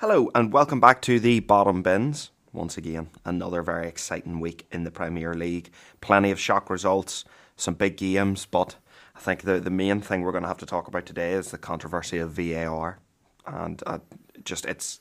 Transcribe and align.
Hello, 0.00 0.30
and 0.34 0.52
welcome 0.52 0.78
back 0.78 1.00
to 1.00 1.18
the 1.18 1.40
Bottom 1.40 1.80
Bins. 1.80 2.30
Once 2.52 2.76
again, 2.76 3.08
another 3.24 3.62
very 3.62 3.88
exciting 3.88 4.40
week 4.40 4.66
in 4.70 4.84
the 4.84 4.90
Premier 4.90 5.32
League. 5.32 5.70
Plenty 6.02 6.30
of 6.30 6.38
shock 6.38 6.68
results, 6.68 7.24
some 7.56 7.72
big 7.72 7.96
games, 7.96 8.44
but 8.44 8.76
I 9.14 9.20
think 9.20 9.44
the, 9.44 9.58
the 9.58 9.70
main 9.70 10.02
thing 10.02 10.20
we're 10.20 10.32
going 10.32 10.42
to 10.42 10.48
have 10.48 10.58
to 10.58 10.66
talk 10.66 10.86
about 10.86 11.06
today 11.06 11.32
is 11.32 11.50
the 11.50 11.56
controversy 11.56 12.18
of 12.18 12.32
VAR. 12.32 12.98
And 13.46 13.82
uh, 13.86 14.00
just 14.44 14.66
it's 14.66 15.00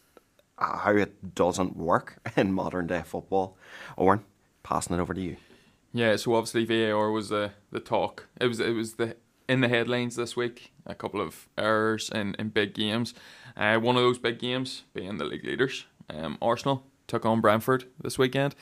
uh, 0.58 0.78
how 0.78 0.92
it 0.92 1.36
doesn't 1.36 1.76
work 1.76 2.18
in 2.38 2.54
modern 2.54 2.88
day 2.88 3.04
football. 3.06 3.58
Eoghan, 3.98 4.24
passing 4.64 4.96
it 4.96 5.02
over 5.02 5.14
to 5.14 5.22
you. 5.22 5.36
Yeah, 5.92 6.16
so 6.16 6.36
obviously 6.36 6.64
VAR 6.64 7.12
was 7.12 7.28
the 7.28 7.52
the 7.70 7.82
talk. 7.82 8.28
It 8.40 8.48
was 8.48 8.62
it 8.62 8.72
was 8.72 8.94
the 8.94 9.18
in 9.48 9.62
the 9.62 9.68
headlines 9.68 10.16
this 10.16 10.36
week. 10.36 10.72
A 10.86 10.96
couple 10.96 11.22
of 11.22 11.48
errors 11.58 12.10
in, 12.10 12.36
in 12.40 12.50
big 12.50 12.74
games. 12.74 13.14
Uh, 13.56 13.78
one 13.78 13.96
of 13.96 14.04
those 14.04 14.20
big 14.20 14.40
games 14.40 14.84
being 14.94 15.18
the 15.18 15.26
league 15.26 15.46
leaders. 15.46 15.86
Um, 16.10 16.38
Arsenal 16.42 16.84
took 17.08 17.26
on 17.26 17.42
Brentford 17.42 17.86
this 18.02 18.18
weekend. 18.18 18.56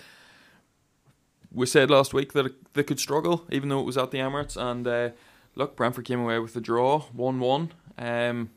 We 1.51 1.65
said 1.65 1.89
last 1.89 2.13
week 2.13 2.33
that 2.33 2.53
they 2.73 2.83
could 2.83 2.99
struggle, 2.99 3.45
even 3.51 3.69
though 3.69 3.79
it 3.79 3.85
was 3.85 3.97
at 3.97 4.11
the 4.11 4.17
Emirates. 4.17 4.57
And 4.57 4.87
uh, 4.87 5.09
look, 5.55 5.75
Brentford 5.75 6.05
came 6.05 6.19
away 6.19 6.39
with 6.39 6.55
a 6.55 6.61
draw, 6.61 6.99
1 6.99 7.39
1. 7.39 7.73
Um, 7.97 8.49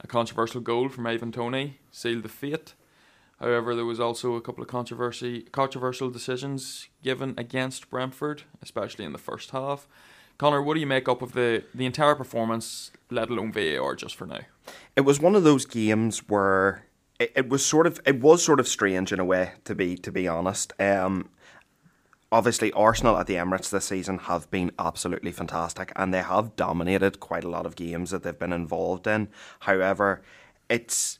a 0.00 0.06
controversial 0.06 0.60
goal 0.60 0.88
from 0.88 1.06
Ivan 1.06 1.32
Toney 1.32 1.78
sealed 1.90 2.22
the 2.22 2.28
fate. 2.28 2.74
However, 3.40 3.74
there 3.74 3.84
was 3.84 4.00
also 4.00 4.34
a 4.34 4.40
couple 4.40 4.62
of 4.62 4.68
controversy, 4.68 5.42
controversial 5.42 6.10
decisions 6.10 6.88
given 7.02 7.34
against 7.36 7.90
Brentford, 7.90 8.42
especially 8.62 9.04
in 9.04 9.12
the 9.12 9.18
first 9.18 9.50
half. 9.50 9.86
Connor, 10.38 10.62
what 10.62 10.74
do 10.74 10.80
you 10.80 10.86
make 10.86 11.08
up 11.08 11.20
of 11.20 11.32
the, 11.32 11.64
the 11.74 11.84
entire 11.84 12.14
performance, 12.14 12.92
let 13.10 13.28
alone 13.28 13.52
VAR, 13.52 13.96
just 13.96 14.14
for 14.14 14.24
now? 14.24 14.40
It 14.94 15.00
was 15.00 15.20
one 15.20 15.34
of 15.34 15.42
those 15.42 15.66
games 15.66 16.20
where 16.28 16.86
it, 17.18 17.32
it 17.34 17.48
was 17.48 17.66
sort 17.66 17.86
of 17.86 18.00
it 18.06 18.20
was 18.20 18.42
sort 18.42 18.60
of 18.60 18.68
strange 18.68 19.12
in 19.12 19.18
a 19.18 19.24
way, 19.24 19.52
to 19.64 19.74
be 19.74 19.96
to 19.96 20.12
be 20.12 20.28
honest. 20.28 20.72
Um, 20.80 21.30
obviously 22.30 22.72
Arsenal 22.72 23.16
at 23.16 23.26
the 23.26 23.34
Emirates 23.34 23.70
this 23.70 23.86
season 23.86 24.18
have 24.18 24.50
been 24.50 24.70
absolutely 24.78 25.32
fantastic 25.32 25.92
and 25.96 26.12
they 26.12 26.22
have 26.22 26.56
dominated 26.56 27.20
quite 27.20 27.44
a 27.44 27.48
lot 27.48 27.66
of 27.66 27.76
games 27.76 28.10
that 28.10 28.22
they've 28.22 28.38
been 28.38 28.52
involved 28.52 29.06
in. 29.06 29.28
However, 29.60 30.22
it's 30.68 31.18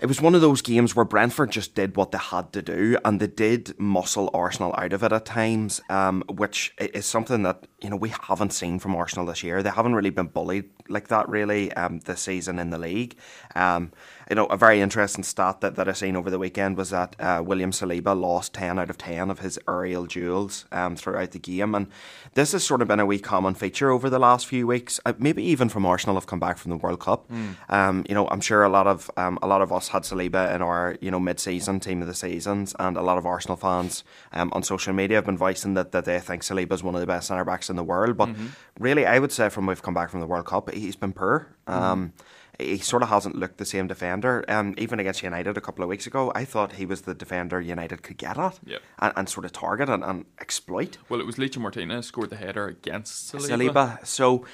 it 0.00 0.06
was 0.06 0.20
one 0.20 0.34
of 0.34 0.40
those 0.40 0.62
games 0.62 0.96
where 0.96 1.04
Brentford 1.04 1.50
just 1.50 1.74
did 1.74 1.94
what 1.94 2.10
they 2.10 2.18
had 2.18 2.52
to 2.54 2.62
do, 2.62 2.96
and 3.04 3.20
they 3.20 3.26
did 3.26 3.78
muscle 3.78 4.30
Arsenal 4.32 4.74
out 4.78 4.94
of 4.94 5.02
it 5.02 5.12
at 5.12 5.26
times, 5.26 5.80
um, 5.90 6.24
which 6.28 6.74
is 6.78 7.04
something 7.04 7.42
that 7.42 7.66
you 7.82 7.90
know 7.90 7.96
we 7.96 8.08
haven't 8.08 8.52
seen 8.54 8.78
from 8.78 8.96
Arsenal 8.96 9.26
this 9.26 9.42
year. 9.42 9.62
They 9.62 9.70
haven't 9.70 9.94
really 9.94 10.10
been 10.10 10.28
bullied 10.28 10.70
like 10.88 11.08
that 11.08 11.28
really 11.28 11.70
um, 11.74 12.00
this 12.00 12.22
season 12.22 12.58
in 12.58 12.70
the 12.70 12.78
league. 12.78 13.16
Um, 13.54 13.92
you 14.30 14.36
know, 14.36 14.46
a 14.46 14.56
very 14.56 14.80
interesting 14.80 15.24
stat 15.24 15.60
that, 15.60 15.74
that 15.74 15.88
I 15.88 15.92
seen 15.92 16.14
over 16.14 16.30
the 16.30 16.38
weekend 16.38 16.76
was 16.76 16.90
that 16.90 17.16
uh, 17.18 17.42
William 17.44 17.72
Saliba 17.72 18.18
lost 18.18 18.54
10 18.54 18.78
out 18.78 18.88
of 18.88 18.96
10 18.96 19.28
of 19.28 19.40
his 19.40 19.58
aerial 19.68 20.06
duels 20.06 20.66
um, 20.70 20.94
throughout 20.94 21.32
the 21.32 21.40
game. 21.40 21.74
And 21.74 21.88
this 22.34 22.52
has 22.52 22.62
sort 22.62 22.80
of 22.80 22.86
been 22.86 23.00
a 23.00 23.06
wee 23.06 23.18
common 23.18 23.54
feature 23.54 23.90
over 23.90 24.08
the 24.08 24.20
last 24.20 24.46
few 24.46 24.68
weeks. 24.68 25.00
Uh, 25.04 25.14
maybe 25.18 25.42
even 25.42 25.68
from 25.68 25.84
Arsenal 25.84 26.14
have 26.14 26.28
come 26.28 26.38
back 26.38 26.58
from 26.58 26.70
the 26.70 26.76
World 26.76 27.00
Cup. 27.00 27.28
Mm. 27.28 27.56
Um, 27.70 28.06
you 28.08 28.14
know, 28.14 28.28
I'm 28.28 28.40
sure 28.40 28.62
a 28.62 28.68
lot 28.68 28.86
of 28.86 29.10
um, 29.16 29.36
a 29.42 29.48
lot 29.48 29.62
of 29.62 29.72
us 29.72 29.88
had 29.88 30.04
Saliba 30.04 30.54
in 30.54 30.62
our, 30.62 30.96
you 31.00 31.10
know, 31.10 31.18
mid-season 31.18 31.80
team 31.80 32.00
of 32.00 32.06
the 32.06 32.14
seasons. 32.14 32.72
And 32.78 32.96
a 32.96 33.02
lot 33.02 33.18
of 33.18 33.26
Arsenal 33.26 33.56
fans 33.56 34.04
um, 34.32 34.52
on 34.52 34.62
social 34.62 34.92
media 34.92 35.16
have 35.16 35.26
been 35.26 35.38
voicing 35.38 35.74
that, 35.74 35.90
that 35.90 36.04
they 36.04 36.20
think 36.20 36.42
Saliba 36.42 36.72
is 36.74 36.84
one 36.84 36.94
of 36.94 37.00
the 37.00 37.06
best 37.08 37.26
centre-backs 37.26 37.68
in 37.68 37.74
the 37.74 37.82
world. 37.82 38.16
But 38.16 38.28
mm-hmm. 38.28 38.46
really, 38.78 39.06
I 39.06 39.18
would 39.18 39.32
say 39.32 39.48
from 39.48 39.66
we've 39.66 39.82
come 39.82 39.94
back 39.94 40.08
from 40.08 40.20
the 40.20 40.28
World 40.28 40.46
Cup, 40.46 40.70
he's 40.70 40.94
been 40.94 41.12
poor. 41.12 41.48
Mm 41.66 42.12
he 42.60 42.78
sort 42.78 43.02
of 43.02 43.08
hasn't 43.08 43.36
looked 43.36 43.58
the 43.58 43.64
same 43.64 43.86
defender. 43.86 44.44
Um, 44.48 44.74
even 44.78 45.00
against 45.00 45.22
United 45.22 45.56
a 45.56 45.60
couple 45.60 45.82
of 45.82 45.88
weeks 45.88 46.06
ago, 46.06 46.32
I 46.34 46.44
thought 46.44 46.74
he 46.74 46.86
was 46.86 47.02
the 47.02 47.14
defender 47.14 47.60
United 47.60 48.02
could 48.02 48.18
get 48.18 48.38
at 48.38 48.58
yep. 48.64 48.82
and, 48.98 49.12
and, 49.16 49.28
sort 49.28 49.44
of 49.44 49.52
target 49.52 49.88
and, 49.88 50.04
and, 50.04 50.24
exploit. 50.40 50.98
Well, 51.08 51.20
it 51.20 51.26
was 51.26 51.36
Licha 51.36 51.58
Martinez 51.58 52.06
scored 52.06 52.30
the 52.30 52.36
header 52.36 52.66
against 52.66 53.32
Saliba. 53.32 53.72
Saliba. 53.72 54.06
So 54.06 54.44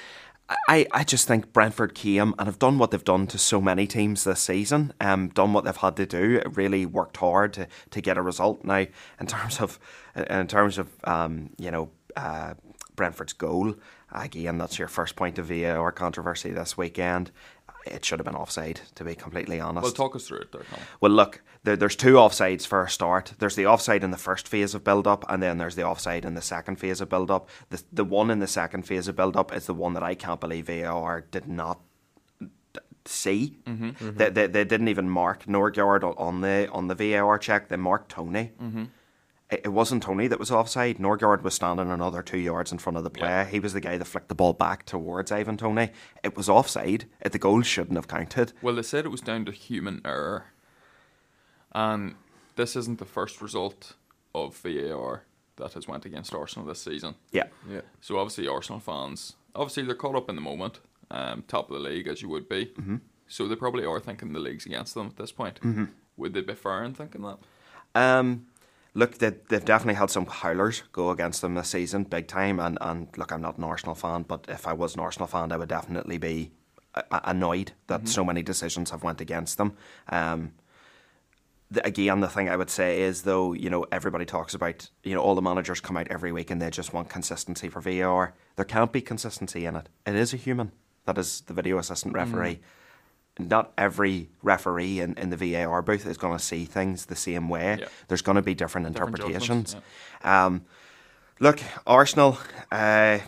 I, 0.69 0.87
I 0.91 1.03
just 1.03 1.27
think 1.27 1.51
Brentford 1.51 1.93
came 1.93 2.33
and 2.39 2.47
have 2.47 2.59
done 2.59 2.77
what 2.77 2.91
they've 2.91 3.03
done 3.03 3.27
to 3.27 3.37
so 3.37 3.59
many 3.59 3.85
teams 3.85 4.23
this 4.23 4.39
season. 4.39 4.93
Um, 5.01 5.29
done 5.29 5.53
what 5.53 5.65
they've 5.65 5.75
had 5.75 5.97
to 5.97 6.05
do. 6.05 6.41
Really 6.53 6.85
worked 6.85 7.17
hard 7.17 7.53
to, 7.53 7.67
to 7.91 8.01
get 8.01 8.17
a 8.17 8.21
result. 8.21 8.63
Now, 8.63 8.85
in 9.19 9.27
terms 9.27 9.59
of 9.59 9.79
in 10.15 10.47
terms 10.47 10.77
of 10.77 10.89
um, 11.03 11.49
you 11.57 11.69
know 11.69 11.89
uh, 12.15 12.53
Brentford's 12.95 13.33
goal. 13.33 13.75
Again, 14.11 14.57
that's 14.57 14.79
your 14.79 14.87
first 14.87 15.15
point 15.15 15.37
of 15.37 15.47
VAR 15.47 15.91
controversy 15.91 16.51
this 16.51 16.77
weekend 16.77 17.31
it 17.87 18.05
should 18.05 18.19
have 18.19 18.25
been 18.25 18.35
offside, 18.35 18.81
to 18.95 19.03
be 19.03 19.15
completely 19.15 19.59
honest. 19.59 19.83
Well, 19.83 19.91
talk 19.91 20.15
us 20.15 20.27
through 20.27 20.39
it 20.39 20.51
there, 20.51 20.63
Tom. 20.63 20.79
Well, 21.01 21.11
look, 21.11 21.41
there, 21.63 21.75
there's 21.75 21.95
two 21.95 22.13
offsides 22.13 22.65
for 22.65 22.83
a 22.83 22.89
start. 22.89 23.33
There's 23.39 23.55
the 23.55 23.65
offside 23.65 24.03
in 24.03 24.11
the 24.11 24.17
first 24.17 24.47
phase 24.47 24.73
of 24.73 24.83
build 24.83 25.07
up, 25.07 25.25
and 25.29 25.41
then 25.41 25.57
there's 25.57 25.75
the 25.75 25.83
offside 25.83 26.25
in 26.25 26.35
the 26.35 26.41
second 26.41 26.77
phase 26.77 27.01
of 27.01 27.09
build 27.09 27.31
up. 27.31 27.49
The, 27.69 27.83
the 27.91 28.05
one 28.05 28.29
in 28.29 28.39
the 28.39 28.47
second 28.47 28.83
phase 28.83 29.07
of 29.07 29.15
build 29.15 29.35
up 29.35 29.53
is 29.53 29.65
the 29.65 29.73
one 29.73 29.93
that 29.93 30.03
I 30.03 30.15
can't 30.15 30.39
believe 30.39 30.67
VAR 30.67 31.21
did 31.31 31.47
not 31.47 31.81
see. 33.05 33.57
Mm-hmm. 33.65 33.89
Mm-hmm. 33.89 34.17
They, 34.17 34.29
they, 34.29 34.47
they, 34.47 34.63
didn't 34.65 34.89
even 34.89 35.09
mark 35.09 35.45
Norgaard 35.45 36.13
on 36.19 36.41
the 36.41 36.69
on 36.71 36.87
the 36.87 36.95
VAR 36.95 37.37
check. 37.37 37.69
They 37.69 37.77
marked 37.77 38.09
Toney. 38.09 38.51
Mm-hmm 38.61 38.83
it 39.49 39.71
wasn't 39.71 40.03
Toney 40.03 40.27
that 40.27 40.39
was 40.39 40.51
offside. 40.51 40.97
Norgaard 40.97 41.41
was 41.41 41.53
standing 41.53 41.89
another 41.89 42.21
two 42.21 42.37
yards 42.37 42.71
in 42.71 42.79
front 42.79 42.97
of 42.97 43.03
the 43.03 43.09
player. 43.09 43.43
Yeah. 43.43 43.45
He 43.45 43.59
was 43.59 43.73
the 43.73 43.79
guy 43.79 43.97
that 43.97 44.05
flicked 44.05 44.27
the 44.27 44.35
ball 44.35 44.53
back 44.53 44.85
towards 44.85 45.31
Ivan 45.31 45.55
Toney. 45.55 45.91
It 46.23 46.35
was 46.35 46.49
offside. 46.49 47.05
The 47.21 47.39
goal 47.39 47.61
shouldn't 47.61 47.95
have 47.97 48.07
counted. 48.07 48.51
Well, 48.61 48.75
they 48.75 48.81
said 48.81 49.05
it 49.05 49.09
was 49.09 49.21
down 49.21 49.45
to 49.45 49.51
human 49.51 50.01
error. 50.03 50.47
And 51.73 52.15
this 52.55 52.75
isn't 52.75 52.99
the 52.99 53.05
first 53.05 53.41
result 53.41 53.93
of 54.35 54.57
VAR 54.57 55.23
that 55.55 55.73
has 55.73 55.87
went 55.87 56.05
against 56.05 56.33
Arsenal 56.33 56.67
this 56.67 56.81
season. 56.81 57.15
Yeah. 57.31 57.47
Yeah. 57.69 57.81
So 58.01 58.17
obviously 58.17 58.47
Arsenal 58.47 58.79
fans, 58.79 59.35
obviously 59.55 59.83
they're 59.83 59.95
caught 59.95 60.15
up 60.15 60.29
in 60.29 60.35
the 60.35 60.41
moment, 60.41 60.79
um, 61.09 61.43
top 61.47 61.69
of 61.69 61.75
the 61.75 61.89
league 61.89 62.07
as 62.07 62.21
you 62.21 62.29
would 62.29 62.49
be. 62.49 62.65
Mm-hmm. 62.65 62.97
So 63.27 63.47
they 63.47 63.55
probably 63.55 63.85
are 63.85 63.99
thinking 63.99 64.33
the 64.33 64.39
league's 64.39 64.65
against 64.65 64.93
them 64.93 65.07
at 65.07 65.17
this 65.17 65.31
point. 65.31 65.59
Mm-hmm. 65.61 65.85
Would 66.17 66.33
they 66.33 66.41
be 66.41 66.53
fair 66.53 66.83
in 66.83 66.93
thinking 66.93 67.21
that? 67.21 67.37
Um, 67.95 68.47
look, 68.97 69.19
they, 69.19 69.29
they've 69.49 69.63
definitely 69.63 69.93
had 69.93 70.09
some 70.09 70.25
howlers 70.25 70.81
go 70.91 71.11
against 71.11 71.41
them 71.41 71.53
this 71.53 71.69
season, 71.69 72.03
big 72.03 72.27
time. 72.27 72.59
And, 72.59 72.79
and 72.81 73.07
look, 73.15 73.31
I'm 73.31 73.41
not 73.41 73.59
an 73.59 73.63
Arsenal 73.63 73.93
fan, 73.93 74.23
but 74.23 74.45
if 74.49 74.67
I 74.67 74.73
was 74.73 74.95
an 74.95 75.01
Arsenal 75.01 75.27
fan, 75.27 75.51
I 75.51 75.57
would 75.57 75.69
definitely 75.69 76.17
be 76.17 76.51
annoyed 77.11 77.73
that 77.85 77.99
mm-hmm. 77.99 78.07
so 78.07 78.25
many 78.25 78.41
decisions 78.41 78.89
have 78.89 79.03
went 79.03 79.21
against 79.21 79.59
them. 79.59 79.77
Um, 80.09 80.53
the, 81.69 81.85
again, 81.85 82.21
the 82.21 82.27
thing 82.27 82.49
I 82.49 82.55
would 82.55 82.71
say 82.71 83.01
is 83.01 83.21
though, 83.21 83.53
you 83.53 83.69
know, 83.69 83.85
everybody 83.91 84.25
talks 84.25 84.55
about, 84.55 84.89
you 85.03 85.13
know, 85.13 85.21
all 85.21 85.35
the 85.35 85.43
managers 85.43 85.79
come 85.79 85.95
out 85.95 86.07
every 86.07 86.31
week 86.31 86.49
and 86.49 86.59
they 86.59 86.71
just 86.71 86.91
want 86.91 87.07
consistency 87.07 87.69
for 87.69 87.81
VAR. 87.81 88.33
There 88.55 88.65
can't 88.65 88.91
be 88.91 89.01
consistency 89.01 89.65
in 89.65 89.75
it. 89.75 89.89
It 90.07 90.15
is 90.15 90.33
a 90.33 90.37
human 90.37 90.71
that 91.05 91.19
is 91.19 91.41
the 91.41 91.53
video 91.53 91.77
assistant 91.77 92.15
referee. 92.15 92.55
Mm 92.55 92.61
not 93.39 93.71
every 93.77 94.29
referee 94.41 94.99
in, 94.99 95.13
in 95.17 95.29
the 95.29 95.37
VAR 95.37 95.81
booth 95.81 96.05
is 96.05 96.17
going 96.17 96.37
to 96.37 96.43
see 96.43 96.65
things 96.65 97.05
the 97.05 97.15
same 97.15 97.49
way. 97.49 97.77
Yeah. 97.79 97.87
There's 98.07 98.21
going 98.21 98.35
to 98.35 98.41
be 98.41 98.53
different, 98.53 98.91
different 98.91 99.17
interpretations. 99.17 99.75
Yeah. 100.23 100.45
Um, 100.45 100.65
look, 101.39 101.61
Arsenal, 101.85 102.37
uh, 102.71 103.19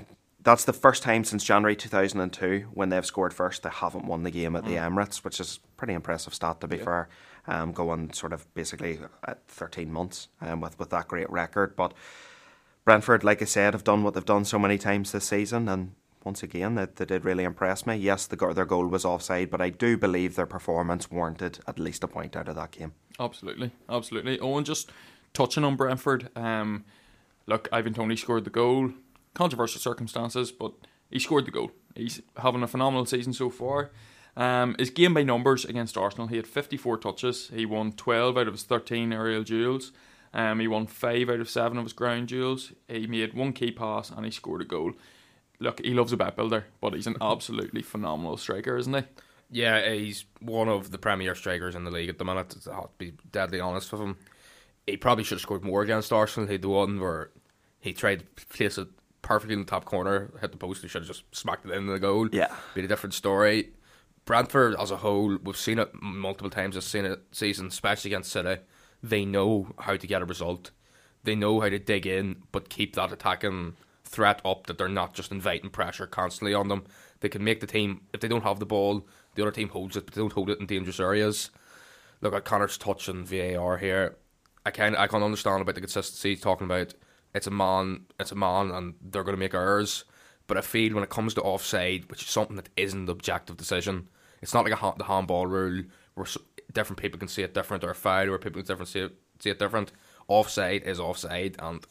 that's 0.41 0.65
the 0.65 0.73
first 0.73 1.03
time 1.03 1.23
since 1.23 1.43
January 1.43 1.75
2002 1.75 2.69
when 2.73 2.89
they've 2.89 3.05
scored 3.05 3.33
first. 3.33 3.63
They 3.63 3.69
haven't 3.69 4.05
won 4.05 4.23
the 4.23 4.31
game 4.31 4.55
at 4.55 4.63
mm. 4.63 4.67
the 4.67 4.75
Emirates, 4.75 5.17
which 5.17 5.39
is 5.39 5.59
pretty 5.77 5.93
impressive 5.93 6.33
stat 6.33 6.61
to 6.61 6.67
be 6.67 6.77
yeah. 6.77 6.83
fair. 6.83 7.09
Um, 7.47 7.71
going 7.71 8.13
sort 8.13 8.31
of 8.31 8.53
basically 8.53 8.99
at 9.25 9.47
13 9.47 9.91
months 9.91 10.27
um, 10.41 10.61
with, 10.61 10.77
with 10.77 10.91
that 10.91 11.07
great 11.07 11.29
record. 11.31 11.75
But 11.75 11.93
Brentford, 12.85 13.23
like 13.23 13.41
I 13.41 13.45
said, 13.45 13.73
have 13.73 13.83
done 13.83 14.03
what 14.03 14.13
they've 14.13 14.25
done 14.25 14.45
so 14.45 14.59
many 14.59 14.77
times 14.77 15.11
this 15.11 15.25
season 15.25 15.67
and 15.67 15.93
once 16.23 16.43
again, 16.43 16.75
they, 16.75 16.85
they 16.85 17.05
did 17.05 17.25
really 17.25 17.43
impress 17.43 17.85
me. 17.85 17.95
Yes, 17.95 18.27
the, 18.27 18.35
their 18.53 18.65
goal 18.65 18.87
was 18.87 19.05
offside, 19.05 19.49
but 19.49 19.61
I 19.61 19.69
do 19.69 19.97
believe 19.97 20.35
their 20.35 20.45
performance 20.45 21.09
warranted 21.09 21.59
at 21.67 21.79
least 21.79 22.03
a 22.03 22.07
point 22.07 22.35
out 22.35 22.49
of 22.49 22.55
that 22.55 22.71
game. 22.71 22.93
Absolutely, 23.19 23.71
absolutely. 23.87 24.37
Eoghan, 24.37 24.63
just 24.63 24.91
touching 25.33 25.63
on 25.63 25.75
Brentford, 25.75 26.29
um, 26.35 26.83
look, 27.47 27.69
Ivan 27.71 27.93
Toney 27.93 28.15
scored 28.15 28.43
the 28.43 28.49
goal. 28.49 28.91
Controversial 29.33 29.79
circumstances, 29.79 30.51
but 30.51 30.73
he 31.09 31.19
scored 31.19 31.45
the 31.45 31.51
goal. 31.51 31.71
He's 31.95 32.21
having 32.37 32.63
a 32.63 32.67
phenomenal 32.67 33.05
season 33.05 33.33
so 33.33 33.49
far. 33.49 33.91
Um, 34.35 34.75
his 34.77 34.89
game 34.89 35.13
by 35.13 35.23
numbers 35.23 35.65
against 35.65 35.97
Arsenal, 35.97 36.27
he 36.27 36.35
had 36.35 36.47
54 36.47 36.97
touches. 36.97 37.49
He 37.53 37.65
won 37.65 37.93
12 37.93 38.37
out 38.37 38.47
of 38.47 38.53
his 38.53 38.63
13 38.63 39.13
aerial 39.13 39.43
duels. 39.43 39.91
Um, 40.33 40.59
he 40.59 40.67
won 40.67 40.87
5 40.87 41.29
out 41.29 41.39
of 41.39 41.49
7 41.49 41.77
of 41.77 41.85
his 41.85 41.93
ground 41.93 42.27
duels. 42.27 42.73
He 42.87 43.07
made 43.07 43.33
one 43.33 43.53
key 43.53 43.71
pass 43.71 44.09
and 44.09 44.25
he 44.25 44.31
scored 44.31 44.61
a 44.61 44.65
goal 44.65 44.93
look, 45.59 45.83
he 45.83 45.93
loves 45.93 46.13
a 46.13 46.17
bet 46.17 46.35
builder, 46.35 46.65
but 46.81 46.93
he's 46.93 47.07
an 47.07 47.17
absolutely 47.21 47.81
phenomenal 47.81 48.37
striker, 48.37 48.77
isn't 48.77 48.93
he? 48.93 49.03
Yeah, 49.51 49.91
he's 49.91 50.25
one 50.41 50.67
of 50.67 50.91
the 50.91 50.97
premier 50.97 51.33
strikers 51.33 51.75
in 51.75 51.83
the 51.83 51.91
league 51.91 52.09
at 52.09 52.19
the 52.19 52.25
minute. 52.25 52.55
I'll 52.71 52.83
to 52.83 52.89
be 52.97 53.13
deadly 53.31 53.59
honest 53.59 53.91
with 53.91 54.01
him. 54.01 54.17
He 54.85 54.97
probably 54.97 55.23
should 55.23 55.37
have 55.37 55.41
scored 55.41 55.63
more 55.63 55.81
against 55.81 56.13
Arsenal. 56.13 56.47
He 56.47 56.53
had 56.53 56.61
the 56.61 56.69
one 56.69 56.99
where 56.99 57.31
he 57.79 57.93
tried 57.93 58.23
to 58.35 58.45
place 58.47 58.77
it 58.77 58.87
perfectly 59.21 59.53
in 59.53 59.59
the 59.59 59.65
top 59.65 59.85
corner, 59.85 60.31
hit 60.39 60.51
the 60.51 60.57
post, 60.57 60.81
he 60.81 60.87
should 60.87 61.01
have 61.01 61.07
just 61.07 61.23
smacked 61.35 61.65
it 61.65 61.71
into 61.71 61.91
the 61.91 61.99
goal. 61.99 62.29
Yeah. 62.31 62.53
Be 62.75 62.83
a 62.83 62.87
different 62.87 63.13
story. 63.13 63.71
Brentford 64.25 64.75
as 64.79 64.91
a 64.91 64.97
whole, 64.97 65.37
we've 65.43 65.57
seen 65.57 65.79
it 65.79 65.89
multiple 66.01 66.51
times 66.51 66.75
this 66.75 66.95
season, 67.31 67.67
especially 67.67 68.11
against 68.11 68.31
City. 68.31 68.61
They 69.01 69.25
know 69.25 69.73
how 69.79 69.95
to 69.95 70.07
get 70.07 70.21
a 70.21 70.25
result. 70.25 70.71
They 71.23 71.35
know 71.35 71.59
how 71.59 71.69
to 71.69 71.79
dig 71.79 72.05
in, 72.05 72.43
but 72.51 72.69
keep 72.69 72.95
that 72.95 73.11
attacking 73.11 73.75
threat 74.09 74.41
up. 74.43 74.67
That 74.67 74.77
they're 74.77 74.87
not 74.87 75.13
just 75.13 75.31
inviting 75.31 75.69
pressure 75.69 76.07
constantly 76.07 76.53
on 76.53 76.67
them. 76.67 76.85
They 77.19 77.29
can 77.29 77.43
make 77.43 77.59
the 77.59 77.67
team 77.67 78.01
if 78.13 78.21
they 78.21 78.27
don't 78.27 78.43
have 78.43 78.59
the 78.59 78.65
ball, 78.65 79.05
the 79.35 79.41
other 79.41 79.51
team 79.51 79.69
holds 79.69 79.95
it, 79.95 80.05
but 80.05 80.15
they 80.15 80.21
don't 80.21 80.33
hold 80.33 80.49
it 80.49 80.59
in 80.59 80.65
dangerous 80.65 80.99
areas. 80.99 81.49
Look 82.21 82.33
at 82.33 82.45
Connor's 82.45 82.77
touch 82.77 83.07
on 83.07 83.23
VAR 83.23 83.77
here. 83.77 84.17
I 84.65 84.71
can 84.71 84.95
I 84.95 85.07
can 85.07 85.23
understand 85.23 85.61
about 85.61 85.75
the 85.75 85.81
consistency 85.81 86.35
talking 86.35 86.65
about 86.65 86.93
it's 87.33 87.47
a 87.47 87.51
man, 87.51 88.05
it's 88.19 88.31
a 88.31 88.35
man, 88.35 88.71
and 88.71 88.95
they're 89.01 89.23
going 89.23 89.35
to 89.35 89.39
make 89.39 89.53
errors. 89.53 90.03
But 90.47 90.57
I 90.57 90.61
feel 90.61 90.95
when 90.95 91.03
it 91.03 91.09
comes 91.09 91.33
to 91.35 91.41
offside, 91.41 92.09
which 92.09 92.23
is 92.23 92.29
something 92.29 92.55
that 92.55 92.69
isn't 92.75 93.05
the 93.05 93.11
objective 93.11 93.55
decision, 93.55 94.09
it's 94.41 94.53
not 94.53 94.65
like 94.65 94.73
a 94.73 94.93
the 94.97 95.03
handball 95.03 95.45
rule 95.45 95.83
where 96.15 96.27
different 96.73 96.99
people 96.99 97.19
can 97.19 97.27
see 97.27 97.43
it 97.43 97.53
different, 97.53 97.83
or 97.83 97.91
a 97.91 97.95
foul 97.95 98.29
where 98.29 98.39
people 98.39 98.61
can 98.61 98.85
see 98.85 99.01
it, 99.01 99.15
see 99.39 99.51
it 99.51 99.59
different. 99.59 99.91
Offside 100.27 100.83
is 100.83 100.99
offside, 100.99 101.55
and 101.59 101.85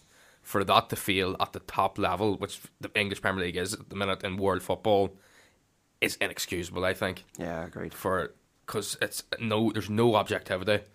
for 0.49 0.65
that 0.65 0.89
to 0.89 0.97
feel 0.97 1.37
at 1.41 1.53
the 1.53 1.61
top 1.61 1.99
level, 1.99 2.35
which 2.39 2.59
the 2.81 2.91
English 2.95 3.21
Premier 3.21 3.45
League 3.45 3.57
is 3.59 3.75
at 3.75 3.91
the 3.91 3.97
minute 3.97 4.25
in 4.25 4.39
world 4.39 4.63
football, 4.63 5.15
is 6.01 6.17
inexcusable. 6.23 6.87
I 6.87 6.95
think. 6.95 7.25
Yeah, 7.39 7.67
agreed. 7.67 7.93
For 7.93 8.33
because 8.65 8.97
it's 9.03 9.25
no, 9.39 9.71
there's 9.71 9.91
no 9.91 10.15
objectivity. 10.15 10.87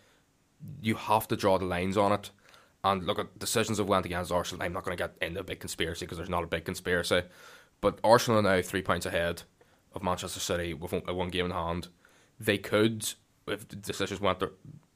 You 0.81 0.95
have 0.95 1.27
to 1.27 1.35
draw 1.35 1.59
the 1.59 1.65
lines 1.65 1.97
on 1.97 2.11
it. 2.11 2.31
And 2.83 3.05
look 3.05 3.19
at 3.19 3.37
decisions 3.37 3.77
have 3.77 3.87
went 3.87 4.07
against 4.07 4.31
Arsenal. 4.31 4.65
I'm 4.65 4.73
not 4.73 4.83
going 4.85 4.97
to 4.97 5.03
get 5.03 5.15
into 5.21 5.41
a 5.41 5.43
big 5.43 5.59
conspiracy 5.59 6.05
because 6.05 6.17
there's 6.17 6.29
not 6.29 6.43
a 6.43 6.47
big 6.47 6.65
conspiracy. 6.65 7.21
But 7.79 7.99
Arsenal 8.03 8.39
are 8.39 8.55
now 8.55 8.61
three 8.63 8.81
points 8.81 9.05
ahead 9.05 9.43
of 9.93 10.01
Manchester 10.01 10.39
City 10.39 10.73
with 10.73 10.93
one, 10.93 11.15
one 11.15 11.29
game 11.29 11.45
in 11.45 11.51
hand. 11.51 11.89
They 12.39 12.57
could, 12.57 13.13
if 13.47 13.67
the 13.67 13.75
decisions 13.75 14.19
went 14.19 14.39
their 14.39 14.51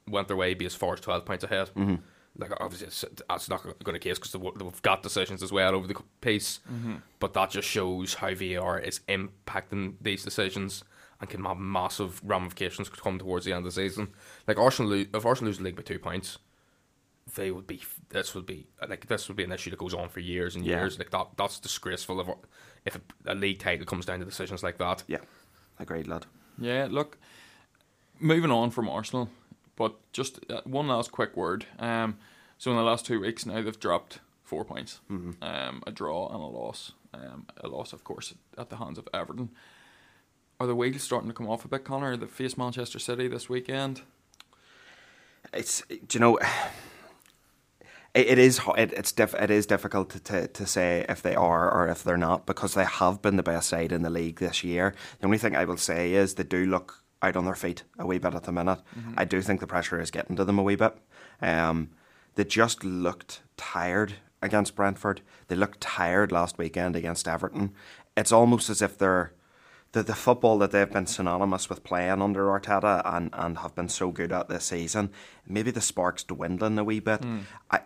went 0.07 0.27
their 0.27 0.35
way, 0.35 0.55
be 0.55 0.65
as 0.65 0.73
far 0.73 0.93
as 0.93 0.99
twelve 0.99 1.25
points 1.25 1.43
ahead. 1.43 1.69
Mm-hmm. 1.75 1.95
Like 2.37 2.51
obviously, 2.59 2.87
it's, 2.87 3.03
that's 3.27 3.49
not 3.49 3.63
going 3.63 3.75
to 3.79 3.93
be 3.93 3.99
case 3.99 4.19
because 4.19 4.31
they've 4.33 4.81
got 4.81 5.01
decisions 5.03 5.41
as 5.41 5.51
well 5.51 5.73
over 5.75 5.87
the 5.87 5.95
piece. 6.21 6.59
Mm-hmm. 6.71 6.95
But 7.19 7.33
that 7.33 7.49
just 7.51 7.67
shows 7.67 8.15
how 8.15 8.33
VAR 8.33 8.79
is 8.79 8.99
impacting 9.09 9.95
these 10.01 10.23
decisions 10.23 10.83
and 11.19 11.29
can 11.29 11.43
have 11.45 11.57
massive 11.57 12.21
ramifications 12.23 12.89
come 12.89 13.17
towards 13.17 13.45
the 13.45 13.51
end 13.53 13.59
of 13.59 13.65
the 13.65 13.71
season. 13.71 14.09
Like 14.47 14.59
Arsenal, 14.59 14.93
if 14.93 15.25
Arsenal 15.25 15.47
lose 15.49 15.57
the 15.57 15.63
league 15.63 15.75
by 15.75 15.81
two 15.81 15.97
points, 15.99 16.37
they 17.35 17.51
would 17.51 17.67
be. 17.67 17.81
This 18.09 18.33
would 18.35 18.45
be 18.45 18.67
like 18.87 19.07
this 19.07 19.27
would 19.27 19.35
be 19.37 19.43
an 19.43 19.51
issue 19.51 19.69
that 19.71 19.79
goes 19.79 19.93
on 19.93 20.09
for 20.09 20.19
years 20.19 20.55
and 20.55 20.65
Yeah. 20.65 20.77
years. 20.81 20.97
Like 20.97 21.09
that, 21.11 21.27
that's 21.37 21.59
disgraceful. 21.59 22.21
If 22.21 22.27
if 22.85 22.95
a, 22.95 23.33
a 23.33 23.35
league 23.35 23.59
title 23.59 23.85
comes 23.85 24.05
down 24.05 24.19
to 24.19 24.25
decisions 24.25 24.63
like 24.63 24.77
that. 24.77 25.03
Yeah, 25.07 25.17
agreed, 25.79 26.07
lad. 26.07 26.25
Yeah, 26.57 26.87
look, 26.89 27.17
moving 28.19 28.49
on 28.51 28.71
from 28.71 28.87
Arsenal, 28.87 29.29
but 29.77 29.95
just 30.11 30.39
uh, 30.51 30.59
one 30.65 30.87
last 30.89 31.11
quick 31.13 31.37
word. 31.37 31.65
Um, 31.79 32.17
so 32.57 32.71
in 32.71 32.77
the 32.77 32.83
last 32.83 33.05
two 33.05 33.21
weeks 33.21 33.45
now 33.45 33.61
they've 33.61 33.79
dropped 33.79 34.19
four 34.43 34.65
points, 34.65 34.99
Mm-hmm. 35.09 35.41
um, 35.43 35.83
a 35.87 35.91
draw 35.91 36.27
and 36.27 36.41
a 36.41 36.45
loss. 36.47 36.91
Um, 37.13 37.47
a 37.63 37.67
loss, 37.69 37.93
of 37.93 38.03
course, 38.03 38.33
at 38.57 38.69
the 38.69 38.75
hands 38.75 38.97
of 38.97 39.07
Everton. 39.13 39.49
Are 40.59 40.67
the 40.67 40.75
wheels 40.75 41.01
starting 41.03 41.29
to 41.29 41.33
come 41.33 41.47
off 41.49 41.63
a 41.65 41.67
bit, 41.67 41.83
Connor? 41.85 42.17
They 42.17 42.25
face 42.27 42.57
Manchester 42.57 42.99
City 42.99 43.27
this 43.29 43.47
weekend. 43.49 44.01
It's 45.53 45.81
do 45.87 45.97
you 46.13 46.19
know. 46.19 46.39
It, 48.13 48.27
it 48.27 48.39
is 48.39 48.59
it, 48.77 48.93
it's 48.93 49.11
diff, 49.11 49.35
it 49.35 49.51
is 49.51 49.67
difficult 49.67 50.09
to, 50.11 50.19
to, 50.21 50.47
to 50.47 50.65
say 50.65 51.05
if 51.07 51.21
they 51.21 51.35
are 51.35 51.69
or 51.71 51.87
if 51.87 52.03
they're 52.03 52.17
not 52.17 52.47
because 52.47 52.73
they 52.73 52.85
have 52.85 53.21
been 53.21 53.35
the 53.35 53.43
best 53.43 53.69
side 53.69 53.91
in 53.91 54.01
the 54.01 54.09
league 54.09 54.39
this 54.39 54.63
year. 54.63 54.95
The 55.19 55.25
only 55.25 55.37
thing 55.37 55.55
I 55.55 55.65
will 55.65 55.77
say 55.77 56.13
is 56.13 56.33
they 56.33 56.43
do 56.43 56.65
look 56.65 57.03
out 57.21 57.35
on 57.35 57.45
their 57.45 57.55
feet 57.55 57.83
a 57.97 58.05
wee 58.05 58.17
bit 58.17 58.35
at 58.35 58.43
the 58.43 58.51
minute. 58.51 58.79
I 59.15 59.25
do 59.25 59.41
think 59.41 59.59
the 59.59 59.67
pressure 59.67 59.99
is 59.99 60.11
getting 60.11 60.35
to 60.35 60.45
them 60.45 60.59
a 60.59 60.63
wee 60.63 60.75
bit. 60.75 60.95
Um, 61.41 61.89
they 62.35 62.43
just 62.43 62.83
looked 62.83 63.41
tired 63.57 64.15
against 64.41 64.75
Brentford. 64.75 65.21
They 65.47 65.55
looked 65.55 65.81
tired 65.81 66.31
last 66.31 66.57
weekend 66.57 66.95
against 66.95 67.27
Everton. 67.27 67.73
It's 68.15 68.31
almost 68.31 68.69
as 68.69 68.81
if 68.81 68.97
they're 68.97 69.33
the, 69.93 70.03
the 70.03 70.15
football 70.15 70.57
that 70.59 70.71
they've 70.71 70.91
been 70.91 71.07
synonymous 71.07 71.69
with 71.69 71.83
playing 71.83 72.21
under 72.21 72.45
Arteta 72.47 73.01
and, 73.05 73.29
and 73.33 73.59
have 73.59 73.73
been 73.73 73.89
so 73.89 74.11
good 74.11 74.31
at 74.31 74.49
this 74.49 74.65
season, 74.65 75.09
maybe 75.47 75.71
the 75.71 75.81
spark's 75.81 76.23
dwindling 76.23 76.77
a 76.77 76.83
wee 76.83 76.99
bit. 76.99 77.21
I, 77.71 77.79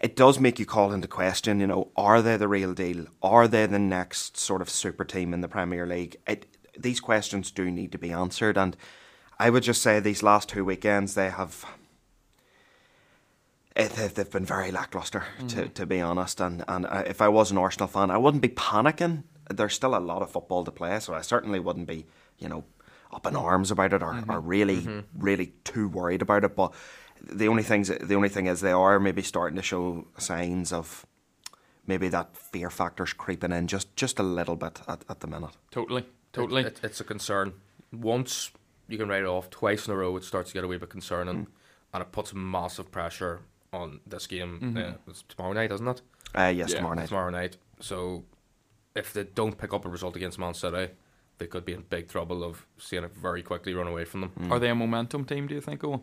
it 0.00 0.16
does 0.16 0.40
make 0.40 0.58
you 0.58 0.66
call 0.66 0.92
into 0.92 1.08
question, 1.08 1.60
you 1.60 1.66
know, 1.66 1.90
are 1.96 2.22
they 2.22 2.36
the 2.36 2.48
real 2.48 2.74
deal? 2.74 3.06
Are 3.22 3.46
they 3.46 3.66
the 3.66 3.78
next 3.78 4.36
sort 4.36 4.62
of 4.62 4.70
super 4.70 5.04
team 5.04 5.32
in 5.34 5.42
the 5.42 5.48
Premier 5.48 5.86
League? 5.86 6.16
It, 6.26 6.46
these 6.78 7.00
questions 7.00 7.50
do 7.50 7.70
need 7.70 7.92
to 7.92 7.98
be 7.98 8.10
answered, 8.10 8.56
and 8.56 8.76
I 9.38 9.50
would 9.50 9.62
just 9.62 9.82
say 9.82 10.00
these 10.00 10.22
last 10.22 10.48
two 10.48 10.64
weekends 10.64 11.14
they 11.14 11.30
have. 11.30 11.64
Eh, 13.74 13.84
it, 13.84 13.92
they've, 13.92 14.14
they've 14.14 14.30
been 14.30 14.44
very 14.44 14.70
lackluster, 14.70 15.24
to, 15.38 15.44
mm-hmm. 15.44 15.72
to 15.72 15.86
be 15.86 16.00
honest. 16.00 16.40
And 16.40 16.64
and 16.68 16.86
uh, 16.86 17.04
if 17.06 17.20
I 17.20 17.28
was 17.28 17.50
an 17.50 17.58
Arsenal 17.58 17.88
fan, 17.88 18.10
I 18.10 18.18
wouldn't 18.18 18.42
be 18.42 18.48
panicking. 18.48 19.24
There's 19.50 19.74
still 19.74 19.96
a 19.96 19.98
lot 19.98 20.22
of 20.22 20.30
football 20.30 20.64
to 20.64 20.70
play, 20.70 20.98
so 21.00 21.14
I 21.14 21.22
certainly 21.22 21.60
wouldn't 21.60 21.86
be, 21.86 22.06
you 22.38 22.48
know, 22.48 22.64
up 23.12 23.26
in 23.26 23.36
arms 23.36 23.70
about 23.70 23.92
it 23.92 24.02
or, 24.02 24.12
mm-hmm. 24.12 24.30
or 24.30 24.40
really, 24.40 24.82
mm-hmm. 24.82 25.00
really 25.18 25.52
too 25.64 25.88
worried 25.88 26.22
about 26.22 26.44
it. 26.44 26.56
But 26.56 26.72
the 27.20 27.48
only 27.48 27.62
things, 27.62 27.88
the 27.88 28.14
only 28.14 28.28
thing 28.28 28.46
is, 28.46 28.60
they 28.60 28.72
are 28.72 28.98
maybe 28.98 29.22
starting 29.22 29.56
to 29.56 29.62
show 29.62 30.06
signs 30.18 30.72
of 30.72 31.06
maybe 31.86 32.08
that 32.08 32.36
fear 32.36 32.70
factor's 32.70 33.12
creeping 33.12 33.52
in 33.52 33.66
just 33.66 33.94
just 33.96 34.18
a 34.18 34.22
little 34.22 34.56
bit 34.56 34.80
at, 34.88 35.04
at 35.08 35.20
the 35.20 35.26
minute. 35.26 35.56
Totally, 35.70 36.04
totally. 36.32 36.62
It, 36.62 36.66
it, 36.66 36.80
it's 36.84 37.00
a 37.00 37.04
concern. 37.04 37.54
Once 37.92 38.50
you 38.88 38.98
can 38.98 39.08
write 39.08 39.22
it 39.22 39.26
off 39.26 39.50
twice 39.50 39.86
in 39.86 39.92
a 39.92 39.96
row, 39.96 40.16
it 40.16 40.24
starts 40.24 40.50
to 40.50 40.54
get 40.54 40.64
a 40.64 40.68
wee 40.68 40.78
bit 40.78 40.88
concerning, 40.90 41.46
and 41.92 42.02
it 42.02 42.12
puts 42.12 42.32
massive 42.34 42.90
pressure 42.90 43.40
on 43.72 44.00
this 44.06 44.26
game. 44.26 44.74
Uh, 44.76 44.92
it's 45.10 45.22
tomorrow 45.28 45.52
night, 45.52 45.72
isn't 45.72 45.88
it? 45.88 46.02
Uh, 46.34 46.52
yes, 46.54 46.70
Yeah, 46.70 46.76
tomorrow 46.76 46.94
night. 46.94 47.08
Tomorrow 47.08 47.30
night. 47.30 47.56
So, 47.80 48.24
if 48.94 49.12
they 49.12 49.24
don't 49.24 49.56
pick 49.58 49.72
up 49.74 49.84
a 49.84 49.88
result 49.88 50.16
against 50.16 50.38
Man 50.38 50.54
City, 50.54 50.92
they 51.38 51.46
could 51.46 51.64
be 51.64 51.72
in 51.72 51.82
big 51.88 52.08
trouble 52.08 52.44
of 52.44 52.66
seeing 52.78 53.04
it 53.04 53.14
very 53.14 53.42
quickly 53.42 53.74
run 53.74 53.86
away 53.86 54.04
from 54.04 54.20
them. 54.22 54.32
Are 54.50 54.58
they 54.58 54.68
a 54.70 54.74
momentum 54.74 55.24
team? 55.24 55.46
Do 55.46 55.54
you 55.54 55.60
think? 55.60 55.82
Oh, 55.84 56.02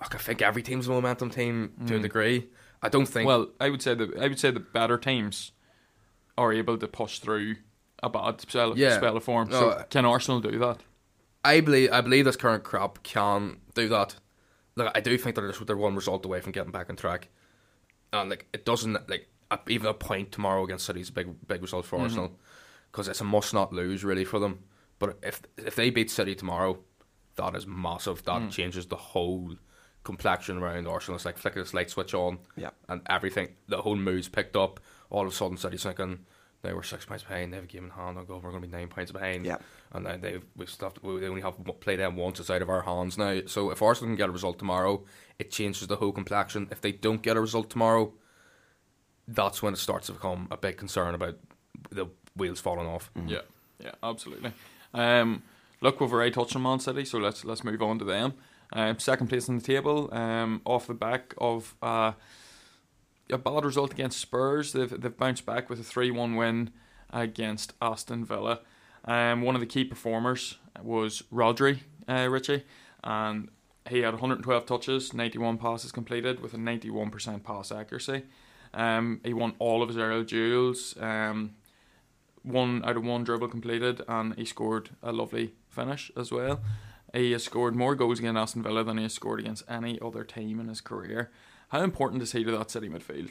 Look, 0.00 0.14
I 0.14 0.18
think 0.18 0.42
every 0.42 0.62
team's 0.62 0.86
a 0.86 0.90
momentum 0.90 1.30
team 1.30 1.72
to 1.86 1.96
a 1.96 1.98
degree. 1.98 2.46
I 2.82 2.88
don't 2.88 3.06
think. 3.06 3.26
well, 3.26 3.48
I 3.60 3.68
would 3.68 3.82
say 3.82 3.94
the 3.94 4.12
I 4.20 4.28
would 4.28 4.38
say 4.38 4.50
the 4.52 4.60
better 4.60 4.96
teams 4.96 5.50
are 6.36 6.52
able 6.52 6.78
to 6.78 6.86
push 6.86 7.18
through 7.18 7.56
a 8.02 8.08
bad 8.08 8.40
spell, 8.40 8.76
Yeah. 8.78 8.96
spell 8.96 9.16
of 9.16 9.24
form. 9.24 9.48
No, 9.48 9.60
so 9.60 9.84
can 9.90 10.04
Arsenal 10.04 10.40
do 10.40 10.58
that? 10.58 10.78
I 11.44 11.60
believe 11.60 11.92
I 11.92 12.00
believe 12.00 12.24
this 12.24 12.36
current 12.36 12.64
crop 12.64 13.02
can 13.02 13.58
do 13.74 13.88
that. 13.88 14.16
Look, 14.76 14.92
I 14.94 15.00
do 15.00 15.16
think 15.18 15.34
that 15.36 15.42
they're, 15.42 15.66
they're 15.66 15.76
one 15.76 15.96
result 15.96 16.24
away 16.24 16.40
from 16.40 16.52
getting 16.52 16.72
back 16.72 16.90
on 16.90 16.96
track, 16.96 17.28
and 18.12 18.30
like 18.30 18.46
it 18.52 18.64
doesn't 18.64 19.08
like 19.08 19.28
even 19.68 19.86
a 19.88 19.94
point 19.94 20.32
tomorrow 20.32 20.64
against 20.64 20.86
City 20.86 21.00
is 21.00 21.08
a 21.08 21.12
big 21.12 21.28
big 21.46 21.62
result 21.62 21.86
for 21.86 21.96
mm-hmm. 21.96 22.04
Arsenal 22.04 22.38
because 22.90 23.08
it's 23.08 23.20
a 23.20 23.24
must 23.24 23.54
not 23.54 23.72
lose 23.72 24.04
really 24.04 24.24
for 24.24 24.38
them. 24.38 24.64
But 24.98 25.18
if 25.22 25.42
if 25.56 25.76
they 25.76 25.90
beat 25.90 26.10
City 26.10 26.34
tomorrow, 26.34 26.78
that 27.36 27.54
is 27.54 27.66
massive. 27.66 28.24
That 28.24 28.42
mm. 28.42 28.50
changes 28.50 28.86
the 28.86 28.96
whole 28.96 29.54
complexion 30.04 30.58
around 30.58 30.86
Arsenal. 30.86 31.16
It's 31.16 31.24
like 31.24 31.38
flicker 31.38 31.60
this 31.60 31.74
light 31.74 31.90
switch 31.90 32.14
on, 32.14 32.38
Yeah. 32.56 32.70
and 32.88 33.02
everything. 33.06 33.56
The 33.68 33.82
whole 33.82 33.96
mood's 33.96 34.28
picked 34.28 34.56
up. 34.56 34.80
All 35.10 35.22
of 35.22 35.32
a 35.32 35.34
sudden, 35.34 35.56
City's 35.56 35.82
thinking. 35.82 36.26
They 36.62 36.72
were 36.72 36.82
six 36.82 37.04
points 37.04 37.22
behind. 37.22 37.52
They 37.52 37.56
have 37.56 37.64
a 37.64 37.68
game 37.68 37.84
in 37.84 37.90
hand. 37.90 38.18
I'll 38.18 38.24
go. 38.24 38.36
We're 38.38 38.50
going 38.50 38.62
to 38.62 38.68
be 38.68 38.76
nine 38.76 38.88
points 38.88 39.12
behind 39.12 39.46
Yeah. 39.46 39.58
and 39.92 40.04
then 40.04 40.20
they 40.20 40.40
we 40.56 40.66
still 40.66 40.88
have 40.88 40.94
to, 40.94 41.00
we 41.06 41.26
only 41.28 41.40
have 41.42 41.56
to 41.64 41.72
play 41.72 41.94
them 41.96 42.16
once. 42.16 42.40
It's 42.40 42.50
out 42.50 42.62
of 42.62 42.68
our 42.68 42.82
hands 42.82 43.16
now. 43.16 43.42
So 43.46 43.70
if 43.70 43.80
Arsenal 43.80 44.08
can 44.10 44.16
get 44.16 44.28
a 44.28 44.32
result 44.32 44.58
tomorrow, 44.58 45.04
it 45.38 45.52
changes 45.52 45.86
the 45.86 45.96
whole 45.96 46.10
complexion. 46.12 46.66
If 46.72 46.80
they 46.80 46.90
don't 46.92 47.22
get 47.22 47.36
a 47.36 47.40
result 47.40 47.70
tomorrow, 47.70 48.12
that's 49.26 49.62
when 49.62 49.72
it 49.72 49.78
starts 49.78 50.06
to 50.06 50.12
become 50.14 50.48
a 50.50 50.56
big 50.56 50.76
concern 50.78 51.14
about 51.14 51.36
the 51.90 52.06
wheels 52.34 52.60
falling 52.60 52.86
off. 52.86 53.10
Yeah, 53.26 53.42
yeah, 53.78 53.92
absolutely. 54.02 54.52
Um, 54.94 55.42
look, 55.80 56.00
we've 56.00 56.12
already 56.12 56.30
touched 56.30 56.56
on 56.56 56.62
Man 56.62 56.80
City, 56.80 57.04
so 57.04 57.18
let's 57.18 57.44
let's 57.44 57.62
move 57.62 57.82
on 57.82 57.98
to 57.98 58.04
them. 58.04 58.34
Um, 58.72 58.98
second 58.98 59.28
place 59.28 59.48
on 59.48 59.56
the 59.58 59.62
table, 59.62 60.12
um, 60.12 60.60
off 60.64 60.86
the 60.86 60.94
back 60.94 61.34
of 61.38 61.74
uh, 61.82 62.12
a 63.30 63.38
bad 63.38 63.64
result 63.64 63.92
against 63.92 64.20
Spurs. 64.20 64.72
They've 64.72 65.00
they've 65.00 65.16
bounced 65.16 65.46
back 65.46 65.68
with 65.70 65.80
a 65.80 65.84
three 65.84 66.10
one 66.10 66.36
win 66.36 66.70
against 67.10 67.72
Aston 67.80 68.24
Villa. 68.24 68.60
Um, 69.04 69.42
one 69.42 69.54
of 69.54 69.60
the 69.60 69.66
key 69.66 69.84
performers 69.84 70.58
was 70.82 71.22
Rodri 71.32 71.80
uh, 72.08 72.28
Richie, 72.28 72.64
and 73.04 73.48
he 73.88 74.00
had 74.00 74.14
112 74.14 74.66
touches, 74.66 75.14
91 75.14 75.58
passes 75.58 75.92
completed 75.92 76.40
with 76.40 76.54
a 76.54 76.58
91% 76.58 77.42
pass 77.42 77.72
accuracy. 77.72 78.24
Um, 78.74 79.20
he 79.24 79.32
won 79.32 79.54
all 79.58 79.82
of 79.82 79.88
his 79.88 79.96
aerial 79.96 80.24
duels. 80.24 80.94
Um, 81.00 81.54
one 82.42 82.82
out 82.84 82.96
of 82.96 83.04
one 83.04 83.24
dribble 83.24 83.48
completed, 83.48 84.02
and 84.08 84.34
he 84.36 84.44
scored 84.44 84.90
a 85.02 85.12
lovely 85.12 85.54
finish 85.68 86.10
as 86.16 86.30
well. 86.30 86.60
He 87.14 87.32
has 87.32 87.44
scored 87.44 87.74
more 87.74 87.94
goals 87.94 88.18
against 88.18 88.38
Aston 88.38 88.62
Villa 88.62 88.84
than 88.84 88.98
he 88.98 89.04
has 89.04 89.14
scored 89.14 89.40
against 89.40 89.64
any 89.68 89.98
other 90.00 90.24
team 90.24 90.60
in 90.60 90.68
his 90.68 90.80
career. 90.80 91.30
How 91.68 91.82
important 91.82 92.22
is 92.22 92.32
he 92.32 92.44
to 92.44 92.50
that 92.52 92.70
City 92.70 92.88
midfield? 92.88 93.30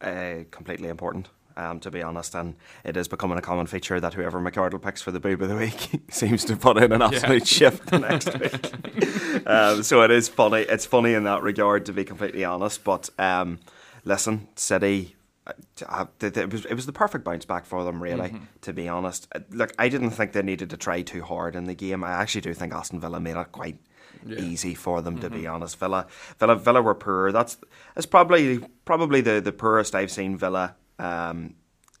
Uh, 0.00 0.44
completely 0.50 0.88
important. 0.88 1.28
um, 1.56 1.80
to 1.80 1.90
be 1.90 2.02
honest, 2.02 2.34
and 2.34 2.54
it 2.84 2.96
is 2.96 3.08
becoming 3.08 3.38
a 3.38 3.42
common 3.42 3.66
feature 3.66 4.00
that 4.00 4.14
whoever 4.14 4.40
McArdle 4.40 4.80
picks 4.80 5.02
for 5.02 5.10
the 5.10 5.20
boob 5.20 5.42
of 5.42 5.48
the 5.48 5.56
week 5.56 6.02
seems 6.10 6.44
to 6.46 6.56
put 6.56 6.76
in 6.78 6.92
an 6.92 7.02
absolute 7.02 7.46
shift 7.46 7.86
the 7.86 7.98
next 7.98 8.38
week. 8.38 9.46
um, 9.46 9.82
so 9.82 10.02
it 10.02 10.10
is 10.10 10.28
funny. 10.28 10.62
It's 10.62 10.86
funny 10.86 11.14
in 11.14 11.24
that 11.24 11.42
regard, 11.42 11.86
to 11.86 11.92
be 11.92 12.04
completely 12.04 12.44
honest. 12.44 12.84
But 12.84 13.10
um, 13.18 13.60
listen, 14.04 14.48
City. 14.56 15.16
Uh, 15.44 16.06
it 16.20 16.52
was 16.52 16.64
it 16.66 16.74
was 16.74 16.86
the 16.86 16.92
perfect 16.92 17.24
bounce 17.24 17.44
back 17.44 17.66
for 17.66 17.82
them, 17.82 18.00
really. 18.00 18.28
Mm-hmm. 18.28 18.44
To 18.60 18.72
be 18.72 18.88
honest, 18.88 19.26
uh, 19.34 19.40
look, 19.50 19.72
I 19.76 19.88
didn't 19.88 20.10
think 20.10 20.32
they 20.32 20.42
needed 20.42 20.70
to 20.70 20.76
try 20.76 21.02
too 21.02 21.22
hard 21.22 21.56
in 21.56 21.64
the 21.64 21.74
game. 21.74 22.04
I 22.04 22.12
actually 22.12 22.42
do 22.42 22.54
think 22.54 22.72
Aston 22.72 23.00
Villa 23.00 23.18
made 23.18 23.36
it 23.36 23.50
quite 23.50 23.78
yeah. 24.26 24.38
easy 24.38 24.74
for 24.74 25.02
them. 25.02 25.18
To 25.18 25.28
mm-hmm. 25.28 25.40
be 25.40 25.46
honest, 25.46 25.78
Villa, 25.78 26.06
Villa, 26.38 26.56
Villa 26.56 26.82
were 26.82 26.94
poor. 26.94 27.32
That's 27.32 27.56
it's 27.96 28.06
probably 28.06 28.60
probably 28.84 29.20
the, 29.20 29.40
the 29.40 29.52
poorest 29.52 29.94
I've 29.94 30.10
seen 30.10 30.36
Villa 30.36 30.76
um, 30.98 31.54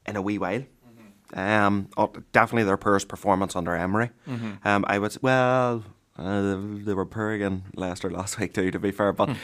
in 0.06 0.16
a 0.16 0.22
wee 0.22 0.38
while. 0.38 0.60
Mm-hmm. 0.60 1.38
Um, 1.38 1.88
oh, 1.96 2.12
definitely 2.32 2.64
their 2.64 2.76
poorest 2.76 3.08
performance 3.08 3.56
under 3.56 3.74
Emery. 3.74 4.10
Mm-hmm. 4.28 4.66
Um, 4.66 4.84
I 4.88 4.98
would 4.98 5.16
well, 5.22 5.84
uh, 6.18 6.56
they 6.84 6.94
were 6.94 7.06
poor 7.06 7.32
again 7.32 7.64
Leicester 7.74 8.10
last 8.10 8.38
week 8.40 8.54
too. 8.54 8.70
To 8.70 8.78
be 8.78 8.90
fair, 8.90 9.12
but. 9.12 9.36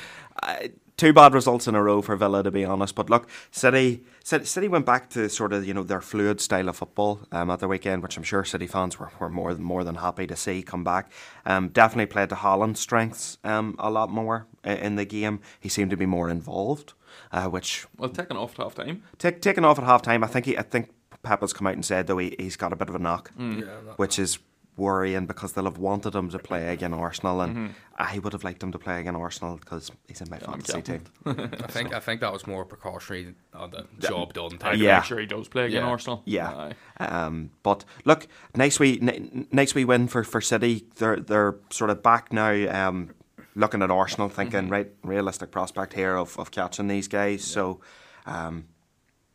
Uh, 0.43 0.69
two 0.99 1.15
bad 1.15 1.33
results 1.33 1.67
in 1.67 1.75
a 1.75 1.83
row 1.83 2.03
for 2.03 2.15
Villa, 2.17 2.43
to 2.43 2.51
be 2.51 2.65
honest. 2.67 2.95
But 2.95 3.09
look, 3.09 3.27
City, 3.51 4.03
City 4.23 4.69
went 4.69 4.85
back 4.85 5.09
to 5.11 5.31
sort 5.31 5.55
of 5.55 5.67
you 5.67 5.73
know 5.73 5.83
their 5.83 6.03
fluid 6.03 6.43
style 6.43 6.69
of 6.69 6.77
football 6.77 7.21
um, 7.33 7.51
at 7.51 7.61
the 7.61 7.69
weekend, 7.69 8.03
which 8.03 8.19
I'm 8.19 8.23
sure 8.23 8.45
City 8.45 8.67
fans 8.67 8.99
were, 8.99 9.11
were 9.19 9.31
more 9.31 9.55
than 9.55 9.63
more 9.63 9.85
than 9.85 9.95
happy 9.95 10.27
to 10.27 10.37
see 10.37 10.63
come 10.63 10.85
back. 10.85 11.11
Um, 11.47 11.69
definitely 11.69 12.07
played 12.07 12.29
to 12.29 12.35
Haaland's 12.35 12.81
strengths 12.81 13.39
um, 13.45 13.77
a 13.79 13.91
lot 13.91 14.11
more 14.11 14.47
in 14.63 14.97
the 14.97 15.07
game. 15.07 15.41
He 15.59 15.71
seemed 15.71 15.91
to 15.93 15.97
be 15.97 16.07
more 16.07 16.29
involved, 16.29 16.93
uh, 17.33 17.47
which 17.47 17.87
well 17.97 18.11
taken 18.11 18.37
off 18.37 18.59
at 18.59 18.65
half 18.65 18.75
time. 18.75 19.03
Take, 19.17 19.41
taken 19.41 19.65
off 19.65 19.79
at 19.79 19.85
half 19.85 20.03
time. 20.03 20.23
I 20.23 20.27
think 20.27 20.45
he, 20.45 20.59
I 20.59 20.63
think 20.63 20.91
Pep 21.23 21.41
has 21.41 21.53
come 21.53 21.67
out 21.67 21.75
and 21.75 21.85
said 21.85 22.09
though 22.09 22.19
he, 22.19 22.35
he's 22.39 22.57
got 22.57 22.73
a 22.73 22.77
bit 22.77 22.89
of 22.89 22.95
a 22.97 22.99
knock, 22.99 23.33
mm. 23.39 23.61
yeah, 23.61 23.95
which 23.97 24.19
is 24.19 24.39
worrying 24.79 25.27
because 25.27 25.53
they'll 25.53 25.65
have 25.65 25.79
wanted 25.79 26.15
him 26.15 26.31
to 26.31 26.39
play 26.39 26.73
again 26.73 26.95
Arsenal, 26.95 27.41
and 27.41 27.55
mm-hmm. 27.55 27.73
I 27.97 28.19
would 28.19 28.33
have 28.33 28.45
liked 28.45 28.63
him 28.63 28.73
to 28.73 28.79
play 28.79 29.01
again 29.01 29.17
Arsenal 29.17 29.57
because 29.57 29.91
he's 30.07 30.21
in 30.21 30.31
my 30.31 30.39
yeah, 30.41 30.51
fantasy 30.51 30.83
team. 30.83 31.05
I 31.27 31.67
think 31.67 31.95
I 31.95 32.01
think 32.01 32.21
that 32.21 32.33
was 32.33 32.47
more 32.47 32.65
precautionary 32.65 33.35
on 33.53 33.71
the 33.71 33.87
job 33.99 34.33
done. 34.35 34.59
Type. 34.59 34.77
Yeah, 34.77 34.99
make 34.99 35.05
sure 35.05 35.19
he 35.19 35.27
does 35.27 35.49
play 35.49 35.67
again 35.67 35.83
yeah. 35.83 35.89
Arsenal. 35.89 36.23
Yeah, 36.25 36.73
um, 36.99 37.51
but 37.63 37.85
look, 38.05 38.27
nice 38.55 38.79
we 38.79 39.01
n- 39.01 39.49
nice 39.53 39.75
wee 39.75 39.85
win 39.85 40.09
for, 40.09 40.25
for 40.25 40.41
City. 40.41 40.87
They're 40.97 41.17
they're 41.17 41.57
sort 41.71 41.91
of 41.91 42.03
back 42.03 42.33
now. 42.33 42.89
Um, 42.89 43.11
looking 43.55 43.83
at 43.83 43.91
Arsenal, 43.91 44.29
thinking 44.29 44.63
mm-hmm. 44.63 44.73
right 44.73 44.91
realistic 45.03 45.51
prospect 45.51 45.95
here 45.95 46.17
of, 46.17 46.39
of 46.39 46.51
catching 46.51 46.89
these 46.89 47.09
guys. 47.09 47.47
Yeah. 47.49 47.55
So. 47.55 47.81
Um, 48.27 48.65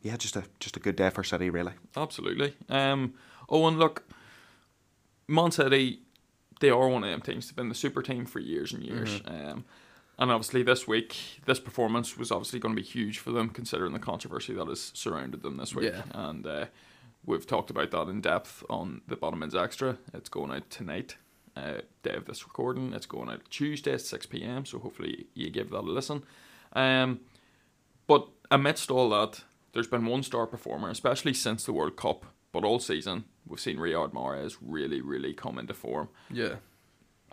yeah, 0.03 0.17
just 0.17 0.35
a 0.35 0.43
just 0.59 0.77
a 0.77 0.79
good 0.81 0.97
day 0.97 1.09
for 1.09 1.23
City, 1.23 1.49
really. 1.49 1.71
Absolutely. 1.95 2.53
Um, 2.69 3.13
oh, 3.49 3.65
and 3.67 3.79
look, 3.79 4.03
Man 5.27 5.51
City, 5.51 6.01
they 6.59 6.69
are 6.69 6.87
one 6.87 7.03
of 7.03 7.09
them 7.09 7.21
teams. 7.21 7.47
They've 7.47 7.55
been 7.55 7.69
the 7.69 7.75
super 7.75 8.01
team 8.01 8.25
for 8.25 8.39
years 8.39 8.73
and 8.73 8.83
years. 8.83 9.21
Mm-hmm. 9.21 9.49
Um, 9.49 9.65
and 10.19 10.31
obviously, 10.31 10.63
this 10.63 10.87
week, 10.87 11.15
this 11.45 11.59
performance 11.59 12.17
was 12.17 12.31
obviously 12.31 12.59
going 12.59 12.75
to 12.75 12.81
be 12.81 12.87
huge 12.87 13.17
for 13.17 13.31
them, 13.31 13.49
considering 13.49 13.93
the 13.93 13.99
controversy 13.99 14.53
that 14.53 14.67
has 14.67 14.91
surrounded 14.93 15.41
them 15.41 15.57
this 15.57 15.73
week. 15.73 15.91
Yeah. 15.91 16.03
And 16.13 16.45
uh, 16.45 16.65
we've 17.25 17.47
talked 17.47 17.71
about 17.71 17.91
that 17.91 18.07
in 18.09 18.21
depth 18.21 18.63
on 18.69 19.01
the 19.07 19.15
Bottom 19.15 19.39
Bins 19.39 19.55
Extra. 19.55 19.97
It's 20.13 20.29
going 20.29 20.51
out 20.51 20.69
tonight, 20.69 21.17
uh, 21.57 21.79
day 22.03 22.13
of 22.13 22.25
this 22.25 22.43
recording. 22.43 22.93
It's 22.93 23.07
going 23.07 23.29
out 23.29 23.41
Tuesday 23.49 23.93
at 23.93 24.01
6 24.01 24.25
pm, 24.27 24.65
so 24.65 24.79
hopefully 24.79 25.25
you 25.33 25.49
give 25.49 25.71
that 25.71 25.79
a 25.79 25.81
listen. 25.81 26.23
Um, 26.73 27.21
but 28.05 28.27
amidst 28.51 28.91
all 28.91 29.09
that, 29.09 29.41
there's 29.73 29.87
been 29.87 30.05
one 30.05 30.21
star 30.21 30.45
performer, 30.45 30.89
especially 30.89 31.33
since 31.33 31.65
the 31.65 31.73
World 31.73 31.95
Cup, 31.95 32.25
but 32.53 32.63
all 32.63 32.79
season, 32.79 33.25
we've 33.45 33.59
seen 33.59 33.77
Riyad 33.77 34.13
Mahrez 34.13 34.55
really, 34.61 35.01
really 35.01 35.33
come 35.33 35.59
into 35.59 35.73
form. 35.73 36.07
Yeah. 36.31 36.55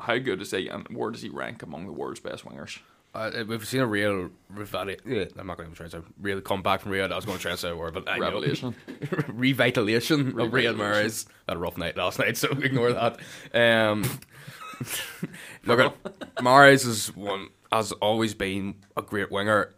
How 0.00 0.16
good 0.18 0.40
is 0.40 0.50
he, 0.50 0.66
and 0.66 0.88
where 0.88 1.10
does 1.10 1.22
he 1.22 1.28
rank 1.28 1.62
among 1.62 1.86
the 1.86 1.92
world's 1.92 2.20
best 2.20 2.44
wingers? 2.44 2.80
Uh, 3.12 3.44
we've 3.46 3.66
seen 3.66 3.80
a 3.80 3.86
real 3.86 4.30
Yeah, 5.04 5.24
I'm 5.36 5.46
not 5.46 5.58
going 5.58 5.68
to 5.68 5.76
try 5.76 5.86
to 5.86 5.90
say 5.90 5.98
real 6.20 6.40
comeback 6.40 6.80
from 6.80 6.92
Riyad. 6.92 7.12
I 7.12 7.16
was 7.16 7.24
going 7.24 7.38
to 7.38 7.42
try 7.42 7.50
and 7.50 7.60
say 7.60 7.68
a 7.68 7.76
word, 7.76 7.92
but 7.92 8.08
I 8.08 8.18
revelation, 8.18 8.74
revitalization 8.88 10.28
of 10.28 10.52
Riyad 10.52 10.76
Mahrez. 10.76 11.26
Had 11.48 11.56
a 11.56 11.60
rough 11.60 11.76
night 11.76 11.96
last 11.96 12.18
night, 12.18 12.36
so 12.36 12.48
ignore 12.62 12.92
that. 12.92 13.18
Um, 13.52 14.04
look 15.66 15.80
at 15.80 16.02
Mahrez 16.36 16.86
is 16.86 17.14
one 17.14 17.48
has 17.70 17.92
always 17.92 18.32
been 18.32 18.76
a 18.96 19.02
great 19.02 19.30
winger. 19.30 19.74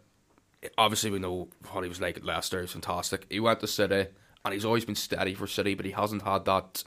Obviously, 0.77 1.09
we 1.09 1.19
know 1.19 1.49
what 1.71 1.83
he 1.83 1.89
was 1.89 1.99
like 1.99 2.17
at 2.17 2.23
Leicester. 2.23 2.61
He's 2.61 2.71
fantastic. 2.71 3.25
He 3.29 3.39
went 3.39 3.59
to 3.61 3.67
City 3.67 4.07
and 4.45 4.53
he's 4.53 4.65
always 4.65 4.85
been 4.85 4.95
steady 4.95 5.33
for 5.33 5.47
City, 5.47 5.73
but 5.73 5.85
he 5.85 5.91
hasn't 5.91 6.23
had 6.23 6.45
that 6.45 6.83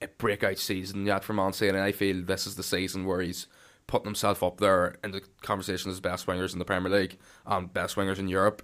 uh, 0.00 0.06
breakout 0.18 0.58
season 0.58 1.06
yet 1.06 1.24
for 1.24 1.32
Man 1.32 1.52
City. 1.52 1.70
And 1.70 1.78
I 1.78 1.92
feel 1.92 2.22
this 2.22 2.46
is 2.46 2.56
the 2.56 2.62
season 2.62 3.06
where 3.06 3.20
he's 3.20 3.46
putting 3.86 4.06
himself 4.06 4.42
up 4.42 4.58
there 4.58 4.96
in 5.02 5.10
the 5.10 5.22
conversation 5.42 5.90
as 5.90 6.00
best 6.00 6.26
wingers 6.26 6.52
in 6.52 6.58
the 6.58 6.64
Premier 6.64 6.90
League 6.90 7.18
and 7.46 7.72
best 7.72 7.96
wingers 7.96 8.18
in 8.18 8.28
Europe. 8.28 8.62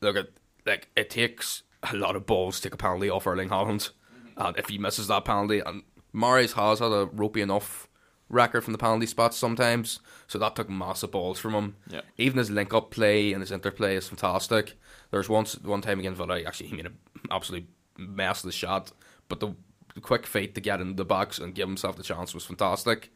Look 0.00 0.16
at 0.16 0.28
like 0.64 0.88
it 0.96 1.10
takes 1.10 1.62
a 1.82 1.96
lot 1.96 2.16
of 2.16 2.26
balls 2.26 2.56
to 2.56 2.62
take 2.64 2.74
a 2.74 2.78
penalty 2.78 3.08
off 3.08 3.26
Erling 3.26 3.48
Haaland, 3.48 3.90
mm-hmm. 3.90 4.40
and 4.40 4.58
if 4.58 4.68
he 4.68 4.78
misses 4.78 5.08
that 5.08 5.24
penalty, 5.24 5.60
and 5.60 5.82
Mahrez 6.14 6.52
has 6.54 6.80
had 6.80 6.92
a 6.92 7.06
ropey 7.12 7.40
enough 7.40 7.88
record 8.28 8.62
from 8.62 8.72
the 8.72 8.78
penalty 8.78 9.06
spots 9.06 9.36
sometimes, 9.36 10.00
so 10.26 10.38
that 10.38 10.56
took 10.56 10.68
massive 10.68 11.12
balls 11.12 11.38
from 11.38 11.54
him. 11.54 11.76
Yeah. 11.88 12.00
Even 12.16 12.38
his 12.38 12.50
link 12.50 12.74
up 12.74 12.90
play 12.90 13.32
and 13.32 13.40
his 13.40 13.52
interplay 13.52 13.96
is 13.96 14.08
fantastic. 14.08 14.76
There's 15.16 15.30
once 15.30 15.58
one 15.62 15.80
time 15.80 15.98
against 15.98 16.18
Villa, 16.18 16.42
actually 16.42 16.68
he 16.68 16.76
made 16.76 16.84
an 16.84 16.98
absolute 17.30 17.66
mess 17.96 18.44
of 18.44 18.48
the 18.48 18.52
shot, 18.52 18.92
but 19.28 19.40
the, 19.40 19.54
the 19.94 20.02
quick 20.02 20.26
feet 20.26 20.54
to 20.56 20.60
get 20.60 20.78
into 20.78 20.92
the 20.92 21.06
box 21.06 21.38
and 21.38 21.54
give 21.54 21.66
himself 21.66 21.96
the 21.96 22.02
chance 22.02 22.34
was 22.34 22.44
fantastic. 22.44 23.10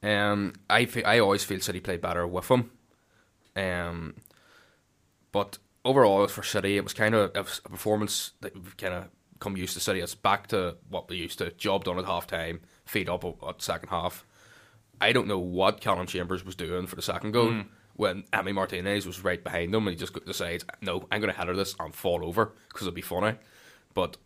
Um, 0.00 0.52
I 0.70 0.84
feel, 0.84 1.04
I 1.04 1.18
always 1.18 1.42
feel 1.42 1.58
City 1.58 1.80
played 1.80 2.00
better 2.00 2.24
with 2.24 2.48
him. 2.48 2.70
Um, 3.56 4.14
but 5.32 5.58
overall 5.84 6.28
for 6.28 6.44
City, 6.44 6.76
it 6.76 6.84
was 6.84 6.92
kind 6.92 7.16
of 7.16 7.32
a 7.34 7.42
performance 7.42 8.30
that 8.40 8.54
we've 8.54 8.76
kind 8.76 8.94
of 8.94 9.08
come 9.40 9.56
used 9.56 9.74
to 9.74 9.80
City. 9.80 9.98
It's 9.98 10.14
back 10.14 10.46
to 10.48 10.76
what 10.88 11.08
we 11.08 11.16
used 11.16 11.38
to: 11.38 11.50
job 11.50 11.82
done 11.82 11.98
at 11.98 12.04
half 12.04 12.28
time, 12.28 12.60
feed 12.84 13.08
up 13.08 13.24
at 13.24 13.60
second 13.60 13.88
half. 13.88 14.24
I 15.00 15.10
don't 15.10 15.26
know 15.26 15.40
what 15.40 15.80
Calum 15.80 16.06
Chambers 16.06 16.44
was 16.44 16.54
doing 16.54 16.86
for 16.86 16.94
the 16.94 17.02
second 17.02 17.32
goal. 17.32 17.48
Mm 17.48 17.66
when 17.94 18.24
Emi 18.32 18.54
Martinez 18.54 19.06
was 19.06 19.22
right 19.22 19.42
behind 19.42 19.74
him 19.74 19.86
and 19.86 19.96
he 19.96 19.96
just 19.96 20.14
decides, 20.26 20.64
no, 20.80 21.06
I'm 21.10 21.20
going 21.20 21.32
to 21.32 21.38
header 21.38 21.56
this 21.56 21.74
and 21.78 21.94
fall 21.94 22.24
over 22.24 22.52
because 22.68 22.86
it'll 22.86 22.94
be 22.94 23.02
funny. 23.02 23.36
But, 23.94 24.16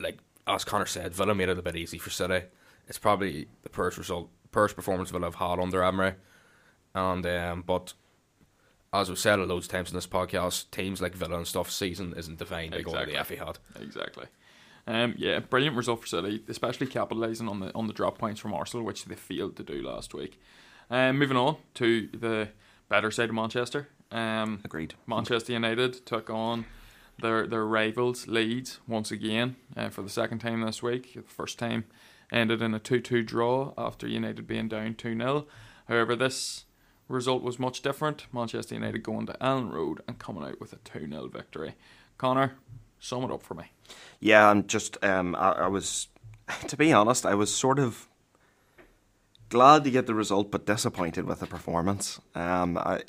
like, 0.00 0.18
as 0.46 0.64
Connor 0.64 0.86
said, 0.86 1.14
Villa 1.14 1.34
made 1.34 1.48
it 1.48 1.58
a 1.58 1.62
bit 1.62 1.76
easy 1.76 1.98
for 1.98 2.10
City. 2.10 2.46
It's 2.86 2.98
probably 2.98 3.48
the 3.62 3.68
first 3.68 3.98
result, 3.98 4.30
first 4.50 4.76
performance 4.76 5.10
Villa 5.10 5.26
have 5.26 5.34
had 5.34 5.58
under 5.58 5.82
Emery. 5.82 6.14
And, 6.94 7.26
um, 7.26 7.62
but 7.66 7.92
as 8.92 9.08
we've 9.08 9.18
said 9.18 9.38
a 9.38 9.44
loads 9.44 9.66
of 9.66 9.72
times 9.72 9.90
in 9.90 9.94
this 9.94 10.06
podcast, 10.06 10.70
teams 10.70 11.02
like 11.02 11.14
Villa 11.14 11.36
and 11.36 11.46
stuff, 11.46 11.70
season 11.70 12.14
isn't 12.16 12.38
defined 12.38 12.70
by 12.70 12.78
exactly. 12.78 13.12
going 13.12 13.24
to 13.24 13.30
the 13.30 13.36
Etihad. 13.36 13.56
Exactly. 13.82 14.26
Um, 14.86 15.14
yeah, 15.18 15.40
brilliant 15.40 15.76
result 15.76 16.00
for 16.00 16.06
City, 16.06 16.42
especially 16.48 16.86
capitalising 16.86 17.50
on 17.50 17.60
the 17.60 17.74
on 17.74 17.88
the 17.88 17.92
drop 17.92 18.16
points 18.16 18.40
from 18.40 18.54
Arsenal, 18.54 18.86
which 18.86 19.04
they 19.04 19.16
failed 19.16 19.54
to 19.56 19.62
do 19.62 19.82
last 19.82 20.14
week. 20.14 20.40
Um, 20.88 21.18
moving 21.18 21.36
on 21.36 21.58
to 21.74 22.08
the 22.14 22.48
better 22.88 23.10
side 23.10 23.28
of 23.28 23.34
Manchester. 23.34 23.88
Um, 24.10 24.60
Agreed. 24.64 24.94
Manchester 25.06 25.52
United 25.52 26.06
took 26.06 26.30
on 26.30 26.64
their 27.20 27.46
their 27.46 27.64
rivals 27.64 28.26
Leeds 28.26 28.80
once 28.86 29.10
again 29.10 29.56
uh, 29.76 29.88
for 29.88 30.02
the 30.02 30.08
second 30.08 30.38
time 30.38 30.60
this 30.60 30.82
week. 30.82 31.14
The 31.14 31.22
first 31.22 31.58
time 31.58 31.84
ended 32.32 32.62
in 32.62 32.74
a 32.74 32.80
2-2 32.80 33.26
draw 33.26 33.72
after 33.76 34.06
United 34.06 34.46
being 34.46 34.68
down 34.68 34.94
2-0. 34.94 35.46
However, 35.88 36.14
this 36.14 36.64
result 37.08 37.42
was 37.42 37.58
much 37.58 37.80
different. 37.80 38.26
Manchester 38.32 38.74
United 38.74 39.02
going 39.02 39.26
to 39.26 39.32
Elland 39.40 39.72
Road 39.72 40.02
and 40.06 40.18
coming 40.18 40.44
out 40.44 40.60
with 40.60 40.72
a 40.72 40.76
2-0 40.76 41.32
victory. 41.32 41.74
Connor, 42.18 42.58
sum 43.00 43.24
it 43.24 43.30
up 43.30 43.42
for 43.42 43.54
me. 43.54 43.64
Yeah, 44.20 44.48
I'm 44.48 44.66
just 44.66 45.02
um, 45.02 45.34
I, 45.34 45.52
I 45.52 45.66
was 45.68 46.08
to 46.66 46.76
be 46.76 46.92
honest, 46.92 47.26
I 47.26 47.34
was 47.34 47.54
sort 47.54 47.78
of 47.78 48.08
glad 49.48 49.84
to 49.84 49.90
get 49.90 50.06
the 50.06 50.14
result, 50.14 50.50
but 50.50 50.66
disappointed 50.66 51.24
with 51.26 51.40
the 51.40 51.46
performance. 51.46 52.20
Um, 52.34 52.78
I, 52.78 53.02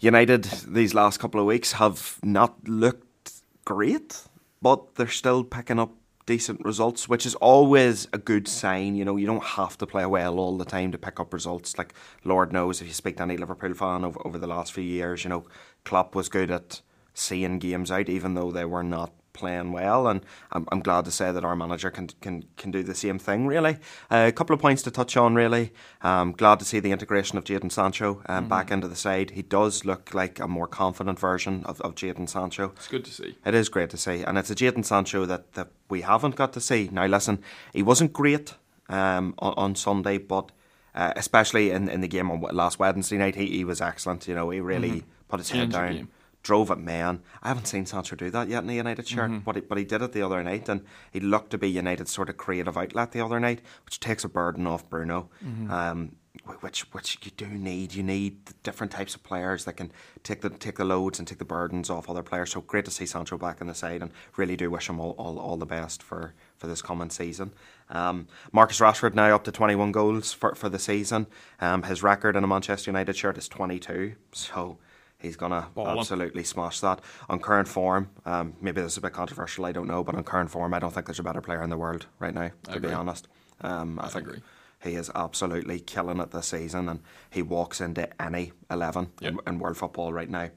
United 0.00 0.44
these 0.66 0.94
last 0.94 1.18
couple 1.18 1.40
of 1.40 1.46
weeks 1.46 1.72
have 1.72 2.18
not 2.22 2.66
looked 2.66 3.32
great, 3.64 4.22
but 4.62 4.94
they're 4.94 5.08
still 5.08 5.44
picking 5.44 5.78
up 5.78 5.92
decent 6.26 6.64
results, 6.64 7.08
which 7.08 7.26
is 7.26 7.34
always 7.36 8.08
a 8.12 8.18
good 8.18 8.48
sign. 8.48 8.94
You 8.94 9.04
know, 9.04 9.16
you 9.16 9.26
don't 9.26 9.44
have 9.44 9.76
to 9.78 9.86
play 9.86 10.06
well 10.06 10.38
all 10.38 10.56
the 10.56 10.64
time 10.64 10.92
to 10.92 10.98
pick 10.98 11.20
up 11.20 11.34
results. 11.34 11.76
Like 11.76 11.92
Lord 12.24 12.52
knows, 12.52 12.80
if 12.80 12.86
you 12.86 12.94
speak 12.94 13.16
to 13.18 13.24
any 13.24 13.36
Liverpool 13.36 13.74
fan 13.74 14.04
over, 14.04 14.24
over 14.26 14.38
the 14.38 14.46
last 14.46 14.72
few 14.72 14.84
years, 14.84 15.24
you 15.24 15.30
know, 15.30 15.44
Klopp 15.84 16.14
was 16.14 16.28
good 16.28 16.50
at 16.50 16.80
seeing 17.12 17.58
games 17.58 17.90
out, 17.90 18.08
even 18.08 18.34
though 18.34 18.50
they 18.50 18.64
were 18.64 18.82
not 18.82 19.12
playing 19.40 19.72
well, 19.72 20.06
and 20.06 20.20
I'm, 20.52 20.66
I'm 20.70 20.80
glad 20.80 21.04
to 21.06 21.10
say 21.10 21.32
that 21.32 21.44
our 21.44 21.56
manager 21.56 21.90
can 21.90 22.08
can 22.20 22.44
can 22.56 22.70
do 22.70 22.82
the 22.82 22.94
same 22.94 23.18
thing. 23.18 23.46
Really, 23.46 23.78
uh, 24.10 24.26
a 24.28 24.32
couple 24.32 24.54
of 24.54 24.60
points 24.60 24.82
to 24.82 24.90
touch 24.90 25.16
on. 25.16 25.34
Really, 25.34 25.72
um, 26.02 26.32
glad 26.32 26.58
to 26.60 26.64
see 26.64 26.80
the 26.80 26.92
integration 26.92 27.38
of 27.38 27.44
Jadon 27.44 27.72
Sancho 27.72 28.22
um, 28.26 28.42
mm-hmm. 28.42 28.48
back 28.48 28.70
into 28.70 28.88
the 28.88 28.96
side. 28.96 29.30
He 29.30 29.42
does 29.42 29.84
look 29.84 30.14
like 30.14 30.38
a 30.38 30.46
more 30.46 30.68
confident 30.68 31.18
version 31.18 31.64
of, 31.64 31.80
of 31.80 31.94
Jadon 31.94 32.28
Sancho. 32.28 32.72
It's 32.76 32.88
good 32.88 33.04
to 33.04 33.10
see. 33.10 33.36
It 33.44 33.54
is 33.54 33.68
great 33.68 33.90
to 33.90 33.96
see, 33.96 34.22
and 34.22 34.38
it's 34.38 34.50
a 34.50 34.54
Jadon 34.54 34.84
Sancho 34.84 35.26
that, 35.26 35.52
that 35.54 35.68
we 35.88 36.02
haven't 36.02 36.36
got 36.36 36.52
to 36.52 36.60
see. 36.60 36.88
Now, 36.92 37.06
listen, 37.06 37.42
he 37.72 37.82
wasn't 37.82 38.12
great 38.12 38.54
um, 38.88 39.34
on, 39.38 39.54
on 39.56 39.74
Sunday, 39.74 40.18
but 40.18 40.50
uh, 40.94 41.12
especially 41.16 41.70
in, 41.70 41.88
in 41.88 42.00
the 42.00 42.08
game 42.08 42.30
on 42.30 42.40
last 42.52 42.78
Wednesday 42.78 43.18
night, 43.18 43.36
he, 43.36 43.46
he 43.46 43.64
was 43.64 43.80
excellent. 43.80 44.28
You 44.28 44.34
know, 44.34 44.50
he 44.50 44.60
really 44.60 44.90
mm-hmm. 44.90 45.28
put 45.28 45.40
his 45.40 45.50
head 45.50 45.70
down, 45.70 46.08
drove 46.42 46.70
it 46.70 46.78
man. 46.78 47.22
I 47.42 47.48
haven't 47.48 47.66
seen 47.66 47.86
Sancho 47.86 48.16
do 48.16 48.30
that 48.30 48.48
yet 48.48 48.60
in 48.60 48.66
the 48.66 48.74
United 48.74 49.06
shirt, 49.06 49.30
mm-hmm. 49.30 49.40
but 49.40 49.56
he, 49.56 49.60
but 49.62 49.78
he 49.78 49.84
did 49.84 50.02
it 50.02 50.12
the 50.12 50.22
other 50.22 50.42
night, 50.42 50.68
and 50.68 50.84
he 51.10 51.20
looked 51.20 51.50
to 51.50 51.58
be 51.58 51.70
United's 51.70 52.10
sort 52.10 52.28
of 52.28 52.36
creative 52.36 52.76
outlet 52.76 53.12
the 53.12 53.20
other 53.20 53.40
night, 53.40 53.60
which 53.84 54.00
takes 54.00 54.24
a 54.24 54.28
burden 54.28 54.66
off 54.66 54.88
Bruno. 54.88 55.28
Mm-hmm. 55.44 55.70
Um, 55.70 56.12
which 56.60 56.82
which 56.92 57.18
you 57.24 57.30
do 57.36 57.46
need. 57.46 57.94
You 57.94 58.02
need 58.02 58.38
different 58.62 58.92
types 58.92 59.14
of 59.14 59.22
players 59.22 59.64
that 59.64 59.74
can 59.74 59.92
take 60.22 60.40
the 60.40 60.50
take 60.50 60.76
the 60.76 60.84
loads 60.84 61.18
and 61.18 61.26
take 61.26 61.38
the 61.38 61.44
burdens 61.44 61.90
off 61.90 62.08
other 62.08 62.22
players. 62.22 62.52
So 62.52 62.60
great 62.60 62.84
to 62.84 62.90
see 62.90 63.04
Sancho 63.04 63.36
back 63.36 63.60
in 63.60 63.66
the 63.66 63.74
side, 63.74 64.00
and 64.00 64.10
really 64.36 64.56
do 64.56 64.70
wish 64.70 64.88
him 64.88 65.00
all, 65.00 65.12
all, 65.18 65.38
all 65.38 65.56
the 65.56 65.66
best 65.66 66.02
for, 66.02 66.34
for 66.56 66.66
this 66.66 66.82
coming 66.82 67.10
season. 67.10 67.52
Um, 67.88 68.28
Marcus 68.52 68.78
Rashford 68.80 69.14
now 69.14 69.34
up 69.34 69.44
to 69.44 69.52
21 69.52 69.90
goals 69.92 70.32
for, 70.32 70.54
for 70.54 70.68
the 70.68 70.78
season. 70.78 71.26
Um, 71.60 71.82
his 71.82 72.02
record 72.02 72.36
in 72.36 72.44
a 72.44 72.46
Manchester 72.46 72.90
United 72.90 73.16
shirt 73.16 73.36
is 73.36 73.48
22. 73.48 74.14
So 74.32 74.78
he's 75.20 75.36
gonna 75.36 75.68
absolutely 75.76 76.44
smash 76.44 76.80
that 76.80 77.00
on 77.28 77.38
current 77.38 77.68
form. 77.68 78.10
Um, 78.24 78.54
maybe 78.60 78.80
this 78.80 78.92
is 78.92 78.98
a 78.98 79.00
bit 79.02 79.12
controversial, 79.12 79.66
I 79.66 79.72
don't 79.72 79.86
know, 79.86 80.02
but 80.02 80.14
on 80.14 80.24
current 80.24 80.50
form, 80.50 80.74
I 80.74 80.78
don't 80.78 80.92
think 80.92 81.06
there's 81.06 81.18
a 81.18 81.24
better 81.24 81.40
player 81.40 81.62
in 81.62 81.70
the 81.70 81.78
world 81.78 82.06
right 82.18 82.34
now. 82.34 82.50
To 82.72 82.80
be 82.80 82.88
honest, 82.88 83.28
um, 83.60 83.98
I, 83.98 84.06
I, 84.06 84.08
think 84.08 84.26
agree. 84.26 84.42
he 84.82 84.94
is 84.94 85.10
absolutely 85.14 85.80
killing 85.80 86.20
it 86.20 86.30
this 86.30 86.48
season, 86.48 86.88
and 86.88 87.00
he 87.30 87.42
walks 87.42 87.80
into 87.80 88.08
any 88.20 88.52
eleven 88.70 89.10
yep. 89.20 89.34
in, 89.46 89.54
in, 89.54 89.58
world 89.58 89.76
football 89.76 90.12
right 90.12 90.30
now. 90.30 90.50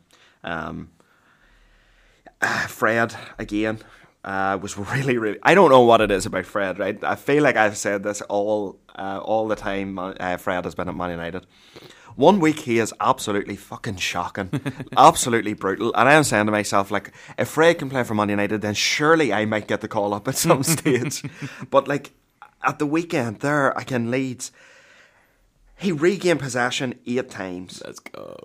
Um, 0.44 0.92
Fred 2.68 3.16
again 3.38 3.80
uh, 4.24 4.58
was 4.62 4.78
really, 4.78 5.18
really. 5.18 5.40
I 5.44 5.54
don't 5.54 5.70
know 5.70 5.82
what 5.82 6.02
it 6.02 6.12
is 6.12 6.26
about 6.26 6.46
Fred. 6.46 6.80
Right, 6.80 7.04
I 7.04 7.16
feel 7.16 7.44
like 7.44 7.56
I've 7.56 7.78
said 7.78 8.04
this 8.04 8.22
all, 8.22 8.80
uh, 8.96 9.20
all 9.22 9.48
the 9.48 9.56
time. 9.56 10.00
Uh, 10.00 10.38
Fred 10.38 10.66
has 10.66 10.76
been 10.76 10.90
at 10.90 10.96
Man 10.96 11.12
United. 11.12 11.46
One 12.16 12.40
week 12.40 12.60
he 12.60 12.80
is 12.80 12.94
absolutely 13.00 13.56
fucking 13.56 13.98
shocking, 13.98 14.50
absolutely 14.98 15.54
brutal, 15.54 15.94
and 15.96 16.08
I 16.08 16.14
am 16.14 16.24
saying 16.24 16.46
to 16.46 16.52
myself, 16.52 16.92
like, 16.92 17.12
if 17.38 17.50
Fred 17.50 17.80
can 17.80 17.90
play 17.90 18.04
for 18.04 18.14
Man 18.14 18.30
United, 18.30 18.62
then 18.62 18.74
surely 18.74 19.34
I 19.34 19.46
might 19.46 19.68
get 19.68 19.82
the 19.82 19.88
call 19.88 20.14
up 20.14 20.28
at 20.28 20.36
some 20.36 20.64
stage. 20.76 21.24
But 21.70 21.88
like 21.88 22.12
at 22.64 22.80
the 22.80 22.86
weekend, 22.86 23.40
there 23.40 23.72
again, 23.72 24.12
Leeds, 24.12 24.52
he 25.78 25.92
regained 25.92 26.40
possession 26.40 27.00
eight 27.06 27.30
times. 27.30 27.82
Let's 27.86 28.00
go. 28.00 28.38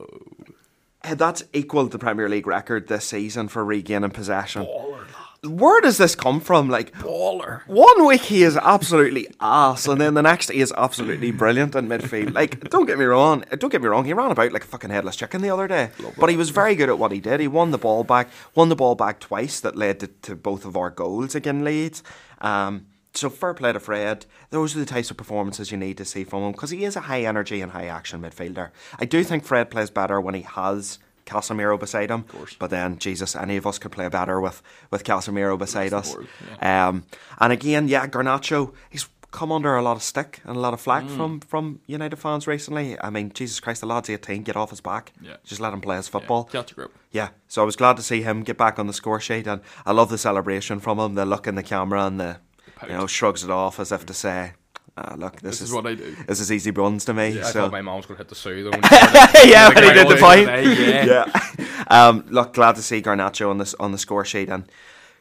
That's 1.03 1.45
equal 1.53 1.87
the 1.87 1.99
Premier 1.99 2.29
League 2.29 2.47
record 2.47 2.89
this 2.89 3.05
season 3.07 3.49
for 3.49 3.65
regaining 3.65 4.11
possession. 4.11 4.65
Baller, 4.65 5.07
where 5.45 5.81
does 5.81 5.99
this 5.99 6.15
come 6.15 6.41
from? 6.41 6.69
Like 6.69 6.93
baller. 6.95 7.63
One 7.67 8.07
week 8.07 8.23
he 8.23 8.43
is 8.43 8.57
absolutely 8.57 9.29
ass, 9.41 9.87
and 9.87 10.01
then 10.01 10.15
the 10.15 10.23
next 10.23 10.51
he 10.51 10.61
is 10.61 10.73
absolutely 10.77 11.31
brilliant 11.31 11.75
in 11.75 11.89
midfield. 11.89 12.35
Like, 12.35 12.69
don't 12.71 12.87
get 12.87 12.99
me 12.99 13.05
wrong. 13.05 13.45
Don't 13.59 13.71
get 13.71 13.83
me 13.83 13.89
wrong. 13.89 14.05
He 14.05 14.13
ran 14.13 14.31
about 14.31 14.53
like 14.53 14.65
a 14.65 14.67
fucking 14.67 14.91
headless 14.91 15.17
chicken 15.17 15.43
the 15.43 15.51
other 15.51 15.69
day, 15.69 15.91
Love 16.01 16.15
but 16.19 16.31
he 16.31 16.37
was 16.37 16.51
very 16.51 16.75
good 16.75 16.89
at 16.89 16.99
what 16.99 17.13
he 17.13 17.21
did. 17.21 17.41
He 17.41 17.49
won 17.49 17.71
the 17.71 17.79
ball 17.79 18.05
back, 18.05 18.29
won 18.55 18.69
the 18.69 18.77
ball 18.77 18.95
back 18.95 19.21
twice. 19.21 19.61
That 19.61 19.77
led 19.77 20.01
to, 20.01 20.07
to 20.07 20.37
both 20.37 20.65
of 20.65 20.77
our 20.77 20.91
goals 20.91 21.35
again. 21.35 21.65
Leeds. 21.65 22.03
Um, 22.41 22.87
so 23.15 23.31
fair 23.31 23.55
play 23.55 23.73
to 23.73 23.81
Fred. 23.81 24.27
Those 24.51 24.77
are 24.77 24.81
the 24.81 24.87
types 24.87 25.11
of 25.11 25.17
performances 25.17 25.71
you 25.73 25.79
need 25.79 25.97
to 25.99 26.05
see 26.05 26.25
from 26.25 26.43
him 26.43 26.53
because 26.53 26.71
he 26.71 26.85
is 26.85 26.97
a 26.97 27.01
high 27.03 27.23
energy 27.23 27.61
and 27.61 27.73
high 27.73 27.87
action 27.87 28.23
midfielder. 28.23 28.71
I 28.99 29.05
do 29.05 29.25
think 29.25 29.45
Fred 29.45 29.71
plays 29.71 29.91
better 29.91 30.21
when 30.21 30.35
he 30.35 30.43
has 30.43 30.99
Casemiro 31.29 31.79
beside 31.79 32.11
him. 32.11 32.25
But 32.59 32.71
then, 32.71 32.99
Jesus, 32.99 33.37
any 33.37 33.57
of 33.57 33.67
us 33.67 33.79
could 33.79 33.93
play 33.93 34.09
better 34.09 34.41
with, 34.41 34.63
with 34.91 35.05
Casemiro 35.05 35.59
beside 35.59 35.93
us. 35.93 36.15
Board, 36.15 36.29
yeah. 36.61 36.89
um, 36.89 37.05
and 37.39 37.53
again, 37.53 37.89
yeah, 37.89 38.07
Garnacho, 38.07 38.75
he's 38.91 39.09
come 39.31 39.53
under 39.53 39.77
a 39.77 39.83
lot 39.83 39.97
of 39.97 40.03
stick 40.03 40.41
and 40.45 40.57
a 40.57 40.61
lot 40.61 40.73
of 40.73 40.81
flack 40.81 41.05
mm. 41.05 41.17
from, 41.17 41.41
from 41.41 41.81
United 41.87 42.17
fans 42.17 42.47
recently. 42.47 42.99
I 43.01 43.11
mean, 43.11 43.31
Jesus 43.33 43.61
Christ, 43.61 43.83
the 43.83 43.87
lad's 43.87 44.09
18, 44.09 44.43
get 44.43 44.57
off 44.57 44.71
his 44.71 44.81
back. 44.81 45.13
Yeah. 45.21 45.37
Just 45.45 45.61
let 45.61 45.73
him 45.73 45.81
play 45.81 45.97
his 45.97 46.09
football. 46.09 46.49
Yeah, 46.53 46.63
group. 46.75 46.95
Yeah, 47.13 47.29
so 47.47 47.63
I 47.63 47.65
was 47.65 47.77
glad 47.77 47.97
to 47.99 48.03
see 48.03 48.23
him 48.23 48.43
get 48.43 48.57
back 48.57 48.79
on 48.79 48.87
the 48.87 48.93
score 48.93 49.21
sheet, 49.21 49.47
and 49.47 49.61
I 49.85 49.93
love 49.93 50.09
the 50.09 50.19
celebration 50.19 50.81
from 50.81 50.99
him, 50.99 51.15
the 51.15 51.27
look 51.27 51.47
in 51.47 51.57
the 51.57 51.63
camera 51.63 52.07
and 52.07 52.19
the, 52.19 52.39
the 52.81 52.87
you 52.87 52.93
know, 52.95 53.07
shrugs 53.07 53.45
it 53.45 53.51
off 53.51 53.79
as 53.79 53.93
if 53.93 54.07
to 54.07 54.15
say, 54.15 54.53
ah, 54.99 55.15
look, 55.17 55.35
this, 55.41 55.43
this 55.43 55.61
is, 55.63 55.69
is, 55.69 55.75
what 55.75 55.87
I 55.87 55.95
do. 55.95 56.17
This 56.27 56.41
is 56.41 56.51
easy 56.51 56.71
bronze 56.71 57.05
to 57.07 57.15
me. 57.15 57.31
Yeah, 57.31 57.43
so. 57.45 57.49
I 57.49 57.63
thought 57.65 57.73
my 57.73 57.83
mom's 57.83 58.07
going 58.07 58.17
to 58.17 58.25
hit 58.25 58.29
the 58.29 58.35
sue 58.35 58.65
though. 58.65 58.71
yeah, 59.45 59.69
when 59.69 59.85
he 59.85 59.93
did 59.93 60.09
the 60.09 60.17
point. 60.19 60.47
yeah. 60.47 61.05
yeah. 61.59 61.87
Um, 61.89 62.25
look, 62.29 62.55
glad 62.55 62.77
to 62.77 62.83
see 62.83 63.01
Garnacho 63.01 63.51
on 63.51 63.59
this 63.59 63.75
on 63.75 63.93
the 63.93 63.99
score 63.99 64.25
sheet 64.25 64.49
and 64.49 64.65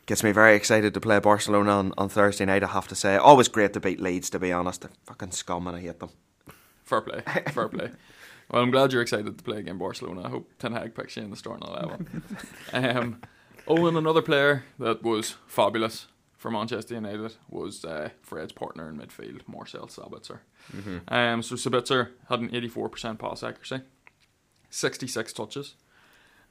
gets 0.06 0.24
me 0.24 0.32
very 0.32 0.56
excited 0.56 0.94
to 0.94 1.00
play 1.00 1.20
Barcelona 1.20 1.72
on, 1.72 1.94
on 1.98 2.10
Thursday 2.10 2.46
night. 2.46 2.63
I 2.63 2.68
have 2.68 2.88
to 2.88 2.96
say, 2.96 3.16
always 3.16 3.48
great 3.48 3.74
to 3.74 3.80
beat 3.80 4.02
Leeds. 4.02 4.30
To 4.32 4.40
be 4.40 4.52
honest, 4.52 4.82
they're 4.82 4.92
fucking 5.06 5.32
scum 5.32 5.68
and 5.68 5.78
I 5.78 5.82
hate 5.82 6.00
them. 6.00 6.10
Fair 6.84 7.02
play, 7.02 7.22
fair 7.52 7.68
play. 7.68 7.92
Well, 8.50 8.63
I'm 8.63 8.72
glad 8.72 8.94
you're 8.94 9.02
excited 9.02 9.38
to 9.38 9.44
play 9.44 9.58
against 9.58 9.80
Barcelona. 9.80 10.24
I 10.26 10.30
hope 10.30 10.50
Ten 10.58 10.72
Hag 10.72 10.96
picks 10.96 11.18
you 11.18 11.24
in 11.24 11.32
the 11.32 11.36
starting 11.36 11.68
eleven. 11.68 12.24
um, 12.74 13.22
oh, 13.68 13.86
and 13.88 13.98
another 13.98 14.22
player 14.22 14.63
that 14.80 15.04
was 15.04 15.36
fabulous 15.48 16.08
for 16.38 16.52
Manchester 16.52 16.93
United 16.93 17.34
was 17.50 17.84
uh, 17.84 18.10
Fred's 18.21 18.54
partner 18.54 18.88
in 18.89 18.97
midfield, 18.97 19.41
Marcel 19.47 19.88
Sabitzer. 19.88 20.39
Mm-hmm. 20.76 21.13
Um, 21.13 21.41
so 21.41 21.56
Sabitzer 21.56 22.12
had 22.30 22.39
an 22.39 22.50
84% 22.50 23.17
pass 23.17 23.43
accuracy, 23.43 23.82
66 24.69 25.34
touches, 25.34 25.76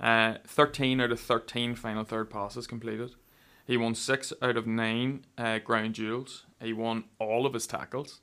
uh, 0.01 0.35
13 0.47 1.01
out 1.01 1.13
of 1.13 1.21
13 1.21 1.77
final 1.77 2.05
third 2.05 2.29
passes 2.29 2.67
completed. 2.67 3.15
He 3.67 3.77
won 3.77 3.95
6 3.95 4.33
out 4.43 4.57
of 4.57 4.67
9 4.67 5.25
uh, 5.39 5.59
ground 5.59 5.95
duels. 5.95 6.45
He 6.61 6.73
won 6.73 7.05
all 7.19 7.47
of 7.47 7.55
his 7.55 7.67
tackles. 7.67 8.21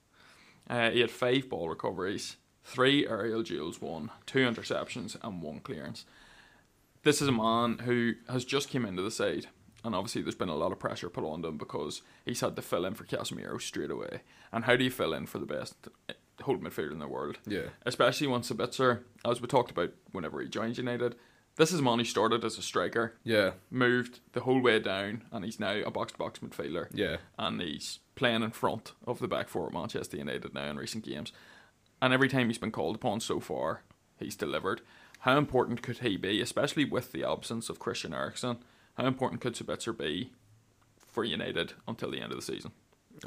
Uh, 0.69 0.91
he 0.91 1.01
had 1.01 1.11
5 1.11 1.49
ball 1.49 1.69
recoveries, 1.69 2.37
3 2.63 3.07
aerial 3.07 3.43
duels 3.43 3.81
won, 3.81 4.11
2 4.25 4.39
interceptions, 4.39 5.17
and 5.21 5.41
1 5.41 5.59
clearance. 5.59 6.05
This 7.03 7.21
is 7.21 7.27
a 7.27 7.33
man 7.33 7.79
who 7.79 8.13
has 8.29 8.45
just 8.45 8.71
come 8.71 8.85
into 8.85 9.01
the 9.01 9.11
side 9.11 9.47
and 9.83 9.95
obviously 9.95 10.21
there's 10.21 10.35
been 10.35 10.49
a 10.49 10.55
lot 10.55 10.71
of 10.71 10.79
pressure 10.79 11.09
put 11.09 11.25
on 11.25 11.41
them 11.41 11.57
because 11.57 12.01
he's 12.25 12.41
had 12.41 12.55
to 12.55 12.61
fill 12.61 12.85
in 12.85 12.93
for 12.93 13.03
Casemiro 13.03 13.61
straight 13.61 13.91
away. 13.91 14.21
And 14.51 14.65
how 14.65 14.75
do 14.75 14.83
you 14.83 14.91
fill 14.91 15.13
in 15.13 15.25
for 15.25 15.39
the 15.39 15.45
best 15.45 15.75
eh, 16.09 16.13
holding 16.41 16.63
midfielder 16.63 16.91
in 16.91 16.99
the 16.99 17.07
world? 17.07 17.37
Yeah. 17.45 17.69
Especially 17.85 18.27
once 18.27 18.49
Sabitzer, 18.49 19.03
as 19.25 19.41
we 19.41 19.47
talked 19.47 19.71
about 19.71 19.91
whenever 20.11 20.41
he 20.41 20.47
joined 20.47 20.77
United, 20.77 21.15
this 21.55 21.71
is 21.71 21.79
a 21.79 21.83
man 21.83 21.99
who 21.99 22.05
started 22.05 22.43
as 22.43 22.57
a 22.57 22.61
striker. 22.61 23.15
Yeah. 23.23 23.51
Moved 23.69 24.19
the 24.31 24.41
whole 24.41 24.59
way 24.59 24.79
down, 24.79 25.23
and 25.31 25.45
he's 25.45 25.59
now 25.59 25.75
a 25.85 25.91
box 25.91 26.13
to 26.13 26.17
box 26.17 26.39
midfielder. 26.39 26.87
Yeah. 26.93 27.17
And 27.37 27.61
he's 27.61 27.99
playing 28.15 28.41
in 28.43 28.51
front 28.51 28.93
of 29.05 29.19
the 29.19 29.27
back 29.27 29.49
four 29.49 29.67
at 29.67 29.73
Manchester 29.73 30.17
United 30.17 30.53
now 30.53 30.69
in 30.69 30.77
recent 30.77 31.05
games. 31.05 31.31
And 32.01 32.13
every 32.13 32.27
time 32.27 32.47
he's 32.47 32.57
been 32.57 32.71
called 32.71 32.95
upon 32.95 33.19
so 33.19 33.39
far, 33.39 33.83
he's 34.17 34.35
delivered. 34.35 34.81
How 35.19 35.37
important 35.37 35.81
could 35.81 35.99
he 35.99 36.17
be, 36.17 36.41
especially 36.41 36.85
with 36.85 37.11
the 37.11 37.23
absence 37.23 37.69
of 37.69 37.79
Christian 37.79 38.13
Eriksen? 38.13 38.57
How 38.97 39.05
important 39.05 39.41
could 39.41 39.53
Sabitzer 39.53 39.97
be 39.97 40.31
for 40.97 41.23
United 41.23 41.73
until 41.87 42.11
the 42.11 42.21
end 42.21 42.31
of 42.31 42.37
the 42.37 42.45
season? 42.45 42.71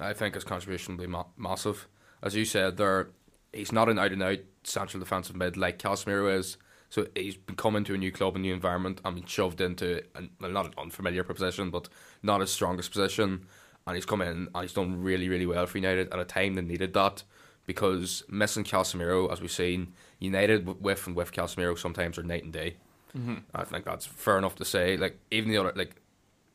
I 0.01 0.13
think 0.13 0.35
his 0.35 0.45
contribution 0.45 0.97
will 0.97 1.05
be 1.05 1.11
ma- 1.11 1.27
massive. 1.37 1.89
As 2.23 2.35
you 2.35 2.45
said, 2.45 2.77
there 2.77 3.09
he's 3.53 3.73
not 3.73 3.89
an 3.89 3.99
out 3.99 4.13
and 4.13 4.23
out 4.23 4.39
central 4.65 5.01
defensive 5.01 5.37
mid 5.37 5.57
like 5.57 5.79
Casemiro 5.79 6.37
is. 6.37 6.57
So 6.89 7.07
he's 7.17 7.37
been 7.37 7.57
coming 7.57 7.83
to 7.85 7.95
a 7.95 7.99
new 7.99 8.13
club, 8.13 8.37
a 8.37 8.39
new 8.39 8.55
environment, 8.55 9.01
and 9.05 9.29
shoved 9.29 9.61
into 9.61 10.03
an, 10.15 10.31
not 10.41 10.67
an 10.67 10.75
unfamiliar 10.79 11.25
position, 11.25 11.71
but 11.71 11.89
not 12.23 12.41
his 12.41 12.53
strongest 12.53 12.93
position. 12.93 13.47
And 13.87 13.97
he's 13.97 14.07
come 14.07 14.23
in 14.23 14.49
and 14.55 14.63
he's 14.63 14.73
done 14.73 15.03
really, 15.03 15.29
really 15.29 15.47
well 15.47 15.67
for 15.67 15.79
United 15.79 16.13
at 16.13 16.19
a 16.19 16.25
time 16.25 16.55
they 16.55 16.63
needed 16.63 16.95
that 16.95 17.25
because 17.67 18.23
missing 18.29 18.65
Casemiro, 18.65 19.31
as 19.33 19.41
we've 19.41 19.51
seen, 19.51 19.93
United 20.21 20.81
with 20.81 21.07
and 21.07 21.17
with 21.17 21.33
Casemiro 21.33 21.77
sometimes 21.77 22.19
are 22.19 22.23
night 22.23 22.45
and 22.45 22.53
day. 22.53 22.77
Mm-hmm. 23.17 23.37
I 23.55 23.65
think 23.65 23.85
that's 23.85 24.07
fair 24.07 24.39
enough 24.39 24.57
to 24.57 24.65
say. 24.65 24.97
Like 24.97 25.19
even 25.31 25.51
the 25.51 25.59
other 25.59 25.73
like 25.75 25.97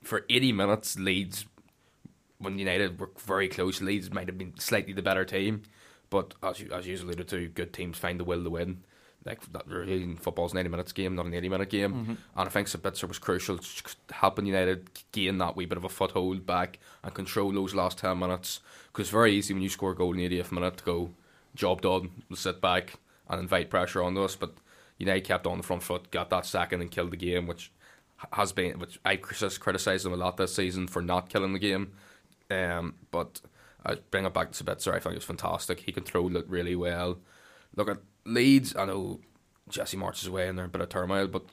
for 0.04 0.26
eighty 0.30 0.52
minutes, 0.52 0.98
Leeds 0.98 1.46
when 2.42 2.58
United 2.58 3.00
were 3.00 3.12
very 3.18 3.48
close, 3.48 3.82
Leeds 3.82 4.12
might 4.12 4.28
have 4.28 4.38
been 4.38 4.58
slightly 4.58 4.94
the 4.94 5.02
better 5.02 5.26
team, 5.26 5.64
but 6.10 6.34
as 6.44 6.60
you 6.60 6.72
as 6.72 6.88
you 6.88 6.96
alluded 6.98 7.28
to, 7.30 7.48
good 7.48 7.74
teams 7.74 7.98
find 7.98 8.20
the 8.20 8.24
will 8.24 8.44
to 8.44 8.50
win. 8.50 8.84
Like 9.24 9.52
that, 9.52 9.68
really, 9.68 10.16
football's 10.16 10.54
ninety 10.54 10.70
minutes 10.70 10.92
game, 10.92 11.16
not 11.16 11.28
an 11.28 11.34
eighty 11.36 11.50
minute 11.50 11.70
game, 11.70 11.94
mm-hmm. 11.94 12.12
and 12.12 12.20
I 12.36 12.50
think 12.50 12.68
Sabitzer 12.68 13.08
was 13.08 13.20
crucial, 13.20 13.60
to 13.60 13.96
helping 14.12 14.48
United 14.48 14.90
gain 15.12 15.38
that 15.38 15.56
wee 15.56 15.66
bit 15.66 15.78
of 15.78 15.84
a 15.84 15.90
foothold 15.90 16.48
back 16.48 16.80
and 17.04 17.14
control 17.14 17.52
those 17.52 17.76
last 17.76 18.00
ten 18.00 18.18
minutes. 18.18 18.62
Because 18.88 19.04
it's 19.04 19.12
very 19.12 19.34
easy 19.34 19.54
when 19.54 19.62
you 19.62 19.70
score 19.70 19.92
a 19.92 19.96
goal 19.96 20.14
in 20.14 20.18
the 20.18 20.28
80th 20.28 20.52
minute 20.52 20.78
to 20.78 20.84
go, 20.84 21.12
job 21.56 21.82
done, 21.82 22.10
we'll 22.30 22.36
sit 22.36 22.60
back 22.60 22.96
and 23.30 23.40
invite 23.40 23.70
pressure 23.70 24.04
on 24.04 24.18
us, 24.18 24.36
but 24.36 24.54
United 25.02 25.24
kept 25.26 25.46
on 25.46 25.58
the 25.58 25.64
front 25.64 25.84
foot, 25.84 26.12
got 26.12 26.30
that 26.30 26.46
second, 26.46 26.82
and 26.82 26.90
killed 26.92 27.12
the 27.12 27.18
game, 27.18 27.48
which 27.48 27.72
has 28.34 28.52
been, 28.54 28.80
which 28.80 29.00
I 29.04 29.18
just 29.18 29.60
criticised 29.60 30.06
him 30.06 30.14
a 30.14 30.18
lot 30.18 30.38
this 30.38 30.56
season 30.56 30.88
for 30.88 31.02
not 31.02 31.30
killing 31.30 31.54
the 31.54 31.60
game. 31.60 31.94
Um, 32.50 32.96
but 33.12 33.42
I 33.86 33.96
bring 34.12 34.26
it 34.26 34.34
back 34.34 34.52
to 34.52 34.64
Sabitzer. 34.64 34.94
I 34.94 35.00
think 35.00 35.16
it's 35.16 35.26
fantastic. 35.26 35.82
He 35.82 35.92
controlled 35.92 36.36
it 36.36 36.48
really 36.48 36.76
well. 36.76 37.18
Look 37.76 37.90
at 37.90 37.98
Leeds. 38.26 38.76
I 38.76 38.86
know 38.86 39.20
Jesse 39.70 39.98
Marsch 39.98 40.22
is 40.22 40.28
away 40.28 40.48
and 40.48 40.58
they're 40.58 40.66
a 40.66 40.70
bit 40.70 40.82
of 40.82 40.90
turmoil, 40.90 41.28
but 41.28 41.44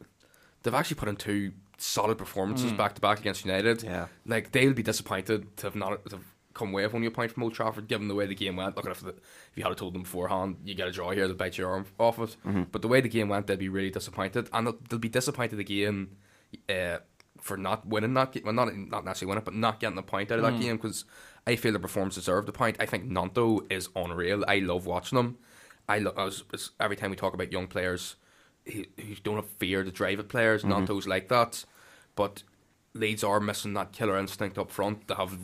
they've 0.62 0.74
actually 0.74 0.96
put 0.96 1.08
in 1.08 1.16
two 1.16 1.52
solid 1.78 2.18
performances 2.18 2.72
back 2.72 2.94
to 2.96 3.00
back 3.00 3.20
against 3.20 3.44
United. 3.44 3.84
Yeah. 3.84 4.06
like 4.26 4.50
they'll 4.52 4.72
be 4.72 4.82
disappointed 4.82 5.56
to 5.58 5.66
have 5.68 5.76
not 5.76 6.04
to 6.06 6.16
have 6.16 6.24
come 6.58 6.70
away 6.70 6.84
with 6.84 6.94
only 6.94 7.06
a 7.06 7.10
point 7.10 7.32
from 7.32 7.44
Old 7.44 7.54
Trafford, 7.54 7.88
given 7.88 8.08
the 8.08 8.14
way 8.14 8.26
the 8.26 8.34
game 8.34 8.56
went. 8.56 8.76
Look, 8.76 8.86
if, 8.86 9.00
the, 9.00 9.10
if 9.10 9.52
you 9.54 9.64
had 9.64 9.76
told 9.76 9.94
them 9.94 10.02
beforehand, 10.02 10.56
you 10.64 10.74
get 10.74 10.88
a 10.88 10.92
draw 10.92 11.10
here, 11.10 11.26
they'll 11.26 11.36
bite 11.36 11.56
your 11.56 11.70
arm 11.70 11.86
off 11.98 12.18
it. 12.18 12.36
Mm-hmm. 12.46 12.64
But 12.72 12.82
the 12.82 12.88
way 12.88 13.00
the 13.00 13.08
game 13.08 13.28
went, 13.28 13.46
they'll 13.46 13.56
be 13.56 13.68
really 13.68 13.90
disappointed, 13.90 14.48
and 14.52 14.66
they'll, 14.66 14.78
they'll 14.88 14.98
be 14.98 15.08
disappointed 15.08 15.58
again 15.58 16.16
uh, 16.68 16.98
for 17.40 17.56
not 17.56 17.86
winning 17.86 18.14
that 18.14 18.32
game. 18.32 18.42
Well, 18.44 18.52
not 18.52 18.76
not 18.76 19.04
necessarily 19.04 19.30
winning, 19.30 19.44
but 19.44 19.54
not 19.54 19.80
getting 19.80 19.96
the 19.96 20.02
point 20.02 20.30
out 20.32 20.38
of 20.38 20.44
that 20.44 20.54
mm-hmm. 20.54 20.62
game 20.62 20.76
because 20.76 21.04
I 21.46 21.56
feel 21.56 21.72
the 21.72 21.78
performance 21.78 22.16
deserved 22.16 22.48
the 22.48 22.52
point. 22.52 22.76
I 22.80 22.86
think 22.86 23.08
Gnonto 23.08 23.70
is 23.70 23.88
unreal. 23.96 24.44
I 24.46 24.58
love 24.58 24.84
watching 24.84 25.16
them. 25.16 25.38
I, 25.88 26.00
lo- 26.00 26.14
I 26.16 26.24
was, 26.24 26.44
every 26.78 26.96
time 26.96 27.10
we 27.10 27.16
talk 27.16 27.32
about 27.32 27.52
young 27.52 27.66
players 27.66 28.16
who, 28.66 28.84
who 28.98 29.14
don't 29.22 29.36
have 29.36 29.48
fear 29.48 29.82
to 29.82 29.90
drive 29.90 30.18
at 30.18 30.28
players, 30.28 30.62
mm-hmm. 30.62 30.72
Gnonto's 30.72 31.06
like 31.06 31.28
that. 31.28 31.64
But 32.14 32.42
Leeds 32.94 33.24
are 33.24 33.40
missing 33.40 33.74
that 33.74 33.92
killer 33.92 34.18
instinct 34.18 34.58
up 34.58 34.70
front. 34.70 35.06
They 35.06 35.14
have 35.14 35.38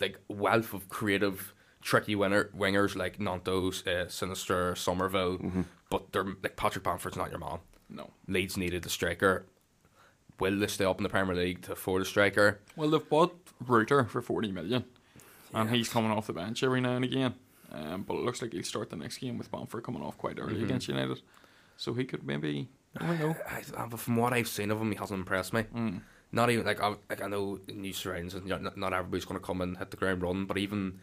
like 0.00 0.18
wealth 0.28 0.74
of 0.74 0.88
creative, 0.88 1.54
tricky 1.80 2.14
winner 2.14 2.50
wingers 2.56 2.96
like 2.96 3.18
Gnonto's, 3.18 3.86
uh, 3.86 4.06
Sinisterra, 4.08 4.76
Summerville. 4.76 5.64
But 5.90 6.12
they're 6.12 6.24
like 6.42 6.56
Patrick 6.56 6.84
Bamford's 6.84 7.16
not 7.16 7.30
your 7.30 7.38
man. 7.38 7.58
No. 7.88 8.10
Leeds 8.28 8.56
needed 8.56 8.84
a 8.86 8.88
striker. 8.88 9.46
Will 10.40 10.58
they 10.58 10.66
stay 10.66 10.84
up 10.84 10.98
in 10.98 11.02
the 11.04 11.08
Premier 11.08 11.34
League 11.36 11.62
to 11.62 11.72
afford 11.72 12.02
a 12.02 12.04
striker? 12.04 12.60
Well, 12.74 12.90
they've 12.90 13.08
bought 13.08 13.36
Rutter 13.64 14.04
for 14.04 14.20
40 14.20 14.50
million, 14.50 14.84
and 15.52 15.70
he's 15.70 15.88
coming 15.88 16.10
off 16.10 16.26
the 16.26 16.32
bench 16.32 16.62
every 16.64 16.80
now 16.80 16.96
and 16.96 17.04
again. 17.04 17.34
Um, 17.72 18.02
but 18.02 18.14
it 18.14 18.24
looks 18.24 18.42
like 18.42 18.52
he'll 18.52 18.62
start 18.64 18.90
the 18.90 18.96
next 18.96 19.18
game 19.18 19.38
with 19.38 19.50
Bamford 19.52 19.84
coming 19.84 20.02
off 20.02 20.18
quite 20.18 20.38
early 20.40 20.54
Mm-hmm. 20.54 20.64
against 20.64 20.88
United. 20.88 21.20
So 21.76 21.92
he 21.94 22.04
could 22.04 22.24
maybe, 22.26 22.68
I 22.96 23.06
don't 23.06 23.20
know. 23.20 23.36
I, 23.48 23.62
I- 23.84 23.88
from 23.96 24.16
what 24.16 24.32
I've 24.32 24.48
seen 24.48 24.70
of 24.72 24.80
him, 24.80 24.90
he 24.90 24.96
hasn't 24.98 25.18
impressed 25.20 25.52
me. 25.52 25.62
Mm. 25.74 26.00
Not 26.34 26.50
even 26.50 26.66
like 26.66 26.82
I, 26.82 26.94
like 27.08 27.22
I 27.22 27.28
know 27.28 27.60
new 27.72 27.92
surroundings, 27.92 28.34
and 28.34 28.44
not, 28.46 28.76
not 28.76 28.92
everybody's 28.92 29.24
going 29.24 29.40
to 29.40 29.46
come 29.46 29.60
and 29.60 29.78
hit 29.78 29.92
the 29.92 29.96
ground 29.96 30.20
running, 30.20 30.46
but 30.46 30.58
even 30.58 30.98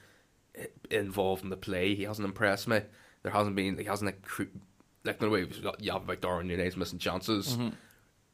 involved 0.89 1.43
in 1.43 1.49
the 1.49 1.55
play, 1.55 1.95
he 1.95 2.03
hasn't 2.03 2.25
impressed 2.25 2.67
me. 2.67 2.81
There 3.23 3.31
hasn't 3.31 3.55
been, 3.55 3.77
he 3.77 3.85
hasn't 3.85 4.13
like, 4.13 4.49
like 5.05 5.19
the 5.19 5.29
way 5.29 5.47
you 5.79 5.93
have 5.93 6.03
about 6.03 6.19
Darwin 6.19 6.47
Nunez 6.47 6.75
missing 6.75 6.99
chances. 6.99 7.55
Mm-hmm. 7.55 7.69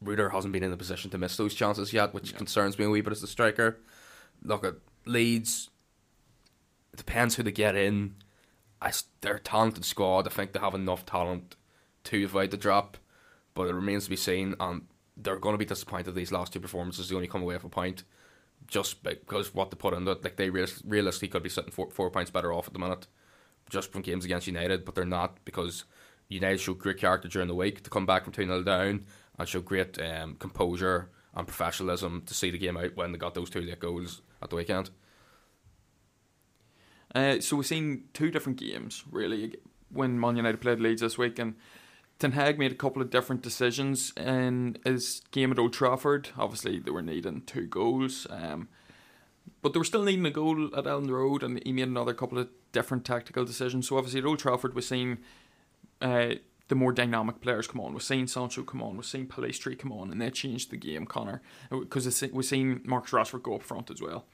Rutter 0.02 0.30
hasn't 0.30 0.54
been 0.54 0.64
in 0.64 0.74
a 0.74 0.78
position 0.78 1.12
to 1.12 1.20
miss 1.20 1.38
those 1.38 1.54
chances 1.54 1.94
yet, 1.94 2.16
which 2.16 2.36
concerns 2.36 2.80
me 2.80 2.86
a 2.86 2.90
wee 2.90 3.02
bit 3.02 3.14
as 3.14 3.22
a 3.22 3.28
striker. 3.28 3.78
Look 4.44 4.66
at 4.66 4.76
Leeds. 5.06 5.70
It 6.94 6.98
depends 6.98 7.36
who 7.36 7.44
they 7.44 7.52
get 7.52 7.76
in. 7.76 8.16
I, 8.82 8.92
they're 9.22 9.36
a 9.36 9.40
talented 9.40 9.86
squad. 9.86 10.28
I 10.28 10.32
think 10.32 10.54
they 10.54 10.60
have 10.60 10.74
enough 10.74 11.06
talent 11.06 11.56
to 12.06 12.26
avoid 12.26 12.50
the 12.50 12.58
drop, 12.58 12.98
but 13.54 13.68
it 13.68 13.76
remains 13.76 14.06
to 14.06 14.10
be 14.10 14.16
seen. 14.16 14.56
And 14.60 14.88
they're 15.18 15.40
going 15.40 15.54
to 15.54 15.60
be 15.60 15.66
disappointed 15.66 16.14
these 16.14 16.32
last 16.32 16.54
two 16.54 16.60
performances. 16.60 17.10
They 17.10 17.16
only 17.16 17.28
come 17.28 17.42
away 17.42 17.56
with 17.56 17.64
a 17.64 17.70
point, 17.70 18.04
just 18.68 19.04
because 19.04 19.54
what 19.54 19.72
they 19.72 19.78
put 19.78 19.94
into 19.94 20.12
it. 20.12 20.24
Like 20.24 20.36
they 20.36 20.50
realis- 20.50 20.82
realistically 20.86 21.30
could 21.30 21.44
be 21.44 21.50
sitting 21.50 21.72
four, 21.72 21.90
four 21.90 22.10
points 22.10 22.32
better 22.32 22.54
off 22.54 22.68
at 22.68 22.74
the 22.74 22.80
minute, 22.80 23.08
just 23.70 23.92
from 23.92 24.02
games 24.02 24.26
against 24.26 24.48
United, 24.48 24.86
but 24.86 24.96
they're 24.96 25.06
not 25.06 25.44
because 25.46 25.86
United 26.30 26.60
showed 26.60 26.80
great 26.80 26.98
character 26.98 27.28
during 27.28 27.48
the 27.48 27.56
week 27.56 27.84
to 27.84 27.90
come 27.90 28.06
back 28.06 28.24
from 28.24 28.34
two 28.34 28.46
0 28.46 28.64
down 28.64 29.06
and 29.38 29.48
showed 29.48 29.66
great 29.66 30.00
um, 30.02 30.36
composure 30.36 31.10
and 31.36 31.48
professionalism 31.48 32.24
to 32.26 32.34
see 32.34 32.50
the 32.50 32.58
game 32.58 32.78
out 32.78 32.96
when 32.96 33.12
they 33.12 33.18
got 33.18 33.34
those 33.34 33.50
two 33.50 33.62
late 33.62 33.80
goals 33.80 34.22
at 34.42 34.50
the 34.50 34.56
weekend. 34.56 34.90
Uh, 37.14 37.40
so 37.40 37.56
we've 37.56 37.66
seen 37.66 38.04
two 38.14 38.30
different 38.30 38.60
games 38.60 39.04
really 39.10 39.56
when 39.90 40.20
Man 40.20 40.36
United 40.36 40.60
played 40.60 40.80
Leeds 40.80 41.02
this 41.02 41.18
week, 41.18 41.40
and 41.40 41.56
Ten 42.20 42.32
Hag 42.32 42.58
made 42.58 42.72
a 42.72 42.76
couple 42.76 43.02
of 43.02 43.10
different 43.10 43.42
decisions 43.42 44.12
in 44.18 44.78
his 44.84 45.22
game 45.32 45.52
at 45.52 45.60
Old 45.60 45.74
Trafford. 45.74 46.30
Obviously, 46.38 46.80
they 46.80 46.90
were 46.92 47.04
needing 47.04 47.42
two 47.42 47.68
goals, 47.68 48.26
um, 48.32 48.70
but 49.62 49.74
they 49.74 49.80
were 49.80 49.86
still 49.86 50.04
needing 50.04 50.26
a 50.26 50.32
goal 50.32 50.66
at 50.76 50.86
Elland 50.86 51.12
Road, 51.12 51.44
and 51.44 51.62
he 51.64 51.72
made 51.72 51.88
another 51.88 52.16
couple 52.16 52.40
of 52.40 52.50
different 52.72 53.06
tactical 53.06 53.46
decisions. 53.46 53.88
So 53.88 53.98
obviously, 53.98 54.22
at 54.22 54.26
Old 54.26 54.40
Trafford, 54.40 54.74
we're 54.74 54.82
seeing 54.82 55.20
uh, 56.02 56.36
the 56.70 56.76
more 56.76 56.92
dynamic 56.92 57.40
players 57.40 57.68
come 57.68 57.82
on. 57.82 57.94
We're 57.94 58.00
seeing 58.00 58.28
Sancho 58.28 58.64
come 58.64 58.82
on. 58.82 58.98
We're 58.98 59.04
seeing 59.04 59.28
Pellistri 59.28 59.78
come 59.78 59.92
on, 59.92 60.12
and 60.12 60.20
they 60.20 60.32
changed 60.32 60.72
the 60.72 60.78
game, 60.78 61.06
Connor, 61.06 61.42
because 61.70 62.24
we're 62.34 62.42
seeing 62.42 62.82
Marcus 62.84 63.12
Rashford 63.12 63.44
go 63.44 63.56
up 63.56 63.64
front 63.64 63.92
as 63.92 64.02
well, 64.02 64.26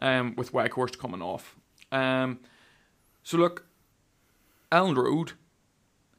um, 0.00 0.34
with 0.36 0.52
Weghorst 0.52 0.98
coming 0.98 1.22
off. 1.22 1.54
Um, 1.92 2.40
so 3.22 3.36
look, 3.36 3.66
Elland 4.72 4.96
Road, 4.96 5.32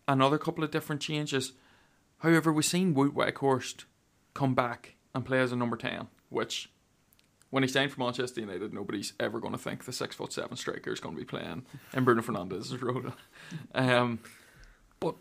another 0.08 0.38
couple 0.38 0.64
of 0.64 0.72
different 0.72 1.02
changes. 1.02 1.54
However, 2.20 2.52
we've 2.52 2.66
seen 2.66 2.96
Wout 2.96 3.12
Weghorst 3.12 3.86
come 4.34 4.56
back 4.56 4.96
and 5.14 5.26
play 5.26 5.40
as 5.40 5.52
a 5.52 5.56
number 5.56 5.78
ten, 5.78 6.08
which 6.30 6.70
when 7.50 7.64
he 7.64 7.70
signed 7.70 7.92
for 7.92 8.02
Manchester 8.02 8.42
United, 8.42 8.74
nobody's 8.74 9.14
ever 9.20 9.40
going 9.40 9.54
to 9.54 9.60
think 9.60 9.86
the 9.86 9.94
six 9.94 10.16
foot 10.16 10.34
seven 10.34 10.58
striker 10.58 10.92
is 10.92 11.00
going 11.00 11.16
to 11.16 11.20
be 11.20 11.26
playing 11.26 11.66
in 11.94 12.04
Bruno 12.04 12.22
Fernandes's 12.22 12.82
role. 12.82 13.14
Um, 13.74 14.20
but 15.00 15.16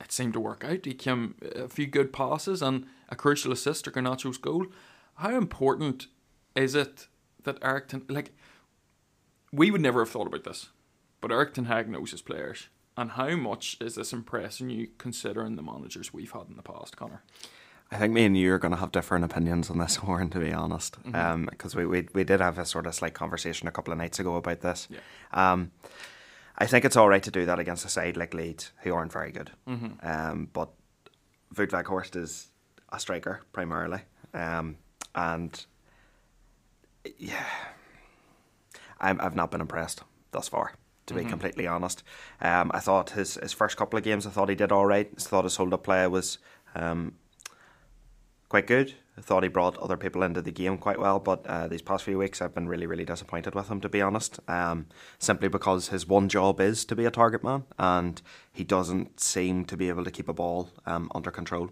it 0.00 0.12
seemed 0.12 0.32
to 0.34 0.40
work 0.40 0.64
out. 0.64 0.84
He 0.84 0.94
came 0.94 1.34
a 1.54 1.68
few 1.68 1.86
good 1.86 2.12
passes 2.12 2.62
and 2.62 2.86
a 3.08 3.16
crucial 3.16 3.52
assist 3.52 3.84
to 3.84 3.90
Garnacho's 3.90 4.38
goal. 4.38 4.66
How 5.16 5.36
important 5.36 6.06
is 6.54 6.74
it 6.74 7.08
that 7.44 7.58
Erik 7.62 7.88
Ten, 7.88 8.04
like 8.08 8.32
we 9.52 9.70
would 9.70 9.80
never 9.80 10.00
have 10.00 10.10
thought 10.10 10.26
about 10.26 10.44
this, 10.44 10.70
but 11.20 11.32
Erik 11.32 11.54
Ten 11.54 11.66
Hag 11.66 11.88
knows 11.88 12.12
his 12.12 12.22
players. 12.22 12.68
And 13.00 13.12
how 13.12 13.34
much 13.34 13.78
is 13.80 13.94
this 13.94 14.12
impressing 14.12 14.68
you 14.68 14.88
considering 14.98 15.56
the 15.56 15.62
managers 15.62 16.12
we've 16.12 16.32
had 16.32 16.48
in 16.50 16.56
the 16.56 16.62
past, 16.62 16.98
Connor? 16.98 17.22
I 17.90 17.96
think 17.96 18.12
me 18.12 18.26
and 18.26 18.36
you 18.36 18.52
are 18.52 18.58
going 18.58 18.74
to 18.74 18.78
have 18.78 18.92
different 18.92 19.24
opinions 19.24 19.70
on 19.70 19.78
this, 19.78 20.02
Warren, 20.02 20.28
to 20.28 20.38
be 20.38 20.52
honest. 20.52 20.98
Because 21.02 21.74
we, 21.74 21.86
we 21.86 22.08
we 22.12 22.24
did 22.24 22.40
have 22.40 22.58
a 22.58 22.66
sort 22.66 22.86
of 22.86 22.94
slight 22.94 23.14
conversation 23.14 23.66
a 23.66 23.70
couple 23.70 23.90
of 23.90 23.96
nights 23.96 24.20
ago 24.20 24.36
about 24.36 24.60
this. 24.60 24.86
Yeah. 24.90 24.98
Um, 25.32 25.70
I 26.58 26.66
think 26.66 26.84
it's 26.84 26.94
all 26.94 27.08
right 27.08 27.22
to 27.22 27.30
do 27.30 27.46
that 27.46 27.58
against 27.58 27.86
a 27.86 27.88
side 27.88 28.18
like 28.18 28.34
Leeds, 28.34 28.70
who 28.82 28.92
aren't 28.92 29.12
very 29.12 29.32
good. 29.32 29.50
Mm-hmm. 29.66 30.06
Um, 30.06 30.50
but 30.52 30.68
Wout 31.54 31.70
Weghorst 31.70 32.16
is 32.16 32.48
a 32.92 33.00
striker 33.00 33.40
primarily, 33.54 34.02
um, 34.34 34.76
and 35.14 35.64
yeah, 37.16 37.46
I'm, 39.00 39.18
I've 39.22 39.34
not 39.34 39.50
been 39.50 39.62
impressed 39.62 40.02
thus 40.32 40.48
far. 40.48 40.74
To 41.10 41.16
be 41.16 41.24
completely 41.24 41.66
honest, 41.66 42.04
um, 42.40 42.70
I 42.72 42.78
thought 42.78 43.10
his 43.10 43.34
his 43.34 43.52
first 43.52 43.76
couple 43.76 43.98
of 43.98 44.04
games, 44.04 44.26
I 44.26 44.30
thought 44.30 44.48
he 44.48 44.54
did 44.54 44.70
all 44.70 44.86
right. 44.86 45.10
I 45.12 45.20
thought 45.20 45.42
his 45.42 45.56
hold 45.56 45.74
up 45.74 45.82
play 45.82 46.06
was 46.06 46.38
um, 46.76 47.14
quite 48.48 48.68
good. 48.68 48.94
I 49.18 49.20
thought 49.22 49.42
he 49.42 49.48
brought 49.48 49.76
other 49.78 49.96
people 49.96 50.22
into 50.22 50.40
the 50.40 50.52
game 50.52 50.78
quite 50.78 51.00
well, 51.00 51.18
but 51.18 51.44
uh, 51.46 51.66
these 51.66 51.82
past 51.82 52.04
few 52.04 52.16
weeks 52.16 52.40
I've 52.40 52.54
been 52.54 52.68
really, 52.68 52.86
really 52.86 53.04
disappointed 53.04 53.56
with 53.56 53.68
him, 53.68 53.80
to 53.80 53.88
be 53.88 54.00
honest. 54.00 54.38
Um, 54.48 54.86
simply 55.18 55.48
because 55.48 55.88
his 55.88 56.06
one 56.06 56.28
job 56.28 56.60
is 56.60 56.84
to 56.84 56.94
be 56.94 57.04
a 57.06 57.10
target 57.10 57.42
man, 57.42 57.64
and 57.76 58.22
he 58.52 58.62
doesn't 58.62 59.18
seem 59.18 59.64
to 59.64 59.76
be 59.76 59.88
able 59.88 60.04
to 60.04 60.10
keep 60.12 60.28
a 60.28 60.32
ball 60.32 60.70
um, 60.86 61.10
under 61.12 61.32
control. 61.32 61.70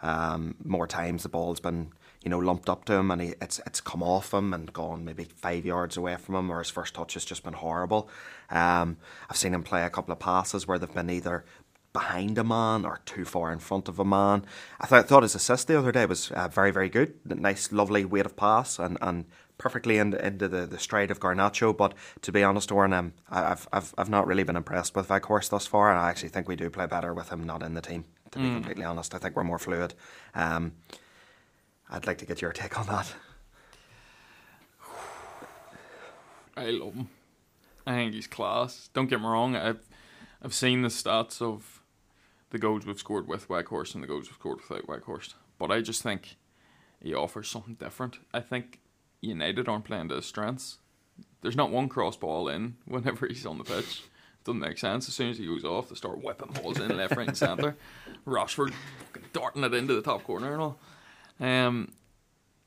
Um, 0.00 0.54
more 0.64 0.86
times 0.86 1.22
the 1.24 1.28
ball's 1.28 1.60
been, 1.60 1.92
you 2.22 2.30
know, 2.30 2.38
lumped 2.38 2.68
up 2.68 2.84
to 2.86 2.94
him, 2.94 3.10
and 3.10 3.22
he, 3.22 3.34
it's 3.40 3.60
it's 3.66 3.80
come 3.80 4.02
off 4.02 4.34
him 4.34 4.52
and 4.52 4.72
gone 4.72 5.04
maybe 5.04 5.24
five 5.24 5.64
yards 5.64 5.96
away 5.96 6.16
from 6.16 6.34
him, 6.34 6.50
or 6.50 6.58
his 6.58 6.70
first 6.70 6.94
touch 6.94 7.14
has 7.14 7.24
just 7.24 7.44
been 7.44 7.54
horrible. 7.54 8.08
Um, 8.50 8.96
I've 9.30 9.36
seen 9.36 9.54
him 9.54 9.62
play 9.62 9.84
a 9.84 9.90
couple 9.90 10.12
of 10.12 10.18
passes 10.18 10.66
where 10.66 10.78
they've 10.78 10.92
been 10.92 11.10
either 11.10 11.44
behind 11.92 12.36
a 12.38 12.44
man 12.44 12.84
or 12.84 13.00
too 13.06 13.24
far 13.24 13.50
in 13.52 13.58
front 13.58 13.88
of 13.88 13.98
a 13.98 14.04
man. 14.04 14.44
I 14.80 14.86
th- 14.86 15.06
thought 15.06 15.22
his 15.22 15.34
assist 15.34 15.68
the 15.68 15.78
other 15.78 15.90
day 15.90 16.06
was 16.06 16.30
uh, 16.32 16.46
very, 16.48 16.70
very 16.70 16.88
good. 16.88 17.14
Nice, 17.24 17.72
lovely 17.72 18.04
weight 18.04 18.26
of 18.26 18.36
pass 18.36 18.78
and, 18.78 18.98
and 19.00 19.24
perfectly 19.56 19.96
in, 19.96 20.12
into 20.14 20.48
the, 20.48 20.66
the 20.66 20.78
stride 20.78 21.10
of 21.10 21.18
Garnacho. 21.18 21.76
But 21.76 21.94
to 22.22 22.30
be 22.30 22.44
honest, 22.44 22.70
Oran, 22.70 22.92
um, 22.92 23.14
I- 23.30 23.52
I've, 23.52 23.68
I've, 23.72 23.94
I've 23.96 24.10
not 24.10 24.26
really 24.26 24.44
been 24.44 24.54
impressed 24.56 24.94
with 24.94 25.08
Weghorst 25.08 25.48
thus 25.50 25.66
far. 25.66 25.90
And 25.90 25.98
I 25.98 26.10
actually 26.10 26.28
think 26.28 26.46
we 26.46 26.56
do 26.56 26.68
play 26.68 26.86
better 26.86 27.14
with 27.14 27.30
him 27.30 27.44
not 27.44 27.62
in 27.62 27.74
the 27.74 27.80
team, 27.80 28.04
to 28.32 28.38
be 28.38 28.44
completely 28.50 28.84
honest. 28.84 29.14
I 29.14 29.18
think 29.18 29.34
we're 29.34 29.42
more 29.44 29.58
fluid. 29.58 29.94
Um, 30.34 30.72
I'd 31.90 32.06
like 32.06 32.18
to 32.18 32.26
get 32.26 32.42
your 32.42 32.52
take 32.52 32.78
on 32.78 32.86
that. 32.86 33.14
I 36.56 36.70
love 36.70 36.94
him. 36.94 37.08
I 37.86 37.92
think 37.92 38.14
he's 38.14 38.26
class. 38.26 38.90
Don't 38.92 39.08
get 39.08 39.20
me 39.20 39.26
wrong. 39.26 39.56
I've 39.56 39.88
I've 40.42 40.54
seen 40.54 40.82
the 40.82 40.88
stats 40.88 41.40
of 41.40 41.82
the 42.50 42.58
goals 42.58 42.86
we've 42.86 42.98
scored 42.98 43.26
with 43.26 43.48
Weghorst 43.48 43.94
and 43.94 44.02
the 44.02 44.08
goals 44.08 44.26
we've 44.28 44.34
scored 44.34 44.58
without 44.68 44.86
Weghorst, 44.86 45.34
but 45.58 45.70
I 45.70 45.80
just 45.80 46.02
think 46.02 46.36
he 47.00 47.14
offers 47.14 47.48
something 47.48 47.74
different. 47.74 48.18
I 48.32 48.40
think 48.40 48.80
United 49.20 49.68
aren't 49.68 49.84
playing 49.84 50.08
to 50.10 50.16
his 50.16 50.26
strengths. 50.26 50.78
There's 51.40 51.56
not 51.56 51.70
one 51.70 51.88
cross 51.88 52.16
ball 52.16 52.48
in 52.48 52.76
whenever 52.84 53.26
he's 53.26 53.46
on 53.46 53.58
the 53.58 53.64
pitch. 53.64 54.02
Doesn't 54.44 54.60
make 54.60 54.78
sense. 54.78 55.08
As 55.08 55.14
soon 55.14 55.30
as 55.30 55.38
he 55.38 55.46
goes 55.46 55.64
off, 55.64 55.88
they 55.88 55.94
start 55.94 56.22
whipping 56.22 56.52
balls 56.52 56.78
in 56.80 56.96
left, 56.96 57.16
right, 57.16 57.28
and 57.28 57.36
centre. 57.36 57.76
Rashford 58.26 58.72
fucking 59.06 59.28
darting 59.32 59.64
it 59.64 59.74
into 59.74 59.94
the 59.94 60.02
top 60.02 60.24
corner 60.24 60.52
and 60.52 60.62
all. 60.62 60.78
Um, 61.40 61.92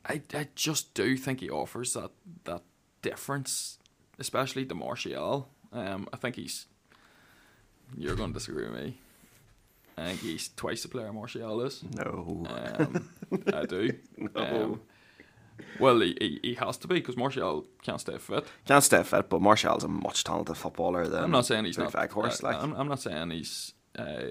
I 0.05 0.21
I 0.33 0.47
just 0.55 0.93
do 0.93 1.17
think 1.17 1.39
he 1.41 1.49
offers 1.49 1.93
that 1.93 2.11
that 2.45 2.63
difference, 3.01 3.77
especially 4.19 4.65
to 4.65 4.75
Martial. 4.75 5.49
Um, 5.71 6.07
I 6.13 6.17
think 6.17 6.35
he's. 6.35 6.65
You're 7.97 8.15
going 8.15 8.29
to 8.29 8.33
disagree 8.39 8.69
with 8.69 8.81
me. 8.81 8.97
I 9.97 10.05
think 10.07 10.21
he's 10.21 10.49
twice 10.55 10.83
the 10.83 10.87
player 10.87 11.11
Martial 11.11 11.61
is. 11.61 11.83
No. 11.95 12.45
Um, 12.49 13.09
I 13.53 13.65
do. 13.65 13.91
No. 14.17 14.41
Um, 14.63 14.81
well, 15.79 15.99
he, 15.99 16.17
he, 16.19 16.39
he 16.41 16.53
has 16.55 16.77
to 16.77 16.87
be 16.87 16.95
because 16.95 17.17
Martial 17.17 17.65
can't 17.83 17.99
stay 17.99 18.17
fit. 18.17 18.45
Can't 18.65 18.83
stay 18.83 19.03
fit, 19.03 19.29
but 19.29 19.41
Martial's 19.41 19.83
a 19.83 19.87
much 19.87 20.23
talented 20.23 20.57
footballer 20.57 21.07
than 21.07 21.23
I'm 21.23 21.31
not 21.31 21.45
saying 21.45 21.65
he's 21.65 21.77
not. 21.77 21.91
Weghorst, 21.91 22.43
uh, 22.43 22.47
like. 22.47 22.63
I'm, 22.63 22.73
I'm 22.73 22.87
not 22.87 22.99
saying 23.01 23.29
he's 23.31 23.73
uh, 23.97 24.29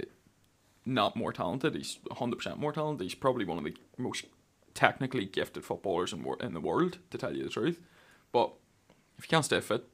not 0.91 1.17
more 1.17 1.33
talented. 1.33 1.75
He's 1.75 1.99
100 2.09 2.37
percent 2.37 2.59
more 2.59 2.73
talented. 2.73 3.05
He's 3.05 3.15
probably 3.15 3.45
one 3.45 3.59
of 3.59 3.65
the 3.65 3.75
most 3.97 4.27
technically 4.75 5.25
gifted 5.25 5.65
footballers 5.65 6.13
in, 6.13 6.27
in 6.41 6.55
the 6.55 6.61
world, 6.61 6.99
to 7.11 7.19
tell 7.19 7.35
you 7.35 7.45
the 7.45 7.51
truth. 7.51 7.81
But 8.33 8.53
if 9.19 9.25
you 9.25 9.29
can't 9.29 9.45
stay 9.45 9.61
fit, 9.61 9.85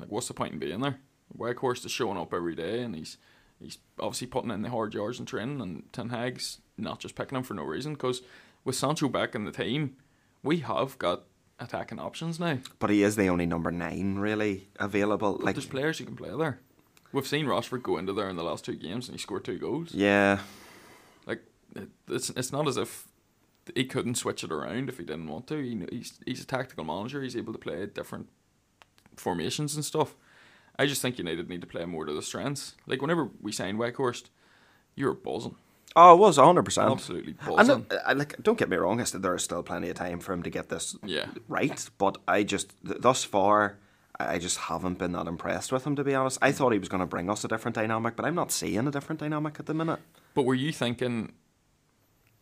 like 0.00 0.10
what's 0.10 0.28
the 0.28 0.34
point 0.34 0.54
in 0.54 0.58
being 0.58 0.80
there? 0.80 0.98
Weghorst 1.36 1.84
is 1.84 1.92
showing 1.92 2.18
up 2.18 2.32
every 2.32 2.54
day, 2.54 2.82
and 2.82 2.94
he's 2.96 3.18
he's 3.60 3.78
obviously 3.98 4.26
putting 4.26 4.50
in 4.50 4.62
the 4.62 4.70
hard 4.70 4.94
yards 4.94 5.18
and 5.18 5.28
training. 5.28 5.60
And 5.60 5.92
Ten 5.92 6.08
Hag's 6.08 6.58
not 6.76 7.00
just 7.00 7.14
picking 7.14 7.36
him 7.36 7.44
for 7.44 7.54
no 7.54 7.62
reason 7.64 7.92
because 7.92 8.22
with 8.64 8.76
Sancho 8.76 9.08
back 9.08 9.34
in 9.34 9.44
the 9.44 9.52
team, 9.52 9.96
we 10.42 10.58
have 10.58 10.98
got 10.98 11.24
attacking 11.58 11.98
options 11.98 12.38
now. 12.38 12.58
But 12.78 12.90
he 12.90 13.02
is 13.02 13.16
the 13.16 13.28
only 13.28 13.46
number 13.46 13.70
nine 13.70 14.16
really 14.16 14.68
available. 14.78 15.34
But 15.36 15.44
Like, 15.44 15.54
there's 15.56 15.66
players 15.66 16.00
you 16.00 16.06
can 16.06 16.16
play 16.16 16.30
there. 16.36 16.60
We've 17.12 17.26
seen 17.26 17.46
Rashford 17.46 17.82
go 17.82 17.96
into 17.98 18.12
there 18.12 18.28
in 18.28 18.36
the 18.36 18.42
last 18.44 18.64
two 18.64 18.74
games 18.76 19.08
and 19.08 19.14
he 19.16 19.20
scored 19.20 19.44
two 19.44 19.58
goals. 19.58 19.94
yeah, 19.94 20.38
Like 21.26 21.42
it's 22.08 22.30
it's 22.30 22.52
not 22.52 22.68
as 22.68 22.76
if 22.76 23.08
he 23.74 23.84
couldn't 23.84 24.16
switch 24.16 24.42
it 24.44 24.52
around 24.52 24.88
if 24.88 24.98
he 24.98 25.04
didn't 25.04 25.28
want 25.28 25.46
to. 25.48 25.56
He, 25.62 25.84
he's 25.90 26.18
he's 26.26 26.42
a 26.42 26.46
tactical 26.46 26.84
manager. 26.84 27.22
He's 27.22 27.36
able 27.36 27.52
to 27.52 27.58
play 27.58 27.84
different 27.86 28.28
formations 29.16 29.74
and 29.74 29.84
stuff. 29.84 30.14
I 30.78 30.86
just 30.86 31.02
think 31.02 31.18
United 31.18 31.48
need 31.48 31.60
to 31.62 31.66
play 31.66 31.84
more 31.86 32.04
to 32.04 32.12
the 32.12 32.22
strengths. 32.22 32.74
Like 32.86 33.00
whenever 33.02 33.30
we 33.40 33.52
signed 33.52 33.78
Weghorst, 33.78 34.26
you 34.94 35.06
were 35.06 35.14
buzzing, 35.14 35.56
oh, 35.96 36.14
it 36.14 36.18
was 36.18 36.36
hundred 36.36 36.64
percent. 36.64 36.90
absolutely 36.92 37.34
And 37.40 37.56
buzzing. 37.56 37.86
uh, 37.90 37.96
I, 38.06 38.12
like, 38.12 38.40
don't 38.42 38.58
get 38.58 38.68
me 38.68 38.76
wrong. 38.76 39.00
I 39.00 39.04
said 39.04 39.22
there 39.22 39.34
is 39.34 39.42
still 39.42 39.62
plenty 39.62 39.88
of 39.88 39.96
time 39.96 40.20
for 40.20 40.32
him 40.32 40.42
to 40.44 40.50
get 40.50 40.68
this 40.68 40.96
Yeah. 41.04 41.26
right, 41.48 41.88
but 41.98 42.18
I 42.28 42.42
just 42.44 42.74
th- 42.86 43.00
thus 43.00 43.24
far. 43.24 43.76
I 44.20 44.38
just 44.38 44.58
haven't 44.58 44.98
been 44.98 45.12
that 45.12 45.28
impressed 45.28 45.70
with 45.70 45.86
him, 45.86 45.94
to 45.96 46.02
be 46.02 46.14
honest. 46.14 46.38
I 46.42 46.50
thought 46.50 46.72
he 46.72 46.78
was 46.78 46.88
going 46.88 47.00
to 47.00 47.06
bring 47.06 47.30
us 47.30 47.44
a 47.44 47.48
different 47.48 47.76
dynamic, 47.76 48.16
but 48.16 48.24
I'm 48.24 48.34
not 48.34 48.50
seeing 48.50 48.86
a 48.86 48.90
different 48.90 49.20
dynamic 49.20 49.60
at 49.60 49.66
the 49.66 49.74
minute. 49.74 50.00
But 50.34 50.42
were 50.42 50.54
you 50.54 50.72
thinking 50.72 51.32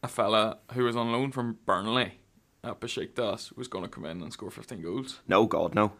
a 0.02 0.08
fella 0.08 0.58
who 0.72 0.84
was 0.84 0.96
on 0.96 1.12
loan 1.12 1.32
from 1.32 1.58
Burnley 1.66 2.20
at 2.64 2.80
Besiktas 2.80 3.54
was 3.56 3.68
going 3.68 3.84
to 3.84 3.90
come 3.90 4.06
in 4.06 4.22
and 4.22 4.32
score 4.32 4.50
15 4.50 4.80
goals? 4.80 5.20
No, 5.28 5.44
God, 5.44 5.74
no. 5.74 5.92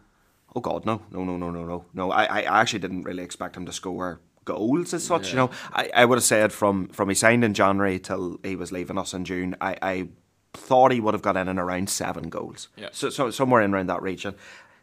Oh, 0.55 0.61
God, 0.61 0.85
no. 0.85 1.03
No, 1.11 1.23
no, 1.23 1.37
no, 1.37 1.51
no, 1.51 1.65
no. 1.65 1.85
No, 1.93 2.11
I, 2.11 2.23
I 2.23 2.61
actually 2.61 2.79
didn't 2.79 3.03
really 3.03 3.23
expect 3.23 3.55
him 3.55 3.67
to 3.67 3.73
score 3.73 4.19
goals 4.45 4.95
as 4.95 5.03
such. 5.03 5.29
You 5.29 5.35
know, 5.35 5.51
I, 5.73 5.91
I 5.93 6.05
would 6.05 6.17
have 6.17 6.23
said 6.23 6.51
from, 6.51 6.87
from 6.87 7.09
he 7.09 7.15
signed 7.15 7.43
in 7.43 7.53
January 7.53 7.99
till 7.99 8.39
he 8.43 8.55
was 8.55 8.71
leaving 8.71 8.97
us 8.97 9.13
in 9.13 9.25
June, 9.25 9.55
I, 9.61 9.77
I 9.81 10.07
thought 10.53 10.91
he 10.91 10.99
would 10.99 11.13
have 11.13 11.21
got 11.21 11.37
in 11.37 11.47
and 11.47 11.59
around 11.59 11.89
seven 11.89 12.29
goals. 12.29 12.69
Yeah. 12.75 12.89
So, 12.91 13.11
so 13.11 13.29
somewhere 13.29 13.61
in 13.61 13.73
around 13.73 13.87
that 13.87 14.01
region. 14.01 14.33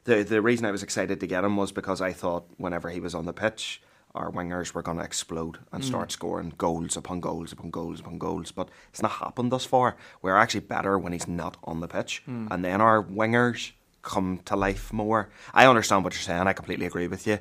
The 0.04 0.22
the 0.22 0.42
reason 0.42 0.66
I 0.66 0.70
was 0.70 0.82
excited 0.82 1.20
to 1.20 1.26
get 1.26 1.44
him 1.44 1.56
was 1.56 1.72
because 1.72 2.00
I 2.00 2.12
thought 2.12 2.44
whenever 2.56 2.90
he 2.90 3.00
was 3.00 3.14
on 3.14 3.26
the 3.26 3.32
pitch, 3.32 3.82
our 4.14 4.30
wingers 4.30 4.72
were 4.72 4.82
going 4.82 4.98
to 4.98 5.04
explode 5.04 5.58
and 5.72 5.82
mm. 5.82 5.86
start 5.86 6.12
scoring 6.12 6.52
goals 6.56 6.96
upon 6.96 7.20
goals 7.20 7.52
upon 7.52 7.70
goals 7.70 8.00
upon 8.00 8.18
goals. 8.18 8.52
But 8.52 8.68
it's 8.90 9.02
not 9.02 9.12
happened 9.12 9.50
thus 9.50 9.64
far. 9.64 9.96
We're 10.22 10.36
actually 10.36 10.60
better 10.60 10.98
when 10.98 11.12
he's 11.12 11.28
not 11.28 11.56
on 11.64 11.80
the 11.80 11.88
pitch, 11.88 12.22
mm. 12.28 12.48
and 12.50 12.64
then 12.64 12.80
our 12.80 13.02
wingers 13.02 13.72
come 14.02 14.40
to 14.44 14.54
life 14.54 14.92
more. 14.92 15.30
I 15.52 15.66
understand 15.66 16.04
what 16.04 16.12
you're 16.12 16.20
saying. 16.20 16.46
I 16.46 16.52
completely 16.52 16.86
agree 16.86 17.08
with 17.08 17.26
you. 17.26 17.38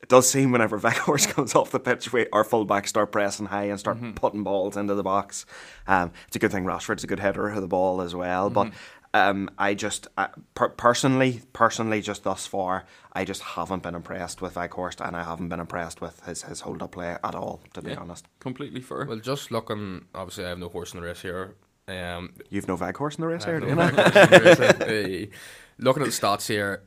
It 0.00 0.08
does 0.08 0.30
seem 0.30 0.52
whenever 0.52 0.78
Weghorst 0.80 1.34
comes 1.34 1.54
off 1.54 1.72
the 1.72 1.80
pitch, 1.80 2.12
we, 2.12 2.28
our 2.32 2.44
fullbacks 2.44 2.88
start 2.88 3.10
pressing 3.10 3.46
high 3.46 3.64
and 3.64 3.80
start 3.80 3.96
mm-hmm. 3.96 4.12
putting 4.12 4.44
balls 4.44 4.76
into 4.76 4.94
the 4.94 5.02
box. 5.02 5.44
Um, 5.86 6.12
it's 6.28 6.36
a 6.36 6.38
good 6.38 6.52
thing 6.52 6.64
Rashford's 6.64 7.04
a 7.04 7.08
good 7.08 7.18
header 7.18 7.48
of 7.48 7.60
the 7.60 7.68
ball 7.68 8.00
as 8.00 8.14
well. 8.14 8.48
But 8.48 8.66
mm-hmm. 8.66 8.76
Um, 9.14 9.50
I 9.58 9.74
just 9.74 10.06
I, 10.16 10.28
per- 10.54 10.68
personally, 10.70 11.42
personally, 11.52 12.00
just 12.00 12.24
thus 12.24 12.46
far, 12.46 12.84
I 13.12 13.24
just 13.24 13.42
haven't 13.42 13.82
been 13.82 13.94
impressed 13.94 14.40
with 14.42 14.54
Weghorst, 14.54 15.04
and 15.06 15.16
I 15.16 15.22
haven't 15.24 15.48
been 15.48 15.60
impressed 15.60 16.00
with 16.00 16.24
his 16.26 16.42
his 16.42 16.60
hold 16.60 16.82
up 16.82 16.92
play 16.92 17.16
at 17.22 17.34
all. 17.34 17.60
To 17.74 17.82
be 17.82 17.90
Yeah. 17.90 17.98
honest, 18.00 18.26
Completely 18.40 18.80
fair. 18.80 19.04
Well, 19.06 19.18
just 19.18 19.50
looking, 19.50 20.04
obviously, 20.14 20.44
I 20.44 20.50
have 20.50 20.58
no 20.58 20.68
horse 20.68 20.92
in 20.94 21.00
the 21.00 21.06
race 21.06 21.22
here. 21.22 21.54
Um, 21.88 22.34
you've 22.50 22.68
no 22.68 22.76
Weghorst 22.76 23.16
in 23.18 23.22
the 23.22 23.28
race 23.28 23.44
here, 23.44 23.56
I 23.56 23.60
do 23.60 23.66
have 23.66 23.90
you? 23.90 23.96
know? 23.96 24.02
horse 24.02 24.16
in 24.16 24.30
the 24.30 24.86
race. 24.86 25.28
Uh, 25.30 25.36
looking 25.78 26.02
at 26.02 26.06
the 26.06 26.12
stats 26.12 26.46
here, 26.46 26.82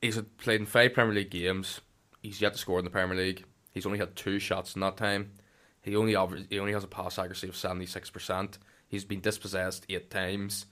he's 0.00 0.18
played 0.38 0.60
in 0.60 0.66
five 0.66 0.94
Premier 0.94 1.14
League 1.14 1.30
games. 1.30 1.80
He's 2.22 2.40
yet 2.40 2.54
to 2.54 2.58
score 2.58 2.78
in 2.78 2.84
the 2.84 2.90
Premier 2.90 3.16
League. 3.16 3.44
He's 3.70 3.84
only 3.86 3.98
had 3.98 4.16
two 4.16 4.38
shots 4.38 4.74
in 4.74 4.80
that 4.80 4.96
time. 4.96 5.32
He 5.82 5.94
only 5.96 6.14
aver- 6.14 6.40
he 6.50 6.58
only 6.58 6.72
has 6.72 6.82
a 6.84 6.88
pass 6.88 7.18
accuracy 7.18 7.48
of 7.48 7.56
seventy 7.56 7.86
six 7.86 8.08
percent. 8.10 8.58
He's 8.88 9.04
been 9.04 9.20
dispossessed 9.20 9.84
eight 9.90 10.10
times. 10.10 10.64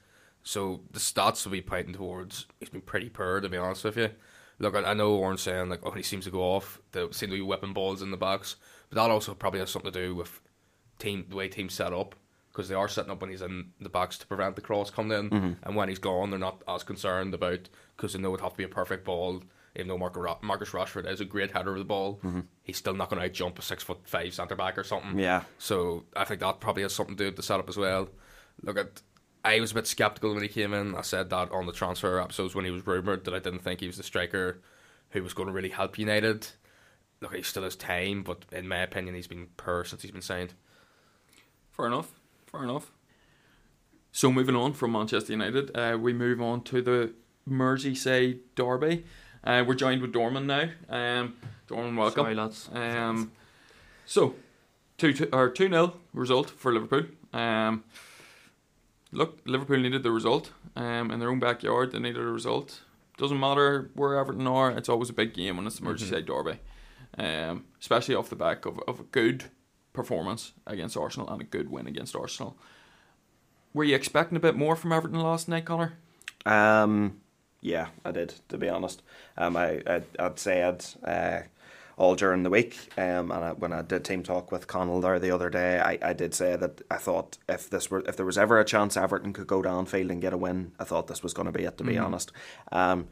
So 0.47 0.83
the 0.93 1.01
stats 1.01 1.45
will 1.45 1.51
be 1.51 1.61
pointing 1.61 1.95
towards 1.95 2.47
he's 2.61 2.69
been 2.69 2.81
pretty 2.81 3.09
poor 3.09 3.41
to 3.41 3.49
be 3.49 3.57
honest 3.57 3.83
with 3.83 3.97
you. 3.97 4.11
Look, 4.61 4.77
I, 4.77 4.85
I 4.85 4.95
know 4.95 5.17
Warren's 5.17 5.43
saying 5.43 5.69
like, 5.69 5.81
oh, 5.83 5.91
he 5.91 6.05
seems 6.05 6.25
to 6.25 6.31
go 6.31 6.41
off. 6.41 6.81
They 6.93 7.05
seem 7.11 7.31
to 7.31 7.37
be 7.37 7.43
whipping 7.43 7.73
balls 7.73 8.01
in 8.01 8.13
the 8.13 8.17
box, 8.17 8.55
but 8.89 8.95
that 8.95 9.11
also 9.11 9.35
probably 9.35 9.59
has 9.59 9.71
something 9.71 9.91
to 9.91 10.07
do 10.07 10.15
with 10.15 10.41
team 11.01 11.27
the 11.29 11.35
way 11.35 11.49
teams 11.49 11.75
set 11.75 11.93
up 11.93 12.15
because 12.53 12.69
they 12.69 12.77
are 12.77 12.87
setting 12.87 13.11
up 13.11 13.21
when 13.21 13.31
he's 13.31 13.43
in 13.43 13.73
the 13.81 13.89
box 13.89 14.19
to 14.19 14.27
prevent 14.27 14.55
the 14.55 14.63
cross 14.63 14.89
coming 14.89 15.19
in, 15.19 15.31
mm-hmm. 15.31 15.53
and 15.65 15.75
when 15.77 15.89
he's 15.89 15.99
gone, 15.99 16.31
they're 16.31 16.39
not 16.39 16.63
as 16.69 16.85
concerned 16.85 17.35
about 17.35 17.69
because 17.97 18.13
they 18.13 18.21
know 18.21 18.33
it'd 18.33 18.41
have 18.41 18.53
to 18.53 18.57
be 18.57 18.65
a 18.65 18.69
perfect 18.69 19.05
ball. 19.05 19.43
Even 19.75 19.89
though 19.89 19.99
Marcus 19.99 20.71
Rashford 20.71 21.11
is 21.11 21.21
a 21.21 21.25
great 21.25 21.51
header 21.51 21.73
of 21.73 21.79
the 21.79 21.85
ball, 21.85 22.21
mm-hmm. 22.25 22.43
he's 22.63 22.79
still 22.79 22.95
not 22.95 23.11
going 23.11 23.21
to 23.21 23.29
jump 23.29 23.59
a 23.59 23.63
six 23.63 23.83
foot 23.83 23.99
five 24.05 24.33
centre 24.33 24.55
back 24.55 24.79
or 24.79 24.85
something. 24.85 25.19
Yeah. 25.19 25.43
So 25.59 26.05
I 26.15 26.25
think 26.25 26.41
that 26.41 26.61
probably 26.61 26.83
has 26.83 26.95
something 26.95 27.17
to 27.17 27.25
do 27.25 27.29
with 27.29 27.37
the 27.37 27.43
setup 27.43 27.69
as 27.69 27.77
well. 27.77 28.09
Look 28.63 28.79
at. 28.79 29.03
I 29.47 29.61
was 29.61 29.71
a 29.71 29.75
bit 29.75 29.87
skeptical 29.87 30.35
when 30.35 30.43
he 30.43 30.49
came 30.49 30.75
in. 30.75 30.97
I 30.97 31.03
said 31.03 31.31
that 31.31 31.53
on 31.53 31.67
the 31.67 31.73
transfer 31.73 32.21
episodes 32.21 32.57
when 32.57 32.65
he 32.65 32.73
was 32.73 32.85
rumoured 32.85 33.25
that 33.25 33.35
I 33.35 33.39
didn't 33.39 33.61
think 33.61 33.79
he 33.79 33.87
was 33.87 33.97
the 33.97 34.03
striker 34.03 34.61
who 35.11 35.23
was 35.23 35.35
going 35.35 35.47
to 35.47 35.53
really 35.53 35.69
help 35.69 36.01
United. 36.01 36.49
Look, 37.21 37.33
he 37.33 37.43
still 37.43 37.63
has 37.63 37.77
time, 37.77 38.25
but 38.25 38.45
in 38.51 38.67
my 38.67 38.79
opinion, 38.79 39.15
he's 39.15 39.29
been 39.29 39.47
poor 39.57 39.85
since 39.85 40.03
he's 40.03 40.11
been 40.11 40.21
signed. 40.21 40.55
Fair 41.71 41.87
enough. 41.87 42.11
Fair 42.47 42.65
enough. 42.65 42.91
So 44.11 44.33
moving 44.33 44.57
on 44.57 44.73
from 44.73 44.93
Manchester 44.93 45.33
United, 45.33 45.71
uh, 45.77 45.97
we 45.97 46.13
move 46.13 46.43
on 46.43 46.63
to 46.65 46.83
the 46.83 47.13
Merseyside 47.49 48.41
derby. 48.57 49.05
Uh, 49.45 49.63
we're 49.65 49.75
joined 49.75 50.03
with 50.03 50.13
Dorman 50.13 50.49
now. 50.49 50.71
Um, 50.89 51.37
Dorman, 51.69 51.95
welcome. 51.95 52.25
Sorry, 52.25 52.35
lads. 52.35 52.69
Um, 52.73 53.31
so 54.07 54.35
two 54.99 55.13
two 55.13 55.29
or 55.33 55.51
two 55.51 55.69
0 55.69 55.95
result 56.13 56.51
for 56.51 56.73
Liverpool. 56.73 57.05
Um, 57.33 57.85
look, 59.17 59.41
Liverpool 59.45 59.79
needed 59.79 60.03
the 60.03 60.11
result. 60.11 60.53
Um, 60.77 61.11
in 61.11 61.19
their 61.19 61.31
own 61.31 61.41
backyard, 61.41 61.93
they 61.93 61.99
needed 61.99 62.23
a 62.23 62.27
result. 62.27 62.83
Doesn't 63.17 63.41
matter 63.41 63.91
where 63.95 64.19
Everton 64.19 64.47
are. 64.47 64.71
It's 64.71 64.89
always 64.89 65.09
a 65.09 65.15
big 65.15 65.33
game 65.33 65.57
when 65.57 65.67
it's 65.67 65.79
the 65.79 65.87
Merseyside 65.87 66.27
derby. 66.27 66.59
Um, 67.19 67.65
especially 67.81 68.15
off 68.15 68.29
the 68.29 68.37
back 68.37 68.67
of, 68.67 68.79
of 68.87 69.01
a 69.01 69.05
good 69.05 69.45
performance 69.95 70.53
against 70.67 70.97
Arsenal 70.97 71.29
and 71.31 71.41
a 71.41 71.45
good 71.45 71.71
win 71.71 71.87
against 71.87 72.15
Arsenal. 72.15 72.59
Were 73.73 73.85
you 73.85 73.95
expecting 73.95 74.37
a 74.37 74.41
bit 74.41 74.55
more 74.55 74.77
from 74.77 74.93
Everton 74.93 75.21
last 75.21 75.49
night, 75.49 75.65
Connor? 75.65 75.95
Um, 76.45 77.21
yeah, 77.63 77.89
I 78.05 78.11
did. 78.11 78.35
To 78.51 78.59
be 78.59 78.69
honest, 78.69 79.03
um, 79.39 79.57
I, 79.57 79.83
I 79.87 80.03
I'd 80.19 80.39
said 80.39 80.85
uh, 81.03 81.41
all 81.97 82.15
during 82.15 82.43
the 82.43 82.51
week, 82.51 82.93
um, 82.99 83.31
and 83.31 83.45
I, 83.45 83.53
when 83.53 83.73
I 83.73 83.81
did 83.83 84.05
team 84.05 84.23
talk 84.23 84.53
with 84.53 84.67
Connell 84.67 85.01
there 85.01 85.19
the 85.19 85.31
other 85.31 85.49
day, 85.49 85.81
I, 85.81 85.99
I 86.03 86.13
did 86.13 86.35
say 86.35 86.55
that 86.57 86.83
I 86.91 86.97
thought 86.97 87.39
if 87.49 87.71
this 87.71 87.91
were 87.91 88.01
if 88.07 88.17
there 88.17 88.27
was 88.27 88.37
ever 88.37 88.61
a 88.61 88.65
chance 88.65 88.97
Everton 88.97 89.33
could 89.33 89.47
go 89.47 89.63
downfield 89.63 90.11
and 90.11 90.21
get 90.21 90.33
a 90.33 90.37
win, 90.37 90.73
I 90.79 90.85
thought 90.85 91.07
this 91.07 91.23
was 91.23 91.33
going 91.33 91.47
to 91.47 91.53
be 91.53 91.65
it. 91.65 91.79
To 91.79 91.85
be 91.85 91.97
honest, 91.99 92.33
um, 92.71 93.09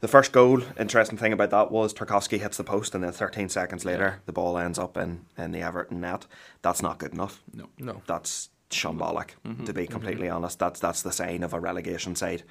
the 0.00 0.08
first 0.08 0.30
goal, 0.30 0.62
interesting 0.78 1.18
thing 1.18 1.32
about 1.32 1.50
that 1.50 1.72
was 1.72 1.92
Tarkowski 1.92 2.38
hits 2.38 2.56
the 2.56 2.64
post, 2.64 2.94
and 2.94 3.02
then 3.02 3.10
13 3.10 3.48
seconds 3.48 3.84
later, 3.84 4.20
the 4.26 4.32
ball 4.32 4.56
ends 4.56 4.78
up 4.78 4.96
in 4.96 5.24
in 5.36 5.50
the 5.50 5.60
Everton 5.62 6.00
net. 6.00 6.26
That's 6.62 6.80
not 6.82 6.98
good 6.98 7.12
enough. 7.12 7.42
No. 7.52 7.68
No. 7.78 8.02
That's 8.06 8.50
shambolic. 8.70 9.30
To 9.66 9.72
be 9.72 9.86
completely 9.88 10.28
honest, 10.28 10.58
that's 10.60 10.78
that's 10.78 11.02
the 11.02 11.10
sign 11.10 11.42
of 11.42 11.54
a 11.54 11.58
relegation 11.58 12.14
side. 12.14 12.44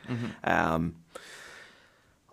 Um, 0.43 0.95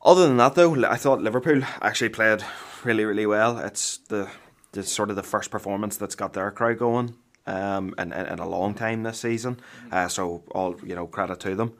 other 0.04 0.26
than 0.26 0.36
that, 0.36 0.54
though, 0.54 0.84
I 0.84 0.96
thought 0.96 1.22
Liverpool 1.22 1.62
actually 1.80 2.10
played 2.10 2.42
really, 2.84 3.04
really 3.04 3.26
well. 3.26 3.58
It's 3.58 3.98
the, 4.08 4.28
the 4.72 4.82
sort 4.82 5.10
of 5.10 5.16
the 5.16 5.22
first 5.22 5.50
performance 5.50 5.96
that's 5.96 6.14
got 6.14 6.32
their 6.32 6.50
crowd 6.50 6.78
going 6.78 7.14
um, 7.46 7.94
in, 7.98 8.12
in, 8.12 8.26
in 8.26 8.38
a 8.38 8.48
long 8.48 8.74
time 8.74 9.02
this 9.02 9.20
season. 9.20 9.60
Uh, 9.90 10.08
so 10.08 10.42
all 10.52 10.76
you 10.84 10.94
know, 10.94 11.06
credit 11.06 11.40
to 11.40 11.54
them. 11.54 11.72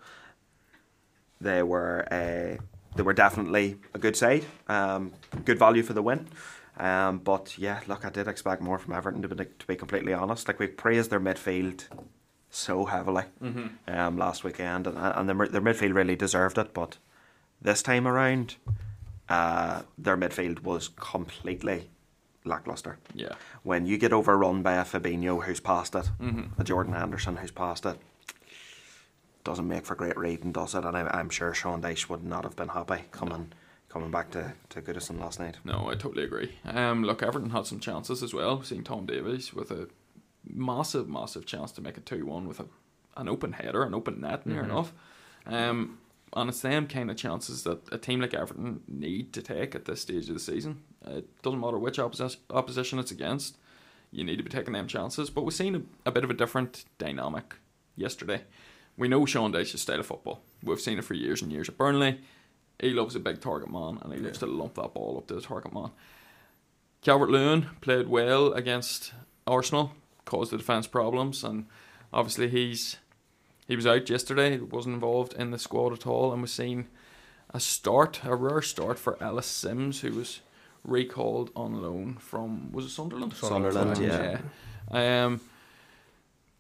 They 1.41 1.63
were 1.63 2.07
uh, 2.11 2.63
they 2.97 3.03
were 3.03 3.13
definitely 3.13 3.77
a 3.93 3.99
good 3.99 4.17
side, 4.17 4.45
um, 4.69 5.13
good 5.45 5.59
value 5.59 5.83
for 5.83 5.93
the 5.93 6.03
win. 6.03 6.29
Um, 6.79 7.19
but 7.19 7.59
yeah, 7.59 7.81
look, 7.87 8.05
I 8.05 8.11
did 8.11 8.29
expect 8.29 8.63
more 8.63 8.79
from 8.79 8.95
Everton 8.95 9.23
to 9.23 9.29
be, 9.29 9.45
to 9.45 9.67
be 9.67 9.77
completely 9.77 10.13
honest. 10.15 10.49
Like 10.49 10.59
we 10.59 10.69
praised 10.69 11.11
their 11.11 11.21
midfield 11.21 11.85
so 12.51 12.85
heavily 12.85 13.25
Mm-hmm. 13.43 13.67
um, 13.89 14.17
last 14.17 14.45
weekend, 14.45 14.87
and, 14.87 14.97
and 14.97 15.29
their, 15.29 15.49
their 15.49 15.61
midfield 15.61 15.95
really 15.95 16.17
deserved 16.17 16.57
it. 16.57 16.73
But 16.73 16.99
this 17.63 17.83
time 17.83 18.07
around, 18.07 18.57
uh, 19.29 19.83
their 19.97 20.17
midfield 20.17 20.63
was 20.63 20.89
completely 20.89 21.89
lackluster. 22.45 22.99
Yeah. 23.15 23.35
When 23.63 23.87
you 23.87 23.97
get 23.99 24.13
overrun 24.13 24.63
by 24.63 24.75
a 24.75 24.85
Fabinho 24.85 25.43
who's 25.45 25.61
past 25.61 25.95
it, 25.95 26.11
Mm-hmm. 26.21 26.61
a 26.61 26.65
Jordan 26.65 26.93
Henderson 26.95 27.37
who's 27.37 27.51
past 27.51 27.87
it, 27.87 27.99
doesn't 29.45 29.69
make 29.69 29.85
for 29.85 29.95
great 29.95 30.17
reading, 30.17 30.53
does 30.53 30.75
it? 30.75 30.85
And 30.85 30.97
I, 30.97 31.07
I'm 31.09 31.29
sure 31.31 31.53
Sean 31.53 31.83
Dyche 31.83 32.09
would 32.09 32.25
not 32.25 32.45
have 32.45 32.57
been 32.57 32.69
happy 32.69 33.03
coming 33.11 33.53
coming 33.91 34.11
back 34.11 34.31
to, 34.33 34.53
to 34.71 34.83
Goodison 34.83 35.21
last 35.21 35.39
night. 35.39 35.57
No, 35.65 35.89
I 35.89 35.95
totally 35.95 36.25
agree. 36.25 36.53
Um, 36.65 37.05
look, 37.05 37.23
Everton 37.23 37.51
had 37.51 37.65
some 37.67 37.79
chances 37.79 38.25
as 38.25 38.35
well. 38.35 38.61
Seeing 38.63 38.83
Tom 38.83 39.07
Davies 39.07 39.55
with 39.55 39.71
a 39.71 39.87
massive, 40.45 41.09
massive 41.09 41.47
chance 41.47 41.71
to 41.73 41.81
make 41.81 41.97
it 41.97 42.05
two 42.05 42.27
one 42.27 42.49
with 42.49 42.59
a, 42.59 42.67
an 43.17 43.29
open 43.29 43.53
header, 43.53 43.85
an 43.85 43.95
open 43.95 44.21
net, 44.21 44.47
near 44.47 44.65
enough. 44.65 44.93
Um, 45.47 45.99
and 46.35 46.51
it's 46.51 46.61
them 46.61 46.87
kind 46.87 47.11
of 47.11 47.17
chances 47.17 47.63
that 47.63 47.81
a 47.93 47.99
team 47.99 48.21
like 48.21 48.35
Everton 48.35 48.81
need 48.89 49.33
to 49.35 49.43
take 49.43 49.75
at 49.75 49.85
this 49.85 50.03
stage 50.03 50.29
of 50.29 50.35
the 50.35 50.41
season. 50.41 50.83
It 51.07 51.43
doesn't 51.43 51.61
matter 51.61 51.79
which 51.79 51.99
opposition 51.99 52.41
opposition 52.51 52.99
it's 52.99 53.13
against. 53.13 53.57
You 54.11 54.25
need 54.25 54.37
to 54.37 54.43
be 54.43 54.51
taking 54.51 54.75
them 54.75 54.87
chances. 54.87 55.31
But 55.31 55.43
we've 55.43 55.55
seen 55.55 55.75
a, 55.75 56.09
a 56.09 56.13
bit 56.13 56.25
of 56.25 56.31
a 56.31 56.35
different 56.35 56.85
dynamic 56.99 57.55
yesterday. 57.97 58.43
We 58.97 59.09
know 59.09 59.27
Sean 59.27 59.53
Dyche's 59.53 59.83
style 59.83 60.01
of 60.01 60.07
football. 60.07 60.43
We've 60.63 60.81
seen 60.81 60.99
it 60.99 61.05
for 61.05 61.15
years 61.15 61.43
and 61.43 61.51
years 61.51 61.69
at 61.69 61.79
Burnley. 61.79 62.21
He 62.81 62.91
loves 62.91 63.15
a 63.15 63.21
big 63.21 63.41
target 63.41 63.71
man 63.71 63.99
and 64.03 64.13
he 64.13 64.21
loves 64.21 64.39
to 64.39 64.47
lump 64.47 64.75
that 64.75 64.95
ball 64.95 65.17
up 65.17 65.27
to 65.29 65.35
the 65.35 65.41
target 65.41 65.73
man. 65.73 65.91
Calvert 67.03 67.31
Lewin 67.31 67.67
played 67.81 68.09
well 68.09 68.53
against 68.53 69.13
Arsenal, 69.47 69.93
caused 70.25 70.53
the 70.53 70.57
defence 70.57 70.87
problems, 70.87 71.45
and 71.45 71.67
obviously 72.13 72.49
he's 72.49 72.97
he 73.67 73.77
was 73.77 73.87
out 73.87 74.09
yesterday, 74.11 74.59
wasn't 74.59 74.95
involved 74.95 75.35
in 75.35 75.51
the 75.51 75.59
squad 75.59 75.93
at 75.93 76.07
all, 76.07 76.33
and 76.33 76.43
was 76.43 76.53
seen 76.53 76.89
a 77.51 77.61
start, 77.61 78.21
a 78.25 78.35
rare 78.35 78.63
start 78.63 78.99
for 78.99 79.23
Ellis 79.23 79.47
Sims, 79.47 80.01
who 80.01 80.13
was 80.13 80.41
recalled 80.85 81.51
on 81.57 81.81
loan 81.81 82.17
from 82.17 82.71
was 82.73 82.85
it 82.85 82.91
Sunderland? 82.91 83.33
Sunderland, 83.35 83.99
yeah. 83.99 84.41
yeah. 84.93 85.25
Um, 85.25 85.41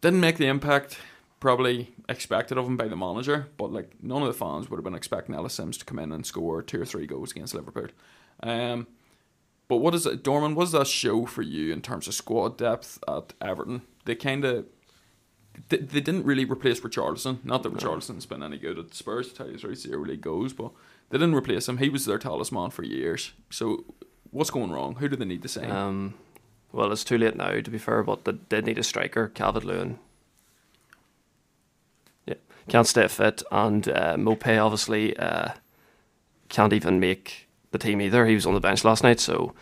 didn't 0.00 0.20
make 0.20 0.38
the 0.38 0.46
impact 0.46 0.98
probably 1.40 1.92
expected 2.08 2.56
of 2.56 2.66
him 2.66 2.76
by 2.76 2.88
the 2.88 2.96
manager, 2.96 3.48
but 3.58 3.70
like 3.70 3.92
none 4.02 4.22
of 4.22 4.28
the 4.28 4.34
fans 4.34 4.70
would 4.70 4.78
have 4.78 4.84
been 4.84 4.94
expecting 4.94 5.34
Ellis 5.34 5.54
Sims 5.54 5.76
to 5.76 5.84
come 5.84 5.98
in 5.98 6.10
and 6.10 6.24
score 6.24 6.62
two 6.62 6.80
or 6.80 6.86
three 6.86 7.06
goals 7.06 7.32
against 7.32 7.54
Liverpool. 7.54 7.88
Um, 8.42 8.86
but 9.68 9.76
what 9.76 9.94
is 9.94 10.06
it, 10.06 10.22
Dorman? 10.22 10.54
What 10.54 10.64
does 10.64 10.72
that 10.72 10.86
show 10.86 11.26
for 11.26 11.42
you 11.42 11.72
in 11.72 11.82
terms 11.82 12.08
of 12.08 12.14
squad 12.14 12.56
depth 12.56 12.98
at 13.08 13.34
Everton? 13.40 13.82
They 14.04 14.14
kind 14.14 14.44
of 14.44 14.66
they, 15.68 15.78
they 15.78 16.00
didn't 16.00 16.24
really 16.24 16.44
replace 16.44 16.80
Richarlison. 16.80 17.44
Not 17.44 17.62
that 17.62 17.72
Richarlison's 17.72 18.26
been 18.26 18.42
any 18.42 18.58
good 18.58 18.78
at 18.78 18.94
Spurs, 18.94 19.28
to 19.28 19.34
tell 19.34 19.46
you 19.46 19.54
the 19.54 19.58
truth, 19.58 19.78
zero 19.78 20.04
league 20.04 20.20
goes, 20.20 20.52
but 20.52 20.72
they 21.10 21.18
didn't 21.18 21.34
replace 21.34 21.68
him. 21.68 21.78
He 21.78 21.88
was 21.88 22.06
their 22.06 22.18
talisman 22.18 22.70
for 22.70 22.82
years. 22.82 23.32
So 23.50 23.84
what's 24.30 24.50
going 24.50 24.72
wrong? 24.72 24.96
Who 24.96 25.08
do 25.08 25.16
they 25.16 25.24
need 25.24 25.42
to 25.42 25.48
sign? 25.48 25.70
Um, 25.70 26.14
well, 26.72 26.90
it's 26.90 27.04
too 27.04 27.18
late 27.18 27.36
now, 27.36 27.60
to 27.60 27.70
be 27.70 27.78
fair, 27.78 28.02
but 28.02 28.24
they 28.24 28.32
did 28.32 28.66
need 28.66 28.78
a 28.78 28.82
striker, 28.82 29.28
Calvert 29.28 29.64
Lewin. 29.64 29.98
Yeah, 32.26 32.34
can't 32.68 32.86
stay 32.86 33.06
fit, 33.06 33.42
and 33.52 33.88
uh, 33.88 34.16
Maupay 34.16 34.62
obviously 34.62 35.16
uh, 35.16 35.52
can't 36.48 36.72
even 36.72 36.98
make 36.98 37.48
the 37.70 37.78
team 37.78 38.00
either. 38.00 38.26
He 38.26 38.34
was 38.34 38.46
on 38.46 38.54
the 38.54 38.60
bench 38.60 38.84
last 38.84 39.04
night, 39.04 39.20
so 39.20 39.54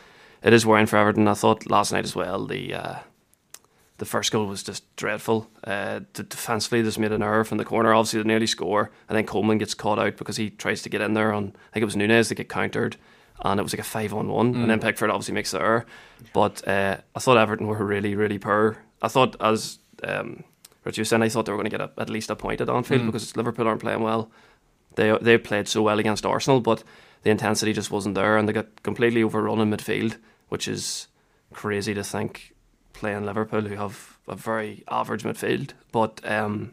it 0.43 0.55
is 0.55 0.65
worrying 0.65 0.87
for 0.87 0.97
Everton. 0.97 1.29
I 1.29 1.35
thought 1.35 1.71
last 1.71 1.93
night 1.93 2.05
as 2.05 2.17
well. 2.17 2.47
The 2.47 2.75
uh, 2.75 2.99
the 4.03 4.07
first 4.07 4.33
goal 4.33 4.47
was 4.47 4.65
just 4.65 4.97
dreadful. 4.97 5.49
Uh, 5.63 6.01
defensively, 6.13 6.81
they 6.83 6.89
just 6.89 6.99
made 6.99 7.13
an 7.13 7.23
error 7.23 7.45
from 7.45 7.59
the 7.59 7.65
corner. 7.65 7.95
Obviously, 7.95 8.21
they 8.21 8.27
nearly 8.27 8.49
score. 8.49 8.91
and 9.09 9.17
then 9.17 9.25
Coleman 9.25 9.59
gets 9.59 9.75
caught 9.75 10.01
out 10.01 10.17
because 10.17 10.37
he 10.37 10.51
tries 10.51 10.83
to 10.83 10.89
get 10.89 11.01
in 11.01 11.15
there. 11.15 11.33
On 11.33 11.45
I 11.45 11.71
think 11.73 11.83
it 11.83 11.85
was 11.85 11.95
Nunez 11.95 12.29
that 12.29 12.35
get 12.35 12.49
countered, 12.49 12.97
and 13.45 13.61
it 13.61 13.63
was 13.63 13.73
like 13.73 13.79
a 13.79 13.85
five 13.85 14.13
on 14.13 14.27
one. 14.27 14.57
And 14.57 14.69
then 14.69 14.81
Pickford 14.81 15.09
obviously 15.09 15.35
makes 15.35 15.53
the 15.53 15.61
error. 15.61 15.87
But 16.33 16.67
uh, 16.67 16.97
I 17.15 17.21
thought 17.21 17.37
Everton 17.39 17.69
were 17.69 17.85
really, 17.85 18.17
really 18.17 18.41
poor. 18.41 18.79
I 19.01 19.07
thought 19.07 19.37
as 19.41 19.79
um, 20.03 20.43
Richard 20.83 21.03
was 21.03 21.09
saying, 21.09 21.23
I 21.23 21.29
thought 21.29 21.47
they 21.47 21.53
were 21.53 21.59
going 21.59 21.71
to 21.71 21.79
get 21.79 21.89
a, 21.89 21.93
at 22.01 22.11
least 22.11 22.29
a 22.31 22.35
point 22.35 22.61
at 22.61 22.69
Anfield 22.69 23.07
because 23.07 23.37
Liverpool 23.37 23.69
aren't 23.69 23.83
playing 23.83 24.03
well. 24.03 24.33
They 24.97 25.17
they 25.23 25.39
played 25.39 25.69
so 25.69 25.81
well 25.83 26.01
against 26.01 26.27
Arsenal, 26.27 26.61
but 26.61 26.83
the 27.23 27.31
intensity 27.31 27.73
just 27.73 27.93
wasn't 27.93 28.17
there, 28.17 28.37
and 28.37 28.49
they 28.49 28.53
got 28.53 28.83
completely 28.83 29.23
overrun 29.23 29.61
in 29.61 29.71
midfield, 29.71 30.17
which 30.49 30.67
is 30.67 31.07
crazy 31.53 31.95
to 31.95 32.03
think. 32.03 32.53
Playing 33.03 33.27
Liverpool, 33.27 33.63
who 33.63 33.75
have 33.75 34.17
a 34.29 34.37
very 34.37 34.85
average 34.87 35.25
midfield, 35.25 35.71
but 35.91 36.21
um, 36.23 36.73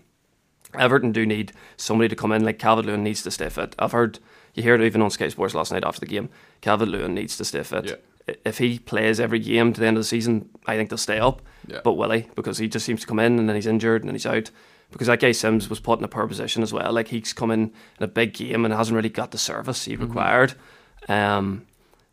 Everton 0.77 1.11
do 1.11 1.25
need 1.25 1.53
somebody 1.75 2.07
to 2.07 2.15
come 2.15 2.31
in. 2.31 2.45
Like 2.45 2.59
Calvert 2.59 2.85
Lewin 2.85 3.03
needs 3.03 3.23
to 3.23 3.31
stay 3.31 3.49
fit. 3.49 3.73
I've 3.79 3.93
heard 3.93 4.19
you 4.53 4.61
heard 4.61 4.79
it 4.79 4.85
even 4.85 5.01
on 5.01 5.09
Sky 5.09 5.29
Sports 5.29 5.55
last 5.55 5.71
night 5.71 5.83
after 5.83 6.01
the 6.01 6.05
game. 6.05 6.29
Calvert 6.61 6.87
Lewin 6.87 7.15
needs 7.15 7.35
to 7.37 7.45
stay 7.45 7.63
fit. 7.63 7.99
Yeah. 8.27 8.35
If 8.45 8.59
he 8.59 8.77
plays 8.77 9.19
every 9.19 9.39
game 9.39 9.73
to 9.73 9.81
the 9.81 9.87
end 9.87 9.97
of 9.97 10.03
the 10.03 10.07
season, 10.07 10.49
I 10.67 10.75
think 10.75 10.89
they'll 10.91 10.97
stay 10.99 11.17
up. 11.17 11.41
Yeah. 11.65 11.81
But 11.83 11.93
will 11.93 12.11
he? 12.11 12.27
Because 12.35 12.59
he 12.59 12.67
just 12.67 12.85
seems 12.85 13.01
to 13.01 13.07
come 13.07 13.17
in 13.17 13.39
and 13.39 13.49
then 13.49 13.55
he's 13.55 13.65
injured 13.65 14.03
and 14.03 14.09
then 14.09 14.13
he's 14.13 14.27
out. 14.27 14.51
Because 14.91 15.07
that 15.07 15.19
guy 15.19 15.31
Sims 15.31 15.67
was 15.67 15.79
put 15.79 15.97
in 15.97 16.05
a 16.05 16.07
poor 16.07 16.27
position 16.27 16.61
as 16.61 16.71
well. 16.71 16.93
Like 16.93 17.07
he's 17.07 17.33
come 17.33 17.49
in 17.49 17.71
in 17.97 18.03
a 18.03 18.07
big 18.07 18.35
game 18.35 18.65
and 18.65 18.73
hasn't 18.73 18.95
really 18.95 19.09
got 19.09 19.31
the 19.31 19.39
service 19.39 19.85
he 19.85 19.95
required. 19.95 20.53
Um, 21.07 21.65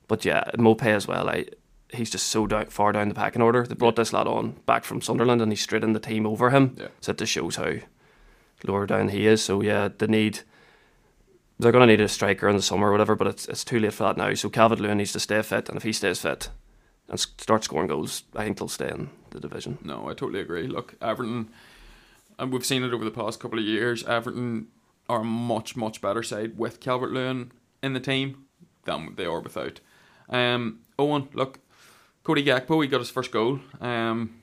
but 0.08 0.24
yeah, 0.24 0.44
Maupay 0.56 0.94
as 0.94 1.06
well. 1.06 1.28
I 1.28 1.48
he's 1.96 2.10
just 2.10 2.28
so 2.28 2.46
down, 2.46 2.66
far 2.66 2.92
down 2.92 3.08
the 3.08 3.14
pecking 3.14 3.42
order. 3.42 3.66
They 3.66 3.74
brought 3.74 3.96
this 3.96 4.12
lad 4.12 4.26
on 4.26 4.52
back 4.66 4.84
from 4.84 5.00
Sunderland 5.00 5.42
and 5.42 5.50
he's 5.50 5.60
straight 5.60 5.84
in 5.84 5.92
the 5.92 6.00
team 6.00 6.26
over 6.26 6.50
him. 6.50 6.76
Yeah. 6.78 6.88
So 7.00 7.10
it 7.10 7.18
just 7.18 7.32
shows 7.32 7.56
how 7.56 7.74
lower 8.64 8.86
down 8.86 9.08
he 9.08 9.26
is. 9.26 9.42
So 9.42 9.60
yeah, 9.62 9.88
they 9.96 10.06
need 10.06 10.40
they're 11.58 11.72
going 11.72 11.86
to 11.86 11.92
need 11.92 12.02
a 12.02 12.08
striker 12.08 12.48
in 12.48 12.56
the 12.56 12.62
summer 12.62 12.88
or 12.88 12.92
whatever, 12.92 13.14
but 13.14 13.26
it's 13.26 13.48
it's 13.48 13.64
too 13.64 13.80
late 13.80 13.94
for 13.94 14.04
that 14.04 14.16
now. 14.16 14.34
So 14.34 14.50
Calvert 14.50 14.80
Lewin 14.80 14.98
needs 14.98 15.12
to 15.12 15.20
stay 15.20 15.40
fit, 15.42 15.68
and 15.68 15.76
if 15.76 15.82
he 15.82 15.92
stays 15.92 16.20
fit 16.20 16.50
and 17.08 17.18
start 17.18 17.64
scoring 17.64 17.88
goals, 17.88 18.24
I 18.34 18.44
think 18.44 18.58
they'll 18.58 18.68
stay 18.68 18.90
in 18.90 19.10
the 19.30 19.40
division. 19.40 19.78
No, 19.82 20.08
I 20.08 20.14
totally 20.14 20.40
agree. 20.40 20.66
Look, 20.66 20.96
Everton, 21.00 21.50
and 22.38 22.52
we've 22.52 22.66
seen 22.66 22.82
it 22.82 22.92
over 22.92 23.04
the 23.04 23.10
past 23.10 23.40
couple 23.40 23.58
of 23.58 23.64
years. 23.64 24.04
Everton 24.04 24.68
are 25.08 25.20
a 25.20 25.24
much 25.24 25.76
much 25.76 26.00
better 26.00 26.22
side 26.22 26.58
with 26.58 26.80
Calvert 26.80 27.12
Lewin 27.12 27.52
in 27.82 27.94
the 27.94 28.00
team 28.00 28.44
than 28.84 29.14
they 29.16 29.24
are 29.24 29.40
without. 29.40 29.80
Um, 30.28 30.80
Owen, 30.98 31.28
look, 31.32 31.60
Cody 32.26 32.42
Gakpo, 32.42 32.82
he 32.82 32.88
got 32.88 32.98
his 32.98 33.08
first 33.08 33.30
goal. 33.30 33.60
Um, 33.80 34.42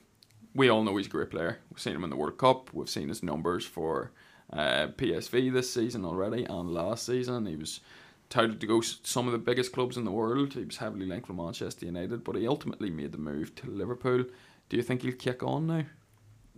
we 0.56 0.70
all 0.70 0.86
know 0.86 0.96
he's 0.96 1.08
a 1.08 1.10
great 1.10 1.30
player. 1.30 1.60
We've 1.70 1.82
seen 1.82 1.94
him 1.94 2.06
in 2.06 2.10
the 2.10 2.16
World 2.16 2.38
Cup. 2.38 2.70
We've 2.72 2.88
seen 2.88 3.10
his 3.10 3.22
numbers 3.22 3.66
for 3.66 4.12
uh, 4.54 4.88
PSV 4.96 5.52
this 5.52 5.74
season 5.74 6.06
already 6.06 6.46
and 6.46 6.74
last 6.74 7.06
season. 7.06 7.46
He 7.46 7.58
was 7.58 7.82
touted 8.30 8.62
to 8.62 8.68
go 8.68 8.80
some 8.80 9.28
of 9.28 9.34
the 9.34 9.38
biggest 9.38 9.74
clubs 9.74 9.98
in 9.98 10.06
the 10.06 10.12
world. 10.12 10.54
He 10.54 10.64
was 10.64 10.78
heavily 10.78 11.06
linked 11.06 11.28
with 11.28 11.36
Manchester 11.36 11.86
United, 11.86 12.24
but 12.24 12.38
he 12.38 12.48
ultimately 12.48 12.90
made 12.90 13.12
the 13.12 13.18
move 13.18 13.54
to 13.56 13.70
Liverpool. 13.70 14.24
Do 14.70 14.78
you 14.78 14.82
think 14.82 15.02
he'll 15.02 15.12
kick 15.12 15.44
on 15.44 15.68
now? 15.68 15.84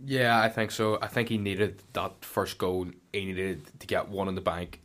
Yeah, 0.04 0.40
I 0.40 0.48
think 0.48 0.70
so. 0.70 0.96
I 1.02 1.08
think 1.08 1.28
he 1.28 1.38
needed 1.38 1.82
that 1.94 2.24
first 2.24 2.56
goal. 2.56 2.86
He 3.12 3.24
needed 3.24 3.80
to 3.80 3.86
get 3.88 4.08
one 4.08 4.28
in 4.28 4.36
the 4.36 4.40
bank 4.40 4.80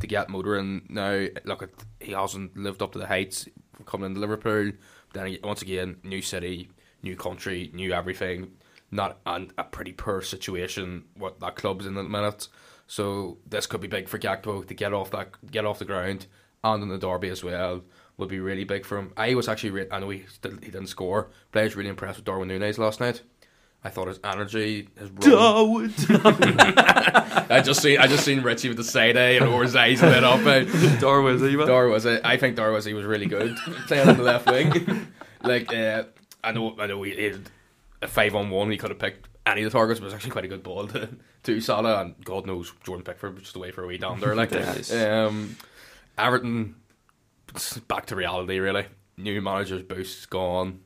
to 0.00 0.08
get 0.08 0.30
motoring. 0.30 0.84
Now, 0.88 1.28
look, 1.44 1.70
he 2.00 2.10
hasn't 2.10 2.56
lived 2.56 2.82
up 2.82 2.90
to 2.94 2.98
the 2.98 3.06
heights 3.06 3.48
coming 3.84 4.06
into 4.06 4.18
Liverpool. 4.18 4.72
Then 5.16 5.26
he- 5.26 5.40
once 5.42 5.62
again, 5.62 5.96
new 6.04 6.22
city, 6.22 6.68
new 7.02 7.16
country, 7.16 7.70
new 7.72 7.92
everything. 7.92 8.52
Not 8.90 9.18
and 9.26 9.52
a 9.58 9.64
pretty 9.64 9.92
poor 9.92 10.22
situation 10.22 11.04
what 11.16 11.40
that 11.40 11.56
club's 11.56 11.86
in 11.86 11.96
at 11.96 12.02
the 12.04 12.08
minute. 12.08 12.48
So 12.86 13.38
this 13.48 13.66
could 13.66 13.80
be 13.80 13.88
big 13.88 14.08
for 14.08 14.18
Gakpo 14.18 14.66
to 14.66 14.74
get 14.74 14.92
off 14.92 15.10
that 15.10 15.30
get 15.50 15.64
off 15.64 15.80
the 15.80 15.84
ground 15.84 16.26
and 16.62 16.82
in 16.82 16.88
the 16.88 16.98
derby 16.98 17.28
as 17.28 17.42
well 17.42 17.82
would 18.16 18.28
be 18.28 18.38
really 18.40 18.64
big 18.64 18.84
for 18.86 18.98
him. 18.98 19.12
I 19.16 19.34
was 19.34 19.48
actually 19.48 19.90
I 19.90 19.98
know 19.98 20.10
he 20.10 20.24
he 20.42 20.70
didn't 20.70 20.86
score, 20.86 21.30
but 21.50 21.60
I 21.60 21.64
was 21.64 21.76
really 21.76 21.90
impressed 21.90 22.18
with 22.18 22.24
Darwin 22.24 22.48
Nunez 22.48 22.78
last 22.78 23.00
night. 23.00 23.22
I 23.86 23.90
thought 23.90 24.08
his 24.08 24.18
energy, 24.24 24.88
his 24.98 25.10
run. 25.10 25.20
I 27.48 27.62
just 27.64 27.80
seen 27.82 27.98
I 27.98 28.06
just 28.08 28.24
seen 28.24 28.42
Richie 28.42 28.66
with 28.68 28.76
the 28.76 28.84
side 28.84 29.16
eye 29.16 29.30
and 29.40 29.46
his 29.62 29.76
eyes 29.76 30.02
lit 30.02 30.24
up. 30.24 30.44
eh. 30.44 30.98
Darwin, 30.98 31.40
are 31.42 31.48
you 31.48 31.64
Dar 31.64 31.86
was 31.88 32.04
it? 32.04 32.20
I 32.24 32.36
think 32.36 32.56
Dar 32.56 32.72
was 32.72 32.84
he 32.84 32.94
was 32.94 33.04
really 33.04 33.26
good 33.26 33.56
playing 33.86 34.08
on 34.08 34.16
the 34.16 34.22
left 34.24 34.50
wing. 34.50 35.06
like 35.42 35.72
uh, 35.72 36.04
I 36.42 36.50
know 36.52 36.74
I 36.80 36.86
know 36.88 37.00
he 37.04 37.12
had 37.22 37.40
a 38.02 38.08
five 38.08 38.34
on 38.34 38.50
one. 38.50 38.70
He 38.72 38.76
could 38.76 38.90
have 38.90 38.98
picked 38.98 39.28
any 39.46 39.62
of 39.62 39.70
the 39.70 39.78
targets, 39.78 40.00
but 40.00 40.06
it 40.06 40.08
was 40.08 40.14
actually 40.14 40.32
quite 40.32 40.44
a 40.44 40.48
good 40.48 40.64
ball 40.64 40.88
to, 40.88 41.08
to 41.44 41.60
Salah. 41.60 42.00
And 42.00 42.16
God 42.24 42.46
knows 42.46 42.72
Jordan 42.82 43.04
Pickford 43.04 43.34
was 43.34 43.44
just 43.44 43.54
away 43.56 43.70
for 43.70 43.84
a 43.84 43.86
wee 43.86 43.98
down 43.98 44.18
there. 44.18 44.34
Like 44.34 44.50
Yes. 44.50 44.92
um, 44.92 45.56
Everton, 46.18 46.74
back 47.86 48.06
to 48.06 48.16
reality. 48.16 48.58
Really, 48.58 48.86
new 49.16 49.40
managers 49.40 49.82
boost 49.82 50.28
gone. 50.30 50.80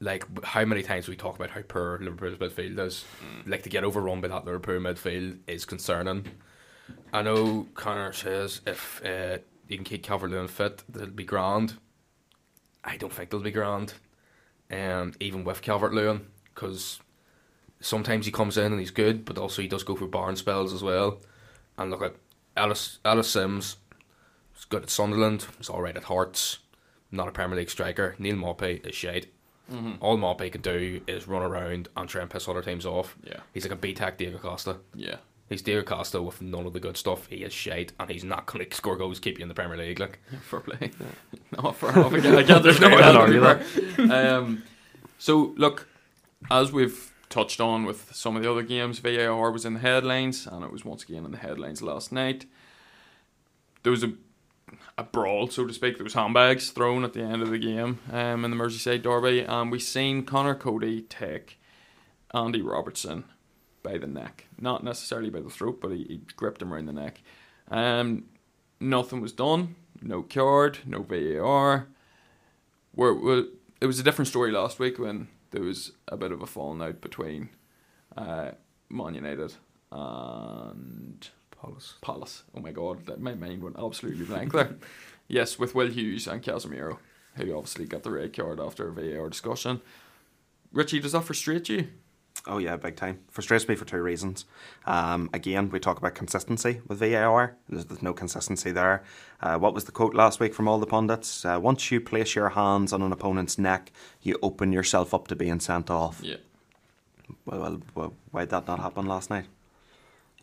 Like 0.00 0.44
how 0.44 0.64
many 0.64 0.82
times 0.82 1.08
we 1.08 1.16
talk 1.16 1.36
about 1.36 1.50
how 1.50 1.62
poor 1.62 1.98
Liverpool's 2.00 2.38
midfield 2.38 2.78
is. 2.78 3.04
Like 3.46 3.62
to 3.62 3.68
get 3.68 3.84
overrun 3.84 4.20
by 4.20 4.28
that 4.28 4.44
Liverpool 4.44 4.80
midfield 4.80 5.38
is 5.46 5.64
concerning. 5.64 6.26
I 7.12 7.22
know 7.22 7.66
Conor 7.74 8.12
says 8.12 8.60
if 8.66 9.02
uh, 9.04 9.38
you 9.68 9.76
can 9.76 9.84
keep 9.84 10.02
Calvert 10.02 10.30
Lewin 10.30 10.48
fit, 10.48 10.82
they'll 10.88 11.06
be 11.06 11.24
grand. 11.24 11.74
I 12.82 12.96
don't 12.96 13.12
think 13.12 13.30
they'll 13.30 13.40
be 13.40 13.50
grand, 13.50 13.94
um, 14.70 15.14
even 15.20 15.44
with 15.44 15.62
Calvert 15.62 15.94
Lewin, 15.94 16.26
because 16.54 17.00
sometimes 17.80 18.26
he 18.26 18.32
comes 18.32 18.58
in 18.58 18.72
and 18.72 18.80
he's 18.80 18.90
good, 18.90 19.24
but 19.24 19.38
also 19.38 19.62
he 19.62 19.68
does 19.68 19.84
go 19.84 19.96
for 19.96 20.06
barn 20.06 20.36
spells 20.36 20.74
as 20.74 20.82
well. 20.82 21.20
And 21.78 21.90
look 21.90 22.02
at 22.02 22.16
Alice, 22.56 22.98
Ellis 23.04 23.30
Sims. 23.30 23.76
He's 24.54 24.66
good 24.66 24.82
at 24.82 24.90
Sunderland. 24.90 25.46
He's 25.56 25.70
all 25.70 25.82
right 25.82 25.96
at 25.96 26.04
Hearts. 26.04 26.58
Not 27.10 27.28
a 27.28 27.32
Premier 27.32 27.56
League 27.56 27.70
striker. 27.70 28.14
Neal 28.18 28.36
Maupay 28.36 28.86
is 28.86 28.94
shade. 28.94 29.28
Mm-hmm. 29.72 29.92
All 30.00 30.18
Maupay 30.18 30.52
can 30.52 30.60
do 30.60 31.00
is 31.06 31.26
run 31.26 31.42
around 31.42 31.88
and 31.96 32.08
try 32.08 32.20
and 32.20 32.30
piss 32.30 32.48
other 32.48 32.62
teams 32.62 32.84
off. 32.84 33.16
Yeah. 33.24 33.40
He's 33.52 33.66
like 33.66 33.72
a 33.72 33.80
BTEC 33.80 34.18
Diego 34.18 34.38
Costa. 34.38 34.76
Yeah. 34.94 35.16
He's 35.48 35.62
Diego 35.62 35.82
Costa 35.82 36.22
with 36.22 36.40
none 36.40 36.66
of 36.66 36.72
the 36.72 36.80
good 36.80 36.96
stuff. 36.96 37.26
He 37.26 37.36
is 37.36 37.52
shite, 37.52 37.92
and 38.00 38.10
he's 38.10 38.24
not 38.24 38.46
going 38.46 38.66
to 38.68 38.76
score 38.76 38.96
goals, 38.96 39.20
keep 39.20 39.38
you 39.38 39.42
in 39.42 39.48
the 39.48 39.54
Premier 39.54 39.76
League. 39.76 40.00
Like, 40.00 40.18
Fair 40.42 40.60
play. 40.60 40.90
no, 41.62 41.72
fair 41.72 41.90
enough. 41.90 42.12
Again, 42.12 42.34
I 42.34 42.42
can't 42.42 42.62
There's 42.62 42.80
no 42.80 42.88
way 42.88 42.96
to 42.96 43.02
that, 43.02 43.16
argue 43.16 43.40
to. 43.40 44.14
Um, 44.38 44.62
so, 45.18 45.54
look, 45.56 45.88
as 46.50 46.72
we've 46.72 47.12
touched 47.28 47.60
on 47.60 47.84
with 47.84 48.10
some 48.14 48.36
of 48.36 48.42
the 48.42 48.50
other 48.50 48.62
games, 48.62 48.98
VAR 49.00 49.50
was 49.50 49.64
in 49.64 49.74
the 49.74 49.80
headlines, 49.80 50.46
and 50.46 50.64
it 50.64 50.72
was 50.72 50.84
once 50.84 51.02
again 51.02 51.24
in 51.24 51.30
the 51.30 51.38
headlines 51.38 51.82
last 51.82 52.10
night. 52.10 52.46
There 53.82 53.92
was 53.92 54.02
a 54.02 54.14
a 54.96 55.02
brawl, 55.02 55.48
so 55.48 55.66
to 55.66 55.72
speak. 55.72 55.96
There 55.96 56.04
was 56.04 56.14
handbags 56.14 56.70
thrown 56.70 57.04
at 57.04 57.12
the 57.12 57.22
end 57.22 57.42
of 57.42 57.50
the 57.50 57.58
game 57.58 58.00
um, 58.10 58.44
in 58.44 58.50
the 58.50 58.56
Merseyside 58.56 59.02
derby, 59.02 59.40
and 59.40 59.70
we 59.70 59.78
seen 59.78 60.24
Conor 60.24 60.54
Coady 60.54 61.02
take 61.02 61.58
Andy 62.32 62.62
Robertson 62.62 63.24
by 63.82 63.98
the 63.98 64.06
neck, 64.06 64.46
not 64.58 64.82
necessarily 64.82 65.30
by 65.30 65.40
the 65.40 65.50
throat, 65.50 65.80
but 65.80 65.90
he, 65.90 66.04
he 66.04 66.20
gripped 66.36 66.62
him 66.62 66.72
around 66.72 66.86
the 66.86 66.92
neck. 66.92 67.22
Um, 67.70 68.24
nothing 68.80 69.20
was 69.20 69.32
done, 69.32 69.76
no 70.00 70.22
card, 70.22 70.78
no 70.86 71.02
VAR. 71.02 71.88
Where, 72.92 73.44
it 73.80 73.86
was 73.86 73.98
a 73.98 74.02
different 74.02 74.28
story 74.28 74.50
last 74.50 74.78
week 74.78 74.98
when 74.98 75.28
there 75.50 75.62
was 75.62 75.92
a 76.08 76.16
bit 76.16 76.32
of 76.32 76.42
a 76.42 76.46
falling 76.46 76.82
out 76.82 77.00
between 77.00 77.50
uh, 78.16 78.52
Man 78.88 79.14
United 79.14 79.54
and 79.92 81.28
Palace. 81.64 81.94
Palace. 82.02 82.42
Oh 82.54 82.60
my 82.60 82.72
god, 82.72 83.06
that 83.06 83.20
my 83.20 83.34
mind 83.34 83.62
went 83.62 83.76
absolutely 83.78 84.24
blank 84.24 84.52
there. 84.52 84.76
yes, 85.28 85.58
with 85.58 85.74
Will 85.74 85.88
Hughes 85.88 86.26
and 86.26 86.42
Casemiro, 86.42 86.98
who 87.36 87.56
obviously 87.56 87.86
got 87.86 88.02
the 88.02 88.10
red 88.10 88.36
card 88.36 88.60
after 88.60 88.88
a 88.88 88.92
VAR 88.92 89.28
discussion. 89.30 89.80
Richie, 90.72 91.00
does 91.00 91.12
that 91.12 91.24
frustrate 91.24 91.68
you? 91.68 91.88
Oh 92.46 92.58
yeah, 92.58 92.76
big 92.76 92.96
time. 92.96 93.20
Frustrates 93.30 93.66
me 93.66 93.76
for 93.76 93.86
two 93.86 94.02
reasons. 94.02 94.44
Um, 94.84 95.30
again, 95.32 95.70
we 95.70 95.80
talk 95.80 95.96
about 95.96 96.14
consistency 96.14 96.80
with 96.86 96.98
VAR. 96.98 97.56
There's, 97.68 97.86
there's 97.86 98.02
no 98.02 98.12
consistency 98.12 98.70
there. 98.70 99.02
Uh, 99.40 99.56
what 99.56 99.72
was 99.72 99.84
the 99.84 99.92
quote 99.92 100.14
last 100.14 100.40
week 100.40 100.52
from 100.52 100.68
all 100.68 100.78
the 100.78 100.86
pundits? 100.86 101.44
Uh, 101.44 101.58
Once 101.62 101.90
you 101.90 102.00
place 102.00 102.34
your 102.34 102.50
hands 102.50 102.92
on 102.92 103.00
an 103.00 103.12
opponent's 103.12 103.56
neck, 103.56 103.90
you 104.20 104.36
open 104.42 104.72
yourself 104.72 105.14
up 105.14 105.28
to 105.28 105.36
being 105.36 105.60
sent 105.60 105.90
off. 105.90 106.20
Yeah. 106.22 106.36
Well, 107.46 107.60
well, 107.60 107.80
well 107.94 108.14
why 108.32 108.42
did 108.42 108.50
that 108.50 108.66
not 108.66 108.80
happen 108.80 109.06
last 109.06 109.30
night? 109.30 109.46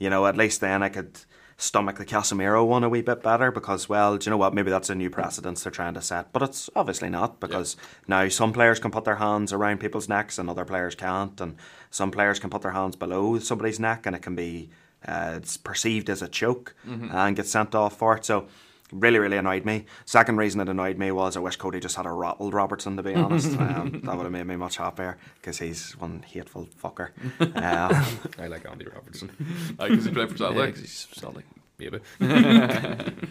You 0.01 0.09
know, 0.09 0.25
at 0.25 0.35
least 0.35 0.61
then 0.61 0.81
I 0.81 0.89
could 0.89 1.19
stomach 1.57 1.97
the 1.97 2.05
Casemiro 2.05 2.65
one 2.65 2.83
a 2.83 2.89
wee 2.89 3.03
bit 3.03 3.21
better 3.21 3.51
because, 3.51 3.87
well, 3.87 4.17
do 4.17 4.25
you 4.25 4.31
know 4.31 4.37
what? 4.37 4.55
Maybe 4.55 4.71
that's 4.71 4.89
a 4.89 4.95
new 4.95 5.11
precedence 5.11 5.61
they're 5.61 5.71
trying 5.71 5.93
to 5.93 6.01
set, 6.01 6.33
but 6.33 6.41
it's 6.41 6.71
obviously 6.75 7.07
not 7.07 7.39
because 7.39 7.77
now 8.07 8.27
some 8.29 8.51
players 8.51 8.79
can 8.79 8.89
put 8.89 9.05
their 9.05 9.17
hands 9.17 9.53
around 9.53 9.79
people's 9.79 10.09
necks 10.09 10.39
and 10.39 10.49
other 10.49 10.65
players 10.65 10.95
can't, 10.95 11.39
and 11.39 11.55
some 11.91 12.09
players 12.09 12.39
can 12.39 12.49
put 12.49 12.63
their 12.63 12.71
hands 12.71 12.95
below 12.95 13.37
somebody's 13.37 13.79
neck 13.79 14.07
and 14.07 14.15
it 14.15 14.23
can 14.23 14.33
be 14.33 14.71
uh, 15.07 15.33
it's 15.35 15.55
perceived 15.55 16.09
as 16.09 16.23
a 16.23 16.27
choke 16.27 16.73
and 17.15 17.35
get 17.35 17.45
sent 17.45 17.75
off 17.75 17.95
for 17.95 18.17
it. 18.17 18.25
So. 18.25 18.47
Really, 18.91 19.19
really 19.19 19.37
annoyed 19.37 19.63
me. 19.65 19.85
Second 20.05 20.37
reason 20.37 20.59
it 20.61 20.67
annoyed 20.69 20.97
me 20.97 21.11
was 21.11 21.37
I 21.37 21.39
wish 21.39 21.55
Coady 21.55 21.79
just 21.79 21.95
had 21.95 22.05
a 22.05 22.11
rattled 22.11 22.53
Robertson. 22.53 22.97
To 22.97 23.03
be 23.03 23.13
honest, 23.15 23.47
um, 23.59 24.01
that 24.03 24.15
would 24.17 24.23
have 24.23 24.31
made 24.31 24.45
me 24.47 24.55
much 24.57 24.77
happier 24.77 25.17
because 25.35 25.59
he's 25.59 25.91
one 25.97 26.23
hateful 26.27 26.67
fucker. 26.81 27.09
Uh, 27.61 28.05
I 28.39 28.47
like 28.47 28.69
Andy 28.69 28.85
Robertson. 28.85 29.31
Because 29.77 30.05
he 30.05 30.11
played 30.11 30.29
for 30.29 30.35
Yeah, 30.35 30.49
Celtic. 30.49 30.73
'cause 30.75 30.81
he's 30.81 31.07
Celtic. 31.13 31.45
Maybe. 31.77 31.99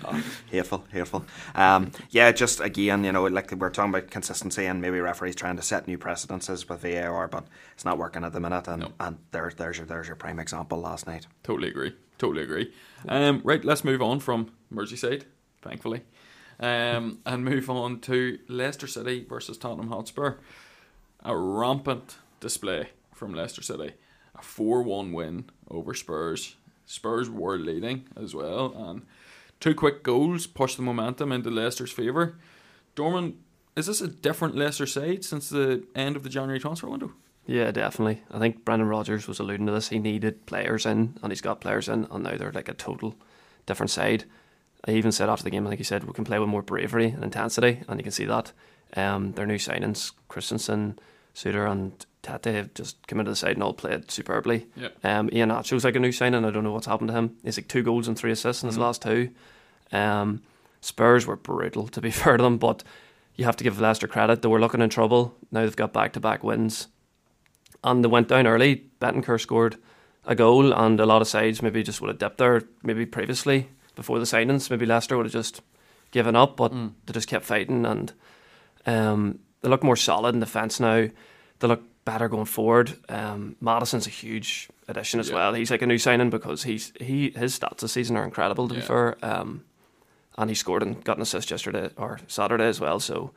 Oh, 0.03 0.23
hateful, 0.51 0.85
hateful. 0.93 1.25
Um, 1.55 1.93
yeah, 2.11 2.33
just 2.33 2.61
again, 2.61 3.05
you 3.05 3.13
know, 3.13 3.25
like 3.27 3.53
we're 3.53 3.71
talking 3.71 3.91
about 3.95 4.11
consistency 4.11 4.67
and 4.67 4.81
maybe 4.81 4.99
referees 5.01 5.37
trying 5.37 5.57
to 5.57 5.63
set 5.63 5.87
new 5.87 5.99
precedences 5.99 6.69
with 6.69 6.81
VAR, 6.83 7.29
but 7.29 7.47
it's 7.75 7.85
not 7.85 7.99
working 7.99 8.25
at 8.25 8.33
the 8.33 8.41
minute. 8.41 8.67
And, 8.67 8.83
No. 8.83 8.93
and 8.99 9.19
there, 9.31 9.53
there's 9.57 9.77
your 9.79 9.87
there's 9.87 10.07
your 10.07 10.17
prime 10.17 10.39
example 10.41 10.81
last 10.81 11.07
night. 11.07 11.27
Totally 11.43 11.69
agree. 11.69 11.95
Totally 12.19 12.43
agree. 12.43 12.73
Um, 13.09 13.41
right, 13.45 13.65
let's 13.65 13.85
move 13.85 14.03
on 14.03 14.21
from 14.21 14.51
Merseyside, 14.73 15.25
thankfully, 15.63 16.03
um, 16.59 17.21
and 17.25 17.45
move 17.45 17.71
on 17.71 18.01
to 18.01 18.39
Leicester 18.49 18.87
City 18.87 19.25
versus 19.29 19.59
Tottenham 19.59 19.89
Hotspur. 19.89 20.35
A 21.25 21.37
rampant 21.37 22.17
display 22.41 22.91
from 23.15 23.35
Leicester 23.35 23.63
City. 23.63 23.93
A 24.35 24.43
4 24.43 24.83
1 24.83 25.13
win 25.13 25.51
over 25.71 25.95
Spurs. 25.95 26.57
Spurs 26.87 27.31
were 27.31 27.59
leading 27.59 28.09
as 28.17 28.35
well, 28.35 28.73
and 28.77 29.03
two 29.61 29.75
quick 29.75 30.03
goals 30.03 30.47
pushed 30.47 30.77
the 30.77 30.83
momentum 30.83 31.31
into 31.31 31.51
Leicester's 31.51 31.93
favour. 31.93 32.37
Dorman, 32.95 33.39
is 33.77 33.87
this 33.87 34.01
a 34.01 34.09
different 34.09 34.57
Leicester 34.57 34.87
side 34.87 35.25
since 35.25 35.49
the 35.49 35.85
end 35.95 36.17
of 36.17 36.23
the 36.23 36.29
January 36.29 36.59
transfer 36.59 36.89
window? 36.89 37.13
Yeah, 37.47 37.71
definitely. 37.71 38.23
I 38.31 38.39
think 38.39 38.65
Brendan 38.65 38.89
Rodgers 38.89 39.27
was 39.27 39.39
alluding 39.39 39.67
to 39.67 39.73
this. 39.73 39.89
He 39.89 39.99
needed 39.99 40.47
players 40.47 40.87
in, 40.87 41.19
and 41.23 41.33
he's 41.33 41.41
got 41.41 41.61
players 41.61 41.89
in, 41.89 42.07
and 42.11 42.25
now 42.25 42.37
they're 42.37 42.53
like 42.53 42.69
a 42.69 42.75
total 42.75 43.15
different 43.67 43.91
side. 43.91 44.25
I 44.87 44.93
even 44.93 45.13
said 45.13 45.29
after 45.29 45.45
the 45.45 45.51
game, 45.51 45.67
I 45.67 45.71
think 45.71 45.79
he 45.81 45.85
said 45.85 46.05
we 46.05 46.13
can 46.13 46.25
play 46.25 46.39
with 46.39 46.49
more 46.49 46.63
bravery 46.63 47.07
and 47.09 47.23
intensity, 47.23 47.83
and 47.89 47.99
you 48.01 48.05
can 48.05 48.13
see 48.13 48.25
that. 48.25 48.53
Um, 48.97 49.33
their 49.33 49.47
new 49.47 49.57
signings, 49.59 50.13
Kristiansen, 50.29 50.97
Souttar, 51.35 51.71
and 51.71 52.05
Tete 52.23 52.55
have 52.55 52.75
just 52.75 53.07
come 53.07 53.21
into 53.21 53.31
the 53.31 53.37
side 53.37 53.53
and 53.53 53.63
all 53.63 53.73
played 53.75 54.11
superbly. 54.11 54.67
Yeah. 54.77 54.89
Um, 55.05 55.29
Iheanacho's 55.31 55.85
like 55.85 55.97
a 55.97 56.01
new 56.01 56.13
signing. 56.13 56.45
I 56.45 56.51
don't 56.51 56.65
know 56.65 56.73
what's 56.73 56.87
happened 56.87 57.09
to 57.09 57.15
him. 57.15 57.37
He's 57.45 57.57
like 57.59 57.69
two 57.69 57.83
goals 57.83 58.09
and 58.09 58.19
three 58.19 58.33
assists 58.33 58.63
in 58.63 58.69
his 58.69 58.77
Mhm. 58.79 58.81
last 58.81 59.03
two. 59.03 59.31
Um, 59.93 60.43
Spurs 60.81 61.27
were 61.27 61.37
brutal, 61.37 61.89
to 61.89 62.01
be 62.01 62.11
fair 62.11 62.37
to 62.37 62.43
them, 62.43 62.57
but 62.59 62.83
you 63.37 63.45
have 63.45 63.57
to 63.57 63.65
give 63.65 63.81
Leicester 63.81 64.09
credit. 64.09 64.43
They 64.43 64.49
were 64.49 64.61
looking 64.61 64.81
in 64.81 64.91
trouble. 64.91 65.37
Now 65.53 65.61
they've 65.61 65.77
got 65.77 65.93
back 65.93 66.13
to 66.15 66.21
back 66.21 66.43
wins. 66.43 66.89
And 67.85 68.03
they 68.05 68.09
went 68.09 68.29
down 68.29 68.47
early. 68.47 68.87
Bentancur 69.01 69.41
scored 69.41 69.77
a 70.27 70.35
goal, 70.35 70.73
and 70.73 70.99
a 71.01 71.07
lot 71.07 71.23
of 71.23 71.29
sides 71.29 71.63
maybe 71.63 71.83
just 71.83 72.01
would 72.01 72.09
have 72.09 72.19
dipped 72.19 72.39
there 72.39 72.63
maybe 72.83 73.07
previously 73.07 73.69
before 73.95 74.19
the 74.19 74.25
signings. 74.25 74.71
Maybe 74.71 74.87
Leicester 74.87 75.17
would 75.17 75.27
have 75.27 75.33
just 75.33 75.63
given 76.11 76.35
up, 76.37 76.57
but 76.57 76.73
Mm. 76.73 76.93
they 77.07 77.13
just 77.13 77.29
kept 77.29 77.45
fighting 77.45 77.85
and 77.87 78.13
um, 78.87 79.39
they 79.63 79.69
look 79.69 79.83
more 79.85 79.97
solid 79.97 80.35
in 80.35 80.41
defence 80.41 80.81
now. 80.81 81.09
They 81.59 81.69
look 81.69 81.83
better 82.05 82.29
going 82.29 82.47
forward. 82.47 82.97
Um, 83.09 83.57
Maddison's 83.61 84.07
a 84.07 84.11
huge 84.11 84.69
addition 84.89 85.21
as 85.21 85.29
Yeah. 85.29 85.35
well. 85.37 85.55
He's 85.55 85.71
like 85.71 85.83
a 85.83 85.87
new 85.87 85.99
signing 85.99 86.31
because 86.31 86.63
he's 86.65 86.93
he 87.01 87.31
his 87.31 87.59
stats 87.59 87.79
this 87.81 87.93
season 87.93 88.17
are 88.17 88.25
incredible 88.25 88.69
to 88.69 88.75
be 88.75 88.81
fair. 88.81 89.17
Um, 89.25 89.65
and 90.39 90.49
he 90.51 90.55
scored 90.55 90.83
and 90.83 91.03
got 91.05 91.17
an 91.17 91.23
assist 91.23 91.51
yesterday 91.51 91.91
or 91.97 92.19
Saturday 92.27 92.65
as 92.65 92.81
well. 92.81 92.99
So 93.01 93.33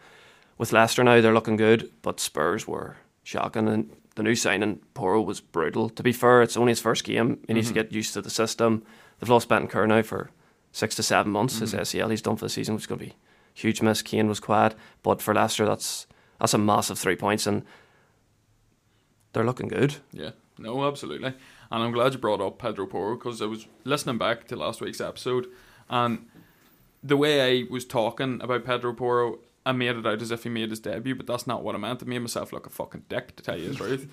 with 0.57 0.71
Leicester 0.71 1.03
now 1.03 1.19
they're 1.19 1.33
looking 1.33 1.57
good, 1.57 1.91
but 2.01 2.19
Spurs 2.21 2.67
were 2.67 2.95
shocking 3.23 3.67
and 3.67 3.89
the 4.15 4.23
new 4.23 4.35
signing 4.35 4.79
Porro 4.93 5.21
was 5.21 5.41
brutal. 5.41 5.89
To 5.89 6.03
be 6.03 6.13
fair, 6.13 6.41
it's 6.41 6.55
only 6.57 6.71
his 6.71 6.79
first 6.79 7.03
game. 7.03 7.39
He 7.47 7.53
needs 7.53 7.67
to 7.67 7.73
Mhm. 7.73 7.75
get 7.75 7.91
used 7.91 8.13
to 8.13 8.21
the 8.21 8.29
system. 8.29 8.83
They've 9.19 9.29
lost 9.29 9.49
Bentancur 9.49 9.87
now 9.87 10.01
for 10.03 10.29
six 10.73 10.95
to 10.95 11.03
seven 11.03 11.31
months. 11.31 11.59
His 11.59 11.73
Mhm. 11.73 11.79
ACL 11.79 12.09
he's 12.09 12.21
done 12.21 12.35
for 12.35 12.43
the 12.45 12.49
season, 12.49 12.73
which 12.75 12.83
is 12.83 12.87
going 12.87 12.99
to 12.99 13.05
be 13.05 13.13
huge 13.53 13.81
miss. 13.81 14.01
Kane 14.01 14.27
was 14.27 14.41
quiet, 14.41 14.75
but 15.03 15.21
for 15.21 15.33
Leicester 15.33 15.65
that's 15.65 16.07
that's 16.39 16.53
a 16.53 16.57
massive 16.57 16.99
three 16.99 17.15
points 17.15 17.47
and 17.47 17.63
they're 19.33 19.45
looking 19.45 19.67
good. 19.67 19.95
Yeah, 20.11 20.31
no, 20.57 20.85
absolutely. 20.85 21.33
And 21.71 21.83
I'm 21.83 21.91
glad 21.91 22.13
you 22.13 22.19
brought 22.19 22.41
up 22.41 22.59
Pedro 22.59 22.85
Porro 22.85 23.15
because 23.15 23.41
I 23.41 23.45
was 23.45 23.67
listening 23.83 24.17
back 24.17 24.47
to 24.47 24.55
last 24.55 24.81
week's 24.81 25.01
episode 25.01 25.47
and 25.89 26.25
the 27.01 27.17
way 27.17 27.61
I 27.61 27.65
was 27.69 27.85
talking 27.85 28.41
about 28.41 28.63
Pedro 28.65 28.93
Porro, 28.93 29.39
I 29.65 29.71
made 29.73 29.95
it 29.95 30.05
out 30.05 30.21
as 30.21 30.31
if 30.31 30.43
he 30.43 30.49
made 30.49 30.69
his 30.69 30.79
debut, 30.79 31.15
but 31.15 31.27
that's 31.27 31.47
not 31.47 31.63
what 31.63 31.75
I 31.75 31.77
meant. 31.77 32.01
I 32.03 32.05
made 32.05 32.19
myself 32.19 32.53
look 32.53 32.65
a 32.65 32.69
fucking 32.69 33.05
dick, 33.09 33.35
to 33.35 33.43
tell 33.43 33.57
you 33.59 33.69
the 33.69 33.75
truth. 33.75 34.11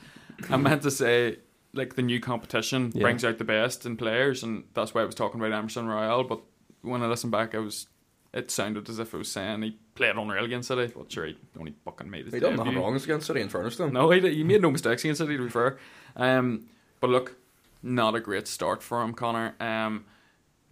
I 0.48 0.56
meant 0.56 0.82
to 0.82 0.90
say, 0.90 1.36
like, 1.72 1.94
the 1.94 2.02
new 2.02 2.18
competition 2.18 2.90
Yeah. 2.94 3.02
brings 3.02 3.24
out 3.24 3.38
the 3.38 3.44
best 3.44 3.86
in 3.86 3.96
players, 3.96 4.42
and 4.42 4.64
that's 4.74 4.92
why 4.94 5.02
I 5.02 5.04
was 5.04 5.14
talking 5.14 5.40
about 5.40 5.52
Emerson 5.56 5.86
Royal. 5.86 6.24
But 6.24 6.40
when 6.82 7.02
I 7.02 7.06
listened 7.06 7.32
back, 7.32 7.54
I 7.54 7.58
was. 7.58 7.86
It 8.32 8.48
sounded 8.52 8.88
as 8.88 9.00
if 9.00 9.12
it 9.12 9.16
was 9.16 9.30
saying 9.30 9.62
he 9.62 9.76
played 9.96 10.14
unreal 10.14 10.44
against 10.44 10.68
City, 10.68 10.92
Well, 10.94 11.04
sure, 11.08 11.26
he 11.26 11.36
only 11.58 11.74
fucking 11.84 12.08
made 12.08 12.26
his 12.26 12.34
He 12.34 12.38
done 12.38 12.54
nothing 12.54 12.76
wrong 12.76 12.94
against 12.94 13.26
City 13.26 13.40
in 13.40 13.48
fairness 13.48 13.76
to 13.78 13.84
him. 13.84 13.92
No, 13.92 14.08
he, 14.10 14.20
he 14.20 14.44
made 14.44 14.62
no 14.62 14.70
mistakes 14.70 15.02
against 15.02 15.18
City, 15.18 15.36
to 15.36 15.42
be 15.42 15.50
fair. 15.50 15.78
Um, 16.14 16.68
but 17.00 17.10
look, 17.10 17.36
not 17.82 18.14
a 18.14 18.20
great 18.20 18.46
start 18.46 18.84
for 18.84 19.02
him, 19.02 19.14
Conor. 19.14 19.56
Um, 19.58 20.04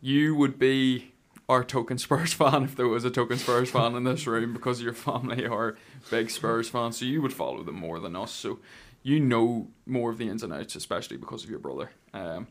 you 0.01 0.37
would 0.37 0.57
be 0.57 1.15
our 1.49 1.65
token 1.65 1.99
Spurs 1.99 2.33
fan 2.35 2.63
if 2.63 2.77
there 2.77 2.87
was 2.87 3.05
a 3.05 3.11
token 3.11 3.39
Spurs 3.39 3.71
fan 3.71 3.97
in 3.97 4.05
this 4.05 4.27
room 4.27 4.53
because 4.53 4.81
your 4.81 4.93
family 4.93 5.45
are 5.47 5.77
big 6.11 6.31
Spurs 6.31 6.69
fans, 6.69 6.99
so 6.99 7.07
you 7.07 7.21
would 7.23 7.33
follow 7.33 7.63
them 7.63 7.77
more 7.77 7.99
than 7.99 8.15
us. 8.15 8.31
So 8.31 8.61
you 9.03 9.21
know 9.21 9.69
more 9.87 10.11
of 10.11 10.19
the 10.19 10.29
ins 10.29 10.43
and 10.43 10.53
outs, 10.53 10.77
especially 10.77 11.17
because 11.17 11.45
of 11.45 11.51
your 11.51 11.59
brother. 11.59 11.91
Um, 12.13 12.49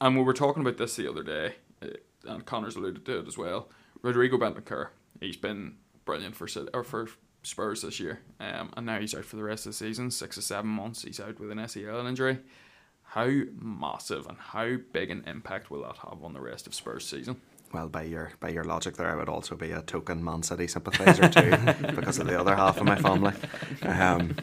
and 0.00 0.16
we 0.16 0.22
were 0.22 0.32
talking 0.32 0.62
about 0.62 0.78
this 0.78 0.96
the 0.96 1.08
other 1.08 1.22
day, 1.22 1.54
uh, 1.80 1.88
and 2.24 2.44
Conor's 2.44 2.76
alluded 2.76 3.04
to 3.06 3.20
it 3.20 3.28
as 3.28 3.38
well. 3.38 3.68
Rodrigo 4.02 4.36
Bentancur, 4.36 4.88
he's 5.20 5.36
been 5.36 5.76
brilliant 6.04 6.36
for 6.36 6.48
City, 6.48 6.68
or 6.74 6.84
for 6.84 7.08
Spurs 7.42 7.82
this 7.82 8.00
year, 8.00 8.20
um, 8.40 8.70
and 8.76 8.86
now 8.86 8.98
he's 8.98 9.14
out 9.14 9.24
for 9.24 9.36
the 9.36 9.42
rest 9.42 9.66
of 9.66 9.72
the 9.72 9.76
season. 9.76 10.10
Six 10.10 10.38
or 10.38 10.42
seven 10.42 10.70
months, 10.70 11.02
he's 11.02 11.20
out 11.20 11.38
with 11.40 11.50
an 11.50 11.58
ACL 11.58 12.08
injury. 12.08 12.38
How 13.02 13.30
massive 13.60 14.26
and 14.26 14.38
how 14.38 14.76
big 14.92 15.10
an 15.10 15.24
impact 15.26 15.70
will 15.70 15.82
that 15.82 15.98
have 15.98 16.24
on 16.24 16.32
the 16.32 16.40
rest 16.40 16.66
of 16.66 16.74
Spurs 16.74 17.06
season? 17.06 17.40
Well, 17.72 17.88
by 17.88 18.02
your 18.02 18.32
by 18.38 18.50
your 18.50 18.64
logic, 18.64 18.96
there, 18.96 19.10
I 19.10 19.16
would 19.16 19.30
also 19.30 19.56
be 19.56 19.70
a 19.70 19.80
token 19.80 20.22
Man 20.22 20.42
City 20.42 20.66
sympathiser 20.66 21.28
too, 21.28 21.50
because 21.94 22.18
of 22.18 22.26
the 22.26 22.38
other 22.38 22.54
half 22.54 22.78
of 22.78 22.84
my 22.84 22.96
family. 22.96 23.32
Um, 23.82 24.34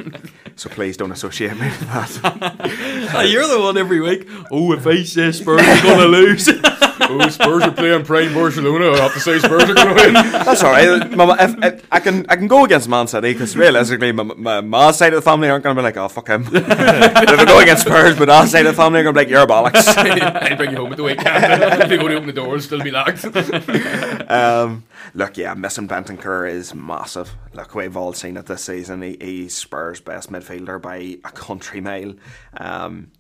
so 0.56 0.68
please 0.70 0.98
don't 0.98 1.12
associate 1.12 1.54
me 1.54 1.68
with 1.68 1.80
that. 1.82 3.28
You're 3.30 3.48
the 3.48 3.60
one 3.60 3.78
every 3.78 4.02
week. 4.02 4.28
Oh, 4.52 4.74
if 4.74 4.88
I 4.88 5.04
say 5.04 5.32
Spurs 5.32 5.62
are 5.62 5.82
gonna 5.84 6.06
lose. 6.06 6.50
oh, 7.10 7.30
Spurs 7.30 7.64
are 7.64 7.72
playing 7.72 8.04
prime 8.04 8.34
Barcelona. 8.34 8.92
I 8.92 9.02
have 9.02 9.14
to 9.14 9.20
say 9.20 9.40
Spurs 9.40 9.64
are 9.64 9.74
going 9.74 9.96
to 9.96 10.04
win. 10.04 10.14
That's 10.14 10.64
all 10.64 10.72
right. 10.72 11.10
Mama, 11.12 11.38
if, 11.40 11.64
if, 11.64 11.88
I 11.92 12.00
can 12.00 12.26
I 12.30 12.36
can 12.36 12.48
go 12.48 12.66
against 12.66 12.88
Man 12.88 13.08
City 13.08 13.34
because 13.34 13.56
realistically, 13.56 14.12
my, 14.12 14.24
my, 14.24 14.62
my 14.62 14.92
side 14.92 15.14
of 15.14 15.18
the 15.18 15.30
family 15.30 15.50
aren't 15.50 15.64
going 15.64 15.76
to 15.76 15.82
be 15.82 15.84
like, 15.84 15.98
oh 15.98 16.08
fuck 16.08 16.28
him. 16.28 16.44
if 16.52 16.70
I 16.70 17.46
go 17.46 17.60
against 17.60 17.86
Spurs, 17.86 18.18
but 18.18 18.30
our 18.30 18.48
side 18.48 18.66
of 18.66 18.76
the 18.76 18.82
family 18.82 19.00
are 19.00 19.04
going 19.04 19.16
to 19.16 19.20
be 19.20 19.26
like, 19.26 19.30
you're 19.30 19.48
bollocks. 19.48 19.88
I'll 20.50 20.58
bring 20.58 20.72
you 20.72 20.78
home 20.78 20.92
at 20.92 20.98
the 20.98 21.04
weekend. 21.04 21.82
if 21.84 21.92
you 21.92 21.98
go 21.98 22.08
to 22.08 22.16
open 22.16 22.28
the 22.28 22.34
door, 22.34 22.48
it'll 22.48 22.62
still 22.62 22.84
be 22.84 22.92
locked. 22.92 23.26
um, 24.30 24.84
look, 25.14 25.38
yeah, 25.38 25.54
missing 25.54 25.88
Bentancur 25.88 26.50
is 26.50 26.74
massive. 26.74 27.36
Look, 27.54 27.76
we've 27.76 27.98
all 27.98 28.14
seen 28.14 28.38
it 28.38 28.46
this 28.46 28.64
season. 28.64 29.02
He, 29.02 29.18
he's 29.20 29.56
Spurs' 29.56 30.02
best 30.02 30.32
midfielder 30.32 30.82
by 30.82 31.18
a 31.24 31.32
country 31.32 31.82
mile. 31.82 32.14
Um, 32.58 33.12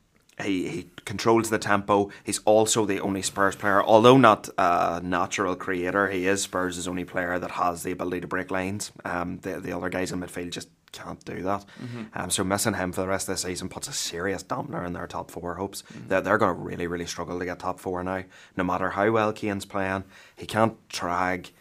he, 0.41 0.69
he 0.69 0.89
controls 1.05 1.49
the 1.49 1.57
tempo. 1.59 2.09
He's 2.23 2.39
also 2.39 2.85
the 2.85 2.99
only 2.99 3.21
Spurs 3.21 3.55
player, 3.55 3.83
although 3.83 4.17
not 4.17 4.49
a 4.57 5.01
natural 5.03 5.55
creator, 5.55 6.09
he 6.09 6.27
is 6.27 6.43
Spurs' 6.43 6.87
only 6.87 7.05
player 7.05 7.39
that 7.39 7.51
has 7.51 7.83
the 7.83 7.91
ability 7.91 8.21
to 8.21 8.27
break 8.27 8.51
lanes. 8.51 8.91
Um, 9.03 9.39
the, 9.39 9.59
the 9.59 9.75
other 9.75 9.89
guys 9.89 10.11
in 10.11 10.21
midfield 10.21 10.51
just 10.51 10.69
can't 10.91 11.23
do 11.25 11.43
that. 11.43 11.65
Mm-hmm. 11.81 12.03
Um, 12.13 12.29
so 12.29 12.43
missing 12.43 12.73
him 12.73 12.91
for 12.91 13.01
the 13.01 13.07
rest 13.07 13.29
of 13.29 13.35
the 13.35 13.37
season 13.37 13.69
puts 13.69 13.87
a 13.87 13.93
serious 13.93 14.43
dampener 14.43 14.85
in 14.85 14.93
their 14.93 15.07
top 15.07 15.29
four 15.29 15.55
hopes. 15.55 15.83
Mm-hmm. 15.83 16.07
They're, 16.07 16.21
they're 16.21 16.37
going 16.37 16.55
to 16.55 16.61
really, 16.61 16.87
really 16.87 17.05
struggle 17.05 17.37
to 17.37 17.45
get 17.45 17.59
top 17.59 17.79
four 17.79 18.03
now. 18.03 18.23
No 18.55 18.63
matter 18.63 18.91
how 18.91 19.11
well 19.11 19.33
Kane's 19.33 19.65
playing, 19.65 20.05
he 20.35 20.45
can't 20.45 20.87
drag 20.89 21.51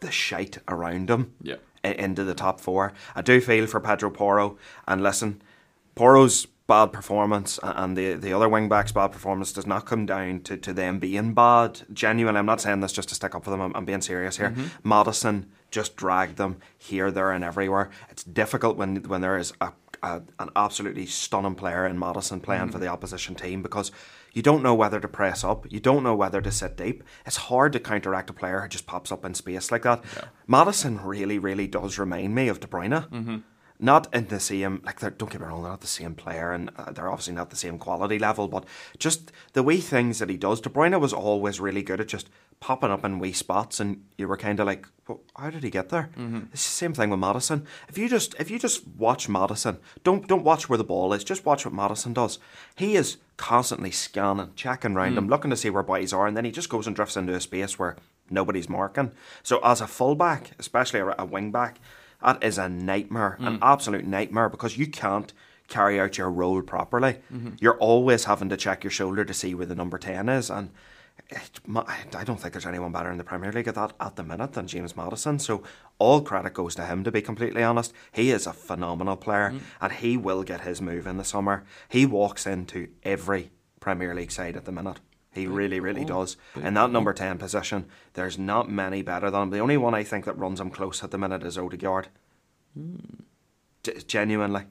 the 0.00 0.10
shite 0.10 0.58
around 0.66 1.10
him 1.10 1.32
yeah. 1.42 1.56
into 1.84 2.24
the 2.24 2.34
top 2.34 2.60
four. 2.60 2.92
I 3.14 3.22
do 3.22 3.40
feel 3.40 3.66
for 3.66 3.78
Pedro 3.78 4.10
Porro, 4.10 4.58
and 4.88 5.02
listen, 5.02 5.42
Porro's 5.94 6.46
bad 6.72 6.90
performance 6.90 7.60
and 7.62 7.98
the 7.98 8.14
the 8.14 8.32
other 8.32 8.48
wing 8.48 8.66
backs 8.66 8.92
bad 8.92 9.12
performance 9.12 9.52
does 9.52 9.66
not 9.66 9.84
come 9.84 10.06
down 10.06 10.40
to, 10.40 10.56
to 10.56 10.72
them 10.72 10.98
being 10.98 11.34
bad. 11.34 11.82
Genuinely, 11.92 12.38
I'm 12.38 12.46
not 12.46 12.62
saying 12.62 12.80
this 12.80 12.94
just 12.94 13.10
to 13.10 13.14
stick 13.14 13.34
up 13.34 13.44
for 13.44 13.50
them. 13.50 13.60
I'm, 13.60 13.76
I'm 13.76 13.84
being 13.84 14.00
serious 14.00 14.38
here. 14.38 14.50
Mm-hmm. 14.50 14.88
Maddison 14.88 15.50
just 15.70 15.96
dragged 15.96 16.38
them 16.38 16.56
here, 16.78 17.10
there, 17.10 17.30
and 17.30 17.44
everywhere. 17.44 17.90
It's 18.08 18.24
difficult 18.24 18.78
when 18.78 18.96
when 19.02 19.20
there 19.20 19.36
is 19.36 19.52
a, 19.60 19.72
a 20.02 20.22
an 20.38 20.48
absolutely 20.56 21.04
stunning 21.04 21.56
player 21.56 21.84
in 21.84 21.98
Maddison 21.98 22.40
playing 22.40 22.62
mm-hmm. 22.62 22.70
for 22.70 22.78
the 22.78 22.88
opposition 22.88 23.34
team 23.34 23.60
because 23.62 23.92
you 24.32 24.40
don't 24.40 24.62
know 24.62 24.74
whether 24.74 24.98
to 24.98 25.08
press 25.08 25.44
up, 25.44 25.70
you 25.70 25.78
don't 25.78 26.02
know 26.02 26.14
whether 26.14 26.40
to 26.40 26.50
sit 26.50 26.78
deep. 26.78 27.04
It's 27.26 27.36
hard 27.36 27.74
to 27.74 27.80
counteract 27.80 28.30
a 28.30 28.32
player 28.32 28.62
who 28.62 28.68
just 28.68 28.86
pops 28.86 29.12
up 29.12 29.26
in 29.26 29.34
space 29.34 29.70
like 29.70 29.82
that. 29.82 30.02
Yeah. 30.16 30.28
Maddison 30.46 31.04
really, 31.04 31.38
really 31.38 31.66
does 31.66 31.98
remind 31.98 32.34
me 32.34 32.48
of 32.48 32.60
De 32.60 32.66
Bruyne. 32.66 33.10
Mm-hmm 33.10 33.38
not 33.82 34.06
in 34.14 34.28
the 34.28 34.38
same 34.38 34.80
like 34.84 35.00
don't 35.00 35.30
get 35.30 35.40
me 35.40 35.46
wrong, 35.46 35.62
they're 35.62 35.72
not 35.72 35.80
the 35.80 35.86
same 35.88 36.14
player, 36.14 36.52
and 36.52 36.70
uh, 36.76 36.92
they're 36.92 37.10
obviously 37.10 37.34
not 37.34 37.50
the 37.50 37.56
same 37.56 37.78
quality 37.78 38.18
level. 38.18 38.46
But 38.46 38.64
just 38.96 39.32
the 39.54 39.62
wee 39.62 39.80
things 39.80 40.20
that 40.20 40.30
he 40.30 40.36
does, 40.36 40.60
De 40.60 40.70
Bruyne 40.70 40.98
was 41.00 41.12
always 41.12 41.58
really 41.58 41.82
good 41.82 42.00
at 42.00 42.06
just 42.06 42.30
popping 42.60 42.92
up 42.92 43.04
in 43.04 43.18
wee 43.18 43.32
spots, 43.32 43.80
and 43.80 44.04
you 44.16 44.28
were 44.28 44.36
kind 44.36 44.60
of 44.60 44.66
like, 44.66 44.86
well, 45.08 45.20
how 45.36 45.50
did 45.50 45.64
he 45.64 45.70
get 45.70 45.88
there? 45.88 46.10
Mm-hmm. 46.16 46.42
It's 46.52 46.64
the 46.64 46.70
same 46.70 46.94
thing 46.94 47.10
with 47.10 47.18
Maddison. 47.18 47.66
If 47.88 47.98
you 47.98 48.08
just 48.08 48.36
if 48.38 48.52
you 48.52 48.58
just 48.60 48.86
watch 48.86 49.28
Maddison, 49.28 49.78
don't 50.04 50.28
don't 50.28 50.44
watch 50.44 50.68
where 50.68 50.78
the 50.78 50.84
ball 50.84 51.12
is, 51.12 51.24
just 51.24 51.44
watch 51.44 51.64
what 51.66 51.74
Maddison 51.74 52.12
does. 52.12 52.38
He 52.76 52.94
is 52.94 53.16
constantly 53.36 53.90
scanning, 53.90 54.52
checking 54.54 54.92
around 54.92 55.14
mm. 55.14 55.18
him, 55.18 55.28
looking 55.28 55.50
to 55.50 55.56
see 55.56 55.70
where 55.70 55.82
boys 55.82 56.12
are, 56.12 56.28
and 56.28 56.36
then 56.36 56.44
he 56.44 56.52
just 56.52 56.68
goes 56.68 56.86
and 56.86 56.94
drifts 56.94 57.16
into 57.16 57.34
a 57.34 57.40
space 57.40 57.80
where 57.80 57.96
nobody's 58.30 58.68
marking. 58.68 59.10
So 59.42 59.58
as 59.64 59.80
a 59.80 59.88
fullback, 59.88 60.52
especially 60.60 61.00
a, 61.00 61.16
a 61.18 61.24
wing 61.24 61.50
back 61.50 61.80
that 62.24 62.42
is 62.42 62.58
a 62.58 62.68
nightmare, 62.68 63.36
mm. 63.40 63.46
an 63.46 63.58
absolute 63.62 64.06
nightmare, 64.06 64.48
because 64.48 64.78
you 64.78 64.86
can't 64.86 65.32
carry 65.68 65.98
out 65.98 66.18
your 66.18 66.30
role 66.30 66.62
properly. 66.62 67.14
Mm-hmm. 67.32 67.54
You're 67.60 67.78
always 67.78 68.24
having 68.24 68.48
to 68.50 68.56
check 68.56 68.84
your 68.84 68.90
shoulder 68.90 69.24
to 69.24 69.34
see 69.34 69.54
where 69.54 69.66
the 69.66 69.74
number 69.74 69.98
10 69.98 70.28
is. 70.28 70.50
And 70.50 70.70
it, 71.28 71.60
I 72.14 72.24
don't 72.24 72.38
think 72.38 72.52
there's 72.52 72.66
anyone 72.66 72.92
better 72.92 73.10
in 73.10 73.18
the 73.18 73.24
Premier 73.24 73.52
League 73.52 73.68
at 73.68 73.74
that 73.76 73.94
at 73.98 74.16
the 74.16 74.22
minute 74.22 74.52
than 74.52 74.66
James 74.66 74.96
Maddison. 74.96 75.38
So 75.38 75.62
all 75.98 76.20
credit 76.20 76.54
goes 76.54 76.74
to 76.74 76.84
him, 76.84 77.04
to 77.04 77.12
be 77.12 77.22
completely 77.22 77.62
honest. 77.62 77.92
He 78.12 78.30
is 78.30 78.46
a 78.46 78.52
phenomenal 78.52 79.16
player 79.16 79.50
mm. 79.50 79.60
and 79.80 79.92
he 79.92 80.16
will 80.16 80.42
get 80.42 80.62
his 80.62 80.82
move 80.82 81.06
in 81.06 81.16
the 81.16 81.24
summer. 81.24 81.64
He 81.88 82.04
walks 82.06 82.46
into 82.46 82.88
every 83.02 83.50
Premier 83.80 84.14
League 84.14 84.32
side 84.32 84.56
at 84.56 84.64
the 84.64 84.72
minute. 84.72 85.00
He 85.32 85.46
really, 85.46 85.80
really 85.80 86.04
does. 86.04 86.36
In 86.56 86.74
that 86.74 86.90
number 86.90 87.14
10 87.14 87.38
position, 87.38 87.86
there's 88.12 88.38
not 88.38 88.70
many 88.70 89.00
better 89.00 89.30
than 89.30 89.44
him. 89.44 89.50
The 89.50 89.60
only 89.60 89.78
one 89.78 89.94
I 89.94 90.04
think 90.04 90.26
that 90.26 90.36
runs 90.36 90.60
him 90.60 90.70
close 90.70 91.02
at 91.02 91.10
the 91.10 91.18
minute 91.18 91.42
is 91.42 91.56
Odegaard. 91.56 92.08
Mm. 92.78 93.22
G- 93.82 94.02
genuinely. 94.06 94.64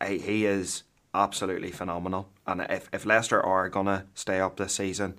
I, 0.00 0.14
he 0.14 0.46
is 0.46 0.82
absolutely 1.14 1.70
phenomenal. 1.70 2.28
And 2.44 2.62
if, 2.68 2.88
if 2.92 3.06
Leicester 3.06 3.40
are 3.40 3.68
going 3.68 3.86
to 3.86 4.04
stay 4.14 4.40
up 4.40 4.56
this 4.56 4.74
season, 4.74 5.18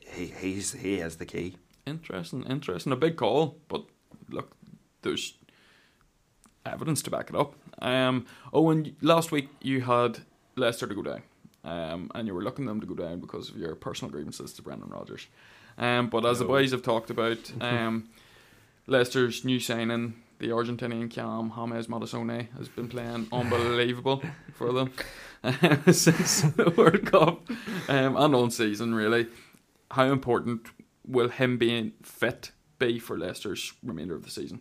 he, 0.00 0.26
he's 0.26 0.72
he 0.72 0.96
is 0.96 1.16
the 1.16 1.26
key. 1.26 1.56
Interesting, 1.84 2.44
interesting. 2.44 2.92
A 2.92 2.96
big 2.96 3.16
call, 3.16 3.56
but 3.68 3.84
look, 4.28 4.56
there's 5.02 5.34
evidence 6.64 7.02
to 7.02 7.10
back 7.10 7.30
it 7.30 7.36
up. 7.36 7.54
Um, 7.80 8.26
oh, 8.52 8.70
and 8.70 8.94
last 9.00 9.32
week 9.32 9.48
you 9.60 9.82
had 9.82 10.20
Leicester 10.56 10.86
to 10.86 10.94
go 10.94 11.02
down 11.02 11.22
um, 11.64 12.10
and 12.14 12.26
you 12.26 12.34
were 12.34 12.42
looking 12.42 12.66
them 12.66 12.80
to 12.80 12.86
go 12.86 12.94
down 12.94 13.20
because 13.20 13.50
of 13.50 13.56
your 13.56 13.74
personal 13.74 14.10
grievances 14.10 14.52
to 14.54 14.62
Brendan 14.62 14.90
Rodgers. 14.90 15.26
Um, 15.76 16.08
but 16.08 16.24
as 16.24 16.40
no. 16.40 16.46
the 16.46 16.52
boys 16.52 16.72
have 16.72 16.82
talked 16.82 17.10
about, 17.10 17.38
um, 17.60 18.08
Leicester's 18.86 19.44
new 19.44 19.60
signing, 19.60 20.14
the 20.38 20.48
Argentinian 20.48 21.10
Cam 21.10 21.52
James 21.54 21.88
Maddison, 21.88 22.48
has 22.56 22.68
been 22.68 22.88
playing 22.88 23.28
unbelievable 23.32 24.22
for 24.54 24.72
them 24.72 24.92
since 25.92 26.42
the 26.42 26.72
World 26.76 27.06
Cup 27.06 27.50
um, 27.88 28.16
and 28.16 28.34
on 28.34 28.50
season, 28.50 28.94
really. 28.94 29.26
How 29.90 30.04
important 30.04 30.68
will 31.06 31.28
him 31.28 31.58
being 31.58 31.92
fit 32.02 32.52
be 32.78 32.98
for 32.98 33.18
Leicester's 33.18 33.72
remainder 33.82 34.14
of 34.14 34.24
the 34.24 34.30
season? 34.30 34.60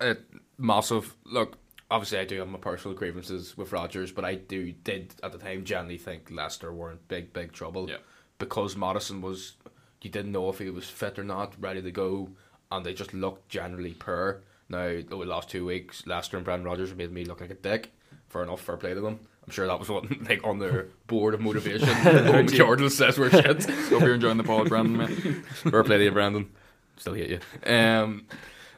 Uh, 0.00 0.14
massive. 0.56 1.16
Look, 1.24 1.58
obviously 1.90 2.18
I 2.18 2.24
do 2.24 2.38
have 2.38 2.48
my 2.48 2.58
personal 2.58 2.96
grievances 2.96 3.56
with 3.56 3.72
Rodgers, 3.72 4.12
but 4.12 4.24
I 4.24 4.34
do 4.34 4.72
did 4.72 5.14
at 5.22 5.32
the 5.32 5.38
time 5.38 5.64
generally 5.64 5.98
think 5.98 6.30
Leicester 6.30 6.72
were 6.72 6.92
in 6.92 6.98
big 7.08 7.32
big 7.32 7.52
trouble. 7.52 7.88
Yeah. 7.88 7.96
Because 8.38 8.76
Maddison 8.76 9.20
was, 9.20 9.54
you 10.00 10.10
didn't 10.10 10.32
know 10.32 10.48
if 10.48 10.58
he 10.58 10.70
was 10.70 10.88
fit 10.88 11.18
or 11.18 11.24
not, 11.24 11.54
ready 11.60 11.82
to 11.82 11.90
go, 11.90 12.30
and 12.70 12.86
they 12.86 12.94
just 12.94 13.12
looked 13.14 13.48
generally 13.48 13.94
poor. 13.94 14.42
Now 14.68 15.00
the 15.00 15.16
last 15.16 15.48
two 15.48 15.66
weeks, 15.66 16.06
Leicester 16.06 16.36
and 16.36 16.44
Brendan 16.44 16.68
Rodgers 16.68 16.94
made 16.94 17.12
me 17.12 17.24
look 17.24 17.40
like 17.40 17.50
a 17.50 17.54
dick. 17.54 17.92
Fair 18.28 18.42
enough, 18.42 18.60
fair 18.60 18.76
play 18.76 18.94
to 18.94 19.00
them. 19.00 19.20
I'm 19.44 19.52
sure 19.52 19.66
that 19.66 19.78
was 19.78 19.88
what 19.88 20.04
like 20.28 20.44
on 20.44 20.58
their 20.58 20.88
board 21.06 21.34
of 21.34 21.40
motivation. 21.40 21.88
Jordan 22.48 22.90
says 22.90 23.18
we're 23.18 23.30
shit. 23.30 23.64
Hope 23.88 24.02
you're 24.02 24.14
enjoying 24.14 24.36
the 24.36 24.44
pod, 24.44 24.68
Brandon. 24.68 24.96
Man. 24.98 25.42
fair 25.42 25.82
play 25.82 25.96
to 25.96 26.04
you, 26.04 26.10
Brandon. 26.12 26.50
Still 26.98 27.14
hate 27.14 27.30
you. 27.30 27.72
Um, 27.72 28.26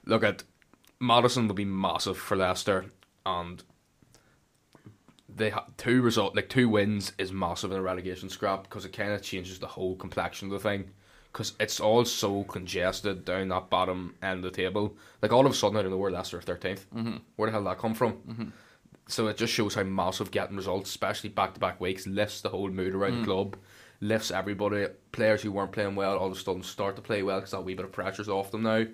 look 0.06 0.22
at 0.22 0.44
Maddison 1.00 1.48
will 1.48 1.54
be 1.54 1.64
massive 1.64 2.16
for 2.16 2.36
Leicester 2.36 2.86
and 3.38 3.62
they 5.28 5.50
ha- 5.50 5.66
two 5.76 6.02
result 6.02 6.34
like 6.34 6.48
two 6.48 6.68
wins 6.68 7.12
is 7.18 7.32
massive 7.32 7.70
in 7.70 7.78
a 7.78 7.82
relegation 7.82 8.28
scrap 8.28 8.64
because 8.64 8.84
it 8.84 8.92
kind 8.92 9.12
of 9.12 9.22
changes 9.22 9.58
the 9.58 9.66
whole 9.66 9.96
complexion 9.96 10.48
of 10.48 10.52
the 10.52 10.68
thing 10.68 10.90
because 11.32 11.54
it's 11.60 11.80
all 11.80 12.04
so 12.04 12.44
congested 12.44 13.24
down 13.24 13.48
that 13.48 13.70
bottom 13.70 14.14
end 14.22 14.44
of 14.44 14.52
the 14.52 14.56
table. 14.56 14.96
Like 15.22 15.32
all 15.32 15.46
of 15.46 15.52
a 15.52 15.54
sudden, 15.54 15.76
I 15.76 15.82
don't 15.82 15.92
know 15.92 15.96
where 15.96 16.10
Leicester 16.10 16.40
13th. 16.40 16.86
Mm-hmm. 16.94 17.16
Where 17.36 17.46
the 17.46 17.52
hell 17.52 17.64
that 17.64 17.78
come 17.78 17.94
from? 17.94 18.12
Mm-hmm. 18.14 18.48
So 19.06 19.28
it 19.28 19.36
just 19.36 19.52
shows 19.52 19.74
how 19.74 19.82
massive 19.82 20.30
getting 20.30 20.56
results, 20.56 20.90
especially 20.90 21.30
back 21.30 21.54
to 21.54 21.60
back 21.60 21.80
weeks, 21.80 22.06
lifts 22.06 22.40
the 22.40 22.48
whole 22.48 22.70
mood 22.70 22.94
around 22.94 23.12
mm. 23.12 23.20
the 23.20 23.24
club, 23.24 23.56
lifts 24.00 24.30
everybody. 24.30 24.86
Players 25.12 25.42
who 25.42 25.52
weren't 25.52 25.72
playing 25.72 25.96
well 25.96 26.16
all 26.16 26.26
of 26.26 26.36
a 26.36 26.40
sudden 26.40 26.62
start 26.62 26.96
to 26.96 27.02
play 27.02 27.22
well 27.22 27.38
because 27.38 27.50
that 27.52 27.64
wee 27.64 27.74
bit 27.74 27.84
of 27.84 27.92
pressure's 27.92 28.28
off 28.28 28.50
them 28.50 28.62
now. 28.62 28.86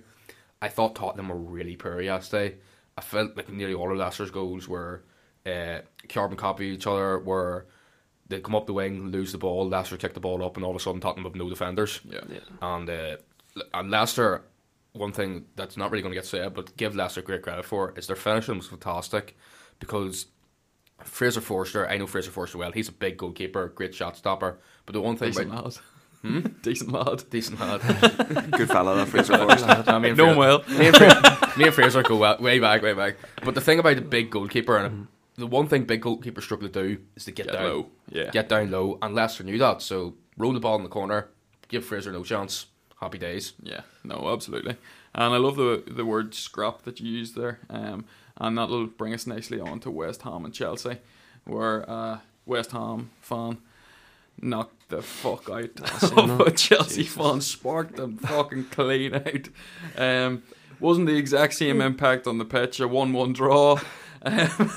I 0.61 0.69
thought 0.69 0.95
Tottenham 0.95 1.29
were 1.29 1.37
really 1.37 1.77
poor 1.77 2.01
yesterday. 2.01 2.57
I 2.97 3.01
felt 3.01 3.37
like 3.37 3.51
nearly 3.51 3.75
all 3.75 3.91
of 3.91 3.99
Leicester's 3.99 4.31
goals 4.31 4.69
were 4.69 5.03
uh, 5.45 5.81
carbon 6.09 6.37
copy 6.37 6.67
each 6.67 6.87
other, 6.87 7.19
where 7.19 7.67
they'd 8.29 8.43
come 8.43 8.55
up 8.55 8.67
the 8.67 8.73
wing, 8.73 9.11
lose 9.11 9.33
the 9.33 9.39
ball, 9.39 9.69
Leicester 9.69 9.97
kick 9.97 10.15
the 10.15 10.21
ball 10.21 10.45
up, 10.45 10.57
and 10.57 10.65
all 10.65 10.71
of 10.71 10.77
a 10.77 10.81
sudden 10.81 11.01
Tottenham 11.01 11.25
have 11.25 11.35
no 11.35 11.49
defenders. 11.49 12.01
Yeah. 12.05 12.21
yeah. 12.29 12.39
And 12.63 12.89
uh, 12.89 13.17
and 13.75 13.91
Leicester, 13.91 14.43
one 14.93 15.13
thing 15.13 15.47
that's 15.57 15.77
not 15.77 15.91
really 15.91 16.03
going 16.03 16.13
to 16.13 16.19
get 16.19 16.27
said, 16.27 16.55
but 16.55 16.77
give 16.77 16.97
Leicester 16.97 17.23
great 17.23 17.43
credit 17.43 17.65
for 17.65 17.93
is 17.97 18.07
their 18.07 18.17
finishing 18.17 18.57
was 18.57 18.67
fantastic 18.67 19.37
because 19.79 20.27
Fraser 21.05 21.41
Forster, 21.41 21.89
I 21.89 21.99
know 21.99 22.07
Fraser 22.07 22.31
Forster 22.31 22.59
well. 22.59 22.73
He's 22.73 22.89
a 22.89 22.93
big 22.93 23.17
goalkeeper, 23.19 23.69
great 23.69 23.95
shot 23.95 24.17
stopper. 24.17 24.59
But 24.87 24.95
the 24.95 25.01
one 25.01 25.17
thing 25.17 25.29
Decent 25.29 25.51
about 25.51 25.65
lad. 25.65 25.77
Hmm? 26.23 26.41
Decent 26.63 26.93
lad. 26.93 27.25
Decent 27.31 27.61
lad. 27.61 27.81
Good 28.53 28.69
fella, 28.69 28.97
that 28.97 29.09
Fraser 29.09 29.37
Forster. 29.37 29.85
I 29.87 29.99
mean, 29.99 30.17
know 30.17 30.31
him 30.31 30.37
well. 30.37 30.63
Me 30.69 30.89
and, 30.89 30.97
Fraser, 30.97 31.21
me 31.57 31.65
and 31.65 31.75
Fraser 31.75 32.03
go 32.03 32.17
wa- 32.17 32.37
way 32.41 32.59
back, 32.59 32.83
way 32.83 32.93
back. 32.95 33.17
But 33.45 33.55
the 33.55 33.61
thing 33.61 33.79
about 33.79 33.97
the 33.97 34.03
big 34.03 34.31
goalkeeper, 34.31 34.77
and 34.79 35.07
the 35.37 35.47
one 35.47 35.69
thing 35.69 35.85
big 35.85 36.03
goalkeepers 36.03 36.43
struggle 36.43 36.69
to 36.69 36.83
do 36.83 36.99
is 37.17 37.25
to 37.27 37.33
get, 37.33 37.47
Get 37.47 37.53
down 37.55 37.65
low. 37.65 37.87
Yeah. 38.11 38.31
get 38.31 38.49
down 38.49 38.71
low, 38.71 38.99
and 39.03 39.15
Leicester 39.15 39.45
knew 39.45 39.59
that. 39.59 39.83
So 39.83 40.15
roll 40.37 40.53
the 40.53 40.61
ball 40.61 40.77
in 40.77 40.83
the 40.83 40.89
corner, 40.89 41.29
give 41.69 41.85
Fraser 41.85 42.13
no 42.13 42.23
chance. 42.25 42.67
Happy 43.01 43.19
days. 43.19 43.53
Yeah, 43.63 43.83
no, 44.05 44.31
absolutely. 44.33 44.77
And 45.15 45.35
I 45.35 45.37
love 45.37 45.57
the 45.57 45.83
the 45.87 46.05
word 46.07 46.35
scrap 46.35 46.83
that 46.83 46.99
you 47.01 47.11
used 47.11 47.37
there. 47.37 47.61
Um, 47.69 48.07
and 48.39 48.57
that'll 48.57 48.87
bring 48.87 49.13
us 49.15 49.27
nicely 49.27 49.61
on 49.61 49.81
to 49.81 49.91
West 49.91 50.23
Ham 50.23 50.45
and 50.47 50.53
Chelsea, 50.55 50.99
where 51.45 51.89
uh, 51.91 52.19
West 52.47 52.73
Ham 52.73 53.11
fan 53.21 53.59
knocked 54.41 54.89
the 54.89 55.03
fuck 55.03 55.49
out 55.51 55.79
of 56.17 56.41
a 56.41 56.51
Chelsea 56.51 57.03
fan, 57.05 57.41
sparked 57.43 57.97
them 57.97 58.17
fucking 58.19 58.65
clean 58.67 59.15
out. 59.15 59.49
Um, 59.99 60.43
wasn't 60.81 61.07
the 61.07 61.17
exact 61.17 61.55
same 61.55 61.81
impact 61.81 62.27
on 62.27 62.39
the 62.39 62.45
pitch, 62.45 62.81
a 62.81 62.89
1 62.89 63.13
1 63.13 63.33
draw. 63.33 63.79
Um, 64.23 64.73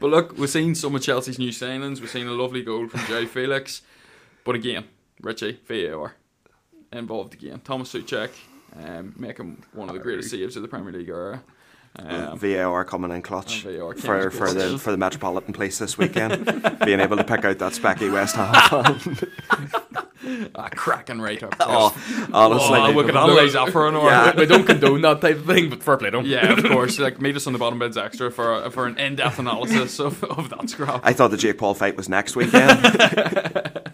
but 0.00 0.08
look, 0.08 0.36
we've 0.38 0.50
seen 0.50 0.74
some 0.74 0.94
of 0.94 1.02
Chelsea's 1.02 1.38
new 1.38 1.50
signings. 1.50 2.00
We've 2.00 2.10
seen 2.10 2.26
a 2.26 2.32
lovely 2.32 2.62
goal 2.62 2.88
from 2.88 3.00
Joe 3.06 3.26
Felix. 3.34 3.82
But 4.44 4.54
again, 4.54 4.84
Richie, 5.20 5.60
VAR 5.66 6.14
involved 6.92 7.34
again. 7.34 7.60
Thomas 7.64 7.92
Souček 7.92 8.30
um, 8.76 9.14
making 9.16 9.64
one 9.72 9.88
of 9.88 9.94
the 9.94 10.00
greatest 10.00 10.30
saves 10.30 10.56
of 10.56 10.62
the 10.62 10.68
Premier 10.68 10.92
League 10.92 11.08
era. 11.08 11.42
Um, 11.96 12.38
VAR 12.38 12.84
coming 12.84 13.10
in 13.10 13.22
clutch 13.22 13.64
and 13.64 13.76
VAR 13.76 13.94
for, 13.94 14.24
to 14.24 14.30
for 14.30 14.52
the 14.52 14.78
for 14.78 14.92
the 14.92 14.96
Metropolitan 14.96 15.52
Police 15.52 15.78
this 15.78 15.98
weekend, 15.98 16.44
being 16.84 17.00
able 17.00 17.16
to 17.16 17.24
pick 17.24 17.44
out 17.44 17.58
that 17.58 17.72
specky 17.72 18.12
West 18.12 18.36
Ham 18.36 19.16
fan. 20.28 20.50
a 20.54 20.70
cracking 20.70 21.20
right 21.20 21.42
up. 21.42 21.54
oh, 21.60 22.28
honestly, 22.32 22.78
Oh, 22.78 22.92
we 22.92 23.02
could 23.04 23.10
analyse 23.10 23.52
that 23.54 23.70
for 23.70 23.88
an 23.88 23.94
hour. 23.96 24.04
Yeah. 24.10 24.34
we 24.36 24.46
don't 24.46 24.64
condone 24.64 25.00
that 25.02 25.20
type 25.20 25.36
of 25.38 25.46
thing, 25.46 25.70
but 25.70 25.82
fair 25.82 25.96
play 25.96 26.10
to 26.10 26.18
'em. 26.18 26.26
Yeah, 26.26 26.52
of 26.52 26.64
course. 26.70 26.98
Like 26.98 27.20
meet 27.20 27.36
us 27.36 27.46
on 27.46 27.52
the 27.52 27.58
Bottom 27.58 27.78
Bins 27.78 27.96
extra 27.96 28.30
for 28.30 28.70
for 28.70 28.86
an 28.86 28.98
in-depth 28.98 29.38
analysis 29.38 29.98
of, 30.00 30.22
of 30.24 30.50
that 30.50 30.68
scrap. 30.70 31.00
I 31.04 31.12
thought 31.12 31.30
the 31.30 31.36
Jake 31.36 31.58
Paul 31.58 31.74
fight 31.74 31.96
was 31.96 32.08
next 32.08 32.36
weekend. 32.36 32.80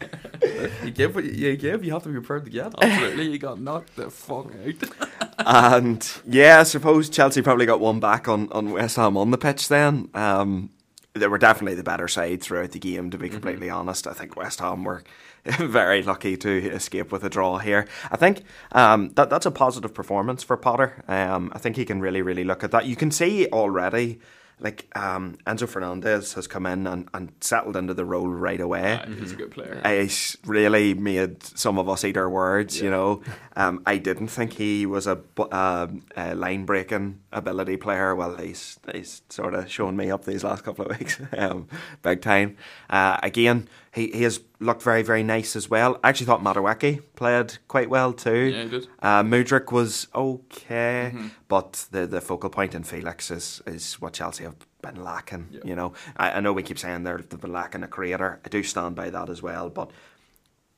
You 0.82 0.90
give 0.90 1.14
what 1.14 1.24
you 1.24 1.56
give. 1.56 1.82
You 1.84 1.92
have 1.92 2.02
to 2.02 2.08
be 2.10 2.14
prepared 2.16 2.44
to 2.44 2.50
get. 2.50 2.74
Absolutely, 2.80 3.30
you 3.30 3.38
got 3.38 3.58
knocked 3.60 3.96
the 3.96 4.10
fuck 4.10 4.46
out. 4.66 5.08
and 5.38 6.12
yeah, 6.26 6.60
I 6.60 6.62
suppose 6.64 7.08
Chelsea 7.08 7.40
probably 7.42 7.64
got 7.66 7.80
one 7.80 8.00
back 8.00 8.28
on, 8.28 8.50
on 8.52 8.70
West 8.70 8.96
Ham 8.96 9.16
on 9.16 9.30
the 9.30 9.38
pitch 9.38 9.68
then. 9.68 10.10
Um, 10.14 10.70
they 11.14 11.26
were 11.26 11.38
definitely 11.38 11.74
the 11.76 11.82
better 11.82 12.08
side 12.08 12.42
throughout 12.42 12.72
the 12.72 12.78
game, 12.78 13.10
to 13.10 13.18
be 13.18 13.30
completely 13.30 13.70
honest. 13.70 14.06
I 14.06 14.12
think 14.12 14.36
West 14.36 14.60
Ham 14.60 14.84
were 14.84 15.02
very 15.58 16.02
lucky 16.02 16.36
to 16.38 16.70
escape 16.70 17.12
with 17.12 17.22
a 17.24 17.28
draw 17.28 17.58
here. 17.58 17.86
I 18.10 18.16
think 18.16 18.42
um, 18.72 19.10
that 19.16 19.28
that's 19.28 19.46
a 19.46 19.50
positive 19.50 19.92
performance 19.92 20.42
for 20.42 20.56
Potter. 20.56 21.04
Um, 21.06 21.52
I 21.54 21.58
think 21.58 21.76
he 21.76 21.84
can 21.84 22.00
really, 22.00 22.22
really 22.22 22.44
look 22.44 22.64
at 22.64 22.70
that. 22.70 22.86
You 22.86 22.96
can 22.96 23.10
see 23.10 23.46
already. 23.48 24.20
Like 24.60 24.86
um, 24.96 25.36
Enzo 25.48 25.68
Fernandez 25.68 26.34
has 26.34 26.46
come 26.46 26.64
in 26.64 26.86
and, 26.86 27.08
and 27.12 27.32
settled 27.40 27.76
into 27.76 27.92
the 27.92 28.04
role 28.04 28.28
right 28.28 28.60
away. 28.60 28.92
Uh, 28.92 29.06
He's 29.08 29.32
a 29.32 29.36
good 29.36 29.50
player. 29.50 29.82
It's 29.84 30.36
really 30.46 30.94
made 30.94 31.42
some 31.42 31.76
of 31.76 31.88
us 31.88 32.04
eat 32.04 32.16
our 32.16 32.30
words, 32.30 32.80
you 32.80 32.88
know. 32.90 33.22
Um, 33.56 33.84
I 33.86 33.98
didn't 33.98 34.26
think 34.28 34.54
he 34.54 34.84
was 34.84 35.06
a, 35.06 35.20
um, 35.52 36.02
a 36.16 36.34
line 36.34 36.64
breaking 36.64 37.20
ability 37.30 37.76
player. 37.76 38.12
Well, 38.12 38.36
he's 38.36 38.80
he's 38.92 39.22
sort 39.28 39.54
of 39.54 39.70
shown 39.70 39.96
me 39.96 40.10
up 40.10 40.24
these 40.24 40.42
last 40.42 40.64
couple 40.64 40.86
of 40.86 40.98
weeks, 40.98 41.20
um, 41.38 41.68
big 42.02 42.20
time. 42.20 42.56
Uh, 42.90 43.18
again, 43.22 43.68
he, 43.94 44.08
he 44.08 44.22
has 44.24 44.40
looked 44.60 44.82
very 44.82 45.02
very 45.02 45.22
nice 45.22 45.56
as 45.56 45.70
well. 45.70 45.98
I 46.02 46.08
actually 46.08 46.26
thought 46.26 46.42
Madueke 46.42 47.00
played 47.16 47.58
quite 47.68 47.88
well 47.90 48.12
too. 48.12 48.36
Yeah, 48.54 48.62
he 48.64 48.68
did. 48.68 48.88
Uh, 49.00 49.22
Mudryk 49.22 49.70
was 49.72 50.08
okay, 50.14 51.12
Mm-hmm. 51.14 51.28
but 51.48 51.86
the 51.90 52.06
the 52.06 52.20
focal 52.20 52.50
point 52.50 52.74
in 52.74 52.82
Felix 52.84 53.30
is 53.30 53.62
is 53.66 53.94
what 54.00 54.12
Chelsea 54.14 54.44
have 54.44 54.56
been 54.82 55.02
lacking. 55.02 55.48
Yeah. 55.50 55.60
You 55.64 55.74
know, 55.76 55.92
I, 56.16 56.32
I 56.32 56.40
know 56.40 56.52
we 56.52 56.62
keep 56.62 56.78
saying 56.78 57.04
they're 57.04 57.18
they've 57.28 57.40
been 57.40 57.52
lacking 57.52 57.82
a 57.82 57.88
creator. 57.88 58.40
I 58.44 58.48
do 58.48 58.62
stand 58.62 58.94
by 58.96 59.10
that 59.10 59.28
as 59.30 59.42
well, 59.42 59.70
but 59.70 59.90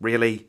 really. 0.00 0.48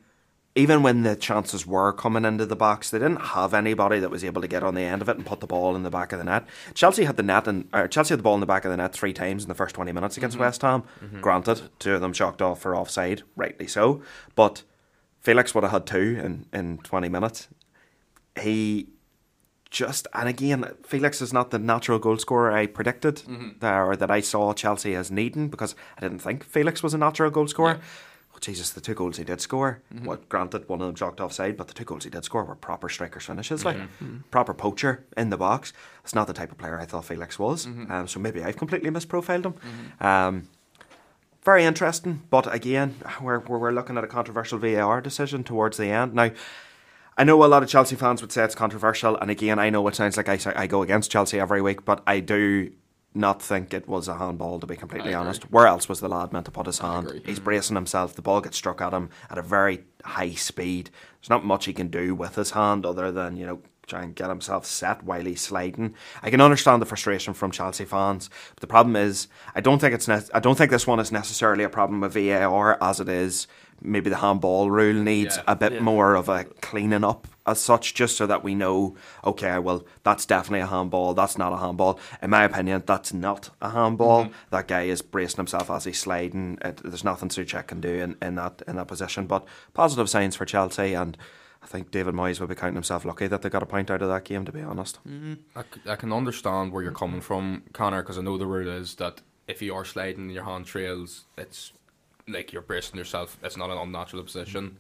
Even 0.58 0.82
when 0.82 1.04
the 1.04 1.16
chances 1.16 1.68
were 1.68 1.94
coming 1.94 2.26
into 2.26 2.44
the 2.46 2.56
box, 2.56 2.90
they 2.90 2.98
didn't 2.98 3.22
have 3.22 3.54
anybody 3.54 4.00
that 4.00 4.10
was 4.10 4.24
able 4.24 4.42
to 4.42 4.48
get 4.48 4.64
on 4.64 4.74
the 4.74 4.82
end 4.82 5.04
of 5.04 5.08
it 5.08 5.16
and 5.16 5.24
put 5.24 5.40
the 5.40 5.46
ball 5.46 5.76
in 5.76 5.84
the 5.84 5.92
back 5.92 6.12
of 6.12 6.18
the 6.18 6.26
net. 6.26 6.48
Chelsea 6.74 7.06
had 7.06 7.16
the 7.16 7.22
net 7.22 7.48
and 7.48 7.70
Chelsea 7.92 8.14
had 8.14 8.20
the 8.20 8.24
ball 8.24 8.34
in 8.34 8.40
the 8.40 8.48
back 8.48 8.66
of 8.66 8.72
the 8.72 8.78
net 8.78 8.92
three 8.92 9.14
times 9.14 9.44
in 9.44 9.50
the 9.50 9.56
first 9.56 9.76
twenty 9.76 9.92
minutes 9.92 10.18
against 10.18 10.36
mm-hmm. 10.36 10.46
West 10.46 10.64
Ham. 10.64 10.82
Mm-hmm. 11.00 11.22
Granted, 11.22 11.70
two 11.78 11.94
of 11.94 12.02
them 12.02 12.12
shocked 12.12 12.42
off 12.42 12.60
for 12.60 12.76
offside, 12.76 13.22
rightly 13.36 13.68
so. 13.68 14.02
But 14.34 14.64
Felix 15.20 15.54
would 15.54 15.64
have 15.64 15.72
had 15.72 15.86
two 15.86 16.20
in, 16.24 16.48
in 16.52 16.80
twenty 16.80 17.08
minutes. 17.08 17.50
He 18.42 18.88
just 19.70 20.08
and 20.14 20.28
again, 20.28 20.66
Felix 20.84 21.22
is 21.22 21.32
not 21.32 21.52
the 21.52 21.60
natural 21.60 22.00
goal 22.00 22.18
scorer 22.18 22.52
I 22.52 22.66
predicted 22.66 23.18
mm-hmm. 23.18 23.60
there 23.60 23.86
or 23.86 23.96
that 23.96 24.10
I 24.10 24.22
saw 24.22 24.54
Chelsea 24.54 24.96
as 24.96 25.12
needing 25.12 25.50
because 25.50 25.76
I 25.98 26.02
didn't 26.02 26.20
think 26.20 26.44
Felix 26.44 26.82
was 26.82 26.96
a 26.96 26.98
natural 26.98 27.30
goal 27.30 27.48
scorer. 27.48 27.80
Oh, 28.38 28.40
Jesus, 28.40 28.70
the 28.70 28.82
two 28.82 28.94
goals 28.94 29.18
he 29.18 29.24
did 29.24 29.42
score. 29.42 29.82
Mm-hmm. 29.92 30.06
What 30.06 30.30
granted, 30.30 30.70
one 30.70 30.80
of 30.80 30.88
them 30.88 30.96
jocked 30.96 31.20
offside, 31.20 31.58
but 31.58 31.68
the 31.68 31.74
two 31.74 31.84
goals 31.84 32.04
he 32.04 32.10
did 32.12 32.24
score 32.24 32.44
were 32.44 32.56
proper 32.56 32.88
strikers 32.88 33.26
finishes, 33.26 33.66
like 33.66 33.78
mm-hmm. 33.78 34.06
Mm-hmm. 34.06 34.18
proper 34.30 34.54
poacher 34.54 35.06
in 35.18 35.32
the 35.32 35.38
box. 35.38 35.74
It's 36.04 36.14
not 36.14 36.28
the 36.28 36.34
type 36.34 36.52
of 36.52 36.58
player 36.60 36.80
I 36.80 36.86
thought 36.86 37.06
Felix 37.06 37.40
was. 37.40 37.66
Um, 37.66 38.08
so 38.08 38.20
maybe 38.20 38.44
I've 38.44 38.58
completely 38.58 38.92
misprofiled 38.92 39.46
him. 39.46 39.56
Um, 40.00 40.50
very 41.44 41.64
interesting, 41.64 42.22
but 42.30 42.54
again, 42.54 42.96
we're, 43.22 43.40
we're 43.40 43.58
we're 43.58 43.72
looking 43.72 43.98
at 43.98 44.04
a 44.04 44.08
controversial 44.08 44.60
VAR 44.60 45.02
decision 45.02 45.44
towards 45.44 45.78
the 45.78 45.88
end 45.88 46.14
now. 46.14 46.32
I 47.20 47.24
know 47.24 47.44
a 47.44 47.48
lot 47.48 47.64
of 47.64 47.70
Chelsea 47.70 47.96
fans 47.96 48.22
would 48.22 48.32
say 48.32 48.44
it's 48.44 48.54
controversial, 48.54 49.18
and 49.18 49.32
again, 49.32 49.58
I 49.58 49.72
know 49.72 49.88
it 49.88 49.96
sounds 49.96 50.18
like 50.18 50.30
I, 50.30 50.38
I 50.56 50.68
go 50.68 50.84
against 50.84 51.10
Chelsea 51.10 51.40
every 51.40 51.64
week, 51.64 51.84
but 51.84 52.04
I 52.06 52.20
do 52.20 52.72
not 53.18 53.42
think 53.42 53.74
it 53.74 53.88
was 53.88 54.08
a 54.08 54.18
handball, 54.18 54.60
to 54.60 54.68
be 54.68 54.76
completely 54.76 55.10
I 55.10 55.20
agree. 55.20 55.28
honest. 55.28 55.52
Where 55.52 55.68
else 55.68 55.90
was 55.90 56.00
the 56.00 56.08
lad 56.10 56.32
meant 56.32 56.46
to 56.46 56.52
put 56.52 56.66
his 56.68 56.80
hand? 56.80 57.22
He's 57.26 57.40
bracing 57.40 57.76
himself, 57.76 58.16
the 58.16 58.22
ball 58.22 58.42
gets 58.42 58.58
struck 58.58 58.82
at 58.82 58.94
him 58.94 59.10
at 59.30 59.38
a 59.38 59.42
very 59.42 59.84
high 60.04 60.32
speed. 60.32 60.90
There's 61.22 61.30
not 61.30 61.44
much 61.46 61.66
he 61.66 61.74
can 61.74 61.88
do 61.90 62.16
with 62.16 62.36
his 62.36 62.52
hand 62.52 62.86
other 62.86 63.12
than, 63.12 63.36
you 63.38 63.46
know, 63.46 63.60
try 63.88 64.04
and 64.04 64.16
get 64.16 64.28
himself 64.28 64.66
set 64.66 65.02
while 65.04 65.24
he's 65.24 65.40
sliding. 65.40 65.96
I 66.22 66.30
can 66.30 66.42
understand 66.42 66.82
the 66.82 66.86
frustration 66.86 67.34
from 67.34 67.52
Chelsea 67.52 67.86
fans, 67.86 68.30
but 68.50 68.60
the 68.60 68.68
problem 68.68 68.98
is 68.98 69.30
I 69.56 69.62
don't 69.62 69.80
think 69.80 69.94
it's 69.94 70.10
ne- 70.10 70.28
I 70.34 70.42
don't 70.42 70.58
think 70.58 70.72
this 70.72 70.86
one 70.86 71.00
is 71.00 71.10
necessarily 71.12 71.64
a 71.64 71.70
problem 71.70 72.02
with 72.02 72.14
VAR 72.14 72.78
as 72.84 73.00
it 73.00 73.08
is 73.08 73.48
maybe 73.82 74.10
the 74.10 74.18
handball 74.18 74.70
rule 74.72 74.94
needs 75.02 75.38
Yeah. 75.38 75.44
a 75.48 75.56
bit 75.56 75.82
more 75.82 76.16
of 76.16 76.28
a 76.30 76.44
cleaning 76.62 77.04
up 77.06 77.28
as 77.48 77.60
such, 77.60 77.94
just 77.94 78.18
so 78.18 78.28
that 78.28 78.44
we 78.44 78.54
know, 78.54 78.96
okay, 79.24 79.58
well, 79.58 79.86
that's 80.04 80.26
definitely 80.26 80.60
a 80.60 80.68
handball, 80.68 81.14
that's 81.14 81.38
not 81.38 81.54
a 81.54 81.58
handball. 81.58 82.00
In 82.22 82.30
my 82.30 82.44
opinion, 82.44 82.84
that's 82.86 83.14
not 83.14 83.50
a 83.62 83.70
handball. 83.70 84.26
Mm-hmm. 84.26 84.34
That 84.52 84.68
guy 84.68 84.84
is 84.84 85.02
bracing 85.02 85.38
himself 85.38 85.72
as 85.72 85.86
he's 85.86 86.00
sliding. 86.00 86.58
It, 86.64 86.82
there's 86.84 87.06
nothing 87.06 87.30
Souček 87.30 87.68
can 87.68 87.80
do 87.80 87.90
in, 87.90 88.18
in 88.22 88.36
that 88.36 88.62
in 88.68 88.76
that 88.76 88.88
position. 88.88 89.26
But 89.28 89.46
positive 89.74 90.10
signs 90.10 90.36
for 90.36 90.46
Chelsea, 90.46 90.94
and 90.94 91.18
I 91.64 91.68
think 91.68 91.90
David 91.90 92.14
Moyes 92.14 92.40
will 92.40 92.48
be 92.48 92.56
counting 92.56 92.76
himself 92.76 93.06
lucky 93.06 93.28
that 93.28 93.42
they 93.42 93.50
got 93.50 93.64
a 93.64 93.68
point 93.68 93.90
out 93.90 94.02
of 94.02 94.10
that 94.10 94.26
game. 94.26 94.44
To 94.46 94.52
be 94.52 94.62
honest, 94.62 95.00
mm-hmm. 95.08 95.36
I 95.90 95.96
can 95.96 96.12
understand 96.12 96.74
where 96.74 96.84
you're 96.84 96.92
mm-hmm. 96.92 97.00
coming 97.00 97.22
from, 97.22 97.64
Conor, 97.72 98.02
because 98.02 98.18
I 98.18 98.22
know 98.22 98.38
the 98.38 98.46
rule 98.46 98.70
is 98.70 98.96
that 98.96 99.22
if 99.48 99.62
you 99.62 99.74
are 99.74 99.86
sliding 99.86 100.26
and 100.26 100.34
your 100.34 100.44
hand 100.44 100.66
trails, 100.66 101.26
it's 101.38 101.72
like 102.28 102.52
you're 102.52 102.62
bracing 102.62 102.98
yourself. 102.98 103.38
It's 103.42 103.56
not 103.56 103.70
an 103.70 103.78
unnatural 103.78 104.24
position, 104.24 104.80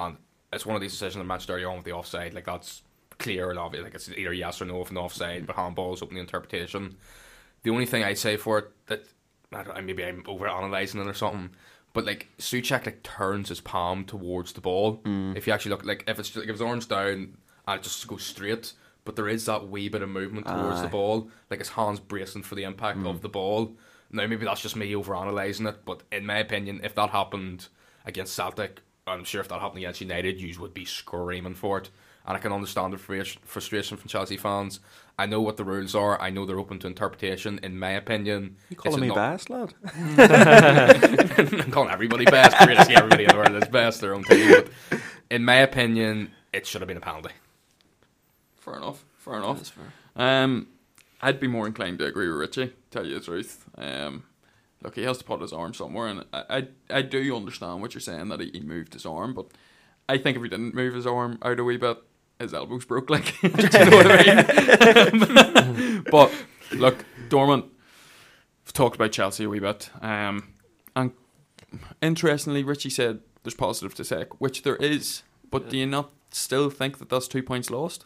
and 0.00 0.16
it's 0.52 0.66
one 0.66 0.76
of 0.76 0.82
these 0.82 0.92
decisions 0.92 1.20
that 1.20 1.24
matched 1.24 1.50
earlier 1.50 1.68
on 1.68 1.76
with 1.76 1.84
the 1.84 1.92
offside. 1.92 2.34
Like 2.34 2.46
that's 2.46 2.82
clear 3.18 3.50
and 3.50 3.58
obvious. 3.58 3.84
Like 3.84 3.94
it's 3.94 4.08
either 4.10 4.32
yes 4.32 4.60
or 4.60 4.64
no 4.64 4.80
if 4.80 4.90
an 4.90 4.96
offside, 4.96 5.46
but 5.46 5.56
handball 5.56 5.94
is 5.94 6.02
open 6.02 6.14
to 6.14 6.20
interpretation. 6.20 6.96
The 7.62 7.70
only 7.70 7.86
thing 7.86 8.04
I 8.04 8.14
say 8.14 8.36
for 8.36 8.58
it 8.58 8.70
that 8.86 9.04
I 9.52 9.62
don't, 9.62 9.86
maybe 9.86 10.04
I'm 10.04 10.22
over 10.26 10.48
analyzing 10.48 11.00
it 11.00 11.06
or 11.06 11.14
something. 11.14 11.50
But 11.92 12.04
like 12.04 12.28
Souček 12.38 12.86
like 12.86 13.02
turns 13.02 13.48
his 13.48 13.60
palm 13.60 14.04
towards 14.04 14.52
the 14.52 14.60
ball. 14.60 14.98
Mm. 14.98 15.36
If 15.36 15.46
you 15.46 15.52
actually 15.52 15.70
look 15.70 15.84
like 15.84 16.04
if 16.06 16.18
it's 16.18 16.34
like 16.36 16.44
if 16.46 16.52
his 16.52 16.62
arms 16.62 16.86
down 16.86 17.36
and 17.66 17.78
it 17.80 17.82
just 17.82 18.06
goes 18.06 18.22
straight, 18.22 18.72
but 19.04 19.16
there 19.16 19.28
is 19.28 19.46
that 19.46 19.68
wee 19.68 19.88
bit 19.88 20.02
of 20.02 20.08
movement 20.08 20.46
towards 20.46 20.82
the 20.82 20.88
ball, 20.88 21.30
like 21.50 21.58
his 21.58 21.70
hands 21.70 22.00
bracing 22.00 22.42
for 22.42 22.54
the 22.54 22.64
impact 22.64 22.98
of 22.98 23.16
mm. 23.16 23.20
the 23.20 23.28
ball. 23.28 23.76
Now 24.10 24.26
maybe 24.26 24.44
that's 24.44 24.62
just 24.62 24.76
me 24.76 24.94
over 24.94 25.14
analysing 25.14 25.66
it, 25.66 25.84
but 25.84 26.02
in 26.12 26.24
my 26.24 26.38
opinion, 26.38 26.80
if 26.82 26.94
that 26.94 27.10
happened 27.10 27.68
against 28.06 28.34
Celtic, 28.34 28.80
I'm 29.08 29.24
sure 29.24 29.40
if 29.40 29.48
that 29.48 29.60
happened 29.60 29.78
against 29.78 30.00
United, 30.00 30.40
you 30.40 30.58
would 30.60 30.74
be 30.74 30.84
screaming 30.84 31.54
for 31.54 31.78
it. 31.78 31.90
And 32.26 32.36
I 32.36 32.40
can 32.40 32.52
understand 32.52 32.92
the 32.92 32.98
frustration- 32.98 33.40
frustration 33.44 33.96
from 33.96 34.08
Chelsea 34.08 34.36
fans. 34.36 34.80
I 35.18 35.24
know 35.26 35.40
what 35.40 35.56
the 35.56 35.64
rules 35.64 35.94
are. 35.94 36.20
I 36.20 36.28
know 36.30 36.44
they're 36.44 36.58
open 36.58 36.78
to 36.80 36.86
interpretation. 36.86 37.58
In 37.62 37.78
my 37.78 37.90
opinion, 37.90 38.56
you 38.68 38.76
calling 38.76 38.98
it's 38.98 39.00
me 39.00 39.08
not- 39.08 39.16
best 39.16 39.50
lad? 39.50 39.74
I'm 39.96 41.70
calling 41.72 41.90
everybody 41.90 42.24
best. 42.26 42.56
Greatest 42.58 42.90
everybody 42.90 43.24
in 43.24 43.30
the 43.30 43.36
world 43.36 43.54
is 43.62 43.68
best 43.68 44.00
their 44.00 44.14
own 44.14 44.24
team. 44.24 44.50
But 44.90 45.00
in 45.30 45.44
my 45.44 45.56
opinion, 45.56 46.32
it 46.52 46.66
should 46.66 46.80
have 46.82 46.88
been 46.88 46.96
a 46.98 47.00
penalty. 47.00 47.30
Fair 48.60 48.76
enough. 48.76 49.04
Fair 49.18 49.34
enough. 49.38 49.72
Um, 50.16 50.68
I'd 51.22 51.40
be 51.40 51.48
more 51.48 51.66
inclined 51.66 51.98
to 52.00 52.04
agree 52.06 52.28
with 52.28 52.36
Richie. 52.38 52.72
Tell 52.90 53.06
you 53.06 53.18
the 53.18 53.24
truth. 53.24 53.64
Um, 53.76 54.24
look, 54.82 54.94
he 54.94 55.02
has 55.02 55.18
to 55.18 55.24
put 55.24 55.40
his 55.40 55.52
arm 55.52 55.74
somewhere, 55.74 56.08
and 56.08 56.24
I, 56.32 56.44
I, 56.50 56.68
I 56.90 57.02
do 57.02 57.36
understand 57.36 57.80
what 57.80 57.94
you're 57.94 58.00
saying 58.00 58.28
that 58.28 58.40
he, 58.40 58.50
he 58.52 58.60
moved 58.60 58.94
his 58.94 59.06
arm, 59.06 59.34
but 59.34 59.46
I 60.08 60.18
think 60.18 60.36
if 60.36 60.42
he 60.42 60.48
didn't 60.48 60.74
move 60.74 60.94
his 60.94 61.06
arm 61.06 61.38
out 61.42 61.60
a 61.60 61.64
wee 61.64 61.76
bit, 61.76 61.98
his 62.38 62.54
elbows 62.54 62.84
broke. 62.84 63.10
Like, 63.10 63.34
do 63.40 63.48
you 63.48 63.90
know 63.90 63.96
what 63.96 64.06
I 64.10 65.10
mean? 65.10 66.04
but 66.10 66.32
look, 66.72 67.04
Dorman. 67.28 67.64
We've 68.64 68.72
talked 68.74 68.96
about 68.96 69.12
Chelsea 69.12 69.44
a 69.44 69.48
wee 69.48 69.60
bit, 69.60 69.90
um, 70.02 70.52
and 70.94 71.12
interestingly, 72.02 72.62
Richie 72.62 72.90
said 72.90 73.20
there's 73.42 73.54
positive 73.54 73.94
to 73.94 74.04
take, 74.04 74.40
which 74.40 74.62
there 74.62 74.76
is. 74.76 75.22
But 75.50 75.70
do 75.70 75.78
you 75.78 75.86
not 75.86 76.10
still 76.30 76.68
think 76.68 76.98
that 76.98 77.08
that's 77.08 77.28
two 77.28 77.42
points 77.42 77.70
lost? 77.70 78.04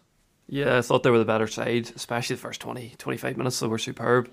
Yeah, 0.49 0.79
I 0.79 0.83
thought 0.83 1.03
they 1.03 1.11
were 1.11 1.19
the 1.19 1.25
better 1.25 1.47
side, 1.47 1.91
especially 1.97 2.37
the 2.37 2.43
first 2.43 2.61
20, 2.61 2.95
25 2.99 3.37
minutes. 3.37 3.59
They 3.59 3.67
were 3.67 3.79
superb. 3.79 4.31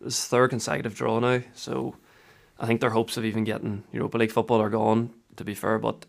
It 0.00 0.04
was 0.04 0.24
third 0.26 0.50
consecutive 0.50 0.94
draw 0.94 1.18
now, 1.20 1.42
so 1.54 1.96
I 2.58 2.66
think 2.66 2.80
their 2.80 2.90
hopes 2.90 3.16
of 3.16 3.24
even 3.24 3.44
getting 3.44 3.84
Europa 3.92 4.18
League 4.18 4.32
football 4.32 4.60
are 4.60 4.70
gone. 4.70 5.10
To 5.36 5.44
be 5.44 5.54
fair, 5.54 5.78
but 5.78 6.04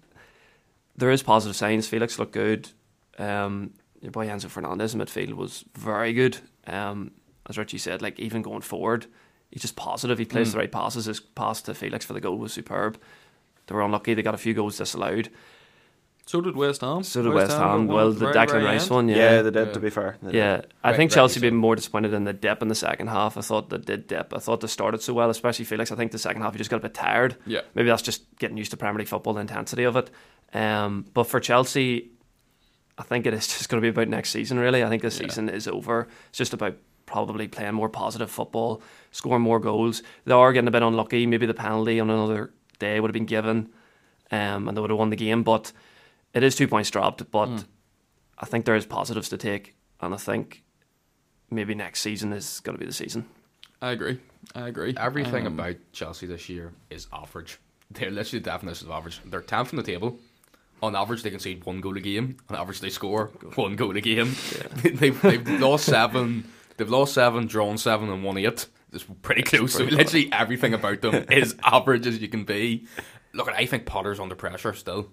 there 0.97 1.11
is 1.11 1.23
positive 1.23 1.55
signs. 1.55 1.87
Felix 1.87 2.19
looked 2.19 2.33
good. 2.33 2.69
Um, 3.17 3.71
your 4.01 4.11
boy 4.11 4.27
Enzo 4.27 4.49
Fernandez 4.49 4.93
in 4.93 4.99
midfield 4.99 5.33
was 5.33 5.63
very 5.77 6.11
good. 6.11 6.37
Um, 6.67 7.11
as 7.47 7.57
Richie 7.57 7.77
said, 7.77 8.01
like 8.01 8.19
even 8.19 8.41
going 8.41 8.61
forward, 8.61 9.05
he's 9.51 9.61
just 9.61 9.75
positive. 9.75 10.17
He 10.17 10.25
plays 10.25 10.49
Mm. 10.49 10.51
the 10.53 10.57
right 10.57 10.71
passes. 10.71 11.05
His 11.05 11.19
pass 11.19 11.61
to 11.63 11.73
Felix 11.73 12.03
for 12.03 12.13
the 12.13 12.19
goal 12.19 12.37
was 12.37 12.51
superb. 12.51 12.99
They 13.67 13.75
were 13.75 13.81
unlucky. 13.83 14.13
They 14.15 14.21
got 14.23 14.33
a 14.33 14.39
few 14.39 14.53
goals 14.53 14.77
disallowed. 14.77 15.29
So 16.25 16.39
did 16.39 16.55
West 16.55 16.81
Ham. 16.81 17.03
So 17.03 17.23
did 17.23 17.33
West 17.33 17.51
Ham. 17.51 17.59
got 17.59 17.71
one 17.71 17.87
Well, 17.87 18.11
the 18.11 18.19
very, 18.19 18.33
Declan 18.33 18.51
very 18.51 18.63
Rice 18.63 18.83
end. 18.83 18.91
one, 18.91 19.09
Yeah, 19.09 19.15
yeah. 19.17 19.41
they 19.41 19.51
did. 19.51 19.67
Yeah. 19.67 19.73
To 19.73 19.79
be 19.79 19.89
fair, 19.89 20.17
They 20.21 20.31
did. 20.31 20.37
Yeah, 20.37 20.51
I 20.51 20.53
Right- 20.55 20.61
think 20.61 20.75
rightly 20.83 21.07
Chelsea 21.15 21.35
so. 21.35 21.41
been 21.41 21.55
more 21.55 21.75
disappointed 21.75 22.13
in 22.13 22.23
the 22.23 22.31
dip 22.33 22.61
in 22.61 22.67
the 22.69 22.75
second 22.75 23.07
half. 23.07 23.37
I 23.37 23.41
thought 23.41 23.69
they 23.69 23.77
did 23.79 24.07
dip. 24.07 24.33
I 24.33 24.39
thought 24.39 24.61
they 24.61 24.67
started 24.67 25.01
so 25.01 25.13
well, 25.13 25.29
especially 25.29 25.65
Felix. 25.65 25.91
I 25.91 25.95
think 25.95 26.11
the 26.11 26.17
second 26.19 26.41
half 26.43 26.53
he 26.53 26.57
just 26.57 26.69
got 26.69 26.77
a 26.77 26.81
bit 26.81 26.93
tired. 26.93 27.35
Yeah. 27.45 27.61
Maybe 27.75 27.89
that's 27.89 28.01
just 28.03 28.23
getting 28.39 28.55
used 28.57 28.71
to 28.71 28.77
Premier 28.77 28.99
League 28.99 29.07
football, 29.09 29.33
the 29.33 29.41
intensity 29.41 29.83
of 29.83 29.97
it. 29.97 30.09
Um, 30.53 31.05
but 31.13 31.23
for 31.25 31.39
Chelsea, 31.39 32.11
I 32.97 33.03
think 33.03 33.25
it 33.25 33.33
is 33.33 33.47
just 33.57 33.67
going 33.67 33.81
to 33.81 33.85
be 33.85 33.89
about 33.89 34.07
next 34.07 34.29
season. 34.29 34.57
Really, 34.59 34.83
I 34.83 34.89
think 34.89 35.01
this 35.01 35.19
Yeah. 35.19 35.27
season 35.27 35.49
is 35.49 35.67
over. 35.67 36.07
It's 36.29 36.37
just 36.37 36.53
about 36.53 36.75
probably 37.07 37.47
playing 37.47 37.73
more 37.73 37.89
positive 37.89 38.31
football, 38.31 38.81
scoring 39.11 39.41
more 39.41 39.59
goals. 39.59 40.01
They 40.25 40.33
are 40.33 40.53
getting 40.53 40.67
a 40.69 40.71
bit 40.71 40.83
unlucky. 40.83 41.25
Maybe 41.25 41.45
the 41.45 41.53
penalty 41.53 41.99
on 41.99 42.09
another 42.09 42.53
day 42.79 42.99
would 43.01 43.09
have 43.09 43.13
been 43.13 43.25
given, 43.25 43.69
um, 44.31 44.67
and 44.69 44.77
they 44.77 44.81
would 44.81 44.91
have 44.91 44.99
won 44.99 45.09
the 45.09 45.17
game. 45.17 45.43
But 45.43 45.73
it 46.33 46.43
is 46.43 46.55
two 46.55 46.67
points 46.67 46.89
dropped. 46.89 47.29
But 47.31 47.49
Mm. 47.49 47.65
I 48.37 48.45
think 48.45 48.65
there 48.65 48.75
is 48.75 48.85
positives 48.85 49.29
to 49.29 49.37
take, 49.37 49.75
and 49.99 50.13
I 50.13 50.17
think 50.17 50.63
maybe 51.49 51.75
next 51.75 52.01
season 52.01 52.33
is 52.33 52.59
going 52.61 52.75
to 52.75 52.79
be 52.79 52.85
the 52.87 52.93
season. 52.93 53.27
I 53.81 53.91
agree. 53.91 54.19
I 54.55 54.67
agree. 54.67 54.93
Everything 54.97 55.45
Um, 55.47 55.53
about 55.59 55.75
Chelsea 55.91 56.25
this 56.25 56.49
year 56.49 56.71
is 56.89 57.07
average. 57.13 57.57
They're 57.91 58.09
literally 58.09 58.39
the 58.39 58.49
definition 58.49 58.87
of 58.87 58.93
average. 58.93 59.19
They're 59.25 59.41
10th 59.41 59.67
from 59.67 59.77
the 59.77 59.83
table. 59.83 60.17
On 60.81 60.95
average, 60.95 61.21
they 61.21 61.29
concede 61.29 61.63
one 61.65 61.81
goal 61.81 61.95
a 61.97 61.99
game. 61.99 62.37
On 62.49 62.55
average, 62.55 62.79
they 62.79 62.89
score 62.89 63.27
one 63.55 63.75
goal 63.75 63.95
a 63.95 64.01
game. 64.01 64.35
they've, 64.83 65.21
they've 65.21 65.59
lost 65.59 65.85
seven. 65.85 66.45
They've 66.77 66.89
lost 66.89 67.13
seven, 67.13 67.45
drawn 67.45 67.77
seven, 67.77 68.09
and 68.09 68.23
won 68.23 68.37
eight. 68.37 68.65
It's 68.93 69.05
pretty 69.21 69.43
close. 69.43 69.73
So 69.73 69.79
pretty 69.79 69.95
literally 69.95 70.29
everything 70.33 70.73
about 70.73 71.01
them 71.01 71.25
is 71.31 71.55
average 71.63 72.07
as 72.07 72.19
you 72.19 72.27
can 72.27 72.45
be. 72.45 72.87
Look, 73.33 73.47
I 73.49 73.65
think 73.67 73.85
Potter's 73.85 74.19
under 74.19 74.35
pressure 74.35 74.73
still. 74.73 75.09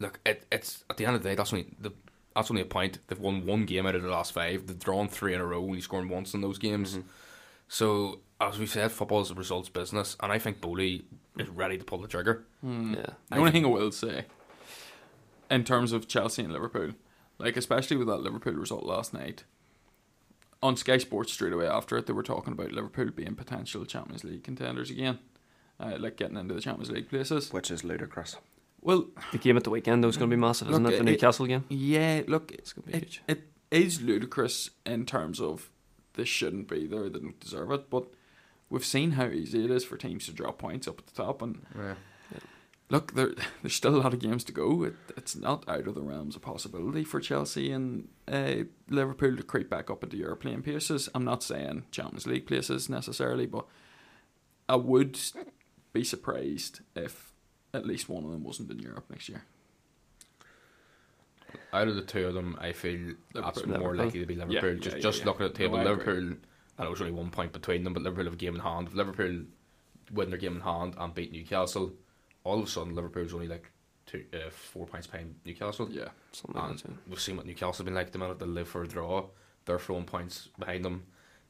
Look, 0.00 0.18
it, 0.26 0.46
it's 0.50 0.82
at 0.90 0.96
the 0.96 1.06
end 1.06 1.14
of 1.14 1.22
the 1.22 1.28
day, 1.28 1.34
that's 1.36 1.52
only 1.52 1.66
the 1.80 1.92
that's 2.34 2.50
only 2.50 2.62
a 2.62 2.66
point. 2.66 2.98
They've 3.06 3.18
won 3.18 3.44
one 3.46 3.66
game 3.66 3.86
out 3.86 3.94
of 3.94 4.02
the 4.02 4.08
last 4.08 4.32
five. 4.32 4.66
They've 4.66 4.78
drawn 4.78 5.08
three 5.08 5.34
in 5.34 5.40
a 5.40 5.46
row, 5.46 5.62
only 5.62 5.80
scoring 5.80 6.08
once 6.08 6.32
in 6.34 6.40
those 6.40 6.58
games. 6.58 6.98
So 7.68 8.20
as 8.40 8.58
we 8.58 8.66
said, 8.66 8.90
football 8.90 9.20
is 9.20 9.30
a 9.30 9.34
results 9.34 9.68
business, 9.68 10.16
and 10.20 10.32
I 10.32 10.38
think 10.38 10.60
Boehly 10.60 11.04
is 11.38 11.48
ready 11.48 11.76
to 11.76 11.84
pull 11.84 11.98
the 11.98 12.08
trigger. 12.08 12.44
Hmm. 12.62 12.94
Yeah, 12.94 13.06
The 13.30 13.36
only 13.36 13.50
thing 13.50 13.64
I 13.64 13.68
will 13.68 13.92
say, 13.92 14.24
in 15.50 15.64
terms 15.64 15.92
of 15.92 16.08
Chelsea 16.08 16.42
and 16.42 16.52
Liverpool, 16.52 16.92
like 17.38 17.56
especially 17.56 17.96
with 17.96 18.08
that 18.08 18.18
Liverpool 18.22 18.54
result 18.54 18.84
last 18.84 19.12
night, 19.12 19.44
on 20.62 20.76
Sky 20.76 20.98
Sports 20.98 21.32
straight 21.32 21.52
away 21.52 21.66
after 21.66 21.96
it, 21.96 22.06
they 22.06 22.12
were 22.12 22.22
talking 22.22 22.52
about 22.52 22.72
Liverpool 22.72 23.10
being 23.10 23.34
potential 23.34 23.84
Champions 23.84 24.24
League 24.24 24.44
contenders 24.44 24.90
again, 24.90 25.18
uh, 25.78 25.96
like 25.98 26.16
getting 26.16 26.36
into 26.36 26.54
the 26.54 26.60
Champions 26.60 26.90
League 26.90 27.08
places. 27.08 27.52
which 27.52 27.70
is 27.70 27.84
ludicrous. 27.84 28.36
Well, 28.82 29.06
the 29.32 29.38
game 29.38 29.56
at 29.56 29.64
the 29.64 29.70
weekend 29.70 30.02
though 30.02 30.08
is 30.08 30.16
going 30.16 30.30
to 30.30 30.36
be 30.36 30.40
massive, 30.40 30.70
isn't 30.70 30.82
Look, 30.82 30.92
it? 30.94 30.96
The 30.96 31.02
it- 31.02 31.12
Newcastle 31.12 31.46
game. 31.46 31.64
yeah, 31.68 32.22
look, 32.26 32.50
It's 32.52 32.72
going 32.72 32.84
to 32.86 32.90
be 32.92 32.96
it, 32.98 33.02
huge. 33.04 33.22
it 33.28 33.42
is 33.70 34.00
ludicrous 34.00 34.70
in 34.86 35.04
terms 35.06 35.40
of 35.40 35.70
this 36.14 36.28
shouldn't 36.28 36.68
be 36.68 36.86
there, 36.86 37.08
they 37.08 37.18
don't 37.20 37.38
deserve 37.40 37.70
it, 37.72 37.88
but 37.90 38.06
we've 38.70 38.84
seen 38.84 39.12
how 39.12 39.26
easy 39.26 39.64
it 39.64 39.70
is 39.70 39.84
for 39.84 39.96
teams 39.96 40.26
to 40.26 40.32
drop 40.32 40.58
points 40.58 40.88
up 40.88 40.98
at 40.98 41.06
the 41.06 41.12
top, 41.22 41.40
and 41.42 41.64
Yeah. 41.76 41.94
look, 42.88 43.12
there, 43.14 43.32
there's 43.62 43.74
still 43.74 43.94
a 43.94 44.00
lot 44.02 44.14
of 44.14 44.18
games 44.20 44.42
to 44.44 44.52
go. 44.52 44.82
It, 44.84 44.94
it's 45.16 45.36
not 45.36 45.68
out 45.68 45.86
of 45.86 45.94
the 45.94 46.02
realms 46.02 46.34
of 46.34 46.42
possibility 46.42 47.04
for 47.04 47.20
Chelsea 47.20 47.70
and 47.70 48.08
uh, 48.26 48.64
Liverpool 48.88 49.36
to 49.36 49.42
creep 49.42 49.68
back 49.70 49.90
up 49.90 50.02
into 50.02 50.16
European 50.16 50.62
places. 50.62 51.08
I'm 51.14 51.24
not 51.24 51.42
saying 51.42 51.84
Champions 51.90 52.26
League 52.26 52.46
places 52.46 52.88
necessarily, 52.88 53.46
but 53.46 53.66
I 54.68 54.76
would 54.76 55.18
be 55.92 56.02
surprised 56.04 56.80
if 56.96 57.29
at 57.74 57.86
least 57.86 58.08
one 58.08 58.24
of 58.24 58.30
them 58.30 58.44
wasn't 58.44 58.70
in 58.70 58.78
Europe 58.78 59.04
next 59.10 59.28
year. 59.28 59.44
Out 61.72 61.88
of 61.88 61.96
the 61.96 62.02
two 62.02 62.26
of 62.26 62.34
them, 62.34 62.56
I 62.60 62.72
feel 62.72 63.14
that's 63.34 63.58
Liverpool. 63.58 63.78
more 63.80 63.96
likely 63.96 64.20
to 64.20 64.26
be 64.26 64.34
Liverpool. 64.36 64.74
Yeah, 64.74 64.80
just 64.80 64.96
yeah, 64.96 65.02
just 65.02 65.20
yeah, 65.20 65.24
looking 65.26 65.46
at 65.46 65.52
the 65.52 65.58
table, 65.58 65.78
No. 65.78 65.84
Liverpool. 65.84 66.36
I 66.78 66.82
know 66.84 66.88
there's 66.90 67.00
only 67.00 67.12
one 67.12 67.30
point 67.30 67.52
between 67.52 67.84
them, 67.84 67.92
but 67.92 68.02
Liverpool 68.02 68.24
have 68.24 68.34
a 68.34 68.36
game 68.36 68.54
in 68.54 68.60
hand. 68.60 68.88
If 68.88 68.94
Liverpool 68.94 69.42
win 70.12 70.30
their 70.30 70.38
game 70.38 70.56
in 70.56 70.60
hand 70.62 70.94
and 70.98 71.14
beat 71.14 71.32
Newcastle, 71.32 71.92
all 72.44 72.58
of 72.58 72.64
a 72.64 72.68
sudden 72.68 72.94
Liverpool's 72.94 73.34
only 73.34 73.48
like 73.48 73.70
two, 74.06 74.24
uh, 74.32 74.50
four 74.50 74.86
points 74.86 75.06
behind 75.06 75.34
Newcastle. 75.44 75.88
Yeah, 75.90 76.08
Something 76.32 76.60
like 76.60 76.76
that, 76.78 76.92
we've 77.08 77.20
seen 77.20 77.36
what 77.36 77.46
Newcastle 77.46 77.72
have 77.78 77.84
been 77.84 77.94
like. 77.94 78.12
The 78.12 78.18
minute 78.18 78.38
they 78.38 78.46
live 78.46 78.68
for 78.68 78.82
a 78.82 78.88
draw, 78.88 79.26
they're 79.64 79.78
throwing 79.78 80.04
points 80.04 80.48
behind 80.58 80.84
them. 80.84 81.04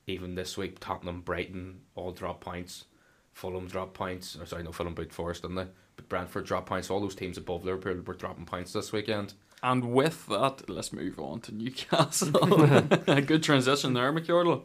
Even 0.07 0.35
this 0.35 0.57
week, 0.57 0.79
Tottenham, 0.81 1.21
Brighton 1.21 1.81
all 1.95 2.11
drop 2.11 2.41
points. 2.41 2.85
Fulham 3.33 3.67
drop 3.67 3.95
points. 3.95 4.37
Or 4.41 4.47
sorry, 4.47 4.63
no, 4.63 4.73
Fulham 4.73 4.95
beat 4.95 5.13
Forest, 5.13 5.43
didn't 5.43 5.57
they? 5.57 5.67
But 5.97 6.09
Brentford 6.09 6.47
drop 6.47 6.67
points. 6.67 6.91
All 6.91 7.01
those 7.01 7.15
teams 7.15 7.39
above 7.39 7.65
Liverpool 7.65 8.03
were 8.05 8.15
dropping 8.15 8.47
points 8.47 8.73
this 8.73 8.93
weekend. 8.93 9.35
and 9.63 9.93
with 9.93 10.27
that, 10.27 10.69
let's 10.69 10.93
move 10.93 11.19
on 11.19 11.41
to 11.43 11.55
Newcastle. 11.55 12.31
a 13.07 13.21
good 13.23 13.43
transition 13.43 13.93
there, 13.95 14.13
McArdle. 14.13 14.63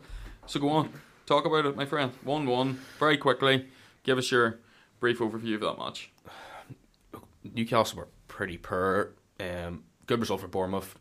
So 0.47 0.59
go 0.59 0.70
on, 0.70 0.89
talk 1.26 1.45
about 1.45 1.66
it, 1.66 1.76
my 1.76 1.86
friend. 1.86 2.11
One-one, 2.24 2.80
very 2.99 3.18
quickly. 3.18 3.68
Give 4.03 4.18
us 4.18 4.32
your 4.32 4.59
brief 4.99 5.20
overview 5.20 5.55
of 5.55 5.61
that 5.61 5.78
match. 5.80 6.11
Newcastle 7.43 7.99
were 7.99 8.07
pretty 8.28 8.57
poor. 8.57 9.11
Um, 9.39 9.84
good 10.05 10.20
result 10.20 10.41
for 10.41 10.47
Bournemouth. 10.47 10.97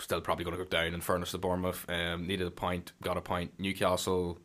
Still 0.00 0.20
probably 0.20 0.44
going 0.44 0.56
to 0.56 0.62
go 0.62 0.68
down 0.68 0.94
in 0.94 1.00
fairness 1.00 1.32
to 1.32 1.38
Bournemouth. 1.38 1.84
Um, 1.88 2.26
needed 2.26 2.46
a 2.46 2.50
point, 2.52 2.92
got 3.02 3.16
a 3.16 3.20
point. 3.20 3.52
Newcastle 3.58 4.38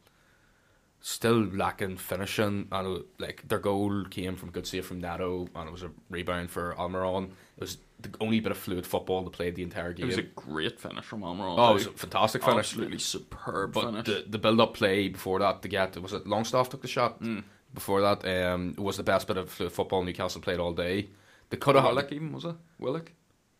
still 1.06 1.44
lacking 1.54 1.98
finishing. 1.98 2.68
And 2.72 3.04
like 3.20 3.44
their 3.48 3.60
goal 3.60 4.06
came 4.10 4.36
from 4.38 4.50
good 4.52 4.66
save 4.66 4.86
from 4.86 5.02
Neto, 5.02 5.48
and 5.54 5.68
it 5.68 5.72
was 5.72 5.84
a 5.84 5.92
rebound 6.10 6.50
for 6.50 6.74
Almiron. 6.80 7.26
It 7.58 7.60
was 7.62 7.78
the 8.00 8.10
only 8.22 8.40
bit 8.40 8.52
of 8.52 8.58
fluid 8.58 8.88
football 8.88 9.22
they 9.24 9.30
played 9.30 9.56
the 9.56 9.64
entire 9.64 9.94
game. 9.94 10.06
It 10.06 10.08
was 10.08 10.18
a 10.18 10.22
great 10.24 10.80
finish 10.80 11.06
from 11.06 11.22
Almiron. 11.22 11.56
oh, 11.60 11.72
it 11.72 11.74
was 11.76 11.86
a 11.88 11.92
fantastic 11.92 12.42
finish. 12.44 12.58
Absolutely 12.72 13.00
superb 13.00 13.74
But 13.74 13.86
finish. 13.86 14.06
the, 14.06 14.26
the 14.30 14.38
build 14.40 14.60
up 14.62 14.74
play 14.74 15.10
before 15.10 15.40
that 15.40 15.62
to 15.62 15.68
get 15.68 15.96
was 16.02 16.14
it 16.14 16.26
Longstaff 16.26 16.70
took 16.70 16.82
the 16.82 16.88
shot 16.88 17.22
Mm. 17.22 17.44
before 17.74 18.02
that 18.02 18.26
um 18.26 18.74
was 18.78 18.98
the 18.98 19.04
best 19.04 19.28
bit 19.28 19.38
of 19.38 19.50
fluid 19.50 19.72
football 19.74 20.04
Newcastle 20.04 20.42
played 20.42 20.60
all 20.60 20.74
day. 20.74 21.10
They 21.50 21.58
could 21.58 21.76
have 21.76 21.84
Willock 21.86 22.12
even 22.12 22.32
was 22.32 22.46
it? 22.46 22.56
Willock. 22.80 23.12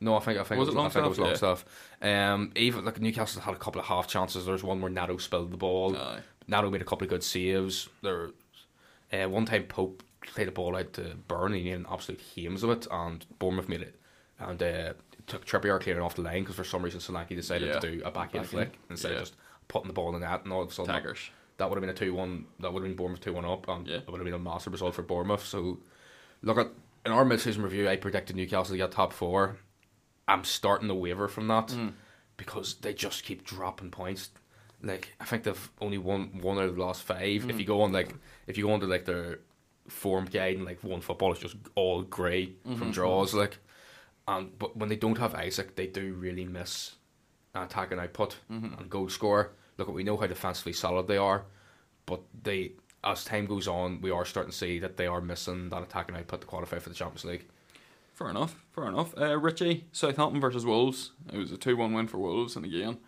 No, 0.02 0.18
I 0.18 0.20
think 0.20 0.38
I 0.38 0.44
think 0.44 0.60
Was 0.60 0.68
it 0.68 0.72
it 0.74 0.76
was, 0.76 0.86
I 0.88 0.90
think 0.90 1.06
it 1.06 1.10
was 1.10 1.20
Longstaff? 1.20 1.66
Longstaff. 2.02 2.34
Um, 2.34 2.52
even 2.58 2.84
like 2.84 3.00
Newcastle 3.00 3.42
had 3.42 3.54
a 3.54 3.58
couple 3.58 3.80
of 3.80 3.88
half 3.88 4.08
chances. 4.10 4.44
There 4.44 4.52
was 4.52 4.62
one 4.64 4.82
where 4.82 4.92
Neto 4.92 5.16
spilled 5.16 5.52
the 5.52 5.56
ball. 5.58 5.96
Aye. 5.96 6.20
Neto 6.48 6.70
made 6.70 6.82
a 6.82 6.86
couple 6.86 7.06
of 7.06 7.10
good 7.10 7.24
saves. 7.24 7.90
There, 8.02 8.32
uh, 9.12 9.30
one 9.30 9.46
time 9.46 9.64
Pope 9.64 10.04
played 10.22 10.48
a 10.48 10.52
ball 10.52 10.76
out 10.76 10.94
to 10.94 11.16
Burn 11.28 11.54
and 11.54 11.56
he 11.56 11.64
made 11.66 11.74
an 11.74 11.86
absolute 11.92 12.22
hames 12.36 12.64
of 12.64 12.70
it, 12.72 12.88
and 12.92 13.26
Bournemouth 13.40 13.70
made 13.70 13.82
it. 13.82 14.00
And 14.40 14.62
uh, 14.62 14.94
took 15.28 15.46
Trippier 15.46 15.80
clearing 15.80 16.02
off 16.02 16.16
the 16.16 16.22
line 16.22 16.42
because 16.42 16.56
for 16.56 16.64
some 16.64 16.84
reason 16.84 17.00
Solanke 17.00 17.30
decided 17.36 17.68
Yeah. 17.70 17.80
to 17.80 17.92
do 17.92 18.02
a 18.04 18.12
backhand 18.12 18.44
Backhand. 18.46 18.48
flick 18.50 18.80
instead 18.90 19.12
Yeah. 19.12 19.18
of 19.18 19.22
just 19.24 19.36
putting 19.68 19.88
the 19.88 19.94
ball 19.94 20.14
in 20.14 20.20
the 20.20 20.28
net, 20.28 20.44
and 20.44 20.52
all 20.52 20.62
of 20.64 20.70
a 20.70 20.74
sudden 20.74 20.92
that, 20.94 21.04
that 21.58 21.70
would 21.70 21.76
have 21.78 21.82
been 21.82 21.90
a 21.90 21.94
two 21.94 22.14
one. 22.14 22.46
That 22.60 22.74
would 22.74 22.82
have 22.84 22.90
been 22.90 22.98
Bournemouth 22.98 23.22
two 23.22 23.34
one 23.34 23.46
up, 23.46 23.68
and 23.68 23.88
Yeah. 23.88 23.98
it 23.98 24.08
would 24.10 24.18
have 24.20 24.26
been 24.26 24.34
a 24.34 24.40
massive 24.40 24.74
result 24.74 24.96
for 24.96 25.02
Bournemouth. 25.04 25.46
So, 25.46 25.80
look 26.42 26.58
at 26.58 26.70
in 27.06 27.12
our 27.12 27.26
mid-season 27.26 27.62
review, 27.64 27.88
I 27.90 27.98
predicted 27.98 28.36
Newcastle 28.38 28.74
to 28.74 28.78
get 28.78 28.92
top 28.92 29.12
four. 29.14 29.58
I'm 30.28 30.46
starting 30.46 30.88
to 30.88 30.96
waver 30.96 31.28
from 31.28 31.48
that 31.50 31.68
Mm. 31.68 31.94
because 32.38 32.76
they 32.76 32.94
just 32.94 33.24
keep 33.26 33.44
dropping 33.44 33.92
points. 33.92 34.30
Like 34.84 35.14
I 35.20 35.26
think 35.26 35.44
they've 35.44 35.72
only 35.82 35.98
won 35.98 36.40
one 36.42 36.58
out 36.58 36.66
of 36.66 36.76
the 36.76 36.84
last 36.84 37.04
five. 37.04 37.22
If 37.50 37.56
Mm. 37.56 37.60
you 37.60 37.66
go 37.66 37.82
on 37.82 37.92
like 37.94 38.14
if 38.48 38.58
you 38.58 38.66
go 38.66 38.70
on 38.72 38.76
into 38.76 38.88
like 38.88 39.06
their 39.06 39.40
form 39.88 40.26
guide 40.26 40.58
and 40.58 40.66
like 40.66 40.82
OneFootball 40.82 41.34
is 41.34 41.40
just 41.40 41.56
all 41.76 42.04
grey 42.04 42.54
from 42.64 42.92
Mhm. 42.92 42.94
draws, 42.94 43.34
like 43.34 43.58
and 44.28 44.58
but 44.60 44.76
when 44.78 44.90
they 44.90 44.96
don't 44.96 45.18
have 45.18 45.34
Isak, 45.36 45.76
they 45.76 45.88
do 45.88 46.14
really 46.14 46.46
miss 46.46 46.96
an 47.56 47.64
attacking 47.64 48.00
output 48.00 48.38
Mhm. 48.52 48.78
and 48.80 48.90
goal 48.90 49.10
score. 49.10 49.52
Look, 49.78 49.88
we 49.88 50.04
know 50.04 50.18
how 50.18 50.28
defensively 50.28 50.74
solid 50.74 51.08
they 51.08 51.18
are, 51.18 51.46
but 52.06 52.22
they 52.44 52.74
as 53.06 53.26
time 53.26 53.46
goes 53.46 53.68
on, 53.68 54.00
we 54.00 54.12
are 54.12 54.24
starting 54.24 54.52
to 54.52 54.58
see 54.58 54.80
that 54.80 54.96
they 54.96 55.06
are 55.08 55.20
missing 55.20 55.68
that 55.70 55.78
attack 55.84 56.08
attacking 56.08 56.16
output 56.16 56.40
to 56.42 56.48
qualify 56.48 56.80
for 56.80 56.88
the 56.90 56.96
Champions 56.96 57.26
League. 57.26 57.46
Fair 58.14 58.30
enough. 58.30 58.56
Fair 58.72 58.86
enough. 58.88 59.14
Uh, 59.18 59.38
Richie, 59.38 59.86
Southampton 59.92 60.40
versus 60.40 60.66
Wolves. 60.66 61.12
It 61.32 61.38
was 61.38 61.52
a 61.52 61.58
two-one 61.58 61.94
win 61.94 62.08
for 62.08 62.18
Wolves, 62.20 62.56
and 62.56 62.64
again, 62.64 63.00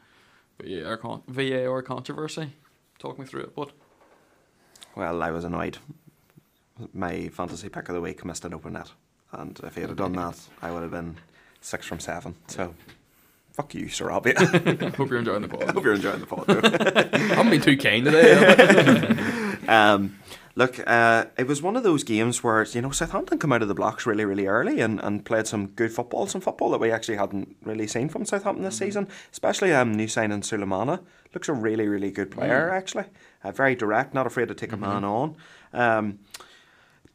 VAR, 0.63 0.97
con- 0.97 1.23
VAR 1.27 1.81
controversy. 1.81 2.53
Talk 2.99 3.19
me 3.19 3.25
through 3.25 3.41
it, 3.41 3.55
bud. 3.55 3.71
Well, 4.95 5.21
I 5.21 5.31
was 5.31 5.43
annoyed. 5.43 5.77
My 6.93 7.27
fantasy 7.29 7.69
pick 7.69 7.89
of 7.89 7.95
the 7.95 8.01
week 8.01 8.23
missed 8.25 8.45
an 8.45 8.53
open 8.53 8.73
net, 8.73 8.91
and 9.31 9.59
if 9.63 9.75
he 9.75 9.81
had 9.81 9.95
done 9.95 10.13
that, 10.13 10.39
I 10.61 10.71
would 10.71 10.81
have 10.81 10.91
been 10.91 11.17
six 11.61 11.85
from 11.85 11.99
seven. 11.99 12.35
So, 12.47 12.73
fuck 13.53 13.73
you, 13.75 13.85
Sarabia. 13.85 14.95
Hope 14.95 15.09
you're 15.09 15.19
enjoying 15.19 15.41
the 15.47 15.67
I 15.67 15.71
hope 15.71 15.83
you're 15.83 15.93
enjoying 15.95 16.19
the 16.21 16.25
pod. 16.25 16.49
I 16.49 17.17
haven't 17.35 17.49
been 17.51 17.61
too 17.61 17.77
keen 17.77 18.03
today. 18.05 19.21
Um, 19.67 20.19
look, 20.55 20.79
uh, 20.87 21.25
it 21.37 21.47
was 21.47 21.61
one 21.61 21.75
of 21.75 21.83
those 21.83 22.03
games 22.03 22.43
where 22.43 22.63
you 22.63 22.81
know 22.81 22.91
Southampton 22.91 23.37
come 23.37 23.51
out 23.51 23.61
of 23.61 23.67
the 23.67 23.75
blocks 23.75 24.05
really, 24.05 24.25
really 24.25 24.47
early 24.47 24.81
and, 24.81 24.99
and 25.01 25.25
played 25.25 25.47
some 25.47 25.67
good 25.67 25.91
football, 25.91 26.27
some 26.27 26.41
football 26.41 26.71
that 26.71 26.79
we 26.79 26.91
actually 26.91 27.17
hadn't 27.17 27.55
really 27.63 27.87
seen 27.87 28.09
from 28.09 28.25
Southampton 28.25 28.63
this 28.63 28.77
season. 28.77 29.07
Especially 29.31 29.73
um, 29.73 29.93
new 29.93 30.07
signing 30.07 30.41
Sulemana 30.41 31.01
looks 31.33 31.49
a 31.49 31.53
really, 31.53 31.87
really 31.87 32.11
good 32.11 32.31
player 32.31 32.71
actually. 32.71 33.05
Uh, 33.43 33.51
very 33.51 33.75
direct, 33.75 34.13
not 34.13 34.25
afraid 34.25 34.47
to 34.47 34.55
take 34.55 34.71
a 34.71 34.77
man 34.77 35.03
on. 35.03 35.35
Um, 35.73 36.19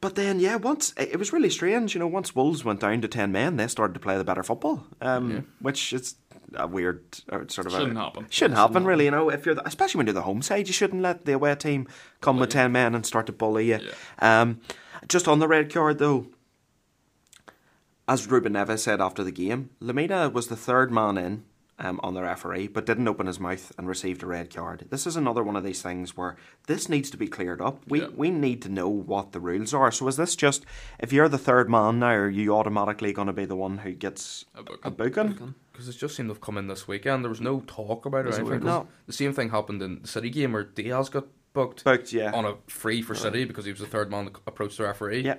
but 0.00 0.14
then, 0.14 0.40
yeah, 0.40 0.56
once 0.56 0.94
it 0.96 1.18
was 1.18 1.32
really 1.32 1.50
strange. 1.50 1.94
You 1.94 1.98
know, 1.98 2.06
once 2.06 2.34
Wolves 2.34 2.64
went 2.64 2.80
down 2.80 3.02
to 3.02 3.08
ten 3.08 3.32
men, 3.32 3.56
they 3.56 3.66
started 3.66 3.92
to 3.94 4.00
play 4.00 4.16
the 4.16 4.24
better 4.24 4.42
football, 4.42 4.86
um, 5.02 5.46
which 5.60 5.92
is 5.92 6.14
a 6.54 6.66
weird 6.66 7.04
uh, 7.30 7.40
sort 7.48 7.66
of 7.66 7.72
Shouldn't 7.72 7.96
a, 7.96 8.00
happen. 8.00 8.26
Shouldn't 8.30 8.58
happen, 8.58 8.84
really. 8.84 9.04
You 9.06 9.10
know, 9.12 9.30
if 9.30 9.46
you're 9.46 9.54
the, 9.54 9.66
especially 9.66 9.98
when 9.98 10.06
you're 10.06 10.14
the 10.14 10.22
home 10.22 10.42
side, 10.42 10.66
you 10.66 10.72
shouldn't 10.72 11.02
let 11.02 11.24
the 11.24 11.32
away 11.32 11.54
team 11.54 11.86
come 12.20 12.38
with 12.38 12.50
ten 12.50 12.72
men 12.72 12.94
and 12.94 13.04
start 13.06 13.26
to 13.26 13.32
bully 13.32 13.68
you. 13.68 13.80
Um, 14.18 14.60
just 15.08 15.28
on 15.28 15.38
the 15.38 15.48
red 15.48 15.72
card 15.72 15.98
though, 15.98 16.26
as 18.08 18.26
Ruben 18.30 18.54
Neves 18.54 18.80
said 18.80 19.00
after 19.00 19.22
the 19.22 19.30
game, 19.32 19.70
Lemina 19.80 20.32
was 20.32 20.48
the 20.48 20.56
third 20.56 20.90
man 20.90 21.16
in 21.16 21.44
um, 21.78 22.00
on 22.02 22.12
the 22.14 22.22
referee, 22.22 22.66
but 22.68 22.84
didn't 22.84 23.08
open 23.08 23.26
his 23.26 23.40
mouth 23.40 23.72
and 23.78 23.86
received 23.88 24.22
a 24.22 24.26
red 24.26 24.52
card. 24.54 24.86
This 24.90 25.06
is 25.06 25.16
another 25.16 25.42
one 25.42 25.56
of 25.56 25.64
these 25.64 25.80
things 25.80 26.16
where 26.16 26.36
this 26.66 26.88
needs 26.88 27.08
to 27.10 27.16
be 27.16 27.28
cleared 27.28 27.60
up. 27.62 27.82
We 27.88 28.00
Yeah. 28.02 28.08
we 28.14 28.30
need 28.30 28.62
to 28.62 28.68
know 28.68 28.88
what 28.88 29.32
the 29.32 29.40
rules 29.40 29.72
are. 29.72 29.90
So 29.92 30.08
is 30.08 30.16
this 30.16 30.34
just 30.36 30.66
if 30.98 31.12
you're 31.12 31.28
the 31.28 31.38
third 31.38 31.70
man 31.70 32.00
now, 32.00 32.10
are 32.10 32.28
you 32.28 32.54
automatically 32.54 33.12
going 33.12 33.28
to 33.28 33.32
be 33.32 33.44
the 33.46 33.56
one 33.56 33.78
who 33.78 33.92
gets 33.92 34.44
A 34.54 34.62
booking. 34.62 34.80
a 34.84 34.90
booking? 34.90 35.54
Because 35.80 35.96
it 35.96 35.98
just 35.98 36.14
seemed 36.14 36.28
to 36.28 36.34
have 36.34 36.42
come 36.42 36.58
in 36.58 36.66
this 36.66 36.86
weekend. 36.86 37.24
There 37.24 37.30
was 37.30 37.40
no 37.40 37.60
talk 37.60 38.04
about 38.04 38.26
it. 38.26 38.28
Was 38.28 38.38
or 38.38 38.42
anything. 38.42 38.64
No. 38.64 38.86
The 39.06 39.14
same 39.14 39.32
thing 39.32 39.48
happened 39.48 39.80
in 39.80 40.02
the 40.02 40.08
City 40.08 40.28
game 40.28 40.52
where 40.52 40.64
Diaz 40.64 41.08
got 41.08 41.24
booked 41.54 41.84
Booked, 41.84 42.12
yeah. 42.12 42.32
on 42.32 42.44
a 42.44 42.56
free 42.66 43.00
for 43.00 43.14
City 43.14 43.46
because 43.46 43.64
he 43.64 43.70
was 43.70 43.80
the 43.80 43.86
third 43.86 44.10
man 44.10 44.26
to 44.26 44.32
approach 44.46 44.76
the 44.76 44.82
referee. 44.82 45.22
Yeah. 45.22 45.36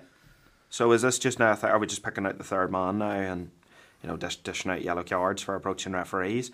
So 0.72 0.92
is 0.94 1.04
this 1.04 1.20
just 1.20 1.38
now? 1.38 1.54
Th- 1.54 1.72
are 1.72 1.78
we 1.78 1.86
just 1.86 2.02
picking 2.02 2.26
out 2.26 2.39
the 2.39 2.44
third 2.44 2.72
man 2.72 2.98
now 2.98 3.12
and 3.12 3.52
you 4.02 4.10
know 4.10 4.18
dish- 4.18 4.38
dishing 4.38 4.72
out 4.72 4.82
yellow 4.82 5.04
cards 5.04 5.44
for 5.44 5.54
approaching 5.54 5.94
referees? 5.94 6.50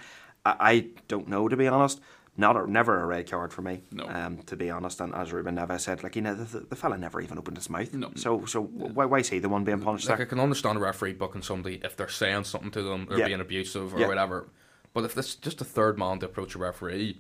I, 0.46 0.56
I 0.60 0.88
don't 1.08 1.30
know 1.30 1.48
to 1.48 1.56
be 1.56 1.70
honest. 1.70 2.02
Not 2.40 2.56
a, 2.56 2.70
never 2.72 3.02
a 3.02 3.06
red 3.08 3.30
card 3.30 3.52
for 3.52 3.64
me. 3.64 3.82
No. 3.92 4.08
Um, 4.08 4.38
to 4.44 4.56
be 4.56 4.70
honest, 4.70 5.02
and 5.02 5.14
as 5.16 5.34
Ruben 5.34 5.56
Neves 5.56 5.82
said, 5.82 6.04
like 6.04 6.16
you 6.16 6.22
know, 6.22 6.36
the, 6.36 6.60
the, 6.60 6.76
fella 6.76 6.96
never 6.98 7.20
even 7.20 7.40
opened 7.40 7.58
his 7.58 7.68
mouth. 7.70 7.92
No. 7.94 8.12
So 8.16 8.46
so 8.46 8.62
why 8.62 9.06
why 9.06 9.20
is 9.20 9.30
he 9.30 9.40
the 9.40 9.50
one 9.50 9.64
being 9.64 9.82
punished 9.82 10.08
Like 10.08 10.22
I 10.22 10.26
can 10.26 10.40
understand 10.40 10.78
a 10.78 10.82
referee 10.82 11.14
booking 11.14 11.42
somebody 11.42 11.82
if 11.84 11.98
they're 11.98 12.08
saying 12.10 12.44
something 12.44 12.70
to 12.72 12.84
them 12.84 13.08
or 13.10 13.18
Yeah. 13.18 13.28
being 13.28 13.40
abusive 13.42 13.96
or 13.96 14.00
Yeah. 14.00 14.08
whatever. 14.08 14.50
But 14.94 15.04
if 15.06 15.16
this 15.16 15.36
just 15.36 15.62
a 15.62 15.66
third 15.66 15.98
man 15.98 16.20
to 16.20 16.28
approach 16.28 16.54
a 16.54 16.60
referee, 16.60 17.20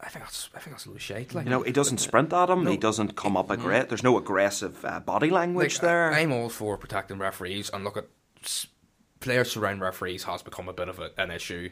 I 0.00 0.08
think 0.08 0.24
that's 0.24 0.50
I 0.54 0.58
think 0.58 0.74
that's 0.74 0.86
a 0.86 0.88
little 0.88 0.98
shite. 0.98 1.32
Like 1.32 1.44
You 1.44 1.50
know, 1.50 1.62
he 1.62 1.70
doesn't 1.72 1.98
sprint 1.98 2.32
at 2.32 2.50
him. 2.50 2.66
He 2.66 2.76
doesn't 2.76 3.14
come 3.14 3.36
up 3.36 3.50
aggressive. 3.50 3.88
There's 3.88 4.02
no 4.02 4.18
aggressive 4.18 4.84
uh, 4.84 4.98
body 4.98 5.30
language 5.30 5.74
Like, 5.76 5.82
there. 5.82 6.12
I'm 6.12 6.32
all 6.32 6.48
for 6.48 6.76
protecting 6.76 7.18
referees, 7.18 7.70
and 7.70 7.84
look 7.84 7.96
at 7.96 8.06
s- 8.42 8.66
players 9.20 9.52
surround 9.52 9.80
referees 9.80 10.24
has 10.24 10.42
become 10.42 10.68
a 10.68 10.72
bit 10.72 10.88
of 10.88 10.98
a, 10.98 11.10
an 11.18 11.30
issue. 11.30 11.70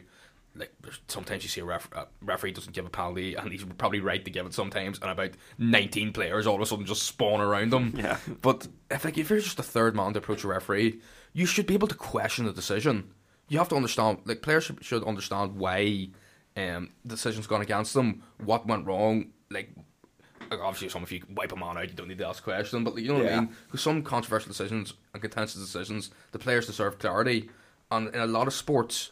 Like 0.55 0.73
sometimes 1.07 1.43
you 1.43 1.49
see 1.49 1.61
a, 1.61 1.65
ref, 1.65 1.89
a 1.93 2.07
referee 2.21 2.51
doesn't 2.51 2.73
give 2.73 2.85
a 2.85 2.89
penalty, 2.89 3.35
and 3.35 3.51
he's 3.51 3.63
probably 3.77 3.99
right 3.99 4.23
to 4.23 4.31
give 4.31 4.45
it 4.45 4.53
sometimes, 4.53 4.99
and 5.01 5.11
about 5.11 5.31
19 5.57 6.13
players 6.13 6.47
all 6.47 6.55
of 6.55 6.61
a 6.61 6.65
sudden 6.65 6.85
just 6.85 7.03
spawn 7.03 7.41
around 7.41 7.73
him. 7.73 7.93
Yeah. 7.95 8.17
But 8.41 8.67
if 8.89 9.03
like 9.03 9.17
if 9.17 9.29
you're 9.29 9.39
just 9.39 9.59
a 9.59 9.63
third 9.63 9.95
man 9.95 10.13
to 10.13 10.19
approach 10.19 10.43
a 10.43 10.47
referee, 10.47 10.99
you 11.33 11.45
should 11.45 11.67
be 11.67 11.73
able 11.73 11.87
to 11.89 11.95
question 11.95 12.45
the 12.45 12.53
decision. 12.53 13.11
You 13.47 13.57
have 13.59 13.69
to 13.69 13.75
understand, 13.75 14.19
like 14.25 14.41
players 14.41 14.63
should, 14.63 14.83
should 14.83 15.03
understand 15.03 15.57
why 15.57 16.09
um, 16.57 16.91
the 17.03 17.15
decision's 17.15 17.47
gone 17.47 17.61
against 17.61 17.93
them, 17.93 18.23
what 18.43 18.65
went 18.65 18.87
wrong, 18.87 19.27
like 19.51 19.69
obviously, 20.51 20.89
some 20.89 21.03
if 21.03 21.11
you 21.11 21.21
wipe 21.33 21.51
a 21.51 21.55
man 21.55 21.77
out, 21.77 21.89
you 21.89 21.95
don't 21.95 22.07
need 22.07 22.17
to 22.19 22.27
ask 22.27 22.43
questions. 22.43 22.69
question. 22.71 22.83
But 22.83 23.01
you 23.01 23.09
know 23.09 23.23
what 23.23 23.31
I 23.31 23.39
mean? 23.41 23.55
Because 23.65 23.81
some 23.81 24.03
controversial 24.03 24.49
decisions 24.49 24.93
and 25.13 25.21
contentious 25.21 25.55
decisions, 25.55 26.11
the 26.31 26.39
players 26.39 26.67
deserve 26.67 26.99
clarity. 26.99 27.49
And 27.91 28.13
in 28.13 28.19
a 28.19 28.27
lot 28.27 28.47
of 28.47 28.53
sports, 28.53 29.11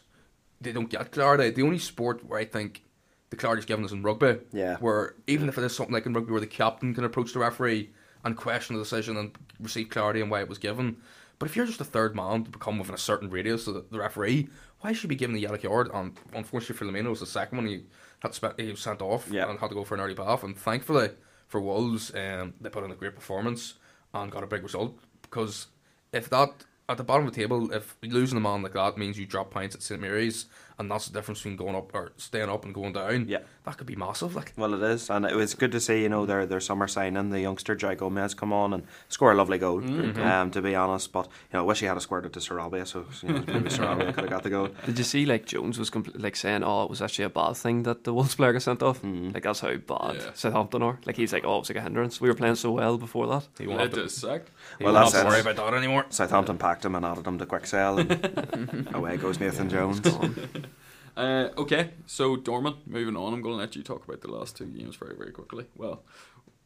they 0.64 0.72
don't 0.72 0.90
get 0.90 1.12
clarity. 1.12 1.50
The 1.50 1.62
only 1.62 1.78
sport 1.78 2.24
where 2.26 2.38
I 2.40 2.44
think 2.44 2.82
the 3.30 3.36
clarity 3.36 3.60
is 3.60 3.66
given 3.66 3.84
is 3.84 3.92
in 3.92 4.02
rugby. 4.02 4.38
Yeah. 4.52 4.76
Where 4.78 5.14
even 5.26 5.48
if 5.48 5.58
it 5.58 5.64
is 5.64 5.74
something 5.76 5.92
like 5.94 6.06
in 6.06 6.12
rugby 6.12 6.32
where 6.32 6.40
the 6.40 6.46
captain 6.46 6.94
can 6.94 7.04
approach 7.04 7.32
the 7.32 7.38
referee 7.38 7.90
and 8.24 8.36
question 8.36 8.76
the 8.76 8.82
decision 8.82 9.16
and 9.16 9.36
receive 9.60 9.90
clarity 9.90 10.22
on 10.22 10.30
why 10.30 10.40
it 10.40 10.48
was 10.48 10.58
given. 10.58 10.96
But 11.38 11.48
if 11.48 11.56
you're 11.56 11.66
just 11.66 11.80
a 11.80 11.84
third 11.84 12.14
man 12.16 12.44
to 12.44 12.50
become 12.50 12.78
within 12.78 12.94
a 12.94 12.98
certain 12.98 13.28
radius 13.28 13.66
of 13.66 13.90
the, 13.90 13.98
referee, 13.98 14.48
why 14.80 14.92
should 14.92 15.04
you 15.04 15.08
be 15.08 15.16
given 15.16 15.34
the 15.34 15.40
yellow 15.42 15.58
card? 15.58 15.90
And 15.92 16.16
unfortunately 16.32 16.76
for 16.76 16.84
Lemina, 16.86 17.06
it 17.06 17.10
was 17.10 17.20
the 17.20 17.26
second 17.26 17.58
one 17.58 17.66
he 17.66 17.84
had 18.20 18.32
to 18.32 18.34
spe- 18.34 18.58
he 18.60 18.70
was 18.70 18.80
sent 18.80 19.02
off 19.02 19.28
Yeah. 19.30 19.48
and 19.50 19.58
had 19.58 19.68
to 19.68 19.74
go 19.74 19.84
for 19.84 19.94
an 19.94 20.00
early 20.00 20.14
bath. 20.14 20.42
And 20.44 20.56
thankfully 20.56 21.10
for 21.48 21.60
Wolves, 21.60 22.12
um, 22.14 22.54
they 22.60 22.70
put 22.70 22.84
in 22.84 22.90
a 22.92 22.94
great 22.94 23.14
performance 23.14 23.74
and 24.14 24.30
got 24.30 24.44
a 24.44 24.46
big 24.46 24.62
result. 24.62 24.96
Because 25.22 25.66
if 26.12 26.30
that 26.30 26.50
at 26.88 26.96
the 26.96 27.04
bottom 27.04 27.26
of 27.26 27.32
the 27.32 27.40
table, 27.40 27.72
if 27.72 27.96
losing 28.02 28.36
a 28.36 28.40
man 28.40 28.62
like 28.62 28.74
that 28.74 28.98
means 28.98 29.18
you 29.18 29.26
drop 29.26 29.50
points 29.50 29.74
at 29.74 29.82
St 29.82 30.00
Mary's, 30.00 30.46
and 30.78 30.90
that's 30.90 31.06
the 31.08 31.12
difference 31.12 31.40
between 31.40 31.56
going 31.56 31.74
up 31.76 31.94
or 31.94 32.12
staying 32.16 32.48
up 32.50 32.64
and 32.64 32.74
going 32.74 32.92
down, 32.92 33.26
Yeah. 33.28 33.38
that 33.64 33.76
could 33.78 33.86
be 33.86 33.96
massive. 33.96 34.34
Like 34.34 34.52
Well, 34.56 34.74
it 34.74 34.82
is, 34.82 35.08
and 35.10 35.24
it 35.24 35.34
was 35.36 35.54
good 35.54 35.72
to 35.72 35.80
see. 35.80 36.02
You 36.02 36.08
know, 36.08 36.26
their 36.26 36.46
their 36.46 36.60
summer 36.60 36.88
signing, 36.88 37.30
the 37.30 37.40
youngster 37.40 37.76
João 37.76 37.96
Gomes, 37.96 38.34
come 38.34 38.52
on 38.52 38.72
and 38.74 38.86
score 39.08 39.32
a 39.32 39.34
lovely 39.34 39.58
goal. 39.58 39.82
Um, 39.84 40.50
to 40.50 40.60
be 40.62 40.74
honest, 40.74 41.12
but 41.12 41.26
you 41.26 41.30
know, 41.54 41.60
I 41.60 41.62
wish 41.62 41.80
he 41.80 41.86
had 41.86 41.96
a 41.96 42.00
squared 42.00 42.26
it 42.26 42.32
to 42.34 42.40
Sarabia, 42.40 42.86
so 42.86 43.06
you 43.26 43.32
know, 43.34 43.44
maybe 43.46 43.70
Sarabia 43.70 44.06
could 44.14 44.24
have 44.24 44.30
got 44.30 44.42
the 44.42 44.50
goal. 44.50 44.68
Did 44.86 44.98
you 44.98 45.04
see 45.04 45.24
like 45.26 45.46
Jones 45.46 45.78
was 45.78 45.90
compl- 45.90 46.20
like 46.22 46.36
saying, 46.36 46.62
"Oh, 46.64 46.84
it 46.84 46.90
was 46.90 47.00
actually 47.02 47.26
a 47.26 47.30
bad 47.30 47.56
thing 47.56 47.82
that 47.84 48.04
the 48.04 48.12
Wolves 48.12 48.34
player 48.34 48.52
got 48.52 48.62
sent 48.62 48.82
off." 48.82 49.02
Like 49.04 49.42
that's 49.44 49.60
how 49.60 49.74
bad 49.76 50.16
Yeah. 50.16 50.30
Southampton 50.34 50.82
are. 50.82 50.98
Like 51.06 51.16
he's 51.16 51.32
like, 51.32 51.44
"Oh, 51.44 51.56
it 51.56 51.60
was 51.60 51.70
like 51.70 51.78
a 51.78 51.82
hindrance. 51.82 52.20
We 52.20 52.28
were 52.28 52.34
playing 52.34 52.56
so 52.56 52.72
well 52.72 52.98
before 52.98 53.26
that." 53.28 53.46
he 53.58 53.66
won't 53.66 53.80
have 53.80 53.92
to, 53.92 54.04
is 54.04 54.14
sick. 54.16 54.46
he 54.78 54.84
Well, 54.84 54.94
won't 54.94 55.04
have 55.04 55.12
that's 55.12 55.22
to 55.22 55.28
it. 55.28 55.30
worry 55.30 55.40
about 55.52 55.56
that 55.70 55.76
anymore. 55.76 56.06
Southampton 56.10 56.58
packed 56.58 56.84
him 56.84 56.94
and 56.94 57.04
added 57.04 57.26
him 57.26 57.38
to 57.38 57.46
quick 57.46 57.66
sell, 57.66 57.98
and 57.98 58.88
away 58.94 59.16
goes 59.16 59.40
Nathan 59.40 59.68
Jones. 59.68 60.00
Uh, 61.16 61.50
okay, 61.56 61.90
so 62.06 62.36
Dorman, 62.36 62.74
moving 62.86 63.16
on. 63.16 63.32
I'm 63.32 63.42
going 63.42 63.54
to 63.54 63.60
let 63.60 63.76
you 63.76 63.82
talk 63.82 64.04
about 64.04 64.20
the 64.20 64.30
last 64.30 64.56
two 64.56 64.66
games 64.66 64.96
very, 64.96 65.14
very 65.14 65.30
quickly. 65.30 65.66
Well, 65.76 66.02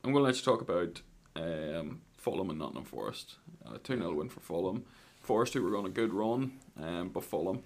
I'm 0.03 0.13
going 0.13 0.23
to 0.23 0.27
let 0.27 0.37
you 0.37 0.43
talk 0.43 0.61
about 0.63 1.03
um, 1.37 2.01
Fulham 2.17 2.51
and 2.51 2.59
Nottingham 2.59 2.85
Forest. 2.85 3.37
Uh, 3.67 3.79
2 3.83 3.99
0 3.99 4.13
win 4.15 4.29
for 4.29 4.41
Fulham. 4.41 4.85
Forest, 5.21 5.55
who 5.55 5.63
were 5.63 5.77
on 5.77 5.85
a 5.85 5.91
good 5.91 6.15
run, 6.15 6.53
um, 6.81 7.11
but 7.11 7.25
Fulham 7.25 7.63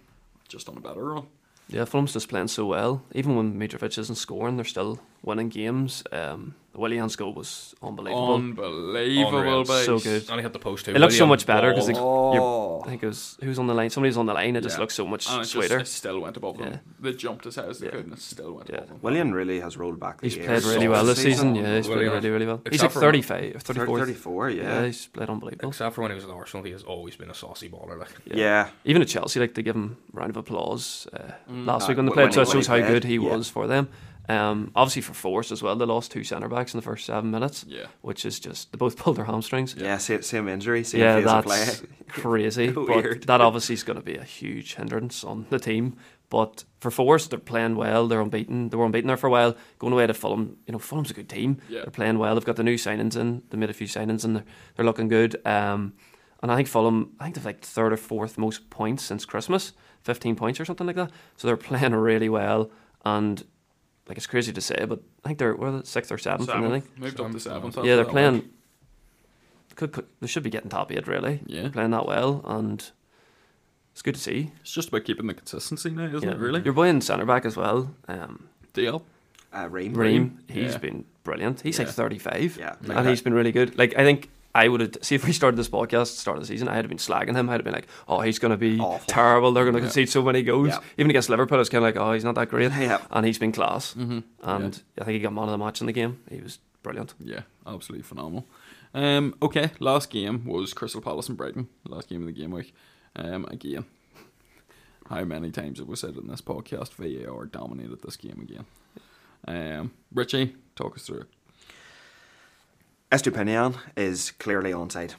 just 0.48 0.68
on 0.68 0.76
a 0.76 0.80
better 0.80 1.04
run. 1.04 1.26
Yeah, 1.68 1.84
Fulham's 1.84 2.12
just 2.12 2.28
playing 2.28 2.48
so 2.48 2.66
well. 2.66 3.04
Even 3.14 3.36
when 3.36 3.58
Mitrovic 3.58 3.96
isn't 3.96 4.16
scoring, 4.16 4.56
they're 4.56 4.64
still 4.64 4.98
winning 5.22 5.48
games. 5.48 6.02
Um, 6.12 6.54
the 6.72 6.78
Willian's 6.80 7.16
goal 7.16 7.34
was 7.34 7.74
unbelievable. 7.82 8.34
Unbelievable, 8.34 9.38
Unreal. 9.38 9.64
So 9.66 9.98
good. 9.98 10.22
And 10.30 10.38
he 10.40 10.42
hit 10.42 10.54
the 10.54 10.58
post 10.58 10.86
too. 10.86 10.92
it 10.94 10.98
looks 10.98 11.18
so 11.18 11.26
much 11.26 11.44
better 11.46 11.70
because. 11.74 11.90
I 11.90 12.88
think 12.88 13.02
it 13.02 13.06
was 13.06 13.36
who's 13.42 13.58
on 13.58 13.66
the 13.66 13.74
line. 13.74 13.90
Somebody's 13.90 14.16
on 14.16 14.26
the 14.26 14.32
line. 14.34 14.56
It 14.56 14.62
just 14.62 14.78
looks 14.78 14.94
so 14.94 15.06
much 15.06 15.28
And 15.28 15.36
it, 15.36 15.40
just, 15.42 15.52
sweeter. 15.52 15.78
it 15.80 15.86
still 15.86 16.18
went 16.20 16.36
above 16.36 16.58
them. 16.58 16.72
Yeah. 16.72 16.78
They 17.00 17.12
jumped 17.12 17.46
as 17.46 17.56
high 17.56 17.64
as 17.66 17.78
they 17.78 17.86
Yeah. 17.86 17.92
could 17.92 18.04
and 18.06 18.12
it 18.14 18.20
still 18.20 18.54
went 18.54 18.68
Yeah. 18.70 18.76
above 18.78 18.88
them. 18.88 18.98
Willian 19.02 19.32
really 19.34 19.60
has 19.60 19.76
rolled 19.76 20.00
back. 20.00 20.20
The 20.20 20.26
He's 20.26 20.36
years. 20.36 20.46
played 20.46 20.74
really 20.74 20.86
so 20.86 20.90
well 20.90 21.04
this 21.04 21.16
this 21.18 21.24
season. 21.24 21.54
season. 21.54 21.64
Yeah, 21.66 21.76
he's 21.76 21.86
played 21.86 21.98
really, 21.98 22.30
really 22.30 22.46
well. 22.46 22.60
He's 22.64 22.74
Except 22.74 22.82
like 22.82 22.92
for- 22.94 23.00
35 23.00 23.54
or 23.54 23.58
Thir- 23.60 23.74
34. 23.74 23.98
34, 23.98 24.50
yeah. 24.50 24.62
Yeah, 24.62 24.86
he's 24.86 25.06
played 25.06 25.28
unbelievable. 25.28 25.68
Except 25.68 25.94
for 25.94 26.00
when 26.02 26.10
he 26.10 26.14
was 26.16 26.24
at 26.24 26.30
Arsenal, 26.30 26.64
he 26.64 26.72
has 26.72 26.82
always 26.82 27.16
been 27.16 27.30
a 27.30 27.34
saucy 27.34 27.68
baller. 27.68 27.98
Like 27.98 28.08
yeah. 28.24 28.68
Even 28.84 29.02
at 29.02 29.08
Chelsea, 29.08 29.38
like 29.40 29.54
they 29.54 29.62
give 29.62 29.76
him 29.76 29.98
a 30.12 30.16
round 30.18 30.30
of 30.30 30.36
applause 30.38 31.06
uh, 31.12 31.32
last 31.48 31.84
Uh, 31.84 31.88
week 31.88 31.96
when 31.98 32.06
they 32.06 32.10
when 32.10 32.30
played. 32.30 32.34
So 32.34 32.42
it 32.42 32.48
shows 32.48 32.66
how 32.66 32.78
good 32.78 33.04
he 33.04 33.18
was 33.18 33.48
for 33.48 33.66
them. 33.66 33.88
Um, 34.28 34.70
obviously 34.76 35.02
for 35.02 35.14
Forest 35.14 35.50
as 35.50 35.62
well, 35.62 35.74
they 35.74 35.84
lost 35.84 36.12
two 36.12 36.22
centre 36.22 36.48
backs 36.48 36.72
in 36.74 36.78
the 36.78 36.82
first 36.82 37.06
seven 37.06 37.30
minutes, 37.32 37.64
Yeah. 37.68 37.86
which 38.02 38.24
is 38.24 38.38
just 38.38 38.70
they 38.72 38.76
both 38.76 38.96
pulled 39.02 39.16
their 39.16 39.24
hamstrings. 39.24 39.74
Yeah, 39.76 39.98
same, 39.98 40.22
same 40.22 40.48
injury, 40.48 40.84
same 40.84 41.00
yeah, 41.00 41.16
phase 41.16 41.26
of 41.26 41.44
that's 41.44 41.80
play. 41.80 41.88
crazy. 42.08 42.70
but 42.70 42.86
Weird. 42.88 43.22
that 43.24 43.40
obviously 43.40 43.74
is 43.74 43.82
going 43.82 43.98
to 43.98 44.02
be 44.04 44.16
a 44.16 44.22
huge 44.24 44.74
hindrance 44.74 45.24
on 45.24 45.46
the 45.50 45.58
team. 45.58 45.96
But 46.30 46.64
for 46.80 46.90
Forest, 46.90 47.30
they're 47.30 47.38
playing 47.38 47.76
well. 47.76 48.06
They're 48.08 48.20
unbeaten. 48.22 48.70
They 48.70 48.76
were 48.76 48.86
unbeaten 48.86 49.08
there 49.08 49.18
for 49.18 49.26
a 49.26 49.30
while. 49.30 49.54
Going 49.78 49.92
away 49.92 50.06
to 50.06 50.14
Fulham, 50.14 50.56
you 50.66 50.72
know, 50.72 50.78
Fulham's 50.78 51.10
a 51.10 51.14
good 51.14 51.28
team. 51.28 51.58
Yeah. 51.68 51.80
They're 51.82 51.90
playing 51.90 52.18
well. 52.18 52.34
They've 52.34 52.44
got 52.44 52.56
the 52.56 52.62
new 52.62 52.76
signings 52.76 53.16
in. 53.16 53.42
They 53.50 53.58
made 53.58 53.68
a 53.70 53.74
few 53.74 53.86
signings 53.86 54.24
and 54.24 54.36
they're, 54.36 54.44
they're 54.76 54.86
looking 54.86 55.08
good. 55.08 55.44
Um, 55.46 55.92
and 56.42 56.50
I 56.50 56.56
think 56.56 56.68
Fulham, 56.68 57.12
I 57.20 57.24
think 57.24 57.34
they've 57.34 57.44
like 57.44 57.60
third 57.60 57.92
or 57.92 57.96
fourth 57.98 58.38
most 58.38 58.70
points 58.70 59.04
since 59.04 59.24
Christmas, 59.26 59.74
fifteen 60.00 60.34
points 60.34 60.58
or 60.58 60.64
something 60.64 60.86
like 60.86 60.96
that. 60.96 61.10
So 61.36 61.46
they're 61.48 61.56
playing 61.58 61.94
really 61.94 62.28
well. 62.30 62.70
And 63.04 63.44
like 64.12 64.18
it's 64.18 64.26
crazy 64.26 64.52
to 64.52 64.60
say, 64.60 64.84
but 64.86 65.00
I 65.24 65.28
think 65.28 65.38
they're 65.38 65.54
what, 65.54 65.86
sixth 65.86 66.12
or 66.12 66.18
seventh. 66.18 66.50
in 66.50 66.60
the 66.60 66.68
league. 66.68 66.82
Seventh. 66.82 66.98
Moved 67.00 67.20
up 67.20 67.32
to 67.32 67.40
seventh. 67.40 67.76
Yeah, 67.82 67.96
they're 67.96 68.04
playing. 68.04 68.34
week. 68.34 68.44
Could, 69.74 69.92
could 69.92 70.06
they 70.20 70.26
should 70.26 70.42
be 70.42 70.50
getting 70.50 70.68
top 70.68 70.92
eight 70.92 71.06
really? 71.06 71.40
Yeah. 71.46 71.62
They're 71.62 71.70
playing 71.70 71.92
that 71.92 72.04
well, 72.06 72.42
and 72.46 72.90
it's 73.92 74.02
good 74.02 74.14
to 74.16 74.20
see. 74.20 74.50
It's 74.60 74.70
just 74.74 74.88
about 74.88 75.04
keeping 75.04 75.26
the 75.28 75.32
consistency 75.32 75.88
now, 75.88 76.04
isn't 76.14 76.22
Yeah. 76.28 76.34
it? 76.34 76.38
Really. 76.38 76.60
Your 76.60 76.74
boy 76.74 76.88
in 76.88 77.00
centre 77.00 77.24
back 77.24 77.46
as 77.46 77.56
well. 77.56 77.94
Um, 78.06 78.48
Deal. 78.74 79.02
Uh, 79.50 79.68
Ream. 79.70 79.94
Reem, 79.94 80.40
he's 80.46 80.72
Yeah. 80.72 80.78
been 80.78 81.04
brilliant. 81.24 81.62
He's 81.62 81.78
Yeah. 81.78 81.86
like 81.86 81.94
35. 81.94 82.58
Yeah. 82.58 82.74
and 82.86 83.08
he's 83.08 83.22
been 83.22 83.32
really 83.32 83.52
good. 83.52 83.78
Like 83.78 83.94
I 83.98 84.02
think 84.04 84.28
I 84.55 84.68
would 84.68 84.80
have 84.80 84.96
see 85.00 85.14
if 85.14 85.24
we 85.26 85.32
started 85.32 85.57
this 85.57 85.68
podcast 85.70 86.09
start 86.18 86.36
of 86.36 86.42
the 86.42 86.46
season, 86.46 86.68
I 86.68 86.74
had 86.76 86.86
been 86.88 86.98
slagging 86.98 87.34
him. 87.34 87.48
I'd 87.48 87.55
have 87.55 87.64
been 87.64 87.72
like, 87.72 87.86
"Oh, 88.07 88.20
he's 88.20 88.38
going 88.38 88.50
to 88.50 88.57
be 88.59 88.78
Awful. 88.78 89.07
terrible. 89.07 89.53
They're 89.53 89.64
going 89.64 89.74
to 89.74 89.80
Yeah. 89.80 89.86
concede 89.86 90.11
so 90.11 90.22
many 90.22 90.42
goals." 90.42 90.68
Yeah. 90.68 90.80
Even 90.98 91.11
against 91.11 91.30
Liverpool, 91.30 91.59
it's 91.61 91.70
kind 91.70 91.82
of 91.84 91.86
like, 91.94 91.96
"Oh, 91.96 92.12
he's 92.12 92.24
not 92.24 92.34
that 92.34 92.50
great." 92.50 92.70
Yeah. 92.72 93.00
And 93.11 93.24
he's 93.24 93.38
been 93.38 93.53
class. 93.53 93.94
Mm-hmm. 93.94 94.18
And 94.42 94.82
I 95.00 95.05
think 95.05 95.14
he 95.14 95.20
got 95.20 95.32
man 95.32 95.44
of 95.44 95.50
the 95.50 95.59
match 95.59 95.80
in 95.80 95.86
the 95.86 95.92
game. 95.92 96.20
He 96.30 96.40
was 96.40 96.59
brilliant. 96.82 97.14
Yeah, 97.18 97.40
absolutely 97.66 98.03
phenomenal. 98.03 98.46
Um, 98.94 99.34
okay, 99.40 99.70
last 99.80 100.11
game 100.11 100.44
was 100.44 100.74
Crystal 100.74 101.00
Palace 101.00 101.28
and 101.28 101.38
Brighton. 101.38 101.68
Last 101.88 102.09
game 102.11 102.20
of 102.20 102.26
the 102.26 102.32
game 102.34 102.50
week. 102.50 102.74
Um, 103.16 103.46
again, 103.46 103.86
how 105.09 105.24
many 105.24 105.50
times 105.50 105.78
have 105.78 105.88
we 105.88 105.96
said 105.96 106.16
in 106.16 106.26
this 106.28 106.42
podcast 106.42 106.92
VAR 106.92 107.46
dominated 107.46 108.03
this 108.03 108.16
game 108.18 108.40
again? 108.42 108.66
Um, 109.48 109.92
Richie, 110.12 110.57
talk 110.76 110.96
us 110.96 111.07
through 111.07 111.20
it. 111.20 111.26
Estupiñán 113.12 113.76
is 113.96 114.30
clearly 114.32 114.72
onside. 114.72 115.14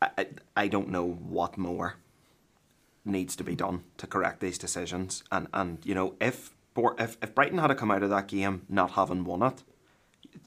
I, 0.00 0.08
I, 0.18 0.26
I 0.56 0.68
don't 0.68 0.88
know 0.88 1.04
what 1.06 1.56
more 1.56 1.94
needs 3.04 3.36
to 3.36 3.44
be 3.44 3.54
done 3.54 3.82
to 3.98 4.06
correct 4.06 4.40
these 4.40 4.58
decisions. 4.58 5.22
And, 5.30 5.46
and 5.54 5.78
you 5.84 5.94
know, 5.94 6.14
if, 6.20 6.50
if 6.98 7.16
if 7.22 7.34
Brighton 7.34 7.58
had 7.58 7.68
to 7.68 7.74
come 7.74 7.90
out 7.90 8.02
of 8.02 8.10
that 8.10 8.26
game 8.28 8.62
not 8.68 8.92
having 8.92 9.24
won 9.24 9.42
it, 9.42 9.62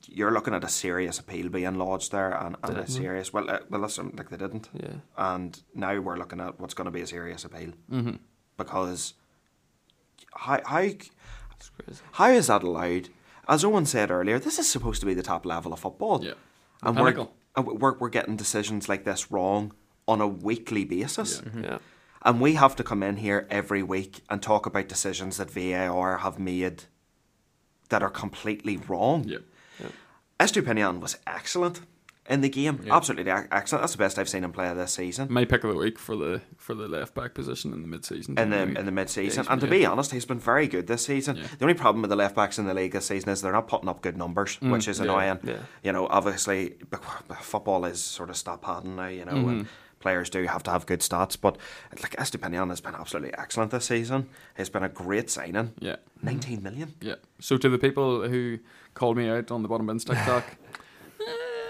you're 0.07 0.31
looking 0.31 0.53
at 0.53 0.63
a 0.63 0.69
serious 0.69 1.19
appeal 1.19 1.49
being 1.49 1.75
lodged 1.75 2.11
there, 2.11 2.31
and, 2.31 2.55
and 2.63 2.77
a 2.77 2.87
serious. 2.87 3.31
Well, 3.31 3.49
uh, 3.49 3.59
well, 3.69 3.81
listen, 3.81 4.13
like 4.17 4.29
they 4.29 4.37
didn't, 4.37 4.69
Yeah. 4.73 4.95
and 5.17 5.61
now 5.73 5.99
we're 5.99 6.17
looking 6.17 6.39
at 6.41 6.59
what's 6.59 6.73
going 6.73 6.85
to 6.85 6.91
be 6.91 7.01
a 7.01 7.07
serious 7.07 7.45
appeal 7.45 7.71
Mm-hmm. 7.91 8.15
because 8.57 9.13
how 10.33 10.59
how 10.65 10.89
how 12.13 12.29
is 12.29 12.47
that 12.47 12.63
allowed? 12.63 13.09
As 13.47 13.63
Eoghan 13.63 13.85
said 13.87 14.11
earlier, 14.11 14.39
this 14.39 14.59
is 14.59 14.69
supposed 14.69 14.99
to 15.01 15.05
be 15.05 15.13
the 15.13 15.23
top 15.23 15.45
level 15.45 15.71
of 15.71 15.79
football. 15.79 16.23
Yeah. 16.23 16.33
And 16.85 16.97
we're, 16.97 17.27
and 17.55 17.81
we're, 17.81 17.97
we're 17.97 18.09
getting 18.09 18.35
decisions 18.35 18.87
like 18.87 19.03
this 19.03 19.31
wrong 19.31 19.73
on 20.07 20.21
a 20.21 20.27
weekly 20.27 20.85
basis. 20.85 21.41
Mm-hmm. 21.41 21.63
Yeah. 21.63 21.77
And 22.23 22.41
we 22.41 22.55
have 22.55 22.75
to 22.77 22.83
come 22.83 23.03
in 23.03 23.17
here 23.17 23.47
every 23.49 23.83
week 23.83 24.21
and 24.29 24.41
talk 24.41 24.65
about 24.65 24.87
decisions 24.87 25.37
that 25.37 25.51
VAR 25.51 26.17
have 26.19 26.39
made 26.39 26.85
that 27.89 28.01
are 28.01 28.09
completely 28.09 28.77
wrong. 28.77 29.25
Yeah. 29.25 29.39
Estupiñán 30.39 30.99
was 30.99 31.17
excellent 31.25 31.81
in 32.27 32.41
the 32.41 32.49
game. 32.49 32.81
Yeah. 32.83 32.95
Absolutely 32.95 33.31
excellent. 33.31 33.83
That's 33.83 33.91
the 33.91 33.97
best 33.97 34.17
I've 34.17 34.29
seen 34.29 34.43
him 34.43 34.51
play 34.51 34.73
this 34.73 34.93
season. 34.93 35.27
My 35.31 35.45
pick 35.45 35.63
of 35.63 35.71
the 35.71 35.77
week 35.77 35.99
for 35.99 36.15
the 36.15 36.41
for 36.57 36.73
the 36.73 36.87
left 36.87 37.13
back 37.13 37.33
position 37.33 37.71
in 37.73 37.81
the 37.81 37.87
mid 37.87 38.03
season. 38.05 38.37
in 38.37 38.49
the 38.49 38.61
in 38.61 38.85
the 38.85 38.91
mid 38.91 39.09
season. 39.09 39.45
and 39.49 39.61
to 39.61 39.67
be 39.67 39.85
honest, 39.85 40.11
he's 40.11 40.25
been 40.25 40.39
very 40.39 40.67
good 40.67 40.87
this 40.87 41.05
season. 41.05 41.37
Yeah. 41.37 41.47
The 41.59 41.65
only 41.65 41.75
problem 41.75 42.01
with 42.01 42.09
the 42.09 42.15
left 42.15 42.35
backs 42.35 42.57
in 42.57 42.65
the 42.65 42.73
league 42.73 42.93
this 42.93 43.05
season 43.05 43.29
is 43.29 43.41
they're 43.41 43.51
not 43.51 43.67
putting 43.67 43.89
up 43.89 44.01
good 44.01 44.17
numbers, 44.17 44.57
mm, 44.57 44.71
which 44.71 44.87
is 44.87 44.99
annoying. 44.99 45.39
yeah. 45.43 45.59
You 45.83 45.91
know, 45.91 46.07
obviously 46.07 46.75
football 47.41 47.85
is 47.85 48.01
sort 48.01 48.29
of 48.29 48.37
stop 48.37 48.63
padding 48.63 48.95
now, 48.95 49.07
you 49.07 49.25
know, 49.25 49.31
and 49.31 49.61
mm-hmm. 49.61 49.69
players 49.99 50.29
do 50.29 50.43
have 50.45 50.63
to 50.63 50.71
have 50.71 50.85
good 50.87 51.01
stats. 51.01 51.37
But 51.39 51.57
like 52.01 52.15
Estupiñán 52.15 52.69
has 52.69 52.81
been 52.81 52.95
absolutely 52.95 53.33
excellent 53.37 53.71
this 53.71 53.85
season. 53.85 54.29
He's 54.57 54.69
been 54.69 54.83
a 54.83 54.89
great 54.89 55.29
signing. 55.29 55.73
Yeah. 55.79 55.97
Nineteen 56.23 56.63
million. 56.63 56.95
Yeah. 57.01 57.15
So 57.39 57.57
to 57.57 57.69
the 57.69 57.77
people 57.77 58.27
who 58.27 58.59
called 58.95 59.17
me 59.17 59.29
out 59.29 59.51
on 59.51 59.61
the 59.61 59.67
bottom 59.67 59.85
bins 59.85 60.05
TikTok, 60.05 60.43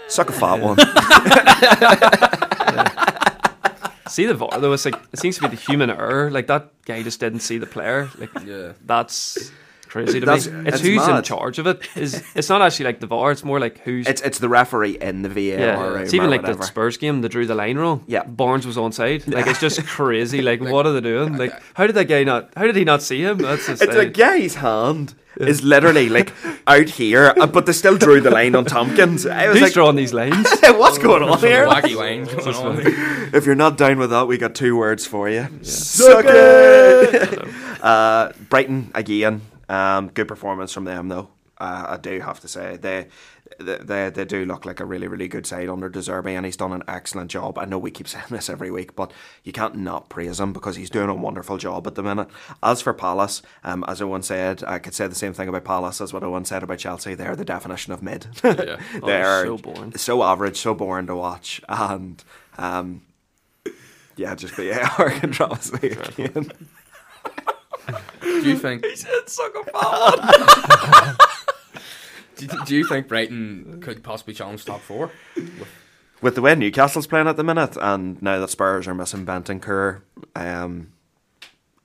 Suck 0.08 0.30
a 0.30 0.32
fat 0.32 0.60
one. 0.60 0.78
See 4.08 4.24
the 4.26 4.34
VAR 4.34 4.60
though. 4.60 4.72
It's 4.72 4.84
like 4.84 4.94
it 5.12 5.18
seems 5.18 5.36
to 5.36 5.42
be 5.42 5.48
the 5.48 5.56
human 5.60 5.90
error. 5.90 6.30
Like 6.30 6.46
that 6.46 6.70
guy 6.84 7.02
just 7.02 7.20
didn't 7.20 7.40
see 7.40 7.58
the 7.58 7.66
player. 7.66 8.08
Like 8.18 8.30
Yeah. 8.44 8.72
that's 8.84 9.50
crazy 9.88 10.20
to 10.20 10.26
That's- 10.26 10.48
me. 10.48 10.68
It's, 10.68 10.76
it's 10.76 10.80
who's 10.80 11.06
in 11.08 11.22
charge 11.22 11.58
of 11.58 11.66
it. 11.66 11.80
Is 11.96 12.22
it's 12.34 12.48
not 12.48 12.62
actually 12.62 12.86
like 12.86 13.00
the 13.00 13.06
VAR. 13.06 13.32
It's 13.32 13.44
more 13.44 13.60
like 13.60 13.78
who's. 13.78 14.06
it's 14.06 14.22
it's 14.22 14.38
the 14.38 14.48
referee 14.48 14.98
in 15.00 15.22
the 15.22 15.28
VAR 15.28 15.42
yeah, 15.42 15.98
it's 15.98 16.14
even 16.14 16.26
or 16.28 16.30
like 16.30 16.42
whatever. 16.42 16.60
the 16.60 16.66
Spurs 16.66 16.96
game. 16.96 17.20
They 17.20 17.28
drew 17.28 17.46
the 17.46 17.54
line 17.54 17.78
wrong. 17.78 18.04
Yeah. 18.06 18.24
Barnes 18.24 18.66
was 18.66 18.76
onside. 18.76 19.26
Like 19.32 19.46
it's 19.46 19.60
just 19.60 19.84
crazy. 19.86 20.42
Like, 20.42 20.60
what 20.60 20.86
are 20.86 20.92
they 20.92 21.00
doing? 21.00 21.36
Like 21.36 21.52
how 21.74 21.86
did 21.86 21.94
that 21.96 22.06
guy 22.06 22.24
not? 22.24 22.50
How 22.56 22.64
did 22.64 22.76
he 22.76 22.84
not 22.84 23.02
see 23.02 23.22
him? 23.22 23.38
That's 23.38 23.66
just, 23.66 23.82
It's 23.82 23.94
uh, 23.94 23.98
like 23.98 24.14
guy's 24.14 24.56
hand 24.56 25.14
is 25.38 25.62
literally 25.62 26.08
like 26.08 26.32
out 26.66 26.88
here, 26.88 27.34
uh, 27.38 27.46
but 27.46 27.66
they 27.66 27.72
still 27.72 27.96
drew 27.98 28.20
the 28.20 28.30
line 28.30 28.54
on 28.54 28.64
Tomkins. 28.64 29.26
I 29.26 29.48
was 29.48 29.54
who's 29.56 29.62
like, 29.62 29.72
drawing 29.72 29.96
these 29.96 30.14
lines? 30.14 30.48
what's 30.62 30.98
going 30.98 31.22
on 31.22 31.38
here? 31.38 31.66
wacky 31.66 31.94
lines 31.96 32.32
going 32.32 32.56
on. 32.56 33.34
If 33.34 33.46
you're 33.46 33.54
not 33.54 33.76
down 33.76 33.98
with 33.98 34.10
that, 34.10 34.26
we 34.26 34.38
got 34.38 34.54
two 34.54 34.76
words 34.76 35.06
for 35.06 35.28
you. 35.28 35.48
Suck 35.62 36.24
it! 36.26 37.48
uh, 37.82 38.32
Brighton 38.48 38.90
again. 38.94 39.42
Um, 39.68 40.08
good 40.08 40.28
performance 40.28 40.72
from 40.72 40.84
them, 40.84 41.08
though. 41.08 41.28
Uh, 41.58 41.86
I 41.88 41.96
do 41.96 42.20
have 42.20 42.38
to 42.40 42.48
say 42.48 42.76
they, 42.76 43.06
they 43.58 43.78
they 43.78 44.10
they 44.10 44.24
do 44.26 44.44
look 44.44 44.66
like 44.66 44.78
a 44.78 44.84
really 44.84 45.08
really 45.08 45.26
good 45.26 45.46
side 45.46 45.70
under 45.70 45.88
De 45.88 46.00
Zerbi, 46.00 46.32
and 46.32 46.44
he's 46.44 46.56
done 46.58 46.74
an 46.74 46.82
excellent 46.86 47.30
job. 47.30 47.56
I 47.56 47.64
know 47.64 47.78
we 47.78 47.90
keep 47.90 48.06
saying 48.14 48.26
this 48.28 48.50
every 48.50 48.70
week, 48.70 48.94
but 48.94 49.10
you 49.42 49.52
can't 49.52 49.74
not 49.76 50.10
praise 50.10 50.38
him 50.38 50.52
because 50.52 50.76
he's 50.76 50.90
doing 50.90 51.08
a 51.08 51.14
wonderful 51.14 51.56
job 51.56 51.86
at 51.86 51.94
the 51.94 52.02
minute. 52.02 52.28
As 52.62 52.82
for 52.82 52.92
Palace, 52.92 53.40
um, 53.64 53.84
as 53.88 54.00
Eoghan 54.02 54.22
said, 54.22 54.64
I 54.64 54.78
could 54.78 54.92
say 54.92 55.06
the 55.06 55.14
same 55.14 55.32
thing 55.32 55.48
about 55.48 55.64
Palace 55.64 56.02
as 56.02 56.12
what 56.12 56.22
Eoghan 56.22 56.46
said 56.46 56.62
about 56.62 56.78
Chelsea. 56.78 57.14
They're 57.14 57.34
the 57.34 57.44
definition 57.44 57.94
of 57.94 58.02
mid. 58.02 58.26
Yeah. 58.44 58.76
Oh, 59.02 59.06
They're 59.06 59.46
so 59.46 59.56
boring. 59.56 59.96
so 59.96 60.22
average, 60.22 60.58
so 60.58 60.74
boring 60.74 61.06
to 61.06 61.16
watch, 61.16 61.62
and 61.70 62.22
um, 62.58 63.00
yeah, 64.16 64.34
just 64.34 64.54
VAR 64.54 65.10
controversy 65.20 65.88
again. 65.88 66.52
Do 68.20 68.42
you 68.42 68.58
think? 68.58 68.82
do, 72.36 72.46
do 72.64 72.76
you 72.76 72.86
think 72.86 73.08
Brighton 73.08 73.80
could 73.80 74.02
possibly 74.02 74.34
challenge 74.34 74.64
top 74.64 74.80
four? 74.80 75.10
With 76.20 76.34
the 76.34 76.42
way 76.42 76.54
Newcastle's 76.54 77.06
playing 77.06 77.28
at 77.28 77.36
the 77.36 77.44
minute, 77.44 77.76
and 77.80 78.20
now 78.22 78.40
that 78.40 78.50
Spurs 78.50 78.88
are 78.88 78.94
missing 78.94 79.26
Bentancur, 79.26 80.00
um, 80.34 80.92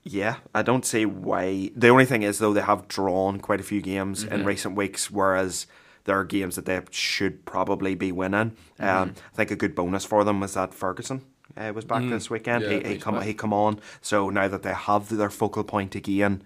yeah, 0.04 0.38
I 0.56 0.62
don't 0.62 0.86
see 0.86 1.06
why. 1.06 1.72
The 1.76 1.90
only 1.90 2.06
thing 2.06 2.24
is, 2.24 2.40
though, 2.40 2.54
they 2.54 2.62
have 2.62 2.88
drawn 2.88 3.40
quite 3.40 3.60
a 3.60 3.64
few 3.64 3.82
games 3.82 4.24
in 4.24 4.46
recent 4.46 4.76
weeks, 4.76 5.12
whereas 5.12 5.68
there 6.06 6.18
are 6.18 6.24
games 6.24 6.56
that 6.56 6.66
they 6.66 6.82
should 6.90 7.46
probably 7.46 7.94
be 7.94 8.12
winning. 8.12 8.56
Um, 8.80 9.14
I 9.34 9.36
think 9.36 9.52
a 9.52 9.56
good 9.56 9.76
bonus 9.76 10.06
for 10.06 10.24
them 10.24 10.40
was 10.40 10.56
that 10.56 10.74
Ferguson 10.74 11.22
uh, 11.58 11.72
was 11.74 11.86
back 11.86 12.02
this 12.10 12.26
mm-hmm. 12.26 12.34
weekend. 12.34 12.64
Yeah, 12.64 12.80
he 12.80 12.94
he 12.94 12.98
come 12.98 13.16
back. 13.16 13.24
he 13.26 13.34
come 13.34 13.54
on. 13.54 13.80
So 14.02 14.30
now 14.30 14.48
that 14.48 14.64
they 14.64 14.74
have 14.74 15.10
their 15.10 15.30
focal 15.30 15.64
point 15.64 15.96
again, 15.96 16.44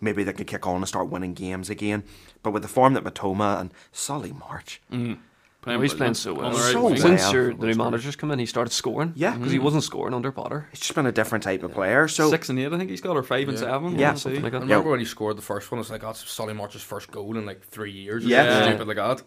maybe 0.00 0.24
they 0.24 0.32
could 0.32 0.46
kick 0.46 0.66
on 0.66 0.76
and 0.76 0.88
start 0.88 1.08
winning 1.08 1.34
games 1.34 1.70
again. 1.70 2.04
But 2.42 2.52
with 2.52 2.62
the 2.62 2.68
form 2.68 2.94
that 2.94 3.04
Mitoma 3.04 3.60
and 3.60 3.72
Solly 3.92 4.32
March, 4.32 4.80
mm-hmm. 4.92 5.14
playing 5.62 5.80
Oh, 5.80 5.82
he's 5.82 5.94
playing 5.94 6.14
so 6.14 6.32
well. 6.34 6.50
the 6.50 6.58
So 6.58 6.84
well. 6.84 6.96
Since 6.96 7.32
your, 7.32 7.52
the 7.52 7.66
new 7.66 7.74
manager's 7.74 8.14
come 8.14 8.30
in, 8.30 8.38
he 8.38 8.46
started 8.46 8.70
scoring. 8.72 9.12
Yeah. 9.16 9.34
because 9.36 9.50
he 9.50 9.58
mm-hmm. 9.58 9.64
wasn't 9.64 9.82
scoring 9.82 10.14
under 10.14 10.30
Potter. 10.30 10.68
it's 10.70 10.80
just 10.80 10.94
been 10.94 11.06
a 11.06 11.12
different 11.12 11.42
type 11.42 11.62
of 11.64 11.72
player. 11.72 12.06
So 12.06 12.30
Six 12.30 12.48
and 12.48 12.58
eight, 12.60 12.72
I 12.72 12.78
think 12.78 12.90
he's 12.90 13.00
got, 13.00 13.16
or 13.16 13.22
five 13.24 13.48
and 13.48 13.58
Yeah. 13.58 13.64
seven. 13.64 13.98
Yeah. 13.98 14.10
we'll 14.10 14.16
see. 14.16 14.22
Something 14.22 14.42
like 14.42 14.54
I 14.54 14.58
that. 14.58 14.64
remember 14.64 14.90
when 14.90 15.00
he 15.00 15.06
scored 15.06 15.36
the 15.36 15.42
first 15.42 15.72
one. 15.72 15.80
It's 15.80 15.90
like, 15.90 16.04
oh, 16.04 16.10
it's 16.10 16.28
Solly 16.30 16.54
March's 16.54 16.82
first 16.82 17.10
goal 17.10 17.36
in 17.36 17.46
like 17.46 17.62
three 17.62 17.90
years. 17.90 18.24
or 18.24 18.28
Yeah. 18.28 18.44
something 18.44 18.62
Yeah. 18.62 18.68
stupid 18.76 18.88
like 18.88 19.18
that. 19.18 19.26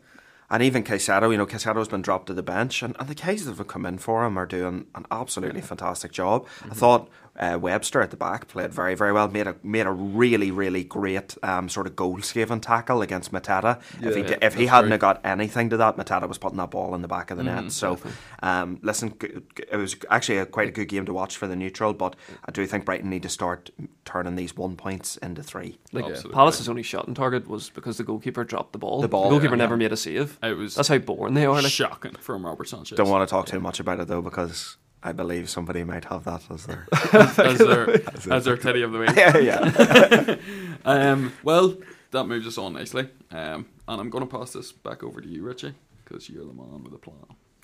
And 0.52 0.64
even 0.64 0.84
Caicedo, 0.84 1.32
you 1.32 1.38
know, 1.38 1.45
Caicedo's 1.45 1.88
been 1.88 2.02
dropped 2.02 2.28
to 2.28 2.34
the 2.34 2.43
bench, 2.43 2.82
and, 2.82 2.95
and 3.00 3.08
the 3.08 3.16
guys 3.16 3.45
that 3.45 3.58
have 3.58 3.68
come 3.68 3.86
in 3.86 4.00
for 4.00 4.26
him 4.26 4.38
are 4.38 4.47
doing 4.47 4.88
an 4.95 5.06
absolutely 5.12 5.62
fantastic 5.62 6.12
job. 6.12 6.45
I 6.62 6.66
mm-hmm. 6.66 6.74
thought 6.74 7.10
uh, 7.40 7.58
Webster 7.60 8.02
at 8.02 8.12
the 8.12 8.18
back 8.18 8.48
played 8.50 8.74
very, 8.74 8.96
very 8.96 9.14
well. 9.14 9.28
made 9.30 9.48
a 9.48 9.56
made 9.64 9.86
a 9.86 9.92
really, 9.92 10.52
really 10.52 10.84
great 10.84 11.38
um, 11.44 11.70
sort 11.70 11.88
of 11.88 11.96
goal 11.96 12.22
saving 12.22 12.60
tackle 12.60 13.02
against 13.02 13.32
Mateta. 13.32 13.80
if 14.02 14.16
he 14.16 14.22
Yeah, 14.24 14.38
if 14.42 14.56
he 14.56 14.66
hadn't 14.66 14.92
have 14.92 15.00
got 15.00 15.22
anything 15.26 15.70
to 15.70 15.78
that, 15.78 15.96
Mateta 15.98 16.28
was 16.28 16.38
putting 16.38 16.58
that 16.58 16.72
ball 16.72 16.94
in 16.96 17.02
the 17.02 17.08
back 17.08 17.32
of 17.32 17.38
the 17.38 17.44
net. 17.44 17.72
So, 17.72 17.98
um, 18.44 18.80
listen, 18.82 19.16
g- 19.22 19.28
g- 19.56 19.64
it 19.72 19.78
was 19.78 19.96
actually 20.10 20.40
a, 20.40 20.46
quite 20.46 20.68
a 20.68 20.72
good 20.72 20.90
game 20.90 21.06
to 21.06 21.14
watch 21.14 21.38
for 21.38 21.48
the 21.48 21.56
neutral, 21.56 21.94
but 21.94 22.16
I 22.46 22.52
do 22.52 22.66
think 22.66 22.86
Brighton 22.86 23.10
need 23.10 23.24
to 23.24 23.30
start 23.30 23.70
turning 24.06 24.36
these 24.36 24.56
one 24.58 24.76
points 24.76 25.18
into 25.18 25.42
three. 25.44 25.78
Like 25.94 26.06
Absolutely. 26.06 26.34
Palace's 26.34 26.68
only 26.68 26.84
shot 26.84 27.08
on 27.08 27.14
target 27.14 27.48
was 27.48 27.70
because 27.70 27.98
the 27.98 28.04
goalkeeper 28.04 28.44
dropped 28.44 28.74
the 28.74 28.80
ball. 28.80 29.02
The 29.02 29.08
ball, 29.08 29.24
The 29.26 29.30
goalkeeper 29.30 29.54
yeah. 29.54 29.60
never 29.60 29.78
made 29.78 29.92
a 29.94 29.98
save. 29.98 30.38
It 30.44 30.58
was 30.58 30.76
That's 30.76 30.88
how 30.90 30.98
boring 30.98 31.36
they 31.36 31.46
are. 31.46 31.62
Like 31.62 31.72
shocking 31.72 32.16
from 32.20 32.46
Robert 32.46 32.68
Sanchez. 32.68 32.98
Don't 32.98 33.10
want 33.10 33.28
to 33.28 33.32
talk 33.32 33.46
too 33.46 33.60
much 33.60 33.80
about 33.80 34.00
it 34.00 34.08
though, 34.08 34.22
because 34.22 34.78
I 35.02 35.12
believe 35.14 35.50
somebody 35.50 35.84
might 35.84 36.06
have 36.06 36.26
that 36.26 36.41
as 36.52 36.66
their. 36.66 36.86
as 37.14 37.58
their 37.58 38.34
as 38.34 38.45
their 38.45 38.58
teddy 38.58 38.82
of 38.82 38.91
the 38.91 39.00
week. 39.00 39.16
yeah, 39.16 39.38
yeah. 39.38 40.36
Um, 40.86 41.34
well, 41.43 41.76
that 42.12 42.26
moves 42.26 42.47
us 42.47 42.58
on 42.58 42.74
nicely. 42.74 43.08
Um, 43.32 43.66
and 43.88 44.02
I'm 44.02 44.10
going 44.10 44.28
to 44.28 44.38
pass 44.38 44.52
this 44.54 44.72
back 44.72 45.04
over 45.04 45.20
to 45.22 45.28
you, 45.28 45.43
Richie, 45.43 45.74
because 46.04 46.30
you're 46.30 46.45
the 46.45 46.54
man 46.54 46.84
with 46.84 46.93
a 46.93 46.97
plan. 46.97 47.18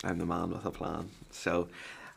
I'm 0.03 0.17
the 0.19 0.25
man 0.25 0.51
with 0.51 0.65
a 0.65 0.71
plan. 0.71 1.09
So, 1.31 1.67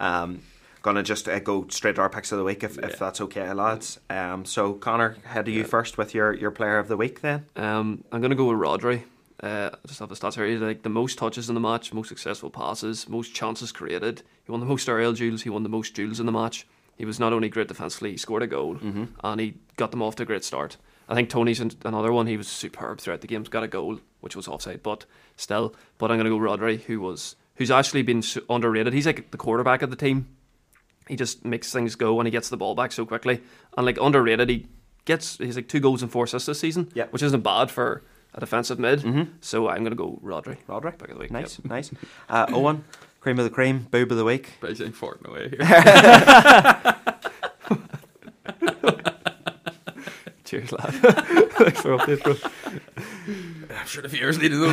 um, 0.00 0.42
gonna 0.82 1.02
just 1.02 1.28
uh, 1.28 1.38
go 1.40 1.66
straight 1.68 1.94
to 1.96 2.00
our 2.02 2.10
picks 2.10 2.32
of 2.32 2.38
the 2.38 2.44
week, 2.44 2.62
if, 2.64 2.76
Yeah. 2.76 2.86
if 2.86 2.98
that's 2.98 3.20
okay, 3.22 3.52
lads. 3.52 3.98
Um, 4.10 4.44
so 4.44 4.74
Conor, 4.74 5.16
head 5.24 5.46
to 5.46 5.50
you 5.52 5.64
first 5.64 5.98
with 5.98 6.14
your, 6.14 6.32
your 6.34 6.50
player 6.50 6.78
of 6.78 6.88
the 6.88 6.96
week, 6.96 7.20
then. 7.20 7.46
Um, 7.56 8.04
I'm 8.12 8.20
going 8.20 8.30
to 8.30 8.36
go 8.36 8.46
with 8.46 8.58
Rodri. 8.58 9.02
Uh, 9.42 9.70
just 9.86 10.00
have 10.00 10.08
the 10.08 10.14
stats 10.16 10.34
here. 10.34 10.46
He's 10.46 10.60
like 10.60 10.82
the 10.82 10.88
most 10.88 11.16
touches 11.18 11.48
in 11.48 11.54
the 11.54 11.60
match, 11.60 11.92
most 11.92 12.08
successful 12.08 12.50
passes, 12.50 13.08
most 13.08 13.34
chances 13.34 13.70
created. 13.70 14.22
He 14.44 14.50
won 14.50 14.60
the 14.60 14.66
most 14.66 14.88
aerial 14.88 15.12
duels. 15.12 15.42
He 15.42 15.50
won 15.50 15.62
the 15.62 15.68
most 15.68 15.94
duels 15.94 16.18
in 16.18 16.26
the 16.26 16.32
match. 16.32 16.66
he 16.96 17.04
was 17.04 17.20
not 17.20 17.32
only 17.32 17.48
great 17.48 17.68
defensively, 17.68 18.10
he 18.10 18.16
scored 18.16 18.42
a 18.42 18.46
goal 18.48 18.74
Mm-hmm. 18.76 19.04
and 19.22 19.40
he 19.40 19.54
got 19.76 19.92
them 19.92 20.02
off 20.02 20.16
to 20.16 20.24
a 20.24 20.26
great 20.26 20.42
start. 20.44 20.76
I 21.08 21.14
think 21.14 21.30
Toney's 21.30 21.60
another 21.84 22.12
one. 22.12 22.26
He 22.26 22.36
was 22.36 22.48
superb 22.48 23.00
throughout 23.00 23.20
the 23.22 23.26
games. 23.28 23.48
Got 23.48 23.62
a 23.62 23.68
goal, 23.68 24.00
which 24.20 24.34
was 24.36 24.48
offside, 24.48 24.82
but 24.82 25.04
still. 25.36 25.74
But 25.98 26.10
I'm 26.10 26.18
going 26.18 26.30
to 26.30 26.36
go 26.36 26.44
Rodri, 26.44 26.80
who 26.82 27.00
was 27.00 27.36
who's 27.54 27.70
actually 27.70 28.02
been 28.02 28.22
underrated. 28.50 28.92
He's 28.92 29.06
like 29.06 29.30
the 29.30 29.38
quarterback 29.38 29.80
of 29.82 29.90
the 29.90 29.96
team. 29.96 30.26
He 31.08 31.16
just 31.16 31.44
makes 31.44 31.72
things 31.72 31.94
go 31.94 32.18
and 32.20 32.26
he 32.26 32.30
gets 32.30 32.48
the 32.50 32.56
ball 32.58 32.74
back 32.74 32.92
so 32.92 33.06
quickly. 33.06 33.40
And 33.76 33.86
like 33.86 33.96
underrated, 34.00 34.48
he 34.50 34.66
gets 35.06 35.38
he's 35.38 35.56
like 35.56 35.68
two 35.68 35.80
goals 35.80 36.02
and 36.02 36.10
four 36.12 36.24
assists 36.24 36.46
this 36.46 36.60
season, 36.60 36.90
Yep. 36.94 37.12
which 37.12 37.22
isn't 37.22 37.40
bad 37.42 37.70
for 37.70 38.02
a 38.38 38.40
defensive 38.40 38.78
mid. 38.78 39.00
Mhm. 39.00 39.28
So 39.40 39.68
I'm 39.68 39.78
going 39.84 39.90
to 39.90 39.96
go 39.96 40.18
Rodri. 40.24 40.56
Rodri. 40.68 40.96
Back 40.96 41.08
of 41.10 41.16
the 41.16 41.20
week. 41.20 41.30
Nice, 41.30 41.60
nice. 41.64 41.90
Uh, 42.28 42.46
Eoghan, 42.46 42.82
cream 43.20 43.38
of 43.38 43.44
the 43.44 43.50
cream, 43.50 43.86
boob 43.90 44.10
of 44.12 44.16
the 44.16 44.24
week. 44.24 44.52
Basically 44.60 44.92
farting 44.92 45.26
away 45.26 45.48
here. 45.50 45.58
Cheers, 50.44 50.72
lad. 50.72 50.94
Thanks 50.94 51.80
for 51.82 51.98
update, 51.98 52.22
bro. 52.22 52.34
I'm 53.76 53.86
sure 53.86 54.00
the 54.02 54.08
viewers 54.08 54.38
need 54.38 54.48
to 54.48 54.72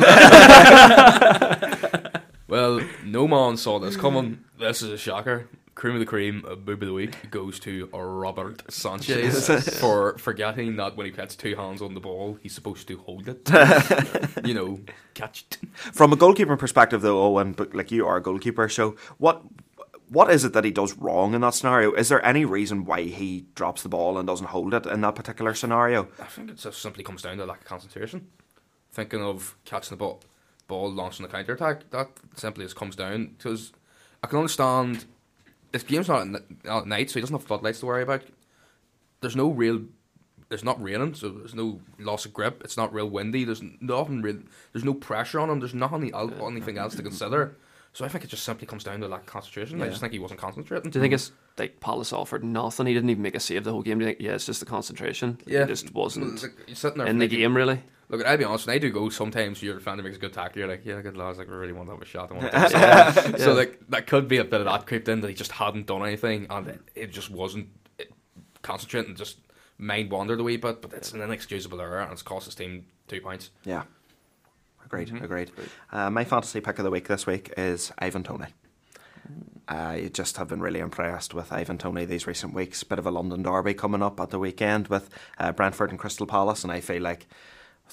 well, 2.48 2.80
no 3.04 3.28
man 3.28 3.58
saw 3.58 3.78
this 3.78 3.94
coming. 3.96 4.42
This 4.58 4.80
is 4.80 4.90
a 4.90 4.96
shocker. 4.96 5.48
Cream 5.76 5.92
of 5.92 6.00
the 6.00 6.06
cream, 6.06 6.42
a 6.48 6.56
boob 6.56 6.82
of 6.82 6.88
the 6.88 6.94
week, 6.94 7.30
goes 7.30 7.60
to 7.60 7.84
Robert 7.92 8.62
Sanchez 8.72 9.78
for 9.78 10.16
forgetting 10.16 10.76
that 10.76 10.96
when 10.96 11.04
he 11.04 11.12
puts 11.12 11.36
two 11.36 11.54
hands 11.54 11.82
on 11.82 11.92
the 11.92 12.00
ball, 12.00 12.38
he's 12.42 12.54
supposed 12.54 12.88
to 12.88 12.96
hold 12.96 13.28
it. 13.28 13.46
you 14.44 14.54
know, 14.54 14.80
catch 15.12 15.42
it. 15.42 15.58
From 15.74 16.14
a 16.14 16.16
goalkeeper 16.16 16.56
perspective, 16.56 17.02
though, 17.02 17.30
Eoghan, 17.30 17.54
but 17.54 17.74
like 17.74 17.90
you 17.92 18.06
are 18.06 18.16
a 18.16 18.22
goalkeeper, 18.22 18.70
so 18.70 18.96
what 19.18 19.42
what 20.08 20.30
is 20.30 20.44
it 20.44 20.54
that 20.54 20.64
he 20.64 20.70
does 20.70 20.96
wrong 20.96 21.34
in 21.34 21.42
that 21.42 21.52
scenario? 21.52 21.92
Is 21.92 22.08
there 22.08 22.24
any 22.24 22.46
reason 22.46 22.86
why 22.86 23.02
he 23.02 23.44
drops 23.54 23.82
the 23.82 23.90
ball 23.90 24.16
and 24.16 24.26
doesn't 24.26 24.46
hold 24.46 24.72
it 24.72 24.86
in 24.86 25.02
that 25.02 25.14
particular 25.14 25.52
scenario? 25.52 26.08
I 26.18 26.24
think 26.24 26.52
it 26.52 26.56
just 26.56 26.80
simply 26.80 27.04
comes 27.04 27.20
down 27.20 27.36
to 27.36 27.44
lack 27.44 27.60
of 27.60 27.66
concentration. 27.66 28.28
Thinking 28.92 29.22
of 29.22 29.58
catching 29.66 29.90
the 29.90 29.96
ball, 29.96 30.22
ball 30.68 30.90
launching 30.90 31.26
the 31.26 31.32
counter 31.32 31.52
attack, 31.52 31.90
that 31.90 32.08
simply 32.34 32.64
just 32.64 32.76
comes 32.76 32.96
down 32.96 33.34
because 33.36 33.72
I 34.22 34.26
can 34.26 34.38
understand 34.38 35.04
this 35.76 35.82
game's 35.88 36.08
not 36.08 36.22
at, 36.22 36.26
n- 36.26 36.58
not 36.64 36.82
at 36.82 36.86
night, 36.88 37.10
so 37.10 37.14
he 37.14 37.20
doesn't 37.20 37.34
have 37.36 37.44
floodlights 37.46 37.80
to 37.80 37.86
worry 37.86 38.02
about. 38.02 38.22
There's 39.20 39.36
no 39.36 39.50
real, 39.50 39.82
there's 40.48 40.64
not 40.64 40.82
raining, 40.82 41.14
so 41.14 41.28
there's 41.30 41.54
no 41.54 41.80
loss 41.98 42.24
of 42.26 42.32
grip. 42.32 42.62
It's 42.64 42.76
not 42.76 42.92
real 42.92 43.08
windy. 43.08 43.44
There's 43.44 43.62
nothing 43.80 44.22
real. 44.22 44.38
There's 44.72 44.84
no 44.84 44.94
pressure 44.94 45.40
on 45.40 45.50
him. 45.50 45.60
There's 45.60 45.74
nothing 45.74 46.10
el- 46.14 46.46
anything 46.46 46.78
else 46.78 46.94
to 46.96 47.02
consider. 47.02 47.56
So 47.92 48.04
I 48.04 48.08
think 48.08 48.24
it 48.24 48.28
just 48.28 48.42
simply 48.44 48.66
comes 48.66 48.84
down 48.84 49.00
to 49.00 49.08
lack 49.08 49.20
of 49.20 49.26
concentration. 49.26 49.80
I 49.80 49.88
just 49.88 50.00
think 50.02 50.12
he 50.12 50.18
wasn't 50.18 50.38
concentrating. 50.38 50.90
Do 50.90 50.98
you 50.98 51.02
think 51.02 51.14
it's 51.14 51.32
like 51.56 51.80
Palace 51.80 52.12
offered 52.12 52.44
nothing? 52.44 52.86
He 52.86 52.92
didn't 52.92 53.08
even 53.08 53.22
make 53.22 53.34
a 53.34 53.40
save 53.40 53.64
the 53.64 53.72
whole 53.72 53.80
game. 53.82 53.98
Do 53.98 54.04
you 54.04 54.10
think? 54.10 54.20
Yeah, 54.20 54.32
it's 54.34 54.44
just 54.44 54.60
the 54.60 54.66
concentration. 54.66 55.38
Yeah, 55.46 55.62
he 55.62 55.68
just 55.68 55.94
wasn't 55.94 56.42
like 56.42 56.52
sitting 56.74 56.98
there 56.98 57.06
in 57.06 57.18
the 57.18 57.26
game 57.26 57.56
really. 57.56 57.82
Look, 58.08 58.24
I'll 58.24 58.36
be 58.36 58.44
honest. 58.44 58.66
When 58.66 58.76
I 58.76 58.78
do 58.78 58.90
go, 58.90 59.08
sometimes 59.08 59.62
your 59.62 59.74
defender 59.74 60.02
makes 60.02 60.16
a 60.16 60.20
good 60.20 60.32
tackle. 60.32 60.60
You're 60.60 60.68
like, 60.68 60.84
yeah, 60.84 61.00
good 61.00 61.16
lads. 61.16 61.38
Like, 61.38 61.48
we 61.48 61.54
really 61.54 61.72
want 61.72 61.88
to 61.88 61.94
have 61.94 62.02
a 62.02 62.04
shot. 62.04 62.30
I 62.30 62.34
want 62.34 62.52
to 62.52 62.58
do 62.60 62.68
something. 63.22 63.40
So, 63.40 63.52
like, 63.54 63.80
that 63.88 64.06
could 64.06 64.28
be 64.28 64.36
a 64.38 64.44
bit 64.44 64.60
of 64.60 64.66
that 64.66 64.86
creeped 64.86 65.08
in 65.08 65.20
that 65.22 65.28
he 65.28 65.34
just 65.34 65.52
hadn't 65.52 65.86
done 65.86 66.02
anything 66.06 66.46
and 66.48 66.68
it, 66.68 66.80
it 66.94 67.12
just 67.12 67.30
wasn't 67.30 67.68
it, 67.98 68.12
concentrating. 68.62 69.16
Just 69.16 69.38
mind 69.78 70.10
wandered 70.10 70.38
a 70.38 70.44
wee 70.44 70.56
bit. 70.56 70.82
But 70.82 70.92
it's 70.92 71.12
an 71.12 71.20
inexcusable 71.20 71.80
error 71.80 72.00
and 72.00 72.12
it's 72.12 72.22
cost 72.22 72.44
his 72.46 72.54
team 72.54 72.86
two 73.08 73.20
points. 73.20 73.50
Yeah. 73.64 73.82
Agreed, 74.84 75.08
Mhm. 75.08 75.24
agreed. 75.24 75.50
Uh, 75.90 76.08
my 76.10 76.22
fantasy 76.24 76.60
pick 76.60 76.78
of 76.78 76.84
the 76.84 76.90
week 76.92 77.08
this 77.08 77.26
week 77.26 77.52
is 77.56 77.90
Ivan 77.98 78.22
Toney. 78.22 78.46
I 79.68 80.10
just 80.14 80.36
have 80.36 80.46
been 80.46 80.60
really 80.60 80.78
impressed 80.78 81.34
with 81.34 81.52
Ivan 81.52 81.76
Toney 81.78 82.04
these 82.04 82.26
recent 82.28 82.54
weeks. 82.54 82.84
Bit 82.84 83.00
of 83.00 83.06
a 83.06 83.10
London 83.10 83.42
derby 83.42 83.74
coming 83.74 84.00
up 84.00 84.20
at 84.20 84.30
the 84.30 84.38
weekend 84.38 84.86
with 84.86 85.10
uh, 85.38 85.50
Brentford 85.50 85.90
and 85.90 85.98
Crystal 85.98 86.26
Palace, 86.26 86.62
and 86.62 86.72
I 86.72 86.80
feel 86.80 87.02
like 87.02 87.26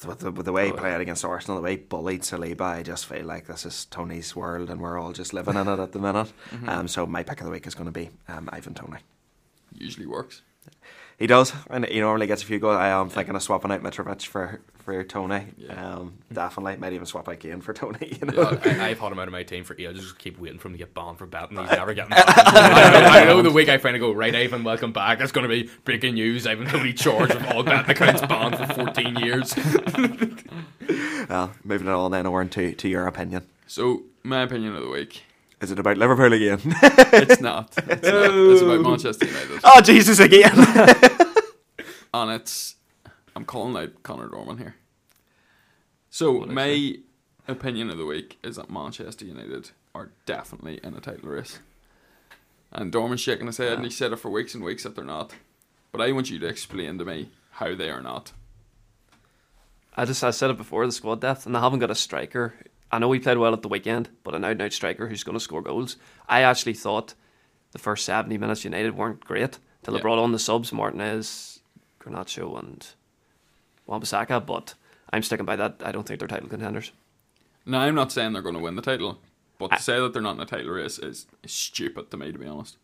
with 0.06 0.20
the, 0.20 0.32
with 0.32 0.46
the 0.46 0.52
way 0.52 0.68
he 0.68 0.72
played 0.72 1.00
against 1.00 1.24
Arsenal, 1.24 1.58
the 1.58 1.64
way 1.64 1.72
he 1.72 1.78
bullied 1.78 2.22
Saliba, 2.22 2.62
I 2.62 2.84
just 2.84 3.06
feel 3.06 3.26
like 3.26 3.48
this 3.48 3.66
is 3.66 3.86
Toney's 3.86 4.36
world, 4.36 4.70
and 4.70 4.82
we're 4.82 5.00
all 5.00 5.14
just 5.14 5.34
living 5.34 5.56
in 5.56 5.68
it 5.68 5.80
at 5.80 5.92
the 5.92 6.00
minute. 6.00 6.34
Mm-hmm. 6.52 6.70
Um, 6.70 6.88
so 6.88 7.06
my 7.06 7.24
pick 7.24 7.40
of 7.40 7.46
the 7.46 7.52
week 7.52 7.68
is 7.68 7.76
going 7.76 7.86
to 7.86 7.92
be 7.92 8.10
um, 8.28 8.50
Ivan 8.52 8.74
Toney. 8.74 9.00
Usually 9.78 10.06
works. 10.06 10.42
He 11.20 11.28
does, 11.28 11.54
and 11.70 11.86
he 11.86 12.00
normally 12.00 12.28
gets 12.28 12.44
a 12.44 12.46
few 12.46 12.60
goals. 12.60 12.78
I 12.78 12.90
am 12.90 13.10
thinking 13.10 13.36
of 13.36 13.44
swapping 13.44 13.72
out 13.72 13.82
Mitrovic 13.84 14.26
for 14.26 14.62
for 14.84 15.02
Toney. 15.04 15.46
Yeah. 15.58 15.96
Um, 15.96 16.16
definitely, 16.32 16.76
might 16.78 16.94
even 16.94 17.06
swap 17.06 17.30
out 17.30 17.40
Kane 17.40 17.62
for 17.62 17.74
Toney. 17.74 18.18
You 18.24 18.28
know, 18.28 18.60
Yeah, 18.66 18.84
I, 18.84 18.90
I've 18.90 19.00
had 19.00 19.12
him 19.12 19.20
out 19.20 19.28
of 19.28 19.32
my 19.32 19.44
team 19.44 19.64
for 19.64 19.76
ages. 19.76 20.02
Just 20.04 20.20
keep 20.20 20.38
waiting 20.40 20.60
for 20.60 20.68
him 20.68 20.74
to 20.74 20.78
get 20.78 20.94
banned 20.94 21.18
for 21.18 21.26
betting. 21.26 21.58
He's 21.58 21.70
never 21.72 21.94
getting 21.94 22.12
banned. 22.12 22.24
I, 22.28 23.00
know, 23.02 23.08
I 23.08 23.24
know 23.26 23.42
the 23.42 23.52
week 23.52 23.70
I 23.70 23.78
finally 23.78 24.00
go, 24.00 24.12
right, 24.12 24.36
Ivan, 24.36 24.64
welcome 24.64 24.92
back. 24.92 25.20
It's 25.22 25.32
going 25.32 25.44
to 25.44 25.50
be 25.50 25.70
breaking 25.84 26.16
news. 26.16 26.46
Ivan 26.46 26.68
Toney 26.68 26.94
charged 26.94 27.34
with 27.34 27.46
all 27.52 27.64
betting 27.64 27.92
accounts 27.92 28.22
banned 28.22 28.58
for 28.58 28.86
14 28.86 29.16
years. 29.18 29.56
well, 31.30 31.54
moving 31.64 31.88
it 31.88 31.92
on 31.92 32.12
then, 32.12 32.26
Oran, 32.26 32.50
to 32.50 32.74
to 32.74 32.88
your 32.90 33.08
opinion. 33.08 33.48
So, 33.68 34.04
my 34.24 34.42
opinion 34.44 34.76
of 34.76 34.84
the 34.84 34.90
week. 34.90 35.24
Is 35.64 35.72
it 35.72 35.80
about 35.80 35.98
Liverpool 35.98 36.34
again? 36.34 36.60
It's 36.64 37.40
not. 37.40 37.74
It's, 37.90 38.08
not. 38.08 38.32
it's 38.34 38.62
about 38.62 38.82
Manchester 38.82 39.26
United. 39.26 39.62
oh 39.64 39.80
Jesus 39.82 40.20
again! 40.20 40.54
And 42.14 42.32
it's. 42.32 42.76
I'm 43.36 43.46
calling 43.46 43.76
out 43.82 44.04
Conor 44.04 44.28
Dorman 44.28 44.58
here. 44.60 44.76
So, 46.12 46.34
What 46.34 46.50
is 46.50 46.54
my 46.54 46.98
opinion 47.48 47.90
of 47.90 47.98
the 47.98 48.06
week 48.06 48.38
is 48.44 48.58
that 48.58 48.70
Manchester 48.70 49.26
United 49.26 49.72
are 49.96 50.12
definitely 50.28 50.80
in 50.84 50.94
a 50.96 51.00
title 51.00 51.30
race. 51.30 51.58
And 52.72 52.92
Dorman's 52.92 53.22
shaking 53.22 53.48
his 53.48 53.58
head 53.58 53.74
and 53.74 53.84
he 53.86 53.90
said 53.90 54.12
it 54.12 54.18
for 54.18 54.30
weeks 54.30 54.54
and 54.54 54.64
weeks 54.64 54.84
that 54.84 54.96
they're 54.96 55.04
not. 55.06 55.34
But 55.92 56.02
I 56.02 56.12
want 56.12 56.30
you 56.30 56.38
to 56.40 56.48
explain 56.48 56.98
to 57.00 57.06
me 57.06 57.30
how 57.52 57.74
they 57.74 57.90
are 57.90 58.02
not. 58.02 58.34
I 59.96 60.06
just 60.06 60.24
I 60.24 60.32
said 60.32 60.50
it 60.52 60.58
before 60.58 60.86
the 60.86 60.92
squad 60.92 61.22
depth, 61.22 61.46
and 61.46 61.56
they 61.56 61.60
haven't 61.60 61.80
got 61.80 61.90
a 61.90 61.96
striker. 61.96 62.54
I 62.94 63.00
know 63.00 63.12
he 63.12 63.20
played 63.20 63.40
well 63.40 63.54
at 63.54 63.64
the 63.64 63.68
weekend, 63.68 64.10
but 64.24 64.36
an 64.36 64.44
out 64.46 64.52
and 64.52 64.62
out 64.62 64.72
striker 64.72 65.08
who's 65.08 65.24
going 65.24 65.34
to 65.36 65.40
score 65.44 65.64
goals. 65.64 65.98
I 66.30 66.42
actually 66.44 66.76
thought 66.76 67.16
the 67.72 67.80
first 67.80 68.06
seventy 68.06 68.38
minutes 68.38 68.64
United 68.64 68.96
weren't 68.96 69.26
great 69.26 69.58
till 69.82 69.96
they 69.96 70.00
brought 70.00 70.20
on 70.20 70.32
the 70.32 70.38
subs 70.38 70.72
Martinez, 70.72 71.60
Garnacho, 72.00 72.60
and 72.60 72.86
Wan-Bissaka. 73.88 74.46
But 74.46 74.76
I'm 75.12 75.24
sticking 75.24 75.46
by 75.48 75.56
that. 75.56 75.82
I 75.84 75.92
don't 75.92 76.08
think 76.08 76.20
they're 76.20 76.28
title 76.28 76.50
contenders. 76.50 76.92
No, 77.66 77.80
I'm 77.80 77.96
not 77.96 78.12
saying 78.12 78.34
they're 78.34 78.44
going 78.44 78.54
to 78.54 78.62
win 78.62 78.76
the 78.76 78.82
title, 78.84 79.20
but 79.58 79.70
to 79.70 79.76
I- 79.76 79.80
say 79.80 80.00
that 80.00 80.14
they're 80.14 80.22
not 80.22 80.36
in 80.36 80.42
a 80.42 80.46
title 80.46 80.70
race 80.72 81.00
is, 81.00 81.26
is 81.44 81.52
stupid 81.52 82.12
to 82.12 82.18
me, 82.18 82.32
to 82.32 82.38
be 82.38 82.46
honest. 82.46 82.78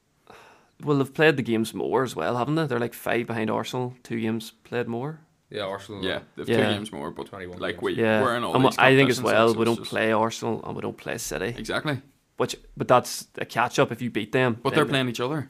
Well, 0.84 0.97
they've 0.97 1.14
played 1.14 1.38
the 1.38 1.43
games 1.43 1.74
more 1.76 2.03
as 2.03 2.16
well, 2.16 2.38
haven't 2.38 2.55
they? 2.55 2.66
They're 2.66 2.80
like 2.80 2.95
five 2.95 3.28
behind 3.28 3.51
Arsenal, 3.51 3.93
two 4.01 4.20
games 4.20 4.53
played 4.64 4.88
more. 4.88 5.20
Yeah, 5.50 5.64
Arsenal. 5.64 6.04
Yeah, 6.04 6.20
they've 6.36 6.47
Yeah. 6.47 6.58
two 6.58 6.74
games 6.76 6.91
more, 6.91 7.10
but 7.12 7.26
21 7.26 7.58
like 7.60 7.76
games. 7.76 7.82
we, 7.84 7.93
Yeah, 7.95 8.22
we're 8.22 8.36
in 8.38 8.43
all 8.43 8.56
and 8.56 8.66
these 8.66 8.78
I 8.78 8.95
think 8.95 9.10
as 9.10 9.22
well 9.22 9.52
so 9.54 9.58
we 9.60 9.66
don't 9.66 9.78
just- 9.80 9.89
play 9.89 10.12
Arsenal 10.12 10.62
and 10.64 10.76
we 10.76 10.82
don't 10.82 10.97
play 10.97 11.18
City. 11.18 11.56
Exactly. 11.58 12.02
Which, 12.38 12.56
but 12.78 12.88
that's 12.88 13.28
a 13.36 13.45
catch 13.45 13.80
up 13.80 13.91
if 13.91 14.02
you 14.02 14.10
beat 14.12 14.32
them. 14.32 14.60
But 14.62 14.74
they're 14.76 14.84
then- 14.86 14.89
playing 14.91 15.10
each 15.10 15.20
other. 15.20 15.50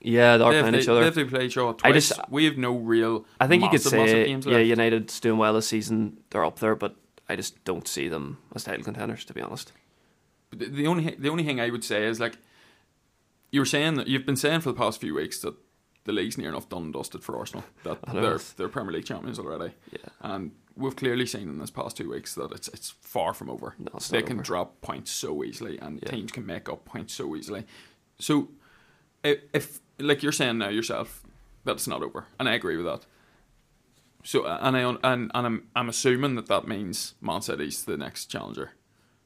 Yeah, 0.00 0.36
they 0.36 0.44
are 0.44 0.52
they 0.52 0.60
playing 0.60 0.72
to, 0.74 0.80
each 0.80 0.88
other. 0.88 1.02
have 1.04 1.14
to 1.14 1.26
play 1.26 1.46
each 1.46 1.56
other 1.56 1.74
I 1.82 1.92
just- 1.92 2.12
we 2.30 2.44
have 2.44 2.58
no 2.58 2.76
real. 2.76 3.24
I 3.40 3.46
think 3.46 3.62
you 3.62 3.70
could 3.70 3.80
massive, 3.80 3.92
massive 3.94 4.10
say, 4.10 4.24
games 4.26 4.46
yeah, 4.46 4.52
left. 4.58 4.66
United's 4.66 5.18
doing 5.20 5.38
well 5.38 5.54
this 5.54 5.66
season. 5.68 6.18
They're 6.30 6.44
up 6.44 6.58
there, 6.60 6.74
but 6.76 6.94
I 7.28 7.36
just 7.36 7.64
don't 7.64 7.88
see 7.88 8.08
them 8.08 8.38
as 8.54 8.64
title 8.64 8.84
contenders, 8.84 9.24
to 9.24 9.32
be 9.34 9.40
honest. 9.40 9.72
But 10.50 10.58
the, 10.60 10.66
the 10.66 10.86
only 10.86 11.16
the 11.18 11.28
only 11.30 11.42
thing 11.42 11.58
I 11.58 11.70
would 11.70 11.82
say 11.84 12.04
is 12.04 12.20
like 12.20 12.36
you 13.50 13.60
were 13.60 13.66
saying 13.66 13.94
that 13.94 14.06
you've 14.06 14.26
been 14.26 14.36
saying 14.36 14.60
for 14.60 14.70
the 14.72 14.78
past 14.78 15.00
few 15.00 15.14
weeks 15.14 15.40
that 15.40 15.54
the 16.04 16.12
league's 16.12 16.36
near 16.38 16.48
enough 16.50 16.68
done 16.68 16.84
and 16.84 16.92
dusted 16.92 17.22
for 17.24 17.36
Arsenal. 17.38 17.64
That 17.82 17.98
they're 18.12 18.38
they're 18.56 18.68
Premier 18.68 18.92
League 18.92 19.06
champions 19.06 19.38
already, 19.38 19.74
Yeah, 19.92 19.98
and 20.20 20.52
we've 20.76 20.96
clearly 20.96 21.26
seen 21.26 21.48
in 21.48 21.58
this 21.58 21.70
past 21.70 21.96
two 21.96 22.10
weeks 22.10 22.34
that 22.34 22.52
it's 22.52 22.68
it's 22.68 22.90
far 23.00 23.32
from 23.34 23.48
over. 23.50 23.74
No, 23.78 23.90
they 24.10 24.22
can 24.22 24.36
over. 24.36 24.42
drop 24.42 24.80
points 24.82 25.10
so 25.10 25.42
easily, 25.44 25.78
and 25.78 26.00
Yeah. 26.02 26.10
teams 26.10 26.32
can 26.32 26.44
make 26.46 26.68
up 26.68 26.84
points 26.84 27.14
so 27.14 27.34
easily. 27.36 27.64
So, 28.18 28.48
if, 29.22 29.40
if 29.52 29.80
like 29.98 30.22
you're 30.22 30.32
saying 30.32 30.58
now 30.58 30.68
yourself, 30.68 31.22
that's 31.64 31.86
not 31.86 32.02
over, 32.02 32.26
and 32.38 32.48
I 32.48 32.54
agree 32.54 32.76
with 32.76 32.86
that. 32.86 33.06
So, 34.26 34.46
and 34.46 34.76
I 34.76 34.80
and 34.80 34.98
and 35.04 35.30
I'm 35.34 35.66
I'm 35.76 35.88
assuming 35.88 36.34
that 36.36 36.46
that 36.46 36.66
means 36.66 37.14
Man 37.20 37.42
City's 37.42 37.84
the 37.84 37.96
next 37.96 38.26
challenger. 38.26 38.72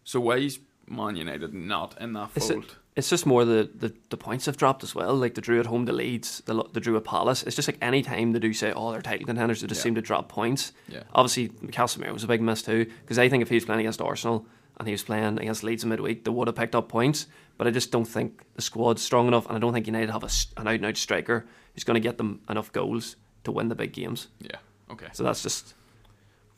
So 0.05 0.21
why 0.21 0.37
is 0.39 0.59
Man 0.89 1.17
United 1.17 1.53
not 1.55 2.01
in 2.01 2.15
that 2.15 2.31
Is 2.35 2.51
it- 2.51 2.55
fold? 2.55 2.77
It's 2.99 3.09
just 3.09 3.25
more 3.27 3.45
the, 3.45 3.71
the, 3.73 3.95
the 4.11 4.17
points 4.17 4.47
have 4.47 4.57
dropped 4.57 4.83
as 4.83 4.93
well. 4.95 5.15
Like 5.15 5.35
the 5.35 5.41
drew 5.41 5.61
at 5.61 5.67
home 5.67 5.87
to 5.87 5.93
Leeds, 5.93 6.43
the, 6.47 6.55
lo- 6.55 6.69
they 6.73 6.81
drew 6.81 6.97
at 6.97 7.05
Palace. 7.05 7.45
It's 7.45 7.55
just 7.57 7.69
like 7.69 7.79
any 7.81 8.03
time 8.03 8.33
they 8.33 8.41
do 8.41 8.53
say, 8.53 8.73
oh, 8.75 8.91
they're 8.91 9.01
title 9.01 9.25
contenders, 9.27 9.61
they 9.61 9.69
just 9.69 9.79
Yeah. 9.81 9.85
seem 9.85 9.95
to 9.95 10.03
drop 10.03 10.29
points. 10.29 10.73
Yeah. 10.89 11.05
Obviously, 11.15 11.49
Casemiro 11.69 12.13
was 12.13 12.25
a 12.25 12.27
big 12.27 12.43
miss 12.43 12.61
too, 12.63 12.87
because 13.03 13.19
I 13.19 13.29
think 13.29 13.43
if 13.43 13.49
he 13.49 13.55
was 13.55 13.65
playing 13.65 13.81
against 13.81 14.01
Arsenal 14.03 14.45
and 14.79 14.89
he 14.89 14.93
was 14.93 15.03
playing 15.05 15.39
against 15.39 15.63
Leeds 15.63 15.85
in 15.85 15.91
midweek, 15.91 16.25
they 16.25 16.31
would 16.33 16.49
have 16.49 16.57
picked 16.57 16.75
up 16.75 16.89
points. 16.89 17.27
But 17.57 17.67
I 17.67 17.71
just 17.71 17.91
don't 17.93 18.05
think 18.05 18.43
the 18.57 18.63
squad's 18.63 19.01
strong 19.03 19.29
enough, 19.29 19.47
and 19.47 19.57
I 19.57 19.61
don't 19.61 19.73
think 19.73 19.87
United 19.87 20.11
have 20.11 20.23
a, 20.25 20.27
s- 20.27 20.49
an 20.57 20.67
out 20.69 20.75
and 20.75 20.87
out 20.87 20.97
striker 20.97 21.47
who's 21.75 21.85
going 21.85 21.95
to 21.95 22.01
get 22.09 22.19
them 22.19 22.41
enough 22.51 22.73
goals 22.73 23.15
to 23.45 23.53
win 23.53 23.69
the 23.69 23.75
big 23.77 23.93
games. 23.93 24.29
Yeah. 24.41 24.57
Okay. 24.91 25.07
So 25.13 25.23
that's 25.23 25.43
just 25.43 25.75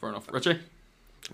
Fair 0.00 0.08
enough. 0.08 0.26
Richie. 0.32 0.58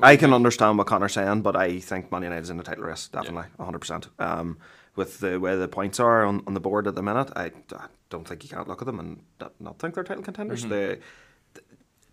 I 0.03 0.17
can 0.17 0.33
understand 0.35 0.77
what 0.79 0.89
Conor's 0.89 1.15
saying, 1.15 1.43
but 1.43 1.57
I 1.57 1.79
think 1.79 2.11
Man 2.13 2.23
United's 2.25 2.51
in 2.51 2.57
the 2.59 2.63
title 2.65 2.85
race, 2.85 3.09
definitely, 3.09 3.49
100%. 3.59 4.09
Um, 4.19 4.59
with 4.97 5.21
the 5.21 5.39
way 5.39 5.57
the 5.57 5.69
points 5.69 6.01
are 6.01 6.25
on, 6.25 6.43
on 6.47 6.55
the 6.55 6.61
board 6.61 6.87
at 6.87 6.95
the 6.95 7.03
minute, 7.03 7.31
I, 7.37 7.47
I 7.75 7.87
don't 8.11 8.27
think 8.27 8.43
you 8.43 8.51
can't 8.51 8.67
look 8.69 8.83
at 8.83 8.87
them 8.87 8.99
and 8.99 9.23
not- 9.41 9.61
not 9.61 9.79
think 9.79 9.95
they're 9.95 10.05
title 10.05 10.23
contenders. 10.23 10.63
Mm-hmm. 10.65 10.71
They, 10.71 10.99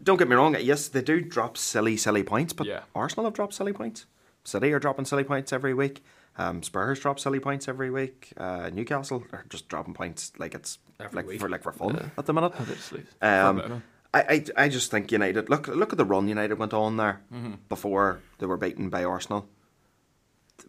don't 0.02 0.18
get 0.18 0.28
me 0.28 0.36
wrong, 0.36 0.56
yes, 0.60 0.90
they 0.90 1.02
do 1.02 1.22
drop 1.22 1.58
silly, 1.58 1.96
silly 1.98 2.24
points, 2.24 2.52
but 2.54 2.68
Yeah. 2.68 2.82
Arsenal 2.94 3.26
have 3.26 3.34
dropped 3.34 3.54
silly 3.54 3.72
points. 3.74 4.06
City 4.44 4.74
are 4.74 4.80
dropping 4.80 5.06
silly 5.06 5.24
points 5.24 5.54
every 5.54 5.74
week. 5.74 6.04
Um, 6.38 6.62
Spurs 6.64 7.00
drop 7.00 7.20
silly 7.20 7.40
points 7.40 7.68
every 7.70 7.90
week. 7.90 8.34
Uh, 8.36 8.70
Newcastle 8.74 9.24
are 9.32 9.46
just 9.50 9.70
dropping 9.70 9.94
points 9.94 10.34
like 10.38 10.54
it's 10.56 10.80
like 11.14 11.30
for 11.40 11.48
like 11.48 11.64
for 11.64 11.72
fun 11.72 11.96
Yeah. 11.96 12.10
at 12.18 12.26
the 12.26 12.34
minute. 12.34 12.54
They 12.58 12.98
leave. 12.98 13.16
Um. 13.22 13.84
I, 14.16 14.22
I 14.58 14.66
I 14.66 14.70
just 14.70 14.92
think 14.92 15.12
United 15.12 15.50
look 15.50 15.68
look 15.68 15.92
at 15.94 15.98
the 15.98 16.06
run 16.06 16.28
United 16.28 16.56
went 16.60 16.74
on 16.74 16.98
there 16.98 17.22
Mm-hmm. 17.34 17.54
before 17.70 18.20
they 18.40 18.46
were 18.46 18.58
beaten 18.58 18.90
by 18.90 19.04
Arsenal. 19.04 19.48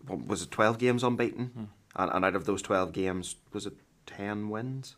What, 0.06 0.26
was 0.26 0.42
it 0.42 0.50
twelve 0.50 0.78
games 0.78 1.02
unbeaten? 1.02 1.46
Hmm. 1.46 1.64
And, 1.96 2.10
and 2.12 2.24
out 2.24 2.34
of 2.36 2.44
those 2.44 2.62
twelve 2.62 2.92
games, 2.92 3.36
was 3.52 3.66
it 3.66 3.74
ten 4.06 4.48
wins? 4.50 4.96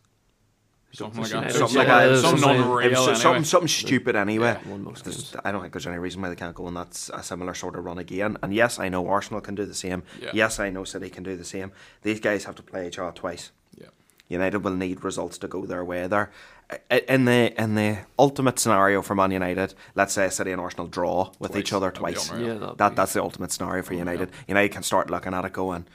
Something 0.93 1.21
like 1.23 1.31
that. 1.31 1.53
Something 1.53 1.77
like 1.77 1.87
that. 1.87 2.17
Something 2.19 2.41
something- 2.41 2.61
unreal. 2.63 2.87
It 2.87 2.91
was 2.91 2.99
anyway. 3.07 3.15
something 3.21 3.43
something 3.43 3.67
stupid 3.67 4.15
anyway. 4.15 4.57
Won 4.67 4.83
most 4.83 5.35
I 5.43 5.51
don't 5.51 5.61
think 5.61 5.73
there's 5.73 5.85
any 5.85 5.97
reason 5.97 6.21
why 6.21 6.29
they 6.29 6.35
can't 6.35 6.55
go 6.55 6.65
on 6.65 6.73
that 6.75 7.09
a 7.13 7.21
similar 7.21 7.53
sort 7.53 7.75
of 7.75 7.83
run 7.85 7.97
again. 7.97 8.37
And 8.41 8.53
yes, 8.53 8.79
I 8.79 8.89
know 8.89 9.07
Arsenal 9.07 9.41
can 9.41 9.53
do 9.53 9.65
the 9.65 9.73
same. 9.75 10.03
Yeah. 10.21 10.31
Yes, 10.33 10.59
I 10.59 10.69
know 10.69 10.85
City 10.85 11.09
can 11.09 11.23
do 11.23 11.35
the 11.35 11.43
same. 11.43 11.71
These 12.03 12.19
guys 12.21 12.45
have 12.45 12.55
to 12.55 12.63
play 12.63 12.87
each 12.87 12.97
other 12.99 13.11
twice. 13.11 13.51
Yeah. 13.77 13.87
United 14.29 14.59
will 14.63 14.75
need 14.75 15.03
results 15.03 15.37
to 15.39 15.47
go 15.47 15.65
their 15.65 15.83
way 15.83 16.07
there. 16.07 16.31
In 17.07 17.25
the 17.25 17.53
in 17.61 17.75
the 17.75 17.99
ultimate 18.17 18.57
scenario 18.57 19.01
for 19.01 19.13
Man 19.13 19.31
United, 19.31 19.73
let's 19.93 20.13
say 20.13 20.29
City 20.29 20.51
and 20.51 20.59
Arsenal 20.61 20.87
draw 20.87 21.31
with 21.39 21.51
Twice. 21.51 21.59
each 21.59 21.73
other 21.73 21.91
twice. 21.91 22.31
Yeah, 22.31 22.53
that'd 22.55 22.77
That 22.77 22.89
be- 22.89 22.95
that's 22.95 23.13
the 23.13 23.21
ultimate 23.21 23.51
scenario 23.51 23.83
for 23.83 23.93
Unreal. 23.93 24.05
United. 24.13 24.31
United 24.47 24.69
can 24.71 24.83
start 24.83 25.09
looking 25.09 25.33
at 25.33 25.45
it 25.45 25.53
going, 25.53 25.85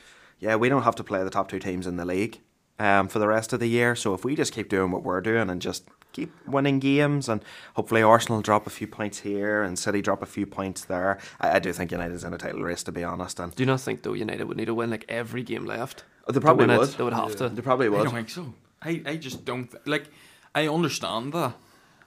yeah, 0.42 0.56
we 0.56 0.68
don't 0.68 0.82
have 0.82 0.96
to 0.96 1.04
play 1.04 1.22
the 1.22 1.30
top 1.30 1.48
two 1.48 1.60
teams 1.60 1.86
in 1.86 1.96
the 1.96 2.04
league 2.04 2.40
um, 2.80 3.06
for 3.06 3.20
the 3.20 3.28
rest 3.28 3.52
of 3.52 3.60
the 3.60 3.68
year. 3.68 3.94
So 3.94 4.12
if 4.12 4.24
we 4.24 4.34
just 4.34 4.52
keep 4.52 4.68
doing 4.68 4.90
what 4.90 5.04
we're 5.04 5.20
doing 5.20 5.48
and 5.48 5.62
just 5.62 5.84
keep 6.10 6.32
winning 6.48 6.80
games, 6.80 7.28
and 7.28 7.44
hopefully 7.76 8.02
Arsenal 8.02 8.42
drop 8.42 8.66
a 8.66 8.70
few 8.70 8.88
points 8.88 9.20
here 9.20 9.62
and 9.62 9.78
City 9.78 10.02
drop 10.02 10.20
a 10.20 10.26
few 10.26 10.44
points 10.44 10.84
there, 10.84 11.20
I, 11.40 11.52
I 11.52 11.58
do 11.60 11.72
think 11.72 11.92
United's 11.92 12.24
in 12.24 12.34
a 12.34 12.38
title 12.38 12.60
race 12.62 12.82
to 12.82 12.92
be 12.92 13.04
honest. 13.04 13.38
And 13.38 13.54
Do 13.54 13.62
you 13.62 13.66
not 13.68 13.80
think 13.80 14.02
though 14.02 14.14
United 14.14 14.44
would 14.48 14.56
need 14.56 14.64
to 14.66 14.74
win 14.74 14.90
like 14.90 15.04
every 15.08 15.44
game 15.44 15.64
left? 15.64 16.04
they 16.28 16.40
probably 16.40 16.66
would. 16.66 16.88
It? 16.88 16.98
They 16.98 17.04
would 17.04 17.12
have 17.12 17.36
to. 17.36 17.48
They 17.48 17.62
probably 17.62 17.86
I 17.86 17.90
would. 17.90 18.04
don't 18.04 18.14
think 18.14 18.30
so. 18.30 18.52
I, 18.82 19.00
I 19.06 19.16
just 19.16 19.44
don't 19.44 19.70
th- 19.70 19.86
like. 19.86 20.06
I 20.54 20.66
understand 20.68 21.32
that, 21.34 21.54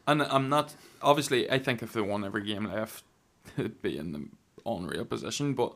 and 0.08 0.24
I'm 0.24 0.50
not. 0.50 0.76
Obviously, 1.02 1.50
I 1.50 1.58
think 1.60 1.82
if 1.82 1.94
they 1.94 2.02
won 2.02 2.24
every 2.26 2.44
game 2.44 2.66
left, 2.66 3.04
it'd 3.58 3.82
be 3.82 3.98
in 3.98 4.12
the 4.12 4.28
unreal 4.66 5.06
position. 5.06 5.54
But 5.54 5.74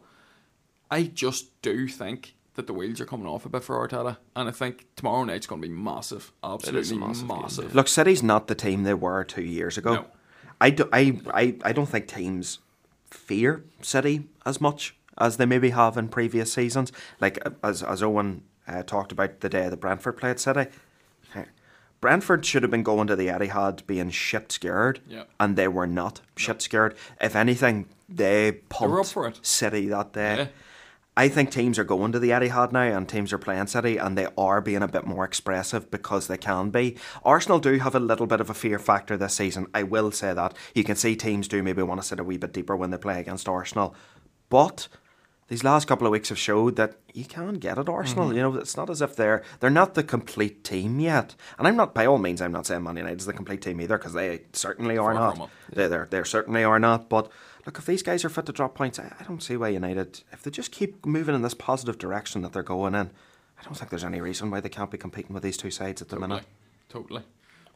I 0.91 1.03
just 1.03 1.61
do 1.61 1.87
think 1.87 2.35
that 2.59 2.67
the 2.67 2.73
wheels 2.73 2.99
are 2.99 3.05
coming 3.05 3.25
off 3.25 3.45
a 3.45 3.49
bit 3.49 3.63
for 3.63 3.75
Arteta, 3.87 4.17
and 4.35 4.49
I 4.49 4.51
think 4.51 4.85
tomorrow 4.97 5.23
night's 5.23 5.47
going 5.47 5.61
to 5.61 5.67
be 5.67 5.73
massive, 5.73 6.33
absolutely 6.43 6.97
massive 6.97 7.27
massive. 7.27 7.65
game, 7.67 7.73
Look, 7.75 7.87
City's 7.87 8.21
not 8.21 8.47
the 8.47 8.55
team 8.55 8.83
they 8.83 8.93
were 8.93 9.23
two 9.23 9.43
years 9.43 9.77
ago. 9.77 9.93
No. 9.95 10.05
I, 10.59 10.69
do, 10.71 10.89
I, 10.91 11.19
I, 11.33 11.55
I 11.63 11.71
don't 11.71 11.85
think 11.87 12.07
teams 12.07 12.59
fear 13.09 13.63
City 13.81 14.25
as 14.45 14.59
much 14.59 14.95
as 15.17 15.37
they 15.37 15.45
maybe 15.45 15.69
have 15.69 15.97
in 15.97 16.09
previous 16.09 16.51
seasons. 16.51 16.91
Like 17.21 17.39
as 17.63 17.81
as 17.81 18.01
Eoghan 18.01 18.41
uh, 18.67 18.83
talked 18.83 19.11
about 19.13 19.39
the 19.39 19.47
day 19.49 19.69
that 19.69 19.77
Brentford 19.77 20.17
played 20.17 20.37
City. 20.39 20.65
uh, 21.35 21.43
Brentford 22.01 22.45
should 22.45 22.63
have 22.63 22.71
been 22.71 22.83
going 22.83 23.07
to 23.07 23.15
the 23.15 23.27
Etihad 23.27 23.85
being 23.87 24.09
shit 24.09 24.51
scared, 24.51 24.99
Yeah. 25.07 25.23
and 25.39 25.55
they 25.55 25.67
were 25.67 25.87
not 25.87 26.21
shit 26.35 26.61
scared. 26.61 26.95
If 27.19 27.35
anything, 27.35 27.87
they 28.07 28.51
pumped 28.69 29.15
it. 29.17 29.45
City 29.45 29.87
that 29.87 30.13
day. 30.13 30.35
Yeah. 30.37 30.47
I 31.19 31.27
think 31.27 31.51
teams 31.51 31.77
are 31.77 31.83
going 31.83 32.13
to 32.13 32.19
the 32.19 32.29
Etihad 32.29 32.71
now 32.71 32.79
and 32.79 33.05
teams 33.05 33.33
are 33.33 33.37
playing 33.37 33.67
City 33.67 33.97
and 33.97 34.17
they 34.17 34.27
are 34.37 34.61
being 34.61 34.81
a 34.81 34.87
bit 34.87 35.05
more 35.05 35.25
expressive 35.25 35.91
because 35.91 36.27
they 36.27 36.37
can 36.37 36.69
be. 36.69 36.95
Arsenal 37.25 37.59
do 37.59 37.77
have 37.77 37.93
a 37.93 37.99
little 37.99 38.25
bit 38.25 38.39
of 38.39 38.49
a 38.49 38.53
fear 38.53 38.79
factor 38.79 39.17
this 39.17 39.33
season. 39.33 39.67
I 39.73 39.83
will 39.83 40.11
say 40.11 40.33
that. 40.33 40.55
You 40.73 40.85
can 40.85 40.95
see 40.95 41.17
teams 41.17 41.49
do 41.49 41.61
maybe 41.61 41.81
want 41.81 41.99
to 41.99 42.07
sit 42.07 42.21
a 42.21 42.23
wee 42.23 42.37
bit 42.37 42.53
deeper 42.53 42.73
when 42.73 42.91
they 42.91 42.97
play 42.97 43.19
against 43.19 43.49
Arsenal. 43.49 43.93
But 44.47 44.87
these 45.49 45.61
last 45.61 45.89
couple 45.89 46.07
of 46.07 46.11
weeks 46.11 46.29
have 46.29 46.39
showed 46.39 46.77
that 46.77 46.95
you 47.13 47.25
can 47.25 47.55
get 47.55 47.77
at 47.77 47.89
Arsenal. 47.89 48.27
Mm-hmm. 48.27 48.37
You 48.37 48.41
know, 48.43 48.55
it's 48.55 48.77
not 48.77 48.89
as 48.89 49.01
if 49.01 49.17
they're 49.17 49.43
they're 49.59 49.69
not 49.69 49.95
the 49.95 50.03
complete 50.03 50.63
team 50.63 51.01
yet. 51.01 51.35
And 51.57 51.67
I'm 51.67 51.75
not 51.75 51.93
by 51.93 52.05
all 52.05 52.17
means 52.17 52.41
I'm 52.41 52.53
not 52.53 52.65
saying 52.65 52.83
Man 52.83 52.95
United 52.95 53.19
is 53.19 53.25
the 53.25 53.33
complete 53.33 53.61
team 53.61 53.81
either 53.81 53.97
because 53.97 54.13
they 54.13 54.43
certainly 54.53 54.97
are 54.97 55.13
not. 55.13 55.35
from 55.35 55.43
it. 55.43 55.75
They 55.75 55.87
they 55.87 56.05
they 56.09 56.23
certainly 56.23 56.63
are 56.63 56.79
not. 56.79 57.09
But 57.09 57.29
look, 57.65 57.77
if 57.77 57.85
these 57.85 58.03
guys 58.03 58.23
are 58.25 58.29
fit 58.29 58.45
to 58.47 58.51
drop 58.51 58.75
points, 58.75 58.99
I, 58.99 59.13
I 59.19 59.23
don't 59.23 59.43
see 59.43 59.57
why 59.57 59.69
United, 59.69 60.21
if 60.31 60.43
they 60.43 60.51
just 60.51 60.71
keep 60.71 61.05
moving 61.05 61.35
in 61.35 61.41
this 61.41 61.53
positive 61.53 61.97
direction 61.97 62.41
that 62.41 62.53
they're 62.53 62.63
going 62.63 62.95
in, 62.95 63.11
I 63.59 63.63
don't 63.63 63.75
think 63.75 63.89
there's 63.89 64.03
any 64.03 64.21
reason 64.21 64.49
why 64.51 64.59
they 64.61 64.69
can't 64.69 64.91
be 64.91 64.97
competing 64.97 65.33
with 65.33 65.43
these 65.43 65.57
two 65.57 65.71
sides 65.71 66.01
at 66.01 66.09
the 66.09 66.15
Totally, 66.15 66.29
minute. 66.29 66.45
totally. 66.89 67.23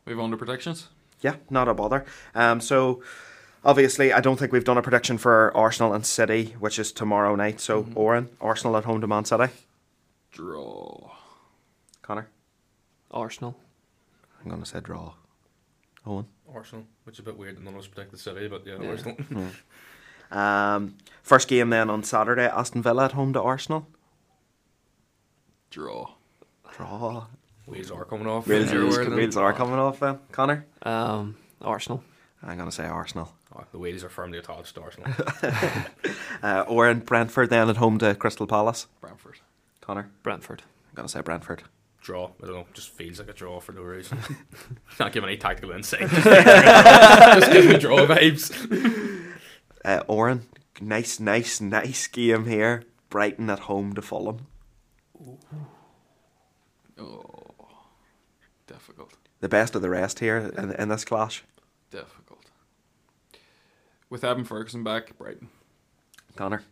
We've 0.05 0.19
under 0.19 0.37
predictions. 0.37 0.87
Yeah, 1.21 1.35
not 1.49 1.67
a 1.67 1.73
bother. 1.73 2.05
Um, 2.35 2.59
so 2.61 3.01
obviously, 3.65 4.11
I 4.13 4.19
don't 4.21 4.37
think 4.37 4.51
we've 4.51 4.63
done 4.65 4.77
a 4.77 4.81
prediction 4.81 5.17
for 5.17 5.55
Arsenal 5.55 5.93
and 5.93 6.05
City, 6.05 6.55
which 6.59 6.79
is 6.79 6.91
tomorrow 6.91 7.35
night. 7.35 7.59
So, 7.61 7.87
Oran, 7.95 8.29
Arsenal 8.41 8.75
at 8.77 8.83
home 8.85 9.01
to 9.01 9.07
Man 9.07 9.25
City. 9.25 9.47
Draw. 10.31 11.11
Conor, 12.01 12.27
Arsenal. 13.11 13.57
I'm 14.41 14.49
going 14.49 14.61
to 14.61 14.67
say 14.67 14.79
draw. 14.81 15.13
Eoghan. 16.05 16.25
Arsenal, 16.53 16.85
which 17.03 17.15
is 17.15 17.19
a 17.19 17.23
bit 17.23 17.37
weird 17.37 17.57
that 17.57 17.63
none 17.63 17.73
of 17.73 17.79
us 17.79 17.87
predicted 17.87 18.19
City, 18.19 18.47
but 18.47 18.65
yeah, 18.65 18.77
Yeah. 18.81 18.89
Arsenal. 18.89 19.17
Um, 20.31 20.95
first 21.21 21.47
game 21.47 21.69
then 21.69 21.89
on 21.89 22.03
Saturday, 22.03 22.45
Aston 22.47 22.81
Villa 22.81 23.05
at 23.05 23.11
home 23.11 23.33
to 23.33 23.41
Arsenal. 23.41 23.87
Draw. 25.69 26.09
Draw. 26.75 27.25
Wheels 27.67 27.91
are 27.91 28.05
coming 28.05 28.27
off. 28.27 28.47
Wheels, 28.47 28.71
You're 28.71 28.83
wheels, 28.83 28.97
aware 28.97 29.09
wheels 29.15 29.37
are 29.37 29.53
coming 29.53 29.75
off 29.75 29.99
then. 29.99 30.19
Conor? 30.31 30.65
Um, 30.83 31.37
Arsenal. 31.61 32.03
I'm 32.41 32.57
going 32.57 32.69
to 32.69 32.75
say 32.75 32.85
Arsenal. 32.85 33.31
Oh, 33.55 33.63
the 33.71 33.77
wheels 33.77 34.03
are 34.03 34.09
firmly 34.09 34.37
attached 34.39 34.75
to 34.75 34.81
Arsenal. 34.81 35.11
Uh, 36.43 36.65
in 36.91 36.99
Brentford 36.99 37.49
then 37.49 37.69
at 37.69 37.77
home 37.77 37.97
to 37.99 38.13
Crystal 38.15 38.45
Palace. 38.45 38.87
Brentford. 38.99 39.39
Conor? 39.79 40.09
Brentford. 40.23 40.61
I'm 40.89 40.95
going 40.95 41.07
to 41.07 41.11
say 41.11 41.21
Brentford. 41.21 41.63
Draw. 42.03 42.25
I 42.43 42.45
don't 42.45 42.55
know. 42.55 42.65
Just 42.73 42.89
feels 42.89 43.17
like 43.19 43.29
a 43.29 43.33
draw 43.33 43.59
for 43.61 43.71
no 43.71 43.81
reason. 43.81 44.17
Not 44.99 45.13
giving 45.13 45.29
any 45.29 45.37
tactical 45.37 45.71
insight. 45.71 46.01
just 46.09 47.51
give 47.51 47.65
me 47.65 47.77
draw 47.79 48.05
vibes. 48.05 48.51
Uh, 49.85 50.03
Oran, 50.07 50.43
nice, 50.81 51.19
nice, 51.19 51.59
nice 51.61 52.07
game 52.07 52.45
here. 52.45 52.83
Brighton 53.09 53.49
at 53.49 53.59
home 53.59 53.93
to 53.93 54.01
Fulham. 54.01 54.47
Oh, 56.97 57.33
difficult. 58.67 59.13
The 59.39 59.49
best 59.49 59.75
of 59.75 59.81
the 59.81 59.89
rest 59.89 60.19
here 60.19 60.51
in, 60.57 60.71
in 60.73 60.89
this 60.89 61.05
clash. 61.05 61.43
Difficult. 61.91 62.39
With 64.09 64.23
Evan 64.23 64.43
Ferguson 64.43 64.83
back, 64.83 65.17
Brighton. 65.17 65.49
Conor? 66.35 66.63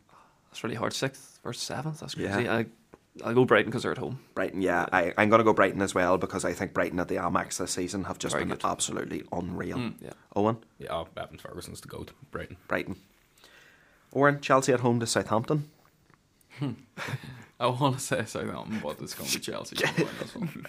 That's 0.50 0.64
really 0.64 0.76
hard. 0.76 0.94
Sixth 0.94 1.40
versus 1.44 1.64
seventh. 1.64 2.00
That's 2.02 2.16
Yeah. 2.16 2.34
crazy. 2.34 2.50
I, 2.50 2.66
I'll 3.26 3.34
go 3.34 3.46
Brighton 3.46 3.70
because 3.70 3.84
they're 3.84 3.92
at 3.92 3.98
home. 3.98 4.20
Brighton, 4.36 4.62
yeah. 4.62 4.86
I, 4.92 5.14
I'm 5.18 5.30
going 5.30 5.40
to 5.40 5.44
go 5.44 5.54
Brighton 5.54 5.82
as 5.82 5.94
well 5.94 6.18
because 6.18 6.46
I 6.46 6.54
think 6.54 6.74
Brighton 6.74 7.00
at 7.00 7.10
the 7.10 7.16
Amex 7.16 7.58
this 7.58 7.72
season 7.72 8.06
have 8.06 8.18
just 8.18 8.34
Very 8.34 8.46
been 8.46 8.56
good. 8.58 8.66
absolutely 8.66 9.24
unreal. 9.32 9.78
Mm. 9.78 9.94
Yeah. 10.02 10.14
Eoghan? 10.36 10.58
Yeah, 10.80 10.94
oh, 10.94 11.08
Evan 11.18 11.38
Ferguson's 11.38 11.82
the 11.82 11.90
goat. 11.90 12.12
Brighton. 12.32 12.58
Brighton. 12.68 12.96
Oran, 14.14 14.40
Chelsea 14.42 14.72
at 14.74 14.80
home 14.80 15.00
to 15.02 15.08
Southampton. 15.08 15.70
I 17.60 17.68
want 17.68 17.96
to 17.98 18.02
say 18.02 18.26
Southampton, 18.26 18.80
but 18.82 19.02
it's 19.02 19.14
going 19.14 19.30
to 19.30 19.40
be 19.40 19.44
Chelsea. 19.44 19.78
who 19.86 20.04
win 20.04 20.14
this 20.20 20.36
one. 20.36 20.66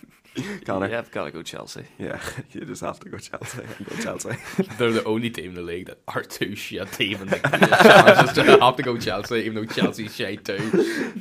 Conor? 0.64 0.88
Yeah, 0.88 0.98
I've 0.98 1.10
got 1.10 1.24
to 1.24 1.30
go 1.30 1.42
Chelsea. 1.42 1.84
Yeah, 1.98 2.20
you 2.52 2.64
just 2.64 2.82
have 2.82 3.00
to 3.00 3.08
go 3.08 3.18
Chelsea. 3.18 3.62
Go 3.84 3.96
Chelsea. 4.02 4.30
They're 4.78 4.92
the 4.92 5.04
only 5.04 5.30
team 5.30 5.50
in 5.50 5.54
the 5.54 5.62
league 5.62 5.86
that 5.86 6.00
are 6.08 6.22
too 6.22 6.54
shit 6.54 6.90
to 6.92 7.04
even 7.04 7.28
like, 7.28 7.42
just 7.42 8.36
have 8.36 8.76
to 8.76 8.82
go 8.82 8.96
Chelsea, 8.98 9.36
even 9.36 9.54
though 9.54 9.64
Chelsea's 9.72 10.14
shite 10.14 10.44
too. 10.44 11.12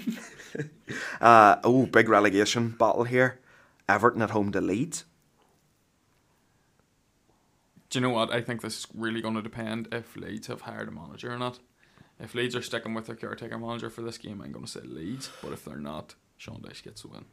Uh, 1.21 1.57
oh, 1.63 1.85
big 1.85 2.09
relegation 2.09 2.69
battle 2.69 3.03
here. 3.03 3.39
Everton 3.87 4.21
at 4.21 4.31
home 4.31 4.51
to 4.51 4.59
Leeds. 4.59 5.05
Do 7.89 7.99
you 7.99 8.01
know 8.01 8.09
what? 8.09 8.33
I 8.33 8.41
think 8.41 8.61
this 8.61 8.79
is 8.79 8.87
really 8.93 9.21
going 9.21 9.35
to 9.35 9.41
depend 9.41 9.87
if 9.91 10.15
Leeds 10.15 10.47
have 10.47 10.61
hired 10.61 10.87
a 10.87 10.91
manager 10.91 11.31
or 11.31 11.37
not. 11.37 11.59
If 12.19 12.33
Leeds 12.33 12.55
are 12.55 12.61
sticking 12.61 12.93
with 12.93 13.07
their 13.07 13.15
caretaker 13.15 13.57
manager 13.57 13.89
for 13.89 14.01
this 14.01 14.17
game, 14.17 14.41
I'm 14.41 14.51
going 14.51 14.65
to 14.65 14.71
say 14.71 14.81
Leeds. 14.81 15.29
But 15.43 15.51
if 15.51 15.65
they're 15.65 15.77
not, 15.77 16.15
Sean 16.37 16.61
Dyche 16.61 16.83
gets 16.83 17.01
the 17.01 17.09
win. 17.09 17.25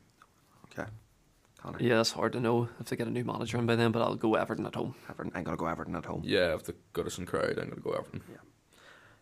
Okay. 0.72 0.88
Conor. 1.58 1.78
Yeah, 1.80 2.00
it's 2.00 2.12
hard 2.12 2.32
to 2.32 2.40
know 2.40 2.68
if 2.80 2.86
they 2.86 2.96
get 2.96 3.06
a 3.06 3.10
new 3.10 3.24
manager 3.24 3.58
in 3.58 3.66
by 3.66 3.76
then, 3.76 3.92
but 3.92 4.02
I'll 4.02 4.14
go 4.14 4.34
Everton 4.34 4.66
at 4.66 4.74
home. 4.74 4.94
Everton. 5.08 5.32
I'm 5.34 5.44
going 5.44 5.56
to 5.56 5.60
go 5.60 5.66
Everton 5.66 5.96
at 5.96 6.06
home. 6.06 6.22
Yeah, 6.24 6.54
if 6.54 6.64
the 6.64 6.74
Goodison 6.94 7.26
crowd, 7.26 7.58
I'm 7.58 7.70
going 7.70 7.70
to 7.70 7.80
go 7.80 7.90
Everton. 7.92 8.22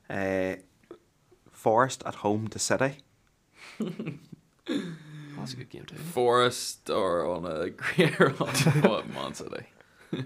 Uh, 0.08 0.56
Forest 1.50 2.02
at 2.06 2.16
home 2.16 2.48
to 2.48 2.58
City. 2.58 2.98
That's 3.78 5.52
a 5.52 5.56
good 5.56 5.70
game 5.70 5.84
too. 5.84 5.96
Forest 5.96 6.90
or 6.90 7.26
on 7.26 7.44
a 7.44 7.70
greater 7.70 8.30
on 8.40 8.48
what 8.82 9.08
Man 9.12 9.34
City. 9.34 9.66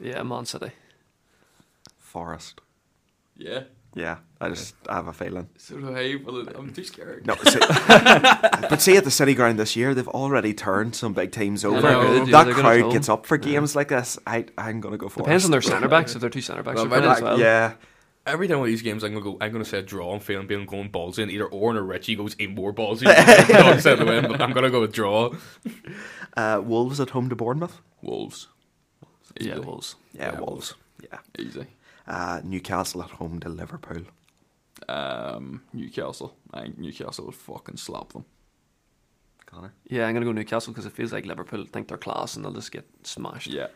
Yeah, 0.00 0.22
Man 0.22 0.44
City. 0.44 0.70
Forest. 1.98 2.60
Yeah. 3.36 3.62
Yeah, 3.94 4.18
I 4.40 4.48
just 4.48 4.74
I 4.88 4.96
have 4.96 5.06
a 5.06 5.12
feeling. 5.12 5.48
So 5.56 5.78
do 5.78 5.96
I, 5.96 6.16
but 6.16 6.58
I'm 6.58 6.72
too 6.74 6.82
scared. 6.82 7.24
No, 7.26 7.36
see, 7.36 7.58
but 7.88 8.82
see 8.82 8.96
at 8.96 9.04
the 9.04 9.10
City 9.10 9.34
Ground 9.34 9.56
this 9.58 9.76
year, 9.76 9.94
they've 9.94 10.08
already 10.08 10.52
turned 10.52 10.96
some 10.96 11.12
big 11.14 11.30
teams 11.30 11.64
over. 11.64 11.80
know. 11.80 12.02
Good, 12.02 12.28
yeah, 12.28 12.32
that 12.32 12.44
they're 12.46 12.54
crowd 12.54 12.92
gets 12.92 13.08
up 13.08 13.24
for 13.24 13.36
games 13.36 13.76
like 13.76 13.88
this. 13.88 14.18
I 14.26 14.46
I'm 14.58 14.80
gonna 14.80 14.98
go 14.98 15.08
for 15.08 15.20
Depends 15.22 15.44
on 15.44 15.52
their 15.52 15.62
centre 15.62 15.88
backs. 15.88 16.14
If 16.16 16.20
they're 16.20 16.28
two 16.28 16.40
centre 16.40 16.64
backs, 16.64 16.74
Well, 16.76 16.86
they're 16.86 17.00
but 17.00 17.02
brilliant 17.02 17.16
as 17.18 17.22
well. 17.22 17.38
Yeah, 17.38 17.74
Every 18.26 18.48
time 18.48 18.58
one 18.60 18.68
of 18.68 18.72
these 18.72 18.80
games, 18.82 19.04
I'm 19.04 19.12
gonna 19.12 19.24
go. 19.24 19.36
I'm 19.40 19.52
gonna 19.52 19.64
say 19.66 19.82
draw. 19.82 20.14
I'm 20.14 20.20
feeling 20.20 20.46
being 20.46 20.64
going 20.64 20.90
ballsy, 20.90 21.18
and 21.22 21.30
either 21.30 21.46
Oran 21.46 21.76
or 21.76 21.82
Richie 21.82 22.14
goes 22.16 22.34
in 22.34 22.54
more 22.54 22.72
ballsy. 22.72 23.04
Dog 23.48 23.80
said 23.80 23.96
to 23.96 24.04
win, 24.06 24.26
but 24.28 24.40
I'm 24.40 24.52
gonna 24.52 24.70
go 24.70 24.80
with 24.80 24.92
draw. 24.94 25.30
uh, 26.36 26.60
Wolves 26.64 27.00
at 27.00 27.10
home 27.10 27.28
to 27.28 27.36
Bournemouth. 27.36 27.80
Wolves. 28.00 28.48
Yeah, 29.38 29.58
Wolves. 29.58 29.96
Yeah, 30.12 30.32
Yeah, 30.32 30.40
Wolves. 30.40 30.74
Yeah, 31.02 31.18
Easy. 31.38 31.66
uh, 32.06 32.40
Newcastle 32.44 33.02
at 33.02 33.10
home 33.10 33.40
to 33.40 33.48
Liverpool. 33.50 34.04
Um, 34.88 35.62
Newcastle. 35.72 36.36
I 36.52 36.62
think 36.62 36.78
Newcastle 36.78 37.26
would 37.26 37.34
fucking 37.34 37.76
slap 37.76 38.12
them. 38.12 38.24
Conor. 39.46 39.74
Yeah, 39.88 40.06
I'm 40.06 40.14
gonna 40.14 40.24
go 40.26 40.32
Newcastle 40.32 40.72
because 40.72 40.86
it 40.86 40.92
feels 40.92 41.12
like 41.12 41.26
Liverpool 41.26 41.64
think 41.66 41.88
they're 41.88 41.98
class 41.98 42.36
and 42.36 42.44
they'll 42.44 42.52
just 42.52 42.72
get 42.72 42.86
smashed. 43.02 43.48
Yeah. 43.48 43.66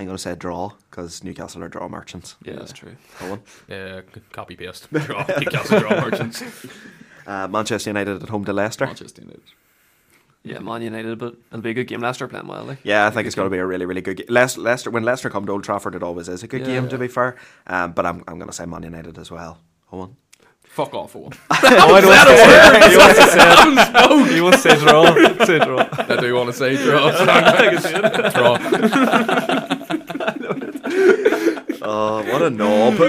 I'm 0.00 0.06
gonna 0.06 0.18
say 0.18 0.34
draw 0.34 0.72
because 0.90 1.22
Newcastle 1.22 1.62
are 1.62 1.68
draw 1.68 1.86
merchants. 1.88 2.36
yeah, 2.42 2.54
that's 2.54 2.72
true. 2.72 2.96
Eoghan. 3.18 3.40
Uh, 3.70 4.02
copy 4.32 4.56
paste. 4.56 4.88
Draw. 4.92 5.24
Newcastle 5.38 5.80
draw 5.80 6.00
merchants. 6.00 6.42
Uh, 7.26 7.46
Manchester 7.46 7.90
United 7.90 8.22
at 8.22 8.28
home 8.30 8.44
to 8.46 8.52
Leicester. 8.52 8.86
Manchester 8.86 9.20
United. 9.22 9.42
Yeah, 10.42 10.58
Man 10.60 10.80
United, 10.82 11.18
but 11.18 11.34
it'll 11.52 11.60
be 11.60 11.70
a 11.70 11.74
good 11.74 11.86
game. 11.86 12.00
Leicester 12.00 12.26
playing 12.26 12.48
well. 12.48 12.64
Like. 12.64 12.78
Yeah, 12.82 13.06
I 13.06 13.10
think 13.10 13.26
it's 13.26 13.36
going 13.36 13.46
to 13.46 13.50
be 13.54 13.58
a 13.58 13.66
really, 13.66 13.84
really 13.86 14.00
good 14.00 14.16
game. 14.16 14.26
Leicester, 14.30 14.60
Leicester, 14.62 14.90
when 14.90 15.04
Leicester 15.04 15.28
come 15.30 15.44
to 15.46 15.52
Old 15.52 15.62
Trafford, 15.62 15.94
it 15.94 16.02
always 16.02 16.28
is 16.28 16.42
a 16.42 16.48
good 16.48 16.62
Yeah. 16.62 16.80
game, 16.80 16.88
to 16.88 16.98
be 16.98 17.06
fair. 17.08 17.36
Um, 17.68 17.92
but 17.92 18.04
I'm, 18.06 18.24
I'm 18.26 18.38
going 18.38 18.48
to 18.48 18.54
say 18.54 18.64
Man 18.66 18.82
United 18.82 19.16
as 19.18 19.30
well. 19.30 19.58
Eoghan. 19.92 20.14
Fuck 20.64 20.94
off, 20.94 21.12
Eoghan. 21.12 21.36
Oh, 21.52 21.94
I 21.94 22.00
don't 22.00 22.10
want 22.10 22.28
to 22.28 23.26
say. 24.26 24.34
He 24.34 24.40
wants 24.40 24.62
to 24.62 24.70
say 24.70 24.80
draw. 24.80 25.44
Say 25.44 25.58
draw. 25.58 25.88
I 26.16 26.16
do 26.20 26.34
want 26.34 26.48
to 26.48 26.52
say 26.54 26.76
draw. 26.82 27.10
draw. 28.30 29.66
Oh, 31.92 32.22
what 32.32 32.40
a 32.40 32.50
knob. 32.50 33.00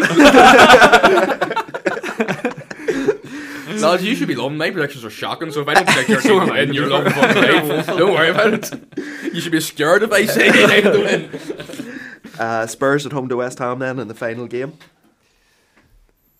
Lads, 3.79 4.03
you 4.03 4.15
should 4.15 4.27
be 4.27 4.33
loving. 4.33 4.57
My 4.57 4.71
predictions 4.71 5.05
are 5.05 5.11
shocking. 5.11 5.51
So 5.51 5.61
if 5.61 5.67
I 5.67 5.75
don't 5.75 5.85
predict 5.85 6.09
your 6.09 6.21
team 6.21 6.47
to 6.47 6.51
win, 6.51 6.73
you're 6.73 6.89
loving 6.89 7.13
fucking 7.13 7.41
life. 7.43 7.85
Don't 7.87 8.13
worry 8.13 8.29
about 8.29 8.53
it. 8.53 9.33
You 9.33 9.39
should 9.39 9.51
be 9.51 9.59
scared 9.59 10.01
if 10.01 10.11
I 10.11 10.25
say 10.25 10.47
United 10.47 10.91
to 10.91 10.99
win. 10.99 11.99
uh, 12.39 12.65
Spurs 12.65 13.05
at 13.05 13.11
home 13.11 13.29
to 13.29 13.37
West 13.37 13.59
Ham 13.59 13.79
then 13.79 13.99
in 13.99 14.07
the 14.07 14.15
final 14.15 14.47
game. 14.47 14.73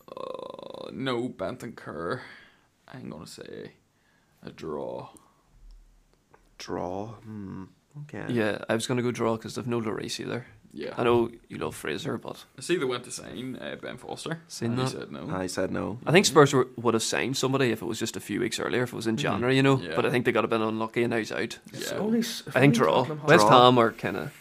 Uh, 0.07 0.89
no, 0.91 1.29
Bentancur. 1.29 2.21
I'm 2.91 3.09
going 3.09 3.25
to 3.25 3.29
say 3.29 3.71
a 4.43 4.49
draw. 4.49 5.09
Draw. 6.57 7.05
Hmm. 7.07 7.63
Okay. 8.03 8.33
Yeah, 8.33 8.63
I 8.69 8.73
was 8.73 8.87
gonna 8.87 9.01
go 9.01 9.11
draw 9.11 9.35
because 9.35 9.55
they've 9.55 9.67
no 9.67 9.81
Lloris 9.81 10.19
either. 10.19 10.45
Yeah. 10.73 10.93
I 10.97 11.03
know 11.03 11.29
you 11.49 11.57
love 11.57 11.75
Fraser, 11.75 12.17
but 12.17 12.45
I 12.57 12.61
see 12.61 12.77
they 12.77 12.85
went 12.85 13.03
to 13.03 13.11
sign 13.11 13.57
uh, 13.61 13.75
Ben 13.81 13.97
Foster. 13.97 14.39
Seen 14.47 14.71
and 14.71 14.81
he 14.81 14.87
said 14.87 15.11
no. 15.11 15.29
I 15.29 15.47
said 15.47 15.69
no. 15.71 15.99
I 16.05 16.11
think 16.13 16.25
Spurs 16.25 16.53
were, 16.53 16.67
would 16.77 16.93
have 16.93 17.03
signed 17.03 17.35
somebody 17.35 17.71
if 17.71 17.81
it 17.81 17.85
was 17.85 17.99
just 17.99 18.15
a 18.15 18.21
few 18.21 18.39
weeks 18.39 18.59
earlier, 18.59 18.83
if 18.83 18.93
it 18.93 18.95
was 18.95 19.07
in 19.07 19.17
January, 19.17 19.55
you 19.57 19.63
know. 19.63 19.77
Yeah. 19.81 19.95
But 19.97 20.05
I 20.05 20.09
think 20.09 20.23
they 20.25 20.31
got 20.31 20.45
a 20.45 20.47
bit 20.47 20.61
unlucky 20.61 21.03
and 21.03 21.11
now 21.11 21.17
he's 21.17 21.31
out. 21.31 21.59
yeah. 21.73 21.99
I 22.55 22.59
think 22.61 22.73
draw. 22.75 23.03
West 23.25 23.47
Draw. 23.47 23.65
Ham 23.65 23.77
are 23.77 23.91
kind 23.91 24.15
of 24.17 24.31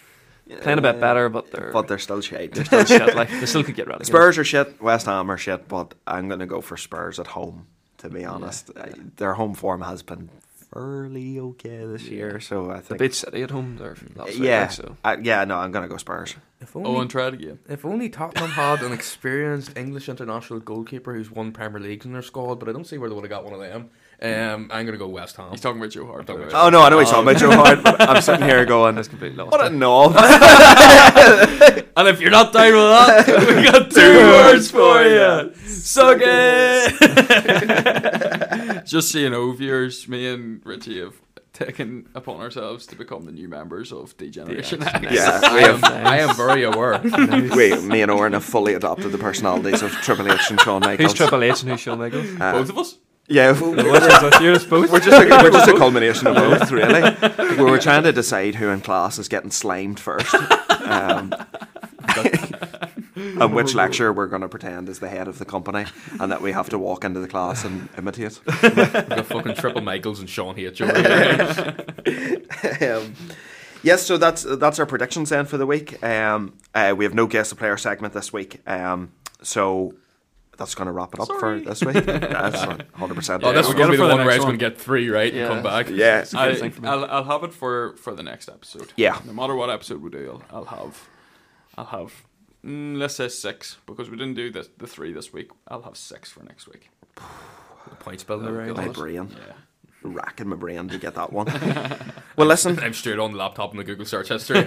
playing 0.63 0.79
a 0.79 0.83
bit 0.83 1.01
better, 1.01 1.29
but 1.29 1.51
they're, 1.51 1.73
But 1.73 1.89
they're 1.89 1.99
still 1.99 2.21
shite. 2.21 2.53
they're 2.55 2.65
still 2.65 2.85
shit. 2.85 3.17
Like 3.17 3.29
they 3.31 3.47
still 3.47 3.65
could 3.65 3.75
get 3.75 3.87
relegated. 3.89 4.07
Spurs 4.07 4.39
are 4.39 4.45
shit. 4.45 4.81
West 4.81 5.07
Ham 5.07 5.31
are 5.31 5.39
shit. 5.39 5.67
But 5.69 5.95
I'm 6.07 6.29
going 6.29 6.41
to 6.41 6.47
go 6.47 6.61
for 6.61 6.77
Spurs 6.77 7.19
at 7.19 7.29
home. 7.29 7.67
To 7.99 8.09
be 8.09 8.25
honest, 8.25 8.71
Uh, 8.77 8.87
their 9.17 9.35
home 9.35 9.53
form 9.55 9.83
has 9.83 10.03
been 10.03 10.31
fairly 10.73 11.39
okay 11.39 11.85
this 11.87 12.05
year. 12.05 12.41
So 12.41 12.71
I 12.71 12.77
They 12.77 12.81
think. 12.81 13.01
beat 13.01 13.15
City 13.15 13.43
at 13.43 13.51
home. 13.51 13.77
They're 13.79 13.97
week, 14.01 14.39
yeah, 14.39 14.61
like, 14.63 14.71
so 14.73 14.97
uh, 15.05 15.17
yeah. 15.23 15.45
No, 15.45 15.57
I'm 15.59 15.73
going 15.73 15.83
to 15.83 15.89
go 15.89 15.97
Spurs. 15.97 16.37
If 16.61 16.75
and 16.75 16.85
try 16.85 17.07
tried 17.31 17.35
again. 17.35 17.59
if 17.71 17.85
only 17.87 18.11
Tottenham 18.11 18.51
had 18.51 18.83
an 18.83 18.93
experienced 18.93 19.77
English 19.79 20.09
international 20.11 20.61
goalkeeper 20.61 21.15
who's 21.15 21.31
won 21.31 21.53
Premier 21.53 21.81
Leagues 21.81 22.05
in 22.05 22.13
their 22.13 22.21
squad, 22.21 22.57
but 22.57 22.69
I 22.69 22.73
don't 22.73 22.87
see 22.87 22.99
where 22.99 23.09
they 23.09 23.15
would 23.15 23.25
have 23.25 23.31
got 23.31 23.45
one 23.45 23.55
of 23.55 23.61
them. 23.61 23.89
Um, 24.23 24.69
I'm 24.71 24.85
going 24.85 24.93
to 24.93 24.99
go 24.99 25.09
West 25.09 25.37
Ham. 25.37 25.51
He's 25.53 25.63
talking 25.63 25.81
about 25.81 25.91
Joe 25.93 26.05
Hart. 26.05 26.27
talking 26.27 26.43
about 26.43 26.53
way. 26.53 26.59
Oh 26.61 26.69
no, 26.69 26.83
I 26.83 26.91
know 26.91 26.99
he's 26.99 27.09
talking 27.09 27.27
about 27.31 27.41
Joe 27.41 27.51
Hart. 27.53 27.79
I'm 28.01 28.21
sitting 28.27 28.47
here 28.47 28.67
going, 28.67 28.95
that's 28.97 29.09
completely 29.09 29.39
lost. 29.39 29.53
what 29.53 29.63
a 29.63 29.69
it. 29.69 29.73
knob. 29.73 30.15
and 31.97 32.07
if 32.09 32.21
you're 32.21 32.31
not 32.31 32.53
down 32.53 32.73
with 32.75 33.27
that, 33.27 33.27
we 33.57 33.63
got 33.65 33.91
two 33.91 34.17
words 34.19 34.71
for 34.71 35.03
you. 35.03 35.55
Suck 35.67 36.19
it. 36.21 36.93
Just 38.91 39.13
so 39.13 39.19
you 39.19 39.31
know, 39.31 39.53
viewers, 39.53 40.09
me 40.09 40.27
and 40.27 40.61
Richie 40.67 40.99
have 41.01 41.15
taken 41.53 42.09
upon 42.17 42.41
ourselves 42.41 42.87
to 42.87 42.97
become 42.97 43.25
the 43.25 43.31
new 43.31 43.49
members 43.49 43.93
of 43.93 44.17
D-Generation 44.17 44.83
X. 44.83 45.13
yeah, 45.13 45.41
I 45.45 45.55
we 45.55 45.61
am, 45.61 45.81
have. 45.81 46.07
I 46.07 46.19
am 46.19 46.35
very 46.35 46.65
aware. 46.65 47.01
Wait, 47.05 47.83
me 47.85 48.03
and 48.03 48.11
Eoghan 48.11 48.33
have 48.33 48.45
fully 48.45 48.75
adopted 48.75 49.13
the 49.13 49.19
personalities 49.19 49.81
of 49.83 49.93
Triple 49.93 50.31
H 50.33 50.51
and 50.51 50.61
Shawn 50.61 50.81
Michaels. 50.81 51.13
Who's 51.13 51.19
Triple 51.19 51.45
H 51.45 51.63
and 51.63 51.71
who's 51.71 51.81
Shawn 51.81 51.99
Michaels? 51.99 52.27
Uh, 52.41 52.53
Both 52.53 52.71
of 52.71 52.79
us? 52.79 52.99
Yeah, 53.29 53.53
What 53.53 53.79
is 53.79 54.21
this? 54.21 54.41
You're 54.41 54.59
both. 54.59 54.91
we're 54.91 54.99
just 54.99 55.23
a, 55.23 55.29
we're 55.41 55.51
just 55.53 55.69
a 55.71 55.79
culmination 55.79 56.27
of 56.27 56.35
both, 56.35 56.71
really. 56.73 57.15
We 57.57 57.71
were 57.71 57.79
trying 57.79 58.03
to 58.03 58.13
decide 58.13 58.57
who 58.57 58.71
in 58.71 58.81
class 58.81 59.21
is 59.21 59.29
getting 59.29 59.53
slimed 59.53 60.01
first, 60.01 60.35
um, 60.81 61.33
and 63.21 63.55
which 63.55 63.75
lecturer 63.75 64.13
we're 64.13 64.27
going 64.27 64.43
to 64.43 64.49
pretend 64.49 64.89
is 64.89 64.99
the 64.99 65.09
head 65.09 65.29
of 65.29 65.39
the 65.39 65.45
company, 65.45 65.85
and 66.19 66.33
that 66.33 66.41
we 66.43 66.53
have 66.53 66.69
to 66.71 66.79
walk 66.79 67.05
into 67.05 67.21
the 67.21 67.29
class 67.29 67.65
and 67.65 67.89
imitate. 67.99 68.41
We've 68.63 68.75
got 68.77 69.27
fucking 69.27 69.55
Triple 69.55 69.83
Michaels 69.83 70.21
and 70.21 70.29
Sean 70.29 70.59
H. 70.59 70.81
over 70.81 70.93
here. 71.01 72.43
um, 72.97 73.15
yes, 73.83 74.03
so 74.03 74.17
that's 74.17 74.43
that's 74.43 74.79
our 74.79 74.87
predictions 74.87 75.31
then 75.31 75.47
for 75.47 75.57
the 75.59 75.67
week. 75.67 76.03
Um, 76.03 76.55
uh, 76.75 76.95
we 76.97 77.05
have 77.05 77.15
no 77.15 77.27
guest 77.27 77.57
player 77.57 77.77
segment 77.77 78.15
this 78.15 78.33
week, 78.33 78.61
um, 78.69 79.13
so 79.43 79.95
that's 80.57 80.75
going 80.75 80.87
to 80.87 80.93
wrap 80.93 81.15
it 81.15 81.21
up 81.21 81.27
Sorry. 81.27 81.63
for 81.63 81.69
this 81.71 81.83
week. 81.83 82.05
That's 82.05 82.61
hundred 82.93 83.15
percent. 83.15 83.43
Oh, 83.43 83.53
this 83.53 83.67
we'll 83.67 83.71
is 83.71 83.79
going 83.79 83.87
to 83.87 83.93
be 83.93 83.97
the 83.97 84.03
one 84.03 84.19
where 84.19 84.27
I 84.27 84.33
next 84.33 84.39
was 84.39 84.45
going 84.45 84.59
to 84.59 84.69
get 84.71 84.79
three 84.79 85.09
right 85.09 85.33
Yeah. 85.33 85.45
and 85.47 85.55
come 85.55 85.63
back. 85.63 85.89
yeah. 85.89 86.19
a 86.19 86.25
good 86.25 86.37
I, 86.37 86.55
thing 86.55 86.71
for 86.71 86.83
me. 86.83 86.89
I'll, 86.89 87.05
I'll 87.07 87.25
have 87.25 87.45
it 87.45 87.55
for, 87.55 87.97
for 87.97 88.15
the 88.15 88.23
next 88.23 88.49
episode. 88.49 88.93
Yeah. 88.97 89.19
No 89.25 89.33
matter 89.33 89.55
what 89.55 89.71
episode 89.71 90.03
we 90.03 90.11
do, 90.11 90.43
I'll, 90.51 90.59
I'll 90.59 90.65
have, 90.67 91.09
I'll 91.79 91.85
have, 91.87 92.25
mm, 92.65 92.97
let's 92.97 93.15
say 93.17 93.29
six 93.29 93.79
because 93.87 94.11
we 94.11 94.17
didn't 94.17 94.35
do 94.35 94.51
the 94.51 94.69
the 94.79 94.87
three 94.87 95.13
this 95.13 95.33
week. 95.33 95.51
I'll 95.69 95.83
have 95.83 95.97
six 95.97 96.31
for 96.31 96.43
next 96.45 96.69
week. 96.69 96.91
Points 98.01 98.23
builder, 98.25 98.53
right? 98.53 98.75
My 98.75 98.89
brain, 98.89 99.29
Yeah. 99.37 99.53
racking 100.03 100.49
my 100.49 100.57
brain 100.57 100.89
to 100.89 100.99
get 100.99 101.15
that 101.15 101.33
one. 101.33 101.47
well, 102.37 102.47
listen, 102.47 102.79
I'm 102.79 102.95
straight 102.95 103.19
on 103.19 103.33
the 103.33 103.39
laptop 103.39 103.73
in 103.73 103.79
the 103.79 103.85
Google 103.85 104.05
search 104.07 104.29
history. 104.29 104.63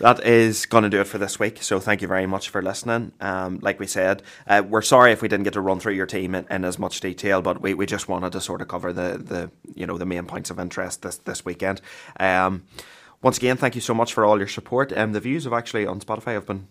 that 0.00 0.20
is 0.24 0.66
going 0.66 0.84
to 0.84 0.90
do 0.90 1.00
it 1.00 1.06
for 1.06 1.18
this 1.18 1.38
week. 1.38 1.62
So 1.62 1.80
thank 1.80 2.02
you 2.02 2.08
very 2.08 2.26
much 2.26 2.48
for 2.50 2.62
listening. 2.62 3.12
Um, 3.20 3.58
like 3.62 3.80
we 3.80 3.86
said, 3.86 4.22
uh, 4.46 4.62
we're 4.66 4.82
sorry 4.82 5.12
if 5.12 5.22
we 5.22 5.28
didn't 5.28 5.44
get 5.44 5.54
to 5.54 5.60
run 5.60 5.80
through 5.80 5.94
your 5.94 6.06
team 6.06 6.34
in, 6.34 6.46
in 6.50 6.64
as 6.64 6.78
much 6.78 7.00
detail, 7.00 7.42
but 7.42 7.60
we, 7.60 7.74
we 7.74 7.86
just 7.86 8.08
wanted 8.08 8.32
to 8.32 8.40
sort 8.40 8.60
of 8.62 8.68
cover 8.68 8.92
the, 8.92 9.18
the 9.18 9.50
you 9.74 9.86
know 9.86 9.98
the 9.98 10.06
main 10.06 10.24
points 10.26 10.50
of 10.50 10.58
interest 10.58 11.02
this 11.02 11.16
this 11.18 11.44
weekend. 11.44 11.80
Um, 12.20 12.64
once 13.22 13.38
again, 13.38 13.56
thank 13.56 13.74
you 13.74 13.80
so 13.80 13.94
much 13.94 14.12
for 14.14 14.24
all 14.24 14.38
your 14.38 14.48
support. 14.48 14.92
Um, 14.96 15.12
the 15.12 15.20
views 15.20 15.44
have 15.44 15.52
actually 15.52 15.86
on 15.86 16.00
Spotify 16.00 16.32
have 16.34 16.46
been 16.46 16.68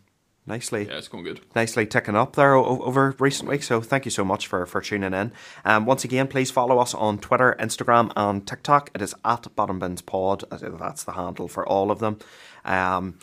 nicely 0.47 0.85
Yeah, 0.87 0.97
it's 0.97 1.07
going 1.07 1.23
good. 1.23 1.41
nicely 1.55 1.85
ticking 1.87 2.15
up 2.15 2.35
there 2.35 2.53
o- 2.53 2.81
over 2.83 3.15
recent 3.19 3.49
weeks. 3.49 3.67
So 3.67 3.81
thank 3.81 4.05
you 4.05 4.11
so 4.11 4.23
much 4.23 4.45
for, 4.47 4.65
for 4.65 4.79
tuning 4.81 5.13
in. 5.13 5.31
Um, 5.65 5.85
once 5.85 6.03
again, 6.03 6.27
please 6.27 6.51
follow 6.51 6.77
us 6.79 6.93
on 6.93 7.17
Twitter, 7.17 7.55
Instagram, 7.59 8.11
and 8.15 8.45
TikTok. 8.47 8.91
It 8.93 9.01
is 9.01 9.15
at 9.25 9.47
Bottom 9.55 9.79
Bins 9.79 10.01
Pod. 10.01 10.43
That's 10.51 11.03
the 11.03 11.13
handle 11.13 11.47
for 11.47 11.65
all 11.67 11.89
of 11.91 11.99
them. 11.99 12.19
Um, 12.63 13.17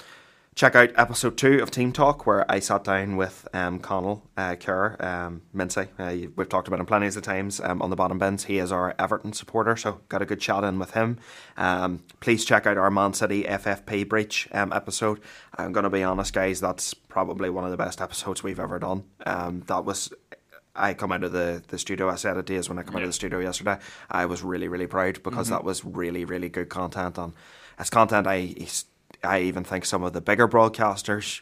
check 0.54 0.74
out 0.74 0.90
episode 0.96 1.38
two 1.38 1.60
of 1.62 1.70
Team 1.70 1.92
Talk, 1.92 2.26
where 2.26 2.50
I 2.50 2.58
sat 2.58 2.84
down 2.84 3.16
with 3.16 3.48
um, 3.54 3.78
Connell 3.78 4.28
uh, 4.36 4.54
Kerr, 4.56 4.96
um, 5.00 5.42
Mincy. 5.54 5.88
Uh, 5.98 6.28
we've 6.36 6.48
talked 6.48 6.68
about 6.68 6.80
him 6.80 6.86
plenty 6.86 7.06
of 7.06 7.22
times 7.22 7.60
um, 7.60 7.80
on 7.80 7.90
the 7.90 7.96
Bottom 7.96 8.18
Bins. 8.18 8.44
He 8.44 8.58
is 8.58 8.70
our 8.70 8.94
Everton 8.98 9.32
supporter, 9.32 9.76
so 9.76 10.00
got 10.08 10.22
a 10.22 10.26
good 10.26 10.40
chat 10.40 10.62
in 10.64 10.78
with 10.78 10.92
him. 10.92 11.18
Um, 11.56 12.04
please 12.20 12.44
check 12.44 12.66
out 12.66 12.76
our 12.76 12.90
Man 12.90 13.14
City 13.14 13.44
FFP 13.44 14.08
breach 14.08 14.48
um, 14.52 14.72
episode. 14.72 15.20
I'm 15.56 15.72
going 15.72 15.84
to 15.84 15.90
be 15.90 16.02
honest, 16.02 16.34
guys, 16.34 16.60
that's 16.60 16.92
probably 16.94 17.48
one 17.48 17.64
of 17.64 17.70
the 17.70 17.76
best 17.76 18.00
episodes 18.00 18.42
we've 18.42 18.60
ever 18.60 18.78
done. 18.78 19.04
Um, 19.24 19.62
that 19.66 19.84
was. 19.84 20.12
I 20.74 20.94
come 20.94 21.12
out 21.12 21.22
of 21.22 21.32
the, 21.32 21.62
the 21.68 21.76
studio. 21.76 22.08
I 22.08 22.14
said 22.14 22.38
it 22.38 22.46
days 22.46 22.70
when 22.70 22.78
I 22.78 22.82
come 22.82 22.96
out 22.96 23.02
of 23.02 23.08
the 23.08 23.12
studio 23.12 23.40
yesterday. 23.40 23.76
I 24.10 24.24
was 24.24 24.42
really 24.42 24.68
really 24.68 24.86
proud 24.86 25.22
because 25.22 25.50
that 25.50 25.64
was 25.64 25.84
really 25.84 26.24
really 26.24 26.48
good 26.48 26.70
content. 26.70 27.18
And 27.18 27.34
it's 27.78 27.90
content 27.90 28.26
I 28.26 28.54
I 29.24 29.40
even 29.40 29.64
think 29.64 29.84
some 29.84 30.02
of 30.02 30.12
the 30.12 30.20
bigger 30.20 30.48
broadcasters 30.48 31.40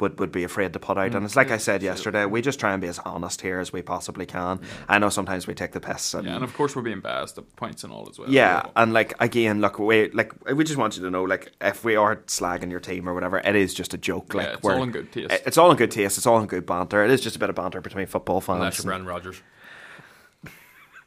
would, 0.00 0.18
would 0.18 0.32
be 0.32 0.44
afraid 0.44 0.72
to 0.72 0.78
put 0.78 0.96
out. 0.96 1.14
And 1.14 1.24
it's 1.26 1.36
like 1.36 1.50
I 1.50 1.58
said 1.58 1.82
yesterday, 1.82 2.24
we 2.24 2.40
just 2.40 2.58
try 2.58 2.72
and 2.72 2.80
be 2.80 2.88
as 2.88 2.98
honest 3.00 3.42
here 3.42 3.58
as 3.60 3.70
we 3.70 3.82
possibly 3.82 4.24
can. 4.24 4.60
I 4.88 4.98
know 4.98 5.10
sometimes 5.10 5.46
we 5.46 5.52
take 5.54 5.72
the 5.72 5.80
piss. 5.80 6.14
And, 6.14 6.26
Yeah, 6.26 6.36
and 6.36 6.42
of 6.44 6.54
course 6.54 6.74
we're 6.74 6.80
being 6.82 7.00
biased 7.00 7.36
at 7.36 7.54
points 7.56 7.84
and 7.84 7.92
all 7.92 8.08
as 8.08 8.18
well. 8.18 8.30
yeah, 8.30 8.62
and 8.76 8.94
like 8.94 9.12
again, 9.20 9.60
look, 9.60 9.78
we 9.78 10.10
like 10.12 10.32
we 10.52 10.64
just 10.64 10.78
want 10.78 10.96
you 10.96 11.02
to 11.02 11.10
know, 11.10 11.24
like, 11.24 11.52
if 11.60 11.84
we 11.84 11.96
are 11.96 12.16
slagging 12.26 12.70
your 12.70 12.80
team 12.80 13.06
or 13.08 13.12
whatever, 13.14 13.38
it 13.40 13.54
is 13.54 13.74
just 13.74 13.92
a 13.92 13.98
joke. 13.98 14.32
Like, 14.32 14.46
Yeah, 14.46 14.52
it's 14.54 14.64
all 14.66 14.82
in 14.82 14.90
good 14.90 15.12
taste. 15.12 15.42
It's 15.46 15.58
all 15.58 15.70
in 15.70 15.76
good 15.76 15.90
taste. 15.90 16.16
It's 16.16 16.26
all 16.26 16.40
in 16.40 16.46
good 16.46 16.64
banter. 16.64 17.04
It 17.04 17.10
is 17.10 17.20
just 17.20 17.36
a 17.36 17.38
bit 17.38 17.50
of 17.50 17.56
banter 17.56 17.82
between 17.82 18.06
football 18.06 18.40
fans. 18.40 18.56
Unless 18.56 18.82
you're 18.84 18.92
and- 18.94 19.04
Brendan 19.04 19.06
Rodgers. 19.06 19.42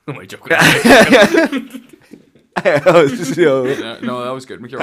Am 0.07 0.19
I 0.19 0.25
joking? 0.25 1.89
So- 2.63 3.65
Yeah, 3.65 3.97
no, 4.01 4.23
that 4.23 4.29
was 4.31 4.45
good. 4.45 4.61
McKeown. 4.61 4.79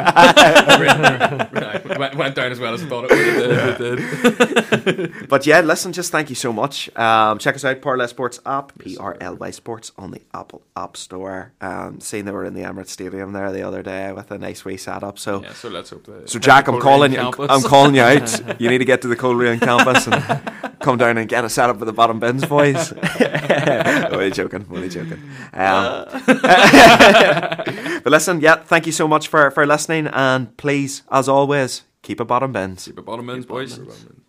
Right, 1.52 1.98
went, 1.98 2.14
went 2.16 2.34
down 2.34 2.52
as 2.52 2.58
well 2.60 2.74
as 2.74 2.82
I 2.82 2.86
thought 2.86 3.06
it 3.08 3.78
would. 3.78 3.80
It 3.80 4.96
did. 4.96 5.28
But 5.28 5.46
yeah, 5.46 5.60
listen, 5.60 5.92
just 5.92 6.10
thank 6.12 6.28
you 6.30 6.34
so 6.36 6.52
much. 6.52 6.94
Um, 6.96 7.38
check 7.38 7.54
us 7.54 7.64
out, 7.64 7.80
Parlay 7.80 8.06
Sports 8.08 8.40
app, 8.44 8.76
P 8.78 8.96
R 8.96 9.16
L 9.20 9.36
Y 9.36 9.50
Sports 9.50 9.92
on 9.96 10.10
the 10.10 10.20
Apple 10.34 10.62
App 10.76 10.96
Store. 10.96 11.52
Um, 11.60 12.00
seeing 12.00 12.24
they 12.24 12.32
were 12.32 12.44
in 12.44 12.54
the 12.54 12.62
Emirates 12.62 12.88
Stadium 12.88 13.32
there 13.32 13.52
the 13.52 13.62
other 13.62 13.82
day 13.82 14.12
with 14.12 14.30
a 14.30 14.38
nice 14.38 14.64
wee 14.64 14.76
setup. 14.76 15.18
So, 15.18 15.42
Yeah, 15.42 15.52
so 15.52 15.68
let's 15.68 15.90
hope 15.90 16.04
that. 16.06 16.28
so 16.28 16.38
Jack, 16.38 16.66
I'm 16.68 16.80
calling 16.80 17.12
you. 17.12 17.18
campus. 17.18 17.46
I'm 17.50 17.62
calling 17.62 17.94
you 17.94 18.02
out. 18.02 18.40
You 18.60 18.68
need 18.68 18.78
to 18.78 18.84
get 18.84 19.02
to 19.02 19.08
the 19.08 19.16
Coleraine 19.16 19.60
campus 19.60 20.06
and 20.06 20.22
come 20.80 20.98
down 20.98 21.16
and 21.18 21.28
get 21.28 21.44
a 21.44 21.48
setup 21.48 21.78
with 21.78 21.86
the 21.86 21.92
bottom 21.92 22.18
bins, 22.20 22.44
boys. 22.44 22.92
only 24.12 24.30
joking, 24.32 24.66
only 24.70 24.88
joking. 24.88 25.22
Um, 25.54 26.06
but 28.04 28.10
listen, 28.10 28.40
yeah, 28.40 28.56
thank 28.56 28.86
you 28.86 28.92
so 28.92 29.06
much 29.08 29.28
for 29.28 29.50
for 29.50 29.66
listening, 29.66 30.06
and 30.08 30.56
please, 30.56 31.02
as 31.10 31.28
always, 31.28 31.82
keep 32.02 32.20
a 32.20 32.24
bottom 32.24 32.52
bins. 32.52 32.84
Keep 32.84 32.98
a 32.98 33.02
bottom 33.02 33.28
ends, 33.30 33.46
boys. 33.46 33.78
Bottom 33.78 33.92
ends. 33.92 34.19